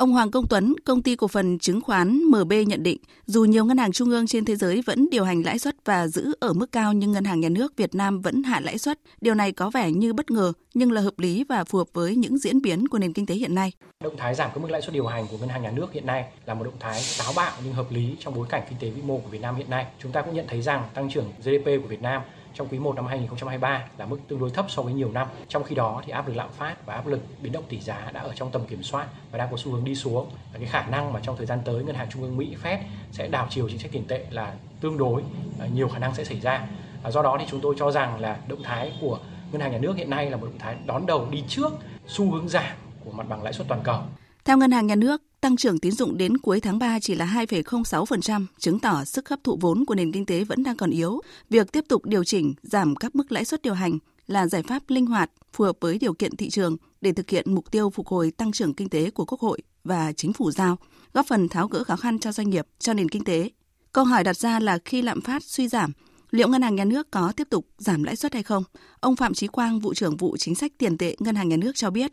Ông 0.00 0.12
Hoàng 0.12 0.30
Công 0.30 0.46
Tuấn, 0.48 0.74
công 0.84 1.02
ty 1.02 1.16
cổ 1.16 1.28
phần 1.28 1.58
chứng 1.58 1.80
khoán 1.80 2.20
MB 2.24 2.52
nhận 2.66 2.82
định, 2.82 2.98
dù 3.26 3.44
nhiều 3.44 3.64
ngân 3.64 3.78
hàng 3.78 3.92
trung 3.92 4.10
ương 4.10 4.26
trên 4.26 4.44
thế 4.44 4.56
giới 4.56 4.82
vẫn 4.86 5.08
điều 5.10 5.24
hành 5.24 5.42
lãi 5.42 5.58
suất 5.58 5.76
và 5.84 6.06
giữ 6.06 6.32
ở 6.40 6.52
mức 6.52 6.72
cao 6.72 6.92
nhưng 6.92 7.12
ngân 7.12 7.24
hàng 7.24 7.40
nhà 7.40 7.48
nước 7.48 7.76
Việt 7.76 7.94
Nam 7.94 8.20
vẫn 8.20 8.42
hạ 8.42 8.60
lãi 8.60 8.78
suất. 8.78 9.00
Điều 9.20 9.34
này 9.34 9.52
có 9.52 9.70
vẻ 9.70 9.90
như 9.90 10.12
bất 10.12 10.30
ngờ 10.30 10.52
nhưng 10.74 10.92
là 10.92 11.00
hợp 11.00 11.18
lý 11.18 11.44
và 11.48 11.64
phù 11.64 11.78
hợp 11.78 11.86
với 11.92 12.16
những 12.16 12.38
diễn 12.38 12.62
biến 12.62 12.88
của 12.88 12.98
nền 12.98 13.12
kinh 13.12 13.26
tế 13.26 13.34
hiện 13.34 13.54
nay. 13.54 13.72
Động 14.04 14.16
thái 14.16 14.34
giảm 14.34 14.50
cái 14.54 14.58
mức 14.62 14.70
lãi 14.70 14.82
suất 14.82 14.94
điều 14.94 15.06
hành 15.06 15.26
của 15.30 15.38
ngân 15.38 15.48
hàng 15.48 15.62
nhà 15.62 15.70
nước 15.70 15.92
hiện 15.92 16.06
nay 16.06 16.24
là 16.46 16.54
một 16.54 16.64
động 16.64 16.78
thái 16.80 17.00
táo 17.18 17.32
bạo 17.36 17.52
nhưng 17.64 17.72
hợp 17.72 17.92
lý 17.92 18.16
trong 18.20 18.34
bối 18.34 18.46
cảnh 18.50 18.62
kinh 18.70 18.78
tế 18.78 18.90
vĩ 18.90 19.02
mô 19.02 19.18
của 19.18 19.28
Việt 19.30 19.40
Nam 19.40 19.56
hiện 19.56 19.70
nay. 19.70 19.86
Chúng 19.98 20.12
ta 20.12 20.22
cũng 20.22 20.34
nhận 20.34 20.46
thấy 20.48 20.62
rằng 20.62 20.88
tăng 20.94 21.10
trưởng 21.10 21.32
GDP 21.38 21.64
của 21.64 21.88
Việt 21.88 22.02
Nam 22.02 22.22
trong 22.54 22.68
quý 22.68 22.78
1 22.78 22.96
năm 22.96 23.06
2023 23.06 23.84
là 23.98 24.06
mức 24.06 24.18
tương 24.28 24.38
đối 24.38 24.50
thấp 24.50 24.66
so 24.68 24.82
với 24.82 24.92
nhiều 24.92 25.10
năm. 25.12 25.26
Trong 25.48 25.64
khi 25.64 25.74
đó 25.74 26.02
thì 26.06 26.12
áp 26.12 26.28
lực 26.28 26.34
lạm 26.36 26.50
phát 26.52 26.86
và 26.86 26.94
áp 26.94 27.06
lực 27.06 27.20
biến 27.42 27.52
động 27.52 27.64
tỷ 27.68 27.80
giá 27.80 28.10
đã 28.12 28.20
ở 28.20 28.32
trong 28.34 28.50
tầm 28.50 28.66
kiểm 28.66 28.82
soát 28.82 29.06
và 29.30 29.38
đang 29.38 29.50
có 29.50 29.56
xu 29.56 29.72
hướng 29.72 29.84
đi 29.84 29.94
xuống. 29.94 30.30
Và 30.52 30.58
cái 30.58 30.68
khả 30.68 30.86
năng 30.86 31.12
mà 31.12 31.20
trong 31.22 31.36
thời 31.36 31.46
gian 31.46 31.58
tới 31.64 31.84
ngân 31.84 31.94
hàng 31.94 32.08
trung 32.10 32.22
ương 32.22 32.36
Mỹ 32.36 32.56
Fed 32.62 32.78
sẽ 33.12 33.28
đảo 33.28 33.46
chiều 33.50 33.68
chính 33.68 33.78
sách 33.78 33.90
tiền 33.92 34.04
tệ 34.08 34.24
là 34.30 34.54
tương 34.80 34.98
đối 34.98 35.22
à, 35.60 35.66
nhiều 35.74 35.88
khả 35.88 35.98
năng 35.98 36.14
sẽ 36.14 36.24
xảy 36.24 36.40
ra. 36.40 36.66
Và 37.02 37.10
do 37.10 37.22
đó 37.22 37.36
thì 37.40 37.46
chúng 37.50 37.60
tôi 37.60 37.74
cho 37.78 37.90
rằng 37.90 38.20
là 38.20 38.36
động 38.48 38.62
thái 38.62 38.92
của 39.00 39.18
ngân 39.52 39.60
hàng 39.60 39.72
nhà 39.72 39.78
nước 39.78 39.96
hiện 39.96 40.10
nay 40.10 40.30
là 40.30 40.36
một 40.36 40.46
động 40.46 40.58
thái 40.58 40.76
đón 40.86 41.06
đầu 41.06 41.26
đi 41.30 41.44
trước 41.48 41.72
xu 42.06 42.30
hướng 42.32 42.48
giảm 42.48 42.76
của 43.04 43.12
mặt 43.12 43.26
bằng 43.28 43.42
lãi 43.42 43.52
suất 43.52 43.68
toàn 43.68 43.80
cầu. 43.84 44.00
Theo 44.44 44.56
ngân 44.56 44.70
hàng 44.70 44.86
nhà 44.86 44.94
nước, 44.94 45.22
tăng 45.40 45.56
trưởng 45.56 45.78
tín 45.78 45.92
dụng 45.92 46.18
đến 46.18 46.38
cuối 46.38 46.60
tháng 46.60 46.78
3 46.78 47.00
chỉ 47.00 47.14
là 47.14 47.26
2,06%, 47.26 48.46
chứng 48.58 48.78
tỏ 48.78 49.04
sức 49.04 49.28
hấp 49.28 49.44
thụ 49.44 49.58
vốn 49.60 49.84
của 49.84 49.94
nền 49.94 50.12
kinh 50.12 50.26
tế 50.26 50.44
vẫn 50.44 50.62
đang 50.62 50.76
còn 50.76 50.90
yếu. 50.90 51.20
Việc 51.50 51.72
tiếp 51.72 51.84
tục 51.88 52.04
điều 52.06 52.24
chỉnh, 52.24 52.54
giảm 52.62 52.96
các 52.96 53.16
mức 53.16 53.32
lãi 53.32 53.44
suất 53.44 53.62
điều 53.62 53.74
hành 53.74 53.98
là 54.26 54.46
giải 54.46 54.62
pháp 54.62 54.82
linh 54.88 55.06
hoạt, 55.06 55.30
phù 55.52 55.64
hợp 55.64 55.76
với 55.80 55.98
điều 55.98 56.14
kiện 56.14 56.36
thị 56.36 56.50
trường 56.50 56.76
để 57.00 57.12
thực 57.12 57.30
hiện 57.30 57.54
mục 57.54 57.70
tiêu 57.70 57.90
phục 57.90 58.08
hồi 58.08 58.30
tăng 58.30 58.52
trưởng 58.52 58.74
kinh 58.74 58.88
tế 58.88 59.10
của 59.10 59.24
Quốc 59.24 59.40
hội 59.40 59.60
và 59.84 60.12
chính 60.12 60.32
phủ 60.32 60.50
giao, 60.50 60.78
góp 61.14 61.26
phần 61.26 61.48
tháo 61.48 61.68
gỡ 61.68 61.84
khó 61.84 61.96
khăn 61.96 62.18
cho 62.18 62.32
doanh 62.32 62.50
nghiệp, 62.50 62.66
cho 62.78 62.92
nền 62.92 63.08
kinh 63.08 63.24
tế. 63.24 63.50
Câu 63.92 64.04
hỏi 64.04 64.24
đặt 64.24 64.36
ra 64.36 64.60
là 64.60 64.78
khi 64.84 65.02
lạm 65.02 65.20
phát 65.20 65.44
suy 65.44 65.68
giảm, 65.68 65.92
liệu 66.30 66.48
ngân 66.48 66.62
hàng 66.62 66.74
nhà 66.74 66.84
nước 66.84 67.10
có 67.10 67.32
tiếp 67.36 67.46
tục 67.50 67.66
giảm 67.78 68.02
lãi 68.02 68.16
suất 68.16 68.34
hay 68.34 68.42
không? 68.42 68.64
Ông 69.00 69.16
Phạm 69.16 69.34
Chí 69.34 69.46
Quang, 69.46 69.80
vụ 69.80 69.94
trưởng 69.94 70.16
vụ 70.16 70.36
chính 70.36 70.54
sách 70.54 70.72
tiền 70.78 70.98
tệ 70.98 71.16
ngân 71.18 71.34
hàng 71.34 71.48
nhà 71.48 71.56
nước 71.56 71.72
cho 71.74 71.90
biết, 71.90 72.12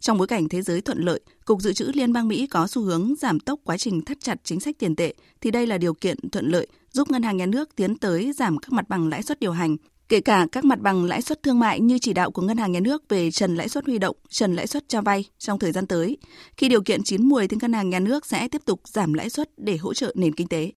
trong 0.00 0.18
bối 0.18 0.26
cảnh 0.26 0.48
thế 0.48 0.62
giới 0.62 0.80
thuận 0.80 0.98
lợi, 0.98 1.20
Cục 1.44 1.62
Dự 1.62 1.72
trữ 1.72 1.90
Liên 1.94 2.12
bang 2.12 2.28
Mỹ 2.28 2.46
có 2.46 2.66
xu 2.66 2.82
hướng 2.82 3.14
giảm 3.18 3.40
tốc 3.40 3.60
quá 3.64 3.76
trình 3.76 4.04
thắt 4.04 4.20
chặt 4.20 4.40
chính 4.44 4.60
sách 4.60 4.78
tiền 4.78 4.96
tệ, 4.96 5.14
thì 5.40 5.50
đây 5.50 5.66
là 5.66 5.78
điều 5.78 5.94
kiện 5.94 6.30
thuận 6.30 6.50
lợi 6.50 6.66
giúp 6.92 7.10
ngân 7.10 7.22
hàng 7.22 7.36
nhà 7.36 7.46
nước 7.46 7.76
tiến 7.76 7.96
tới 7.96 8.32
giảm 8.32 8.58
các 8.58 8.72
mặt 8.72 8.88
bằng 8.88 9.08
lãi 9.08 9.22
suất 9.22 9.40
điều 9.40 9.52
hành, 9.52 9.76
kể 10.08 10.20
cả 10.20 10.46
các 10.52 10.64
mặt 10.64 10.80
bằng 10.80 11.04
lãi 11.04 11.22
suất 11.22 11.42
thương 11.42 11.58
mại 11.58 11.80
như 11.80 11.98
chỉ 11.98 12.12
đạo 12.12 12.30
của 12.30 12.42
ngân 12.42 12.56
hàng 12.56 12.72
nhà 12.72 12.80
nước 12.80 13.08
về 13.08 13.30
trần 13.30 13.56
lãi 13.56 13.68
suất 13.68 13.86
huy 13.86 13.98
động, 13.98 14.16
trần 14.28 14.54
lãi 14.54 14.66
suất 14.66 14.88
cho 14.88 15.02
vay 15.02 15.24
trong 15.38 15.58
thời 15.58 15.72
gian 15.72 15.86
tới. 15.86 16.16
Khi 16.56 16.68
điều 16.68 16.82
kiện 16.82 17.02
chín 17.02 17.28
mùi 17.28 17.48
thì 17.48 17.56
ngân 17.60 17.72
hàng 17.72 17.90
nhà 17.90 18.00
nước 18.00 18.26
sẽ 18.26 18.48
tiếp 18.48 18.62
tục 18.64 18.80
giảm 18.84 19.12
lãi 19.12 19.30
suất 19.30 19.50
để 19.56 19.76
hỗ 19.76 19.94
trợ 19.94 20.12
nền 20.14 20.34
kinh 20.34 20.48
tế. 20.48 20.72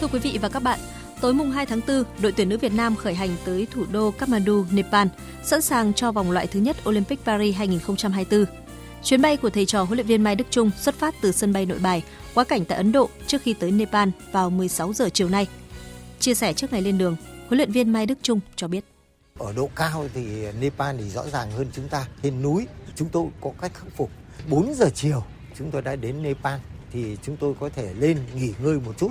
Thưa 0.00 0.08
quý 0.12 0.18
vị 0.18 0.38
và 0.42 0.48
các 0.48 0.62
bạn, 0.62 0.78
Tối 1.22 1.34
mùng 1.34 1.50
2 1.50 1.66
tháng 1.66 1.80
4, 1.88 2.04
đội 2.20 2.32
tuyển 2.32 2.48
nữ 2.48 2.58
Việt 2.58 2.72
Nam 2.72 2.96
khởi 2.96 3.14
hành 3.14 3.36
tới 3.44 3.66
thủ 3.70 3.84
đô 3.92 4.10
Kathmandu, 4.10 4.64
Nepal, 4.70 5.08
sẵn 5.42 5.62
sàng 5.62 5.94
cho 5.94 6.12
vòng 6.12 6.30
loại 6.30 6.46
thứ 6.46 6.60
nhất 6.60 6.76
Olympic 6.88 7.24
Paris 7.24 7.56
2024. 7.56 8.44
Chuyến 9.02 9.22
bay 9.22 9.36
của 9.36 9.50
thầy 9.50 9.66
trò 9.66 9.82
huấn 9.82 9.96
luyện 9.96 10.06
viên 10.06 10.22
Mai 10.22 10.36
Đức 10.36 10.44
Chung 10.50 10.70
xuất 10.80 10.94
phát 10.94 11.14
từ 11.20 11.32
sân 11.32 11.52
bay 11.52 11.66
Nội 11.66 11.78
Bài, 11.78 12.02
quá 12.34 12.44
cảnh 12.44 12.64
tại 12.64 12.78
Ấn 12.78 12.92
Độ 12.92 13.08
trước 13.26 13.42
khi 13.42 13.54
tới 13.54 13.70
Nepal 13.70 14.08
vào 14.32 14.50
16 14.50 14.92
giờ 14.92 15.08
chiều 15.12 15.28
nay. 15.28 15.46
Chia 16.20 16.34
sẻ 16.34 16.52
trước 16.52 16.72
ngày 16.72 16.82
lên 16.82 16.98
đường, 16.98 17.16
huấn 17.48 17.56
luyện 17.56 17.72
viên 17.72 17.92
Mai 17.92 18.06
Đức 18.06 18.18
Chung 18.22 18.40
cho 18.56 18.68
biết. 18.68 18.84
Ở 19.38 19.52
độ 19.52 19.70
cao 19.76 20.08
thì 20.14 20.52
Nepal 20.60 20.96
thì 20.98 21.08
rõ 21.08 21.22
ràng 21.32 21.50
hơn 21.50 21.66
chúng 21.72 21.88
ta. 21.88 22.06
Trên 22.22 22.42
núi 22.42 22.66
chúng 22.96 23.08
tôi 23.08 23.26
có 23.40 23.50
cách 23.60 23.74
khắc 23.74 23.96
phục. 23.96 24.10
4 24.48 24.74
giờ 24.74 24.90
chiều 24.94 25.24
chúng 25.58 25.70
tôi 25.70 25.82
đã 25.82 25.96
đến 25.96 26.22
Nepal 26.22 26.58
thì 26.92 27.16
chúng 27.22 27.36
tôi 27.36 27.54
có 27.60 27.68
thể 27.68 27.94
lên 27.94 28.18
nghỉ 28.34 28.52
ngơi 28.62 28.80
một 28.80 28.98
chút 28.98 29.10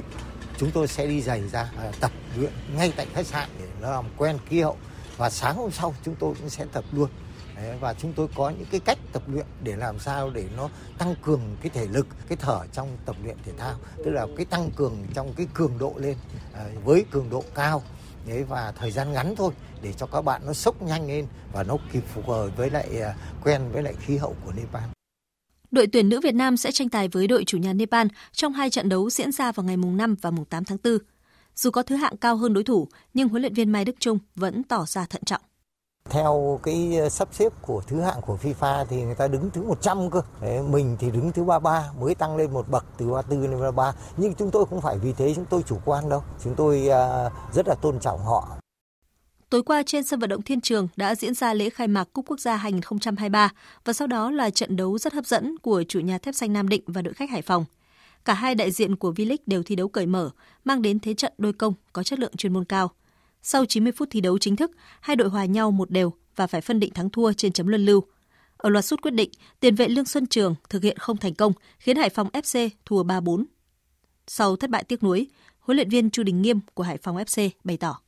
chúng 0.62 0.72
tôi 0.72 0.88
sẽ 0.88 1.08
đi 1.08 1.22
giày 1.22 1.48
ra 1.48 1.72
à, 1.78 1.92
tập 2.00 2.12
luyện 2.38 2.52
ngay 2.76 2.94
tại 2.96 3.08
khách 3.14 3.28
sạn 3.28 3.50
để 3.60 3.66
nó 3.82 3.92
làm 3.92 4.06
quen 4.18 4.38
khí 4.50 4.62
hậu. 4.62 4.78
Và 5.18 5.30
sáng 5.30 5.56
hôm 5.56 5.72
sau 5.72 5.96
chúng 6.06 6.16
tôi 6.16 6.34
cũng 6.40 6.50
sẽ 6.50 6.66
tập 6.72 6.84
luôn. 6.92 7.10
Đấy, 7.56 7.78
và 7.80 7.94
chúng 7.94 8.14
tôi 8.14 8.28
có 8.36 8.50
những 8.50 8.68
cái 8.72 8.80
cách 8.80 8.98
tập 9.14 9.24
luyện 9.28 9.46
để 9.64 9.76
làm 9.76 10.00
sao 10.00 10.30
để 10.30 10.46
nó 10.58 10.70
tăng 10.98 11.16
cường 11.22 11.42
cái 11.62 11.70
thể 11.70 11.86
lực 11.86 12.08
cái 12.28 12.38
thở 12.42 12.60
trong 12.74 12.98
tập 13.06 13.16
luyện 13.24 13.38
thể 13.46 13.52
thao. 13.58 13.76
Tức 13.98 14.12
là 14.12 14.28
cái 14.38 14.46
tăng 14.46 14.70
cường 14.76 15.06
trong 15.14 15.34
cái 15.34 15.48
cường 15.54 15.78
độ 15.78 15.94
lên 15.98 16.18
à, 16.54 16.66
với 16.84 17.06
cường 17.12 17.30
độ 17.30 17.44
cao. 17.56 17.84
Đấy 18.28 18.44
và 18.44 18.74
thời 18.80 18.92
gian 18.92 19.14
ngắn 19.14 19.36
thôi 19.36 19.52
để 19.82 19.94
cho 19.94 20.06
các 20.06 20.22
bạn 20.22 20.42
nó 20.46 20.54
sốc 20.54 20.82
nhanh 20.82 21.08
lên 21.08 21.26
và 21.54 21.64
nó 21.64 21.78
kịp 21.92 22.04
phục 22.14 22.26
hồi 22.26 22.50
với 22.50 22.70
lại 22.70 23.02
à, 23.02 23.16
quen 23.44 23.62
với 23.72 23.84
lại 23.84 23.94
khí 24.00 24.18
hậu 24.18 24.36
của 24.46 24.52
Nepal 24.52 25.01
đội 25.72 25.88
tuyển 25.88 26.10
nữ 26.10 26.20
Việt 26.20 26.36
Nam 26.36 26.58
sẽ 26.58 26.72
tranh 26.72 26.90
tài 26.90 27.08
với 27.08 27.28
đội 27.28 27.44
chủ 27.44 27.58
nhà 27.58 27.74
Nepal 27.74 28.08
trong 28.32 28.54
hai 28.54 28.70
trận 28.70 28.90
đấu 28.90 29.10
diễn 29.10 29.32
ra 29.32 29.52
vào 29.52 29.64
ngày 29.64 29.78
mùng 29.78 29.98
5 29.98 30.16
và 30.22 30.32
mùng 30.32 30.46
8 30.46 30.66
tháng 30.66 30.78
4. 30.84 30.98
Dù 31.56 31.72
có 31.72 31.84
thứ 31.84 31.96
hạng 31.96 32.18
cao 32.18 32.36
hơn 32.36 32.54
đối 32.54 32.64
thủ, 32.64 32.88
nhưng 33.14 33.30
huấn 33.30 33.42
luyện 33.42 33.54
viên 33.54 33.72
Mai 33.72 33.86
Đức 33.86 33.96
Chung 34.00 34.20
vẫn 34.36 34.64
tỏ 34.64 34.86
ra 34.88 35.06
thận 35.06 35.22
trọng. 35.26 35.42
Theo 36.10 36.60
cái 36.64 36.98
ờ, 36.98 37.10
sắp 37.10 37.28
xếp 37.32 37.54
của 37.62 37.82
thứ 37.88 38.02
hạng 38.02 38.22
của 38.22 38.38
FIFA 38.42 38.86
thì 38.90 39.02
người 39.02 39.16
ta 39.16 39.28
đứng 39.28 39.50
thứ 39.54 39.64
100 39.64 40.10
cơ. 40.10 40.22
Đấy, 40.42 40.62
mình 40.70 40.98
thì 41.00 41.12
đứng 41.12 41.32
thứ 41.32 41.44
33 41.44 41.92
mới 42.00 42.16
tăng 42.16 42.38
lên 42.38 42.54
một 42.54 42.70
bậc 42.70 42.86
từ 42.98 43.12
34 43.12 43.42
lên 43.42 43.52
33. 43.52 43.94
Nhưng 44.18 44.34
chúng 44.34 44.52
tôi 44.52 44.66
không 44.66 44.82
phải 44.82 44.98
vì 44.98 45.14
thế 45.14 45.34
chúng 45.36 45.46
tôi 45.46 45.64
chủ 45.64 45.78
quan 45.86 46.10
đâu. 46.10 46.24
Chúng 46.44 46.56
tôi 46.56 46.88
ờ, 46.88 47.30
rất 47.54 47.68
là 47.68 47.76
tôn 47.82 48.00
trọng 48.00 48.20
họ. 48.20 48.61
Tối 49.52 49.64
qua 49.64 49.84
trên 49.84 50.04
sân 50.04 50.20
vận 50.20 50.30
động 50.30 50.42
Thiên 50.42 50.62
Trường 50.62 50.88
đã 50.96 51.16
diễn 51.16 51.34
ra 51.34 51.54
lễ 51.54 51.70
khai 51.70 51.88
mạc 51.88 52.14
Cúp 52.14 52.26
Quốc 52.28 52.40
gia 52.40 52.56
2023 52.56 53.50
và 53.86 53.94
sau 53.94 54.08
đó 54.08 54.32
là 54.32 54.50
trận 54.50 54.76
đấu 54.76 54.98
rất 54.98 55.14
hấp 55.14 55.26
dẫn 55.26 55.58
của 55.58 55.84
chủ 55.84 56.00
nhà 56.00 56.18
thép 56.18 56.36
xanh 56.36 56.54
Nam 56.54 56.68
Định 56.68 56.82
và 56.86 57.02
đội 57.02 57.14
khách 57.14 57.30
Hải 57.30 57.42
Phòng. 57.42 57.66
Cả 58.26 58.34
hai 58.34 58.56
đại 58.56 58.72
diện 58.72 58.96
của 58.96 59.12
V-League 59.12 59.38
đều 59.46 59.64
thi 59.64 59.76
đấu 59.76 59.88
cởi 59.88 60.06
mở, 60.06 60.30
mang 60.66 60.82
đến 60.82 61.00
thế 61.00 61.14
trận 61.14 61.34
đôi 61.38 61.54
công 61.54 61.74
có 61.94 62.04
chất 62.04 62.20
lượng 62.20 62.36
chuyên 62.38 62.54
môn 62.54 62.66
cao. 62.66 62.92
Sau 63.42 63.66
90 63.66 63.94
phút 63.98 64.08
thi 64.12 64.22
đấu 64.22 64.38
chính 64.38 64.56
thức, 64.56 64.72
hai 65.02 65.16
đội 65.16 65.30
hòa 65.30 65.46
nhau 65.46 65.72
một 65.72 65.92
đều 65.92 66.14
và 66.36 66.48
phải 66.48 66.62
phân 66.62 66.80
định 66.80 66.94
thắng 66.94 67.10
thua 67.10 67.34
trên 67.34 67.52
chấm 67.52 67.68
luân 67.68 67.86
lưu. 67.86 68.04
Ở 68.58 68.70
loạt 68.70 68.86
sút 68.86 69.02
quyết 69.02 69.14
định, 69.14 69.30
tiền 69.60 69.76
vệ 69.76 69.88
Lương 69.88 70.06
Xuân 70.06 70.28
Trường 70.28 70.56
thực 70.70 70.84
hiện 70.84 70.98
không 70.98 71.18
thành 71.18 71.36
công, 71.36 71.54
khiến 71.80 71.98
Hải 71.98 72.10
Phòng 72.10 72.30
FC 72.34 72.70
thua 72.86 73.04
3-4. 73.04 73.44
Sau 74.28 74.56
thất 74.56 74.70
bại 74.70 74.84
tiếc 74.84 75.04
nuối, 75.04 75.28
huấn 75.60 75.76
luyện 75.76 75.90
viên 75.90 76.10
Chu 76.10 76.24
Đình 76.24 76.42
Nghiêm 76.42 76.60
của 76.74 76.84
Hải 76.84 76.98
Phòng 76.98 77.18
FC 77.18 77.50
bày 77.64 77.78
tỏ. 77.78 78.00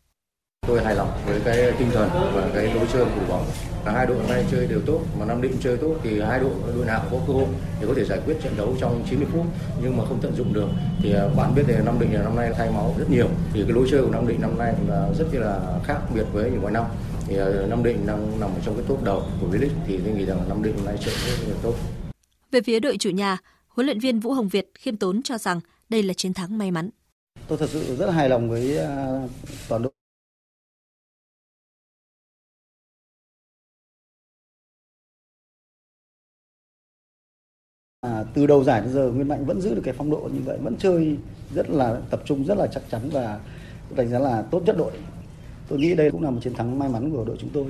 Tôi 0.67 0.83
hài 0.83 0.95
lòng 0.95 1.11
với 1.25 1.39
cái 1.45 1.71
tinh 1.79 1.89
thần 1.93 2.09
và 2.35 2.49
cái 2.53 2.73
lối 2.73 2.85
chơi 2.93 3.05
của 3.05 3.25
bóng. 3.29 3.45
Cả 3.85 3.91
hai 3.91 4.05
đội 4.05 4.17
hôm 4.17 4.27
nay 4.27 4.45
chơi 4.51 4.67
đều 4.67 4.81
tốt, 4.85 5.01
mà 5.19 5.25
Nam 5.25 5.41
Định 5.41 5.57
chơi 5.61 5.77
tốt 5.77 5.95
thì 6.03 6.21
hai 6.21 6.39
đội 6.39 6.51
đội 6.75 6.85
nào 6.85 7.05
có 7.11 7.17
cơ 7.27 7.33
hội 7.33 7.47
để 7.81 7.87
có 7.87 7.93
thể 7.93 8.05
giải 8.05 8.19
quyết 8.25 8.35
trận 8.43 8.53
đấu 8.57 8.75
trong 8.79 9.05
90 9.09 9.27
phút 9.33 9.45
nhưng 9.81 9.97
mà 9.97 10.05
không 10.05 10.19
tận 10.21 10.35
dụng 10.35 10.53
được. 10.53 10.67
Thì 11.01 11.13
à, 11.13 11.27
bạn 11.37 11.55
biết 11.55 11.63
là 11.67 11.81
Nam 11.85 11.99
Định 11.99 12.13
là 12.13 12.23
năm 12.23 12.35
nay 12.35 12.51
thay 12.57 12.71
máu 12.71 12.95
rất 12.99 13.09
nhiều. 13.09 13.27
Thì 13.53 13.63
cái 13.63 13.71
lối 13.71 13.87
chơi 13.91 14.01
của 14.01 14.11
Nam 14.11 14.27
Định 14.27 14.41
năm 14.41 14.57
nay 14.57 14.73
là 14.87 15.09
rất 15.17 15.25
là 15.33 15.79
khác 15.83 15.99
biệt 16.15 16.25
với 16.33 16.51
những 16.51 16.61
mọi 16.61 16.71
năm. 16.71 16.83
Thì 17.27 17.37
à, 17.37 17.45
Nam 17.67 17.83
Định 17.83 18.07
đang 18.07 18.39
nằm 18.39 18.49
trong 18.65 18.75
cái 18.75 18.85
top 18.87 19.03
đầu 19.03 19.23
của 19.41 19.47
V-League 19.47 19.77
thì 19.87 19.99
tôi 20.05 20.13
nghĩ 20.13 20.25
rằng 20.25 20.49
Nam 20.49 20.63
Định 20.63 20.75
hôm 20.77 20.85
nay 20.85 20.97
chơi 21.05 21.13
rất 21.13 21.47
là 21.47 21.55
tốt. 21.63 21.75
Về 22.51 22.61
phía 22.61 22.79
đội 22.79 22.97
chủ 22.97 23.09
nhà, 23.09 23.37
huấn 23.67 23.85
luyện 23.85 23.99
viên 23.99 24.19
Vũ 24.19 24.33
Hồng 24.33 24.47
Việt 24.47 24.71
khiêm 24.79 24.97
tốn 24.97 25.21
cho 25.23 25.37
rằng 25.37 25.59
đây 25.89 26.03
là 26.03 26.13
chiến 26.13 26.33
thắng 26.33 26.57
may 26.57 26.71
mắn. 26.71 26.89
Tôi 27.47 27.57
thật 27.57 27.69
sự 27.69 27.95
rất 27.95 28.11
hài 28.11 28.29
lòng 28.29 28.49
với 28.49 28.77
à, 28.77 29.21
toàn 29.69 29.81
đội 29.81 29.91
À, 38.03 38.23
từ 38.33 38.47
đầu 38.47 38.63
giải 38.63 38.81
đến 38.81 38.89
giờ 38.93 39.11
Nguyên 39.11 39.27
Mạnh 39.27 39.45
vẫn 39.45 39.61
giữ 39.61 39.75
được 39.75 39.81
cái 39.83 39.93
phong 39.97 40.11
độ 40.11 40.29
như 40.33 40.39
vậy, 40.45 40.57
vẫn 40.61 40.75
chơi 40.77 41.17
rất 41.55 41.69
là 41.69 41.97
tập 42.09 42.21
trung, 42.25 42.45
rất 42.45 42.57
là 42.57 42.67
chắc 42.67 42.83
chắn 42.91 43.09
và 43.11 43.39
đánh 43.95 44.09
giá 44.09 44.19
là 44.19 44.41
tốt 44.41 44.61
nhất 44.65 44.77
đội. 44.77 44.91
Tôi 45.67 45.79
nghĩ 45.79 45.95
đây 45.95 46.11
cũng 46.11 46.23
là 46.23 46.29
một 46.29 46.39
chiến 46.43 46.53
thắng 46.53 46.79
may 46.79 46.89
mắn 46.89 47.11
của 47.11 47.25
đội 47.25 47.37
chúng 47.39 47.49
tôi. 47.53 47.65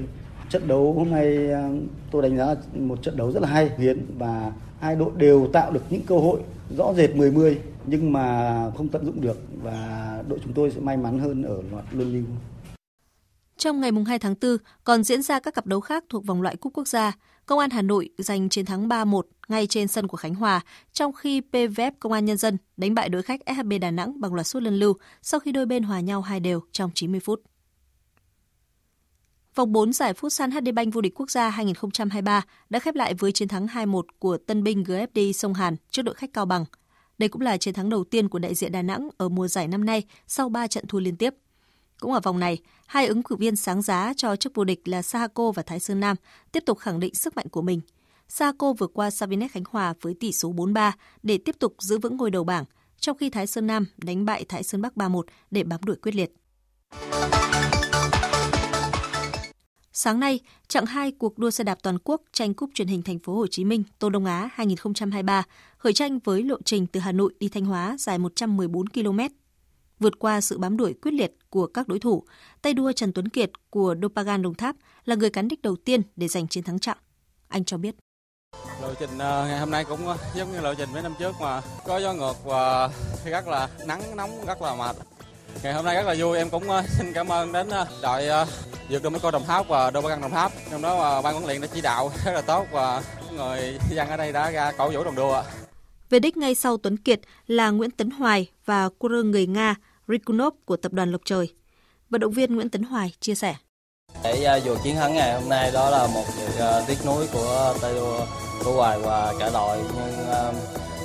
Trận 0.50 0.68
đấu 0.68 0.94
hôm 0.94 1.12
nay 1.12 1.52
à, 1.52 1.70
tôi 2.12 2.22
đánh 2.22 2.38
giá 2.38 2.46
là 2.46 2.56
một 2.74 3.02
trận 3.02 3.18
đấu 3.18 3.32
rất 3.32 3.40
là 3.44 3.50
hay, 3.50 3.70
hiến 3.78 4.06
và 4.18 4.52
hai 4.80 4.96
đội 4.96 5.12
đều 5.18 5.48
tạo 5.54 5.72
được 5.72 5.84
những 5.90 6.02
cơ 6.02 6.18
hội 6.18 6.42
rõ 6.78 6.94
rệt 6.94 7.10
10-10 7.16 7.56
nhưng 7.86 8.14
mà 8.14 8.72
không 8.78 8.88
tận 8.88 9.06
dụng 9.06 9.22
được 9.22 9.38
và 9.64 10.24
đội 10.28 10.40
chúng 10.44 10.54
tôi 10.54 10.72
sẽ 10.72 10.80
may 10.80 10.98
mắn 10.98 11.20
hơn 11.20 11.44
ở 11.44 11.62
loạt 11.72 11.86
luân 11.92 12.14
lưu. 12.14 12.24
Trong 13.58 13.82
ngày 13.82 13.92
2 14.08 14.20
tháng 14.20 14.36
4 14.42 14.58
còn 14.84 15.04
diễn 15.04 15.22
ra 15.22 15.40
các 15.40 15.54
cặp 15.54 15.66
đấu 15.66 15.80
khác 15.80 16.04
thuộc 16.10 16.26
vòng 16.26 16.42
loại 16.42 16.56
cúp 16.56 16.74
quốc 16.74 16.88
gia. 16.88 17.12
Công 17.46 17.60
an 17.60 17.70
Hà 17.70 17.82
Nội 17.82 18.10
giành 18.18 18.50
chiến 18.50 18.66
thắng 18.66 18.88
3-1 18.88 19.22
ngay 19.48 19.68
trên 19.68 19.88
sân 19.88 20.08
của 20.08 20.18
Khánh 20.18 20.36
Hòa, 20.36 20.62
trong 20.94 21.14
khi 21.14 21.42
PVF 21.52 21.92
Công 22.00 22.12
an 22.12 22.26
Nhân 22.26 22.38
dân 22.38 22.58
đánh 22.78 22.94
bại 22.94 23.10
đối 23.10 23.22
khách 23.22 23.42
SHB 23.56 23.74
Đà 23.82 23.92
Nẵng 23.92 24.22
bằng 24.22 24.34
loạt 24.34 24.48
sút 24.48 24.64
luân 24.64 24.76
lưu 24.76 24.94
sau 25.22 25.40
khi 25.40 25.52
đôi 25.52 25.66
bên 25.66 25.84
hòa 25.84 26.00
nhau 26.00 26.22
hai 26.22 26.40
đều 26.40 26.62
trong 26.72 26.92
90 26.94 27.20
phút. 27.20 27.42
Vòng 29.56 29.72
4 29.72 29.94
giải 29.94 30.14
Phút 30.14 30.32
Futsal 30.32 30.52
HD 30.52 30.74
Bank 30.74 30.94
vô 30.94 31.02
địch 31.02 31.14
quốc 31.16 31.32
gia 31.32 31.50
2023 31.50 32.42
đã 32.70 32.80
khép 32.80 32.96
lại 32.96 33.14
với 33.14 33.32
chiến 33.32 33.48
thắng 33.48 33.68
2-1 33.68 34.02
của 34.20 34.38
tân 34.38 34.64
binh 34.64 34.84
GFD 34.84 35.32
Sông 35.32 35.54
Hàn 35.54 35.76
trước 35.92 36.02
đội 36.02 36.16
khách 36.16 36.34
Cao 36.34 36.46
Bằng. 36.46 36.66
Đây 37.18 37.30
cũng 37.30 37.42
là 37.42 37.58
chiến 37.58 37.74
thắng 37.74 37.90
đầu 37.90 38.04
tiên 38.04 38.30
của 38.30 38.40
đại 38.40 38.56
diện 38.56 38.72
Đà 38.72 38.82
Nẵng 38.82 39.10
ở 39.18 39.30
mùa 39.30 39.48
giải 39.48 39.68
năm 39.68 39.86
nay 39.86 40.04
sau 40.28 40.50
3 40.50 40.68
trận 40.68 40.88
thua 40.88 41.00
liên 41.00 41.18
tiếp. 41.18 41.34
Cũng 42.00 42.14
ở 42.14 42.20
vòng 42.20 42.40
này, 42.40 42.58
hai 42.88 43.08
ứng 43.08 43.24
cử 43.24 43.36
viên 43.36 43.56
sáng 43.56 43.82
giá 43.82 44.14
cho 44.18 44.36
chức 44.36 44.56
vô 44.56 44.64
địch 44.64 44.88
là 44.88 45.02
Sahako 45.02 45.52
và 45.52 45.64
Thái 45.64 45.80
Sơn 45.80 46.00
Nam 46.00 46.16
tiếp 46.52 46.64
tục 46.66 46.80
khẳng 46.80 47.00
định 47.00 47.16
sức 47.16 47.36
mạnh 47.36 47.50
của 47.50 47.62
mình. 47.62 47.82
Sahako 48.36 48.74
vượt 48.74 48.92
qua 48.94 49.10
Savinet 49.10 49.52
Khánh 49.52 49.64
Hòa 49.70 49.94
với 50.02 50.14
tỷ 50.14 50.32
số 50.32 50.54
4-3 50.54 50.92
để 51.24 51.38
tiếp 51.38 51.56
tục 51.60 51.76
giữ 51.80 52.00
vững 52.00 52.18
ngôi 52.18 52.32
đầu 52.32 52.44
bảng, 52.44 52.66
trong 53.00 53.18
khi 53.18 53.30
Thái 53.30 53.48
Sơn 53.48 53.68
Nam 53.68 53.86
đánh 53.98 54.26
bại 54.26 54.46
Thái 54.50 54.64
Sơn 54.64 54.82
Bắc 54.82 54.96
3-1 54.96 55.22
để 55.52 55.64
bám 55.64 55.84
đuổi 55.84 55.96
quyết 55.96 56.16
liệt. 56.16 56.32
Sáng 59.92 60.20
nay, 60.20 60.40
chặng 60.68 60.86
2 60.86 61.12
cuộc 61.12 61.38
đua 61.38 61.52
xe 61.52 61.64
đạp 61.64 61.78
toàn 61.84 61.98
quốc 62.04 62.22
tranh 62.32 62.54
cúp 62.54 62.70
truyền 62.74 62.88
hình 62.88 63.02
thành 63.02 63.20
phố 63.20 63.36
Hồ 63.36 63.48
Chí 63.48 63.66
Minh 63.66 63.84
Tô 64.00 64.10
Đông 64.10 64.26
Á 64.26 64.50
2023 64.54 65.44
khởi 65.78 65.94
tranh 65.94 66.20
với 66.20 66.44
lộ 66.44 66.58
trình 66.66 66.88
từ 66.88 67.00
Hà 67.00 67.12
Nội 67.12 67.34
đi 67.40 67.50
Thanh 67.50 67.66
Hóa 67.66 67.96
dài 68.00 68.18
114 68.18 68.90
km 68.90 69.20
vượt 70.00 70.20
qua 70.20 70.42
sự 70.42 70.58
bám 70.58 70.78
đuổi 70.78 70.94
quyết 71.02 71.12
liệt 71.12 71.34
của 71.50 71.68
các 71.68 71.88
đối 71.88 72.00
thủ, 72.00 72.24
tay 72.62 72.74
đua 72.74 72.92
Trần 72.92 73.14
Tuấn 73.14 73.30
Kiệt 73.30 73.52
của 73.70 73.96
Dopagan 74.02 74.42
Đồng 74.42 74.54
Tháp 74.54 74.76
là 75.06 75.16
người 75.16 75.30
cán 75.30 75.48
đích 75.48 75.62
đầu 75.62 75.76
tiên 75.76 76.02
để 76.16 76.28
giành 76.28 76.48
chiến 76.48 76.64
thắng 76.64 76.80
chặng. 76.80 76.98
Anh 77.48 77.66
cho 77.66 77.78
biết. 77.78 77.96
Lộ 78.84 78.94
trình 79.00 79.18
ờ, 79.18 79.46
ngày 79.48 79.60
hôm 79.60 79.72
nay 79.72 79.86
cũng 79.86 80.08
ờ, 80.08 80.18
giống 80.36 80.52
như 80.52 80.60
lộ 80.60 80.74
trình 80.74 80.90
mấy 80.94 81.02
năm 81.02 81.14
trước 81.20 81.36
mà 81.42 81.62
có 81.86 81.98
gió 81.98 82.14
ngược 82.14 82.46
và 82.46 82.90
rất 83.26 83.48
là 83.48 83.68
nắng 83.86 84.16
nóng 84.16 84.46
rất 84.46 84.62
là 84.62 84.76
mệt. 84.76 84.96
Ngày 85.64 85.74
hôm 85.74 85.86
nay 85.86 85.96
rất 85.96 86.06
là 86.06 86.16
vui, 86.18 86.38
em 86.38 86.50
cũng 86.50 86.70
ờ, 86.70 86.84
xin 86.88 87.14
cảm 87.14 87.32
ơn 87.32 87.52
đến 87.52 87.70
đội 88.02 88.30
vượt 88.90 89.04
đua 89.04 89.10
mấy 89.10 89.20
cô 89.20 89.32
Đồng 89.32 89.46
Tháp 89.46 89.68
và 89.68 89.92
Dopagan 89.92 90.22
Đồng 90.22 90.32
Tháp. 90.32 90.52
Trong 90.72 90.82
đó 90.82 91.22
ban 91.22 91.34
huấn 91.34 91.46
luyện 91.46 91.62
đã 91.62 91.68
chỉ 91.74 91.82
đạo 91.82 92.12
rất 92.26 92.32
là 92.32 92.42
tốt 92.42 92.66
và 92.72 93.04
người 93.32 93.80
dân 93.90 94.10
ở 94.10 94.18
đây 94.18 94.32
đã 94.32 94.52
ra 94.52 94.72
cổ 94.78 94.92
vũ 94.92 95.04
đồng 95.04 95.16
đua. 95.16 95.44
Về 96.10 96.20
đích 96.20 96.38
ngay 96.38 96.56
sau 96.56 96.78
Tuấn 96.78 96.98
Kiệt 96.98 97.20
là 97.48 97.70
Nguyễn 97.70 97.92
Tấn 97.92 98.10
Hoài 98.10 98.50
và 98.66 98.90
cua 98.90 99.08
người 99.08 99.48
Nga 99.48 99.76
Rikunov 100.08 100.54
của 100.66 100.78
tập 100.78 100.94
đoàn 100.94 101.12
Lộc 101.12 101.22
Trời. 101.26 101.54
Vận 102.10 102.22
động 102.22 102.32
viên 102.32 102.56
Nguyễn 102.56 102.70
Tấn 102.70 102.84
Hoài 102.84 103.14
chia 103.20 103.36
sẻ. 103.36 103.56
Để 104.24 104.62
uh, 104.72 104.84
chiến 104.84 104.96
thắng 104.96 105.14
ngày 105.14 105.34
hôm 105.34 105.50
nay 105.50 105.72
đó 105.74 105.90
là 105.90 106.08
một 106.08 106.24
việc 106.38 106.64
uh, 106.66 106.88
tiếc 106.88 107.06
nuối 107.06 107.28
của 107.34 107.76
tay 107.82 107.94
đua 107.94 108.26
của 108.66 108.74
Hoài 108.74 109.00
và 109.00 109.34
cả 109.40 109.50
đội 109.54 109.78
nhưng 109.96 110.28
um, 110.28 110.56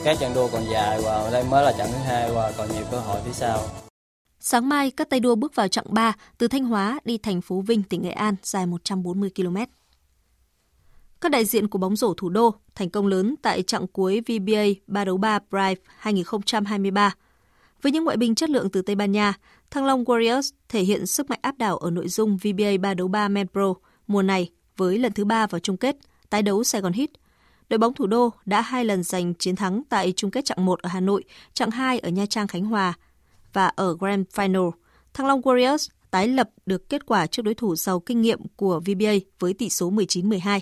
các 0.04 0.18
trận 0.20 0.34
đua 0.34 0.48
còn 0.52 0.62
dài 0.72 1.00
và 1.04 1.30
đây 1.32 1.44
mới 1.50 1.64
là 1.64 1.72
trận 1.78 1.88
thứ 1.92 1.98
hai 1.98 2.30
và 2.34 2.52
còn 2.58 2.68
nhiều 2.74 2.84
cơ 2.90 2.98
hội 2.98 3.20
phía 3.24 3.32
sau. 3.32 3.62
Sáng 4.40 4.68
mai, 4.68 4.90
các 4.90 5.10
tay 5.10 5.20
đua 5.20 5.34
bước 5.34 5.54
vào 5.54 5.68
chặng 5.68 5.84
3 5.88 6.12
từ 6.38 6.48
Thanh 6.48 6.64
Hóa 6.64 7.00
đi 7.04 7.18
thành 7.18 7.40
phố 7.40 7.60
Vinh, 7.60 7.82
tỉnh 7.82 8.02
Nghệ 8.02 8.10
An 8.10 8.34
dài 8.42 8.66
140 8.66 9.30
km. 9.36 9.56
Các 11.20 11.32
đại 11.32 11.44
diện 11.44 11.68
của 11.68 11.78
bóng 11.78 11.96
rổ 11.96 12.14
thủ 12.14 12.28
đô 12.28 12.54
thành 12.74 12.90
công 12.90 13.06
lớn 13.06 13.34
tại 13.42 13.62
chặng 13.62 13.86
cuối 13.86 14.20
VBA 14.20 14.64
3 14.86 15.04
đấu 15.04 15.16
3 15.16 15.38
Pride 15.38 15.82
2023. 15.98 17.14
Với 17.82 17.92
những 17.92 18.04
ngoại 18.04 18.16
binh 18.16 18.34
chất 18.34 18.50
lượng 18.50 18.70
từ 18.70 18.82
Tây 18.82 18.96
Ban 18.96 19.12
Nha, 19.12 19.34
Thăng 19.70 19.84
Long 19.84 20.04
Warriors 20.04 20.50
thể 20.68 20.82
hiện 20.82 21.06
sức 21.06 21.30
mạnh 21.30 21.38
áp 21.42 21.58
đảo 21.58 21.76
ở 21.76 21.90
nội 21.90 22.08
dung 22.08 22.36
VBA 22.36 22.70
3 22.80 22.94
đấu 22.94 23.08
3 23.08 23.28
Men 23.28 23.48
Pro 23.48 23.74
mùa 24.06 24.22
này 24.22 24.50
với 24.76 24.98
lần 24.98 25.12
thứ 25.12 25.24
ba 25.24 25.46
vào 25.46 25.58
chung 25.58 25.76
kết, 25.76 25.96
tái 26.30 26.42
đấu 26.42 26.64
Sài 26.64 26.80
Gòn 26.80 26.92
Heat. 26.92 27.10
Đội 27.68 27.78
bóng 27.78 27.94
thủ 27.94 28.06
đô 28.06 28.30
đã 28.46 28.60
hai 28.60 28.84
lần 28.84 29.02
giành 29.02 29.34
chiến 29.34 29.56
thắng 29.56 29.82
tại 29.88 30.12
chung 30.16 30.30
kết 30.30 30.44
chặng 30.44 30.64
1 30.64 30.82
ở 30.82 30.88
Hà 30.88 31.00
Nội, 31.00 31.24
chặng 31.52 31.70
2 31.70 31.98
ở 31.98 32.08
Nha 32.08 32.26
Trang 32.26 32.46
Khánh 32.46 32.64
Hòa 32.64 32.94
và 33.52 33.66
ở 33.66 33.96
Grand 34.00 34.26
Final. 34.34 34.70
Thăng 35.14 35.26
Long 35.26 35.40
Warriors 35.40 35.88
tái 36.10 36.28
lập 36.28 36.50
được 36.66 36.88
kết 36.88 37.06
quả 37.06 37.26
trước 37.26 37.42
đối 37.42 37.54
thủ 37.54 37.76
giàu 37.76 38.00
kinh 38.00 38.20
nghiệm 38.20 38.40
của 38.56 38.80
VBA 38.80 39.12
với 39.38 39.54
tỷ 39.54 39.68
số 39.68 39.90
19-12. 39.90 40.60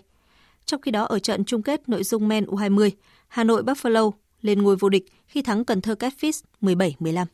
Trong 0.64 0.80
khi 0.80 0.90
đó 0.90 1.04
ở 1.04 1.18
trận 1.18 1.44
chung 1.44 1.62
kết 1.62 1.88
nội 1.88 2.04
dung 2.04 2.28
men 2.28 2.44
U20, 2.44 2.90
Hà 3.28 3.44
Nội 3.44 3.62
Buffalo 3.62 4.10
lên 4.42 4.62
ngôi 4.62 4.76
vô 4.76 4.88
địch 4.88 5.04
khi 5.26 5.42
thắng 5.42 5.64
Cần 5.64 5.80
Thơ 5.80 5.94
Catfish 5.98 6.42
17-15. 6.60 7.26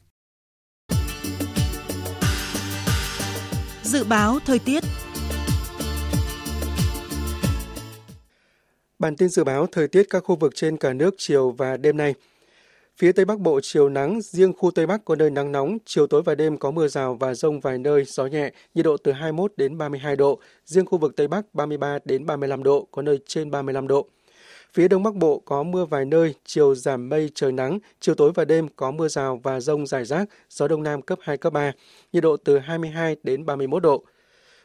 Dự 3.83 4.05
báo 4.05 4.39
thời 4.47 4.59
tiết 4.59 4.85
Bản 9.03 9.17
tin 9.17 9.29
dự 9.29 9.45
báo 9.45 9.67
thời 9.67 9.89
tiết 9.89 10.07
các 10.11 10.25
khu 10.25 10.37
vực 10.37 10.55
trên 10.55 10.77
cả 10.77 10.93
nước 10.93 11.15
chiều 11.19 11.51
và 11.51 11.77
đêm 11.77 11.97
nay. 11.97 12.15
Phía 12.97 13.13
Tây 13.13 13.25
Bắc 13.25 13.39
Bộ 13.39 13.61
chiều 13.63 13.89
nắng, 13.89 14.21
riêng 14.23 14.53
khu 14.53 14.71
Tây 14.71 14.87
Bắc 14.87 15.05
có 15.05 15.17
nơi 15.17 15.31
nắng 15.31 15.53
nóng, 15.53 15.79
chiều 15.85 16.07
tối 16.07 16.23
và 16.23 16.35
đêm 16.35 16.59
có 16.59 16.71
mưa 16.71 16.89
rào 16.89 17.15
và 17.15 17.35
rông 17.35 17.61
vài 17.61 17.79
nơi, 17.79 18.05
gió 18.05 18.27
nhẹ, 18.27 18.51
nhiệt 18.75 18.85
độ 18.85 18.97
từ 18.97 19.13
21 19.13 19.53
đến 19.57 19.79
32 19.79 20.17
độ, 20.17 20.41
riêng 20.65 20.87
khu 20.87 20.99
vực 20.99 21.17
Tây 21.17 21.29
Bắc 21.29 21.55
33 21.55 21.99
đến 22.05 22.27
35 22.27 22.63
độ, 22.63 22.89
có 22.91 23.03
nơi 23.03 23.19
trên 23.27 23.51
35 23.51 23.89
độ. 23.89 24.07
Phía 24.73 24.89
Đông 24.89 25.03
Bắc 25.03 25.15
Bộ 25.15 25.43
có 25.45 25.63
mưa 25.63 25.85
vài 25.85 26.05
nơi, 26.05 26.35
chiều 26.45 26.75
giảm 26.75 27.09
mây 27.09 27.31
trời 27.35 27.53
nắng, 27.53 27.79
chiều 28.01 28.15
tối 28.15 28.33
và 28.35 28.45
đêm 28.45 28.69
có 28.77 28.91
mưa 28.91 29.09
rào 29.09 29.41
và 29.43 29.61
rông 29.61 29.87
rải 29.87 30.05
rác, 30.05 30.29
gió 30.51 30.69
Đông 30.69 30.83
Nam 30.83 31.03
cấp 31.03 31.19
2, 31.23 31.37
cấp 31.37 31.53
3, 31.53 31.73
nhiệt 32.13 32.23
độ 32.23 32.37
từ 32.37 32.59
22 32.59 33.17
đến 33.23 33.47
31 33.47 33.83
độ. 33.83 34.05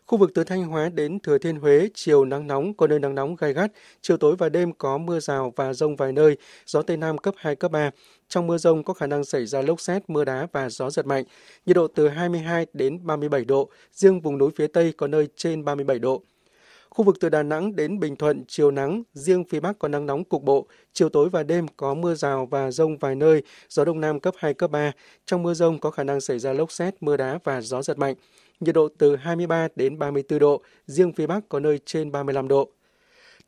Khu 0.08 0.18
vực 0.18 0.32
từ 0.34 0.44
Thanh 0.44 0.64
Hóa 0.64 0.90
đến 0.90 1.20
Thừa 1.20 1.38
Thiên 1.38 1.56
Huế, 1.56 1.90
chiều 1.94 2.26
nắng 2.26 2.48
nóng, 2.48 2.74
có 2.74 2.88
nơi 2.88 3.00
nắng 3.00 3.16
nóng 3.16 3.36
gai 3.36 3.54
gắt, 3.54 3.72
chiều 4.02 4.18
tối 4.18 4.36
và 4.36 4.50
đêm 4.50 4.74
có 4.74 4.98
mưa 4.98 5.20
rào 5.20 5.54
và 5.56 5.74
rông 5.74 5.96
vài 5.96 6.12
nơi, 6.12 6.38
gió 6.66 6.82
Tây 6.82 6.98
Nam 6.98 7.18
cấp 7.18 7.34
2, 7.38 7.56
cấp 7.56 7.72
3. 7.72 7.92
Trong 8.30 8.48
mưa 8.48 8.58
rông 8.58 8.84
có 8.84 8.94
khả 8.94 9.08
năng 9.08 9.24
xảy 9.24 9.46
ra 9.46 9.62
lốc 9.62 9.82
xét, 9.82 10.10
mưa 10.10 10.26
đá 10.26 10.48
và 10.52 10.70
gió 10.70 10.90
giật 10.90 11.06
mạnh, 11.06 11.24
nhiệt 11.66 11.76
độ 11.76 11.88
từ 11.88 12.08
22 12.08 12.66
đến 12.74 13.00
37 13.04 13.46
độ, 13.46 13.70
riêng 13.94 14.22
vùng 14.22 14.38
núi 14.38 14.52
phía 14.56 14.68
Tây 14.68 14.94
có 14.98 15.08
nơi 15.08 15.28
trên 15.36 15.66
37 15.66 16.00
độ. 16.00 16.24
Khu 16.90 17.06
vực 17.06 17.18
từ 17.20 17.30
Đà 17.30 17.44
Nẵng 17.44 17.76
đến 17.76 18.00
Bình 18.00 18.16
Thuận 18.16 18.44
chiều 18.48 18.72
nắng, 18.72 19.04
riêng 19.14 19.44
phía 19.44 19.60
Bắc 19.60 19.80
có 19.80 19.88
nắng 19.88 20.06
nóng 20.06 20.24
cục 20.24 20.44
bộ, 20.44 20.68
chiều 20.94 21.10
tối 21.10 21.30
và 21.30 21.44
đêm 21.44 21.66
có 21.78 21.94
mưa 21.94 22.16
rào 22.16 22.46
và 22.46 22.72
rông 22.72 22.98
vài 22.98 23.16
nơi, 23.16 23.42
gió 23.70 23.86
Đông 23.86 24.02
Nam 24.02 24.20
cấp 24.20 24.34
2, 24.38 24.54
cấp 24.54 24.72
3. 24.72 24.92
Trong 25.26 25.44
mưa 25.44 25.54
rông 25.54 25.80
có 25.80 25.92
khả 25.92 26.04
năng 26.04 26.22
xảy 26.22 26.40
ra 26.40 26.54
lốc 26.54 26.72
xét, 26.72 27.04
mưa 27.04 27.18
đá 27.18 27.40
và 27.44 27.62
gió 27.62 27.82
giật 27.82 27.98
mạnh. 27.98 28.16
Nhiệt 28.60 28.76
độ 28.76 28.90
từ 28.98 29.16
23 29.16 29.68
đến 29.76 30.00
34 30.00 30.40
độ, 30.40 30.62
riêng 30.86 31.14
phía 31.14 31.28
Bắc 31.28 31.50
có 31.50 31.60
nơi 31.60 31.80
trên 31.86 32.12
35 32.12 32.48
độ. 32.48 32.70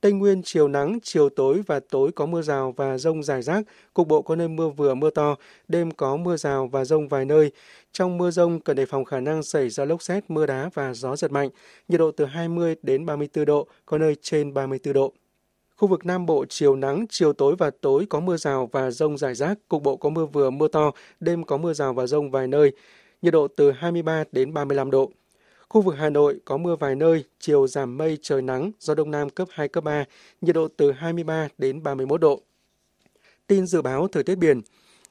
Tây 0.01 0.11
Nguyên 0.11 0.41
chiều 0.43 0.67
nắng, 0.67 0.99
chiều 1.03 1.29
tối 1.29 1.61
và 1.67 1.79
tối 1.79 2.11
có 2.11 2.25
mưa 2.25 2.41
rào 2.41 2.73
và 2.77 2.97
rông 2.97 3.23
rải 3.23 3.41
rác, 3.41 3.61
cục 3.93 4.07
bộ 4.07 4.21
có 4.21 4.35
nơi 4.35 4.47
mưa 4.47 4.69
vừa 4.69 4.95
mưa 4.95 5.09
to, 5.09 5.35
đêm 5.67 5.91
có 5.91 6.17
mưa 6.17 6.37
rào 6.37 6.67
và 6.67 6.85
rông 6.85 7.07
vài 7.07 7.25
nơi. 7.25 7.51
Trong 7.91 8.17
mưa 8.17 8.31
rông 8.31 8.59
cần 8.59 8.75
đề 8.75 8.85
phòng 8.85 9.05
khả 9.05 9.19
năng 9.19 9.43
xảy 9.43 9.69
ra 9.69 9.85
lốc 9.85 10.01
xét, 10.01 10.23
mưa 10.29 10.45
đá 10.45 10.69
và 10.73 10.93
gió 10.93 11.15
giật 11.15 11.31
mạnh, 11.31 11.49
nhiệt 11.87 11.99
độ 11.99 12.11
từ 12.11 12.25
20 12.25 12.75
đến 12.81 13.05
34 13.05 13.45
độ, 13.45 13.67
có 13.85 13.97
nơi 13.97 14.15
trên 14.21 14.53
34 14.53 14.93
độ. 14.93 15.13
Khu 15.77 15.87
vực 15.87 16.05
Nam 16.05 16.25
Bộ 16.25 16.45
chiều 16.49 16.75
nắng, 16.75 17.05
chiều 17.09 17.33
tối 17.33 17.55
và 17.59 17.71
tối 17.81 18.05
có 18.09 18.19
mưa 18.19 18.37
rào 18.37 18.69
và 18.71 18.91
rông 18.91 19.17
rải 19.17 19.35
rác, 19.35 19.57
cục 19.67 19.83
bộ 19.83 19.95
có 19.97 20.09
mưa 20.09 20.25
vừa 20.25 20.49
mưa 20.49 20.67
to, 20.67 20.91
đêm 21.19 21.43
có 21.43 21.57
mưa 21.57 21.73
rào 21.73 21.93
và 21.93 22.07
rông 22.07 22.31
vài 22.31 22.47
nơi, 22.47 22.71
nhiệt 23.21 23.33
độ 23.33 23.47
từ 23.47 23.71
23 23.71 24.23
đến 24.31 24.53
35 24.53 24.91
độ. 24.91 25.11
Khu 25.69 25.81
vực 25.81 25.95
Hà 25.97 26.09
Nội 26.09 26.39
có 26.45 26.57
mưa 26.57 26.75
vài 26.75 26.95
nơi, 26.95 27.23
chiều 27.39 27.67
giảm 27.67 27.97
mây 27.97 28.17
trời 28.21 28.41
nắng, 28.41 28.71
gió 28.79 28.95
đông 28.95 29.11
nam 29.11 29.29
cấp 29.29 29.47
2 29.51 29.67
cấp 29.67 29.83
3, 29.83 30.05
nhiệt 30.41 30.55
độ 30.55 30.67
từ 30.77 30.91
23 30.91 31.47
đến 31.57 31.83
31 31.83 32.21
độ. 32.21 32.41
Tin 33.47 33.67
dự 33.67 33.81
báo 33.81 34.07
thời 34.07 34.23
tiết 34.23 34.35
biển. 34.35 34.61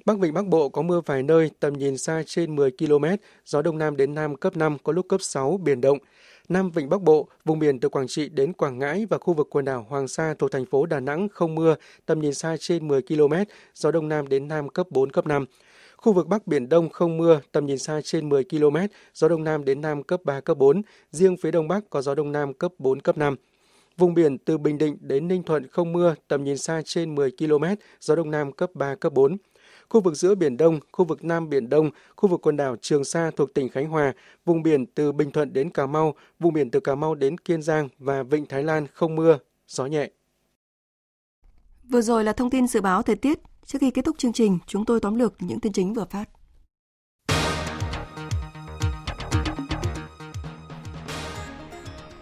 Bắc 0.05 0.19
Vịnh 0.19 0.35
Bắc 0.35 0.47
Bộ 0.47 0.69
có 0.69 0.83
mưa 0.83 1.01
vài 1.07 1.23
nơi, 1.23 1.51
tầm 1.61 1.73
nhìn 1.73 1.99
xa 1.99 2.23
trên 2.27 2.57
10 2.57 2.71
km, 2.71 3.05
gió 3.45 3.63
đông 3.63 3.79
nam 3.79 3.97
đến 3.97 4.15
nam 4.15 4.37
cấp 4.37 4.57
5, 4.57 4.77
có 4.83 4.93
lúc 4.93 5.07
cấp 5.09 5.23
6, 5.23 5.61
biển 5.65 5.81
động. 5.81 5.99
Nam 6.49 6.71
Vịnh 6.71 6.89
Bắc 6.89 7.03
Bộ, 7.03 7.29
vùng 7.45 7.59
biển 7.59 7.81
từ 7.81 7.89
Quảng 7.89 8.09
Trị 8.09 8.29
đến 8.29 8.53
Quảng 8.53 8.79
Ngãi 8.79 9.07
và 9.11 9.19
khu 9.19 9.35
vực 9.35 9.49
quần 9.51 9.65
đảo 9.65 9.87
Hoàng 9.89 10.09
Sa 10.09 10.35
thuộc 10.39 10.53
thành 10.53 10.67
phố 10.67 10.87
Đà 10.87 11.01
Nẵng 11.01 11.29
không 11.29 11.55
mưa, 11.55 11.75
tầm 12.07 12.21
nhìn 12.21 12.35
xa 12.35 12.57
trên 12.61 12.89
10 12.89 13.03
km, 13.03 13.35
gió 13.75 13.91
đông 13.91 14.09
nam 14.09 14.29
đến 14.29 14.49
nam 14.49 14.69
cấp 14.69 14.87
4, 14.91 15.13
cấp 15.13 15.27
5. 15.27 15.45
Khu 15.99 16.13
vực 16.13 16.27
Bắc 16.27 16.47
Biển 16.47 16.69
Đông 16.69 16.89
không 16.89 17.17
mưa, 17.17 17.41
tầm 17.53 17.67
nhìn 17.67 17.79
xa 17.79 18.01
trên 18.05 18.29
10 18.29 18.45
km, 18.45 18.77
gió 19.15 19.29
Đông 19.29 19.45
Nam 19.45 19.65
đến 19.65 19.81
Nam 19.81 20.03
cấp 20.03 20.21
3, 20.25 20.41
cấp 20.41 20.59
4. 20.59 20.83
Riêng 21.11 21.37
phía 21.37 21.51
Đông 21.51 21.69
Bắc 21.69 21.91
có 21.91 22.03
gió 22.03 22.15
Đông 22.15 22.33
Nam 22.33 22.55
cấp 22.55 22.73
4, 22.79 23.01
cấp 23.01 23.19
5. 23.19 23.37
Vùng 23.97 24.15
biển 24.15 24.39
từ 24.39 24.59
Bình 24.59 24.79
Định 24.79 24.97
đến 25.01 25.29
Ninh 25.29 25.43
Thuận 25.43 25.67
không 25.67 25.93
mưa, 25.93 26.15
tầm 26.29 26.45
nhìn 26.45 26.59
xa 26.59 26.83
trên 26.85 27.15
10 27.15 27.31
km, 27.31 27.65
gió 28.01 28.17
Đông 28.17 28.31
Nam 28.31 28.53
cấp 28.53 28.71
3, 28.75 28.95
cấp 28.95 29.13
4. 29.13 29.37
Khu 29.89 30.01
vực 30.01 30.15
giữa 30.15 30.35
Biển 30.35 30.57
Đông, 30.57 30.81
khu 30.93 31.05
vực 31.05 31.25
Nam 31.25 31.49
Biển 31.51 31.69
Đông, 31.69 31.91
khu 32.17 32.29
vực 32.29 32.41
quần 32.43 32.57
đảo 32.57 32.77
Trường 32.81 33.05
Sa 33.05 33.31
thuộc 33.37 33.55
tỉnh 33.55 33.69
Khánh 33.69 33.89
Hòa, 33.89 34.13
vùng 34.45 34.63
biển 34.63 34.87
từ 34.87 35.13
Bình 35.13 35.31
Thuận 35.31 35.53
đến 35.53 35.71
Cà 35.71 35.87
Mau, 35.87 36.15
vùng 36.39 36.53
biển 36.53 36.71
từ 36.71 36.81
Cà 36.81 36.95
Mau 36.95 37.15
đến 37.15 37.39
Kiên 37.39 37.63
Giang 37.63 37.89
và 37.99 38.23
Vịnh 38.23 38.47
Thái 38.47 38.63
Lan 38.63 38.87
không 38.93 39.17
mưa, 39.17 39.39
gió 39.69 39.87
nhẹ. 39.87 40.11
Vừa 41.91 42.01
rồi 42.01 42.25
là 42.25 42.33
thông 42.33 42.51
tin 42.51 42.67
dự 42.67 42.81
báo 42.81 43.03
thời 43.03 43.17
tiết 43.17 43.39
Trước 43.73 43.79
khi 43.81 43.91
kết 43.91 44.05
thúc 44.05 44.19
chương 44.19 44.33
trình, 44.33 44.59
chúng 44.67 44.85
tôi 44.85 45.01
tóm 45.01 45.15
lược 45.15 45.35
những 45.41 45.61
tin 45.61 45.73
chính 45.73 45.95
vừa 45.95 46.05
phát. 46.11 46.29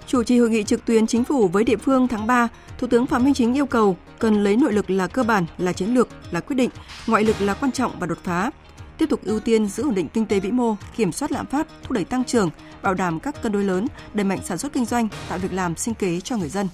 Chủ 0.06 0.22
trì 0.22 0.38
hội 0.38 0.50
nghị 0.50 0.62
trực 0.62 0.84
tuyến 0.84 1.06
chính 1.06 1.24
phủ 1.24 1.48
với 1.48 1.64
địa 1.64 1.76
phương 1.76 2.08
tháng 2.08 2.26
3, 2.26 2.48
Thủ 2.78 2.86
tướng 2.86 3.06
Phạm 3.06 3.24
Minh 3.24 3.34
Chính 3.34 3.54
yêu 3.54 3.66
cầu 3.66 3.96
cần 4.18 4.44
lấy 4.44 4.56
nội 4.56 4.72
lực 4.72 4.90
là 4.90 5.06
cơ 5.06 5.22
bản, 5.22 5.46
là 5.58 5.72
chiến 5.72 5.94
lược, 5.94 6.08
là 6.30 6.40
quyết 6.40 6.56
định, 6.56 6.70
ngoại 7.06 7.24
lực 7.24 7.40
là 7.40 7.54
quan 7.54 7.72
trọng 7.72 7.98
và 7.98 8.06
đột 8.06 8.18
phá. 8.22 8.50
Tiếp 8.98 9.06
tục 9.10 9.20
ưu 9.24 9.40
tiên 9.40 9.68
giữ 9.68 9.82
ổn 9.82 9.94
định 9.94 10.08
kinh 10.08 10.26
tế 10.26 10.40
vĩ 10.40 10.50
mô, 10.50 10.76
kiểm 10.96 11.12
soát 11.12 11.32
lạm 11.32 11.46
phát, 11.46 11.66
thúc 11.82 11.90
đẩy 11.90 12.04
tăng 12.04 12.24
trưởng, 12.24 12.50
bảo 12.82 12.94
đảm 12.94 13.20
các 13.20 13.42
cân 13.42 13.52
đối 13.52 13.64
lớn, 13.64 13.86
đẩy 14.14 14.24
mạnh 14.24 14.38
sản 14.44 14.58
xuất 14.58 14.72
kinh 14.72 14.84
doanh, 14.84 15.08
tạo 15.28 15.38
việc 15.38 15.52
làm 15.52 15.76
sinh 15.76 15.94
kế 15.94 16.20
cho 16.20 16.36
người 16.36 16.48
dân. 16.48 16.68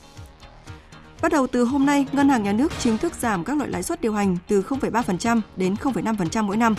Bắt 1.23 1.33
đầu 1.33 1.47
từ 1.47 1.65
hôm 1.65 1.87
nay, 1.87 2.07
Ngân 2.13 2.29
hàng 2.29 2.43
Nhà 2.43 2.53
nước 2.53 2.73
chính 2.79 2.99
thức 2.99 3.13
giảm 3.15 3.45
các 3.45 3.57
loại 3.57 3.71
lãi 3.71 3.83
suất 3.83 4.01
điều 4.01 4.13
hành 4.13 4.37
từ 4.49 4.63
0,3% 4.63 5.41
đến 5.57 5.75
0,5% 5.75 6.45
mỗi 6.45 6.57
năm. 6.57 6.75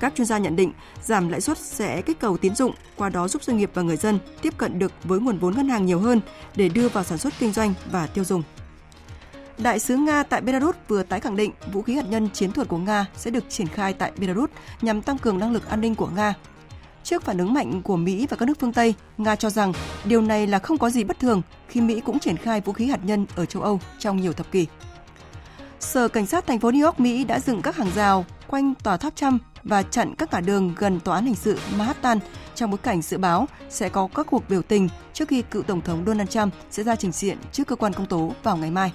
Các 0.00 0.14
chuyên 0.16 0.26
gia 0.26 0.38
nhận 0.38 0.56
định 0.56 0.72
giảm 1.02 1.28
lãi 1.28 1.40
suất 1.40 1.58
sẽ 1.58 2.02
kích 2.02 2.18
cầu 2.20 2.36
tín 2.36 2.54
dụng, 2.54 2.72
qua 2.96 3.08
đó 3.08 3.28
giúp 3.28 3.42
doanh 3.42 3.56
nghiệp 3.56 3.70
và 3.74 3.82
người 3.82 3.96
dân 3.96 4.18
tiếp 4.42 4.54
cận 4.58 4.78
được 4.78 4.92
với 5.04 5.20
nguồn 5.20 5.38
vốn 5.38 5.54
ngân 5.54 5.68
hàng 5.68 5.86
nhiều 5.86 6.00
hơn 6.00 6.20
để 6.56 6.68
đưa 6.68 6.88
vào 6.88 7.04
sản 7.04 7.18
xuất 7.18 7.32
kinh 7.38 7.52
doanh 7.52 7.74
và 7.90 8.06
tiêu 8.06 8.24
dùng. 8.24 8.42
Đại 9.58 9.78
sứ 9.78 9.96
Nga 9.96 10.22
tại 10.22 10.40
Belarus 10.40 10.76
vừa 10.88 11.02
tái 11.02 11.20
khẳng 11.20 11.36
định 11.36 11.52
vũ 11.72 11.82
khí 11.82 11.94
hạt 11.94 12.06
nhân 12.08 12.28
chiến 12.32 12.52
thuật 12.52 12.68
của 12.68 12.78
Nga 12.78 13.06
sẽ 13.16 13.30
được 13.30 13.44
triển 13.48 13.66
khai 13.66 13.92
tại 13.92 14.12
Belarus 14.16 14.50
nhằm 14.82 15.02
tăng 15.02 15.18
cường 15.18 15.38
năng 15.38 15.52
lực 15.52 15.68
an 15.68 15.80
ninh 15.80 15.94
của 15.94 16.08
Nga 16.16 16.34
Trước 17.04 17.24
phản 17.24 17.38
ứng 17.38 17.52
mạnh 17.52 17.82
của 17.82 17.96
Mỹ 17.96 18.26
và 18.30 18.36
các 18.36 18.46
nước 18.46 18.60
phương 18.60 18.72
Tây, 18.72 18.94
Nga 19.18 19.36
cho 19.36 19.50
rằng 19.50 19.72
điều 20.04 20.20
này 20.20 20.46
là 20.46 20.58
không 20.58 20.78
có 20.78 20.90
gì 20.90 21.04
bất 21.04 21.18
thường 21.18 21.42
khi 21.68 21.80
Mỹ 21.80 22.00
cũng 22.00 22.18
triển 22.18 22.36
khai 22.36 22.60
vũ 22.60 22.72
khí 22.72 22.86
hạt 22.86 23.00
nhân 23.04 23.26
ở 23.36 23.46
châu 23.46 23.62
Âu 23.62 23.80
trong 23.98 24.16
nhiều 24.16 24.32
thập 24.32 24.50
kỷ. 24.52 24.66
Sở 25.80 26.08
Cảnh 26.08 26.26
sát 26.26 26.46
thành 26.46 26.60
phố 26.60 26.70
New 26.70 26.84
York, 26.84 27.00
Mỹ 27.00 27.24
đã 27.24 27.40
dựng 27.40 27.62
các 27.62 27.76
hàng 27.76 27.90
rào 27.94 28.24
quanh 28.46 28.74
tòa 28.74 28.96
tháp 28.96 29.16
Trump 29.16 29.42
và 29.62 29.82
chặn 29.82 30.14
các 30.14 30.32
ngã 30.32 30.40
đường 30.40 30.74
gần 30.76 31.00
tòa 31.00 31.14
án 31.14 31.24
hình 31.24 31.34
sự 31.34 31.58
Manhattan 31.76 32.18
trong 32.54 32.70
bối 32.70 32.78
cảnh 32.78 33.02
dự 33.02 33.18
báo 33.18 33.48
sẽ 33.70 33.88
có 33.88 34.08
các 34.14 34.26
cuộc 34.30 34.48
biểu 34.48 34.62
tình 34.62 34.88
trước 35.12 35.28
khi 35.28 35.42
cựu 35.42 35.62
Tổng 35.62 35.80
thống 35.80 36.04
Donald 36.06 36.30
Trump 36.30 36.54
sẽ 36.70 36.82
ra 36.82 36.96
trình 36.96 37.12
diện 37.12 37.38
trước 37.52 37.66
cơ 37.66 37.76
quan 37.76 37.92
công 37.92 38.06
tố 38.06 38.32
vào 38.42 38.56
ngày 38.56 38.70
mai. 38.70 38.92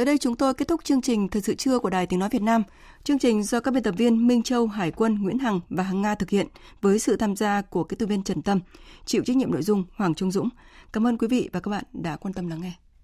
Tới 0.00 0.04
đây 0.04 0.18
chúng 0.18 0.36
tôi 0.36 0.54
kết 0.54 0.68
thúc 0.68 0.84
chương 0.84 1.00
trình 1.00 1.28
Thời 1.28 1.42
sự 1.42 1.54
trưa 1.54 1.78
của 1.78 1.90
Đài 1.90 2.06
Tiếng 2.06 2.18
Nói 2.18 2.28
Việt 2.32 2.42
Nam. 2.42 2.62
Chương 3.04 3.18
trình 3.18 3.42
do 3.42 3.60
các 3.60 3.74
biên 3.74 3.82
tập 3.82 3.94
viên 3.98 4.26
Minh 4.26 4.42
Châu, 4.42 4.66
Hải 4.66 4.90
quân, 4.90 5.22
Nguyễn 5.22 5.38
Hằng 5.38 5.60
và 5.70 5.82
Hằng 5.82 6.02
Nga 6.02 6.14
thực 6.14 6.30
hiện 6.30 6.46
với 6.80 6.98
sự 6.98 7.16
tham 7.16 7.36
gia 7.36 7.62
của 7.62 7.84
kỹ 7.84 7.96
thuật 7.96 8.10
viên 8.10 8.22
Trần 8.22 8.42
Tâm, 8.42 8.60
chịu 9.04 9.22
trách 9.26 9.36
nhiệm 9.36 9.52
nội 9.52 9.62
dung 9.62 9.84
Hoàng 9.96 10.14
Trung 10.14 10.30
Dũng. 10.30 10.48
Cảm 10.92 11.06
ơn 11.06 11.18
quý 11.18 11.26
vị 11.26 11.48
và 11.52 11.60
các 11.60 11.70
bạn 11.70 11.84
đã 11.92 12.16
quan 12.16 12.34
tâm 12.34 12.48
lắng 12.48 12.60
nghe. 12.60 12.72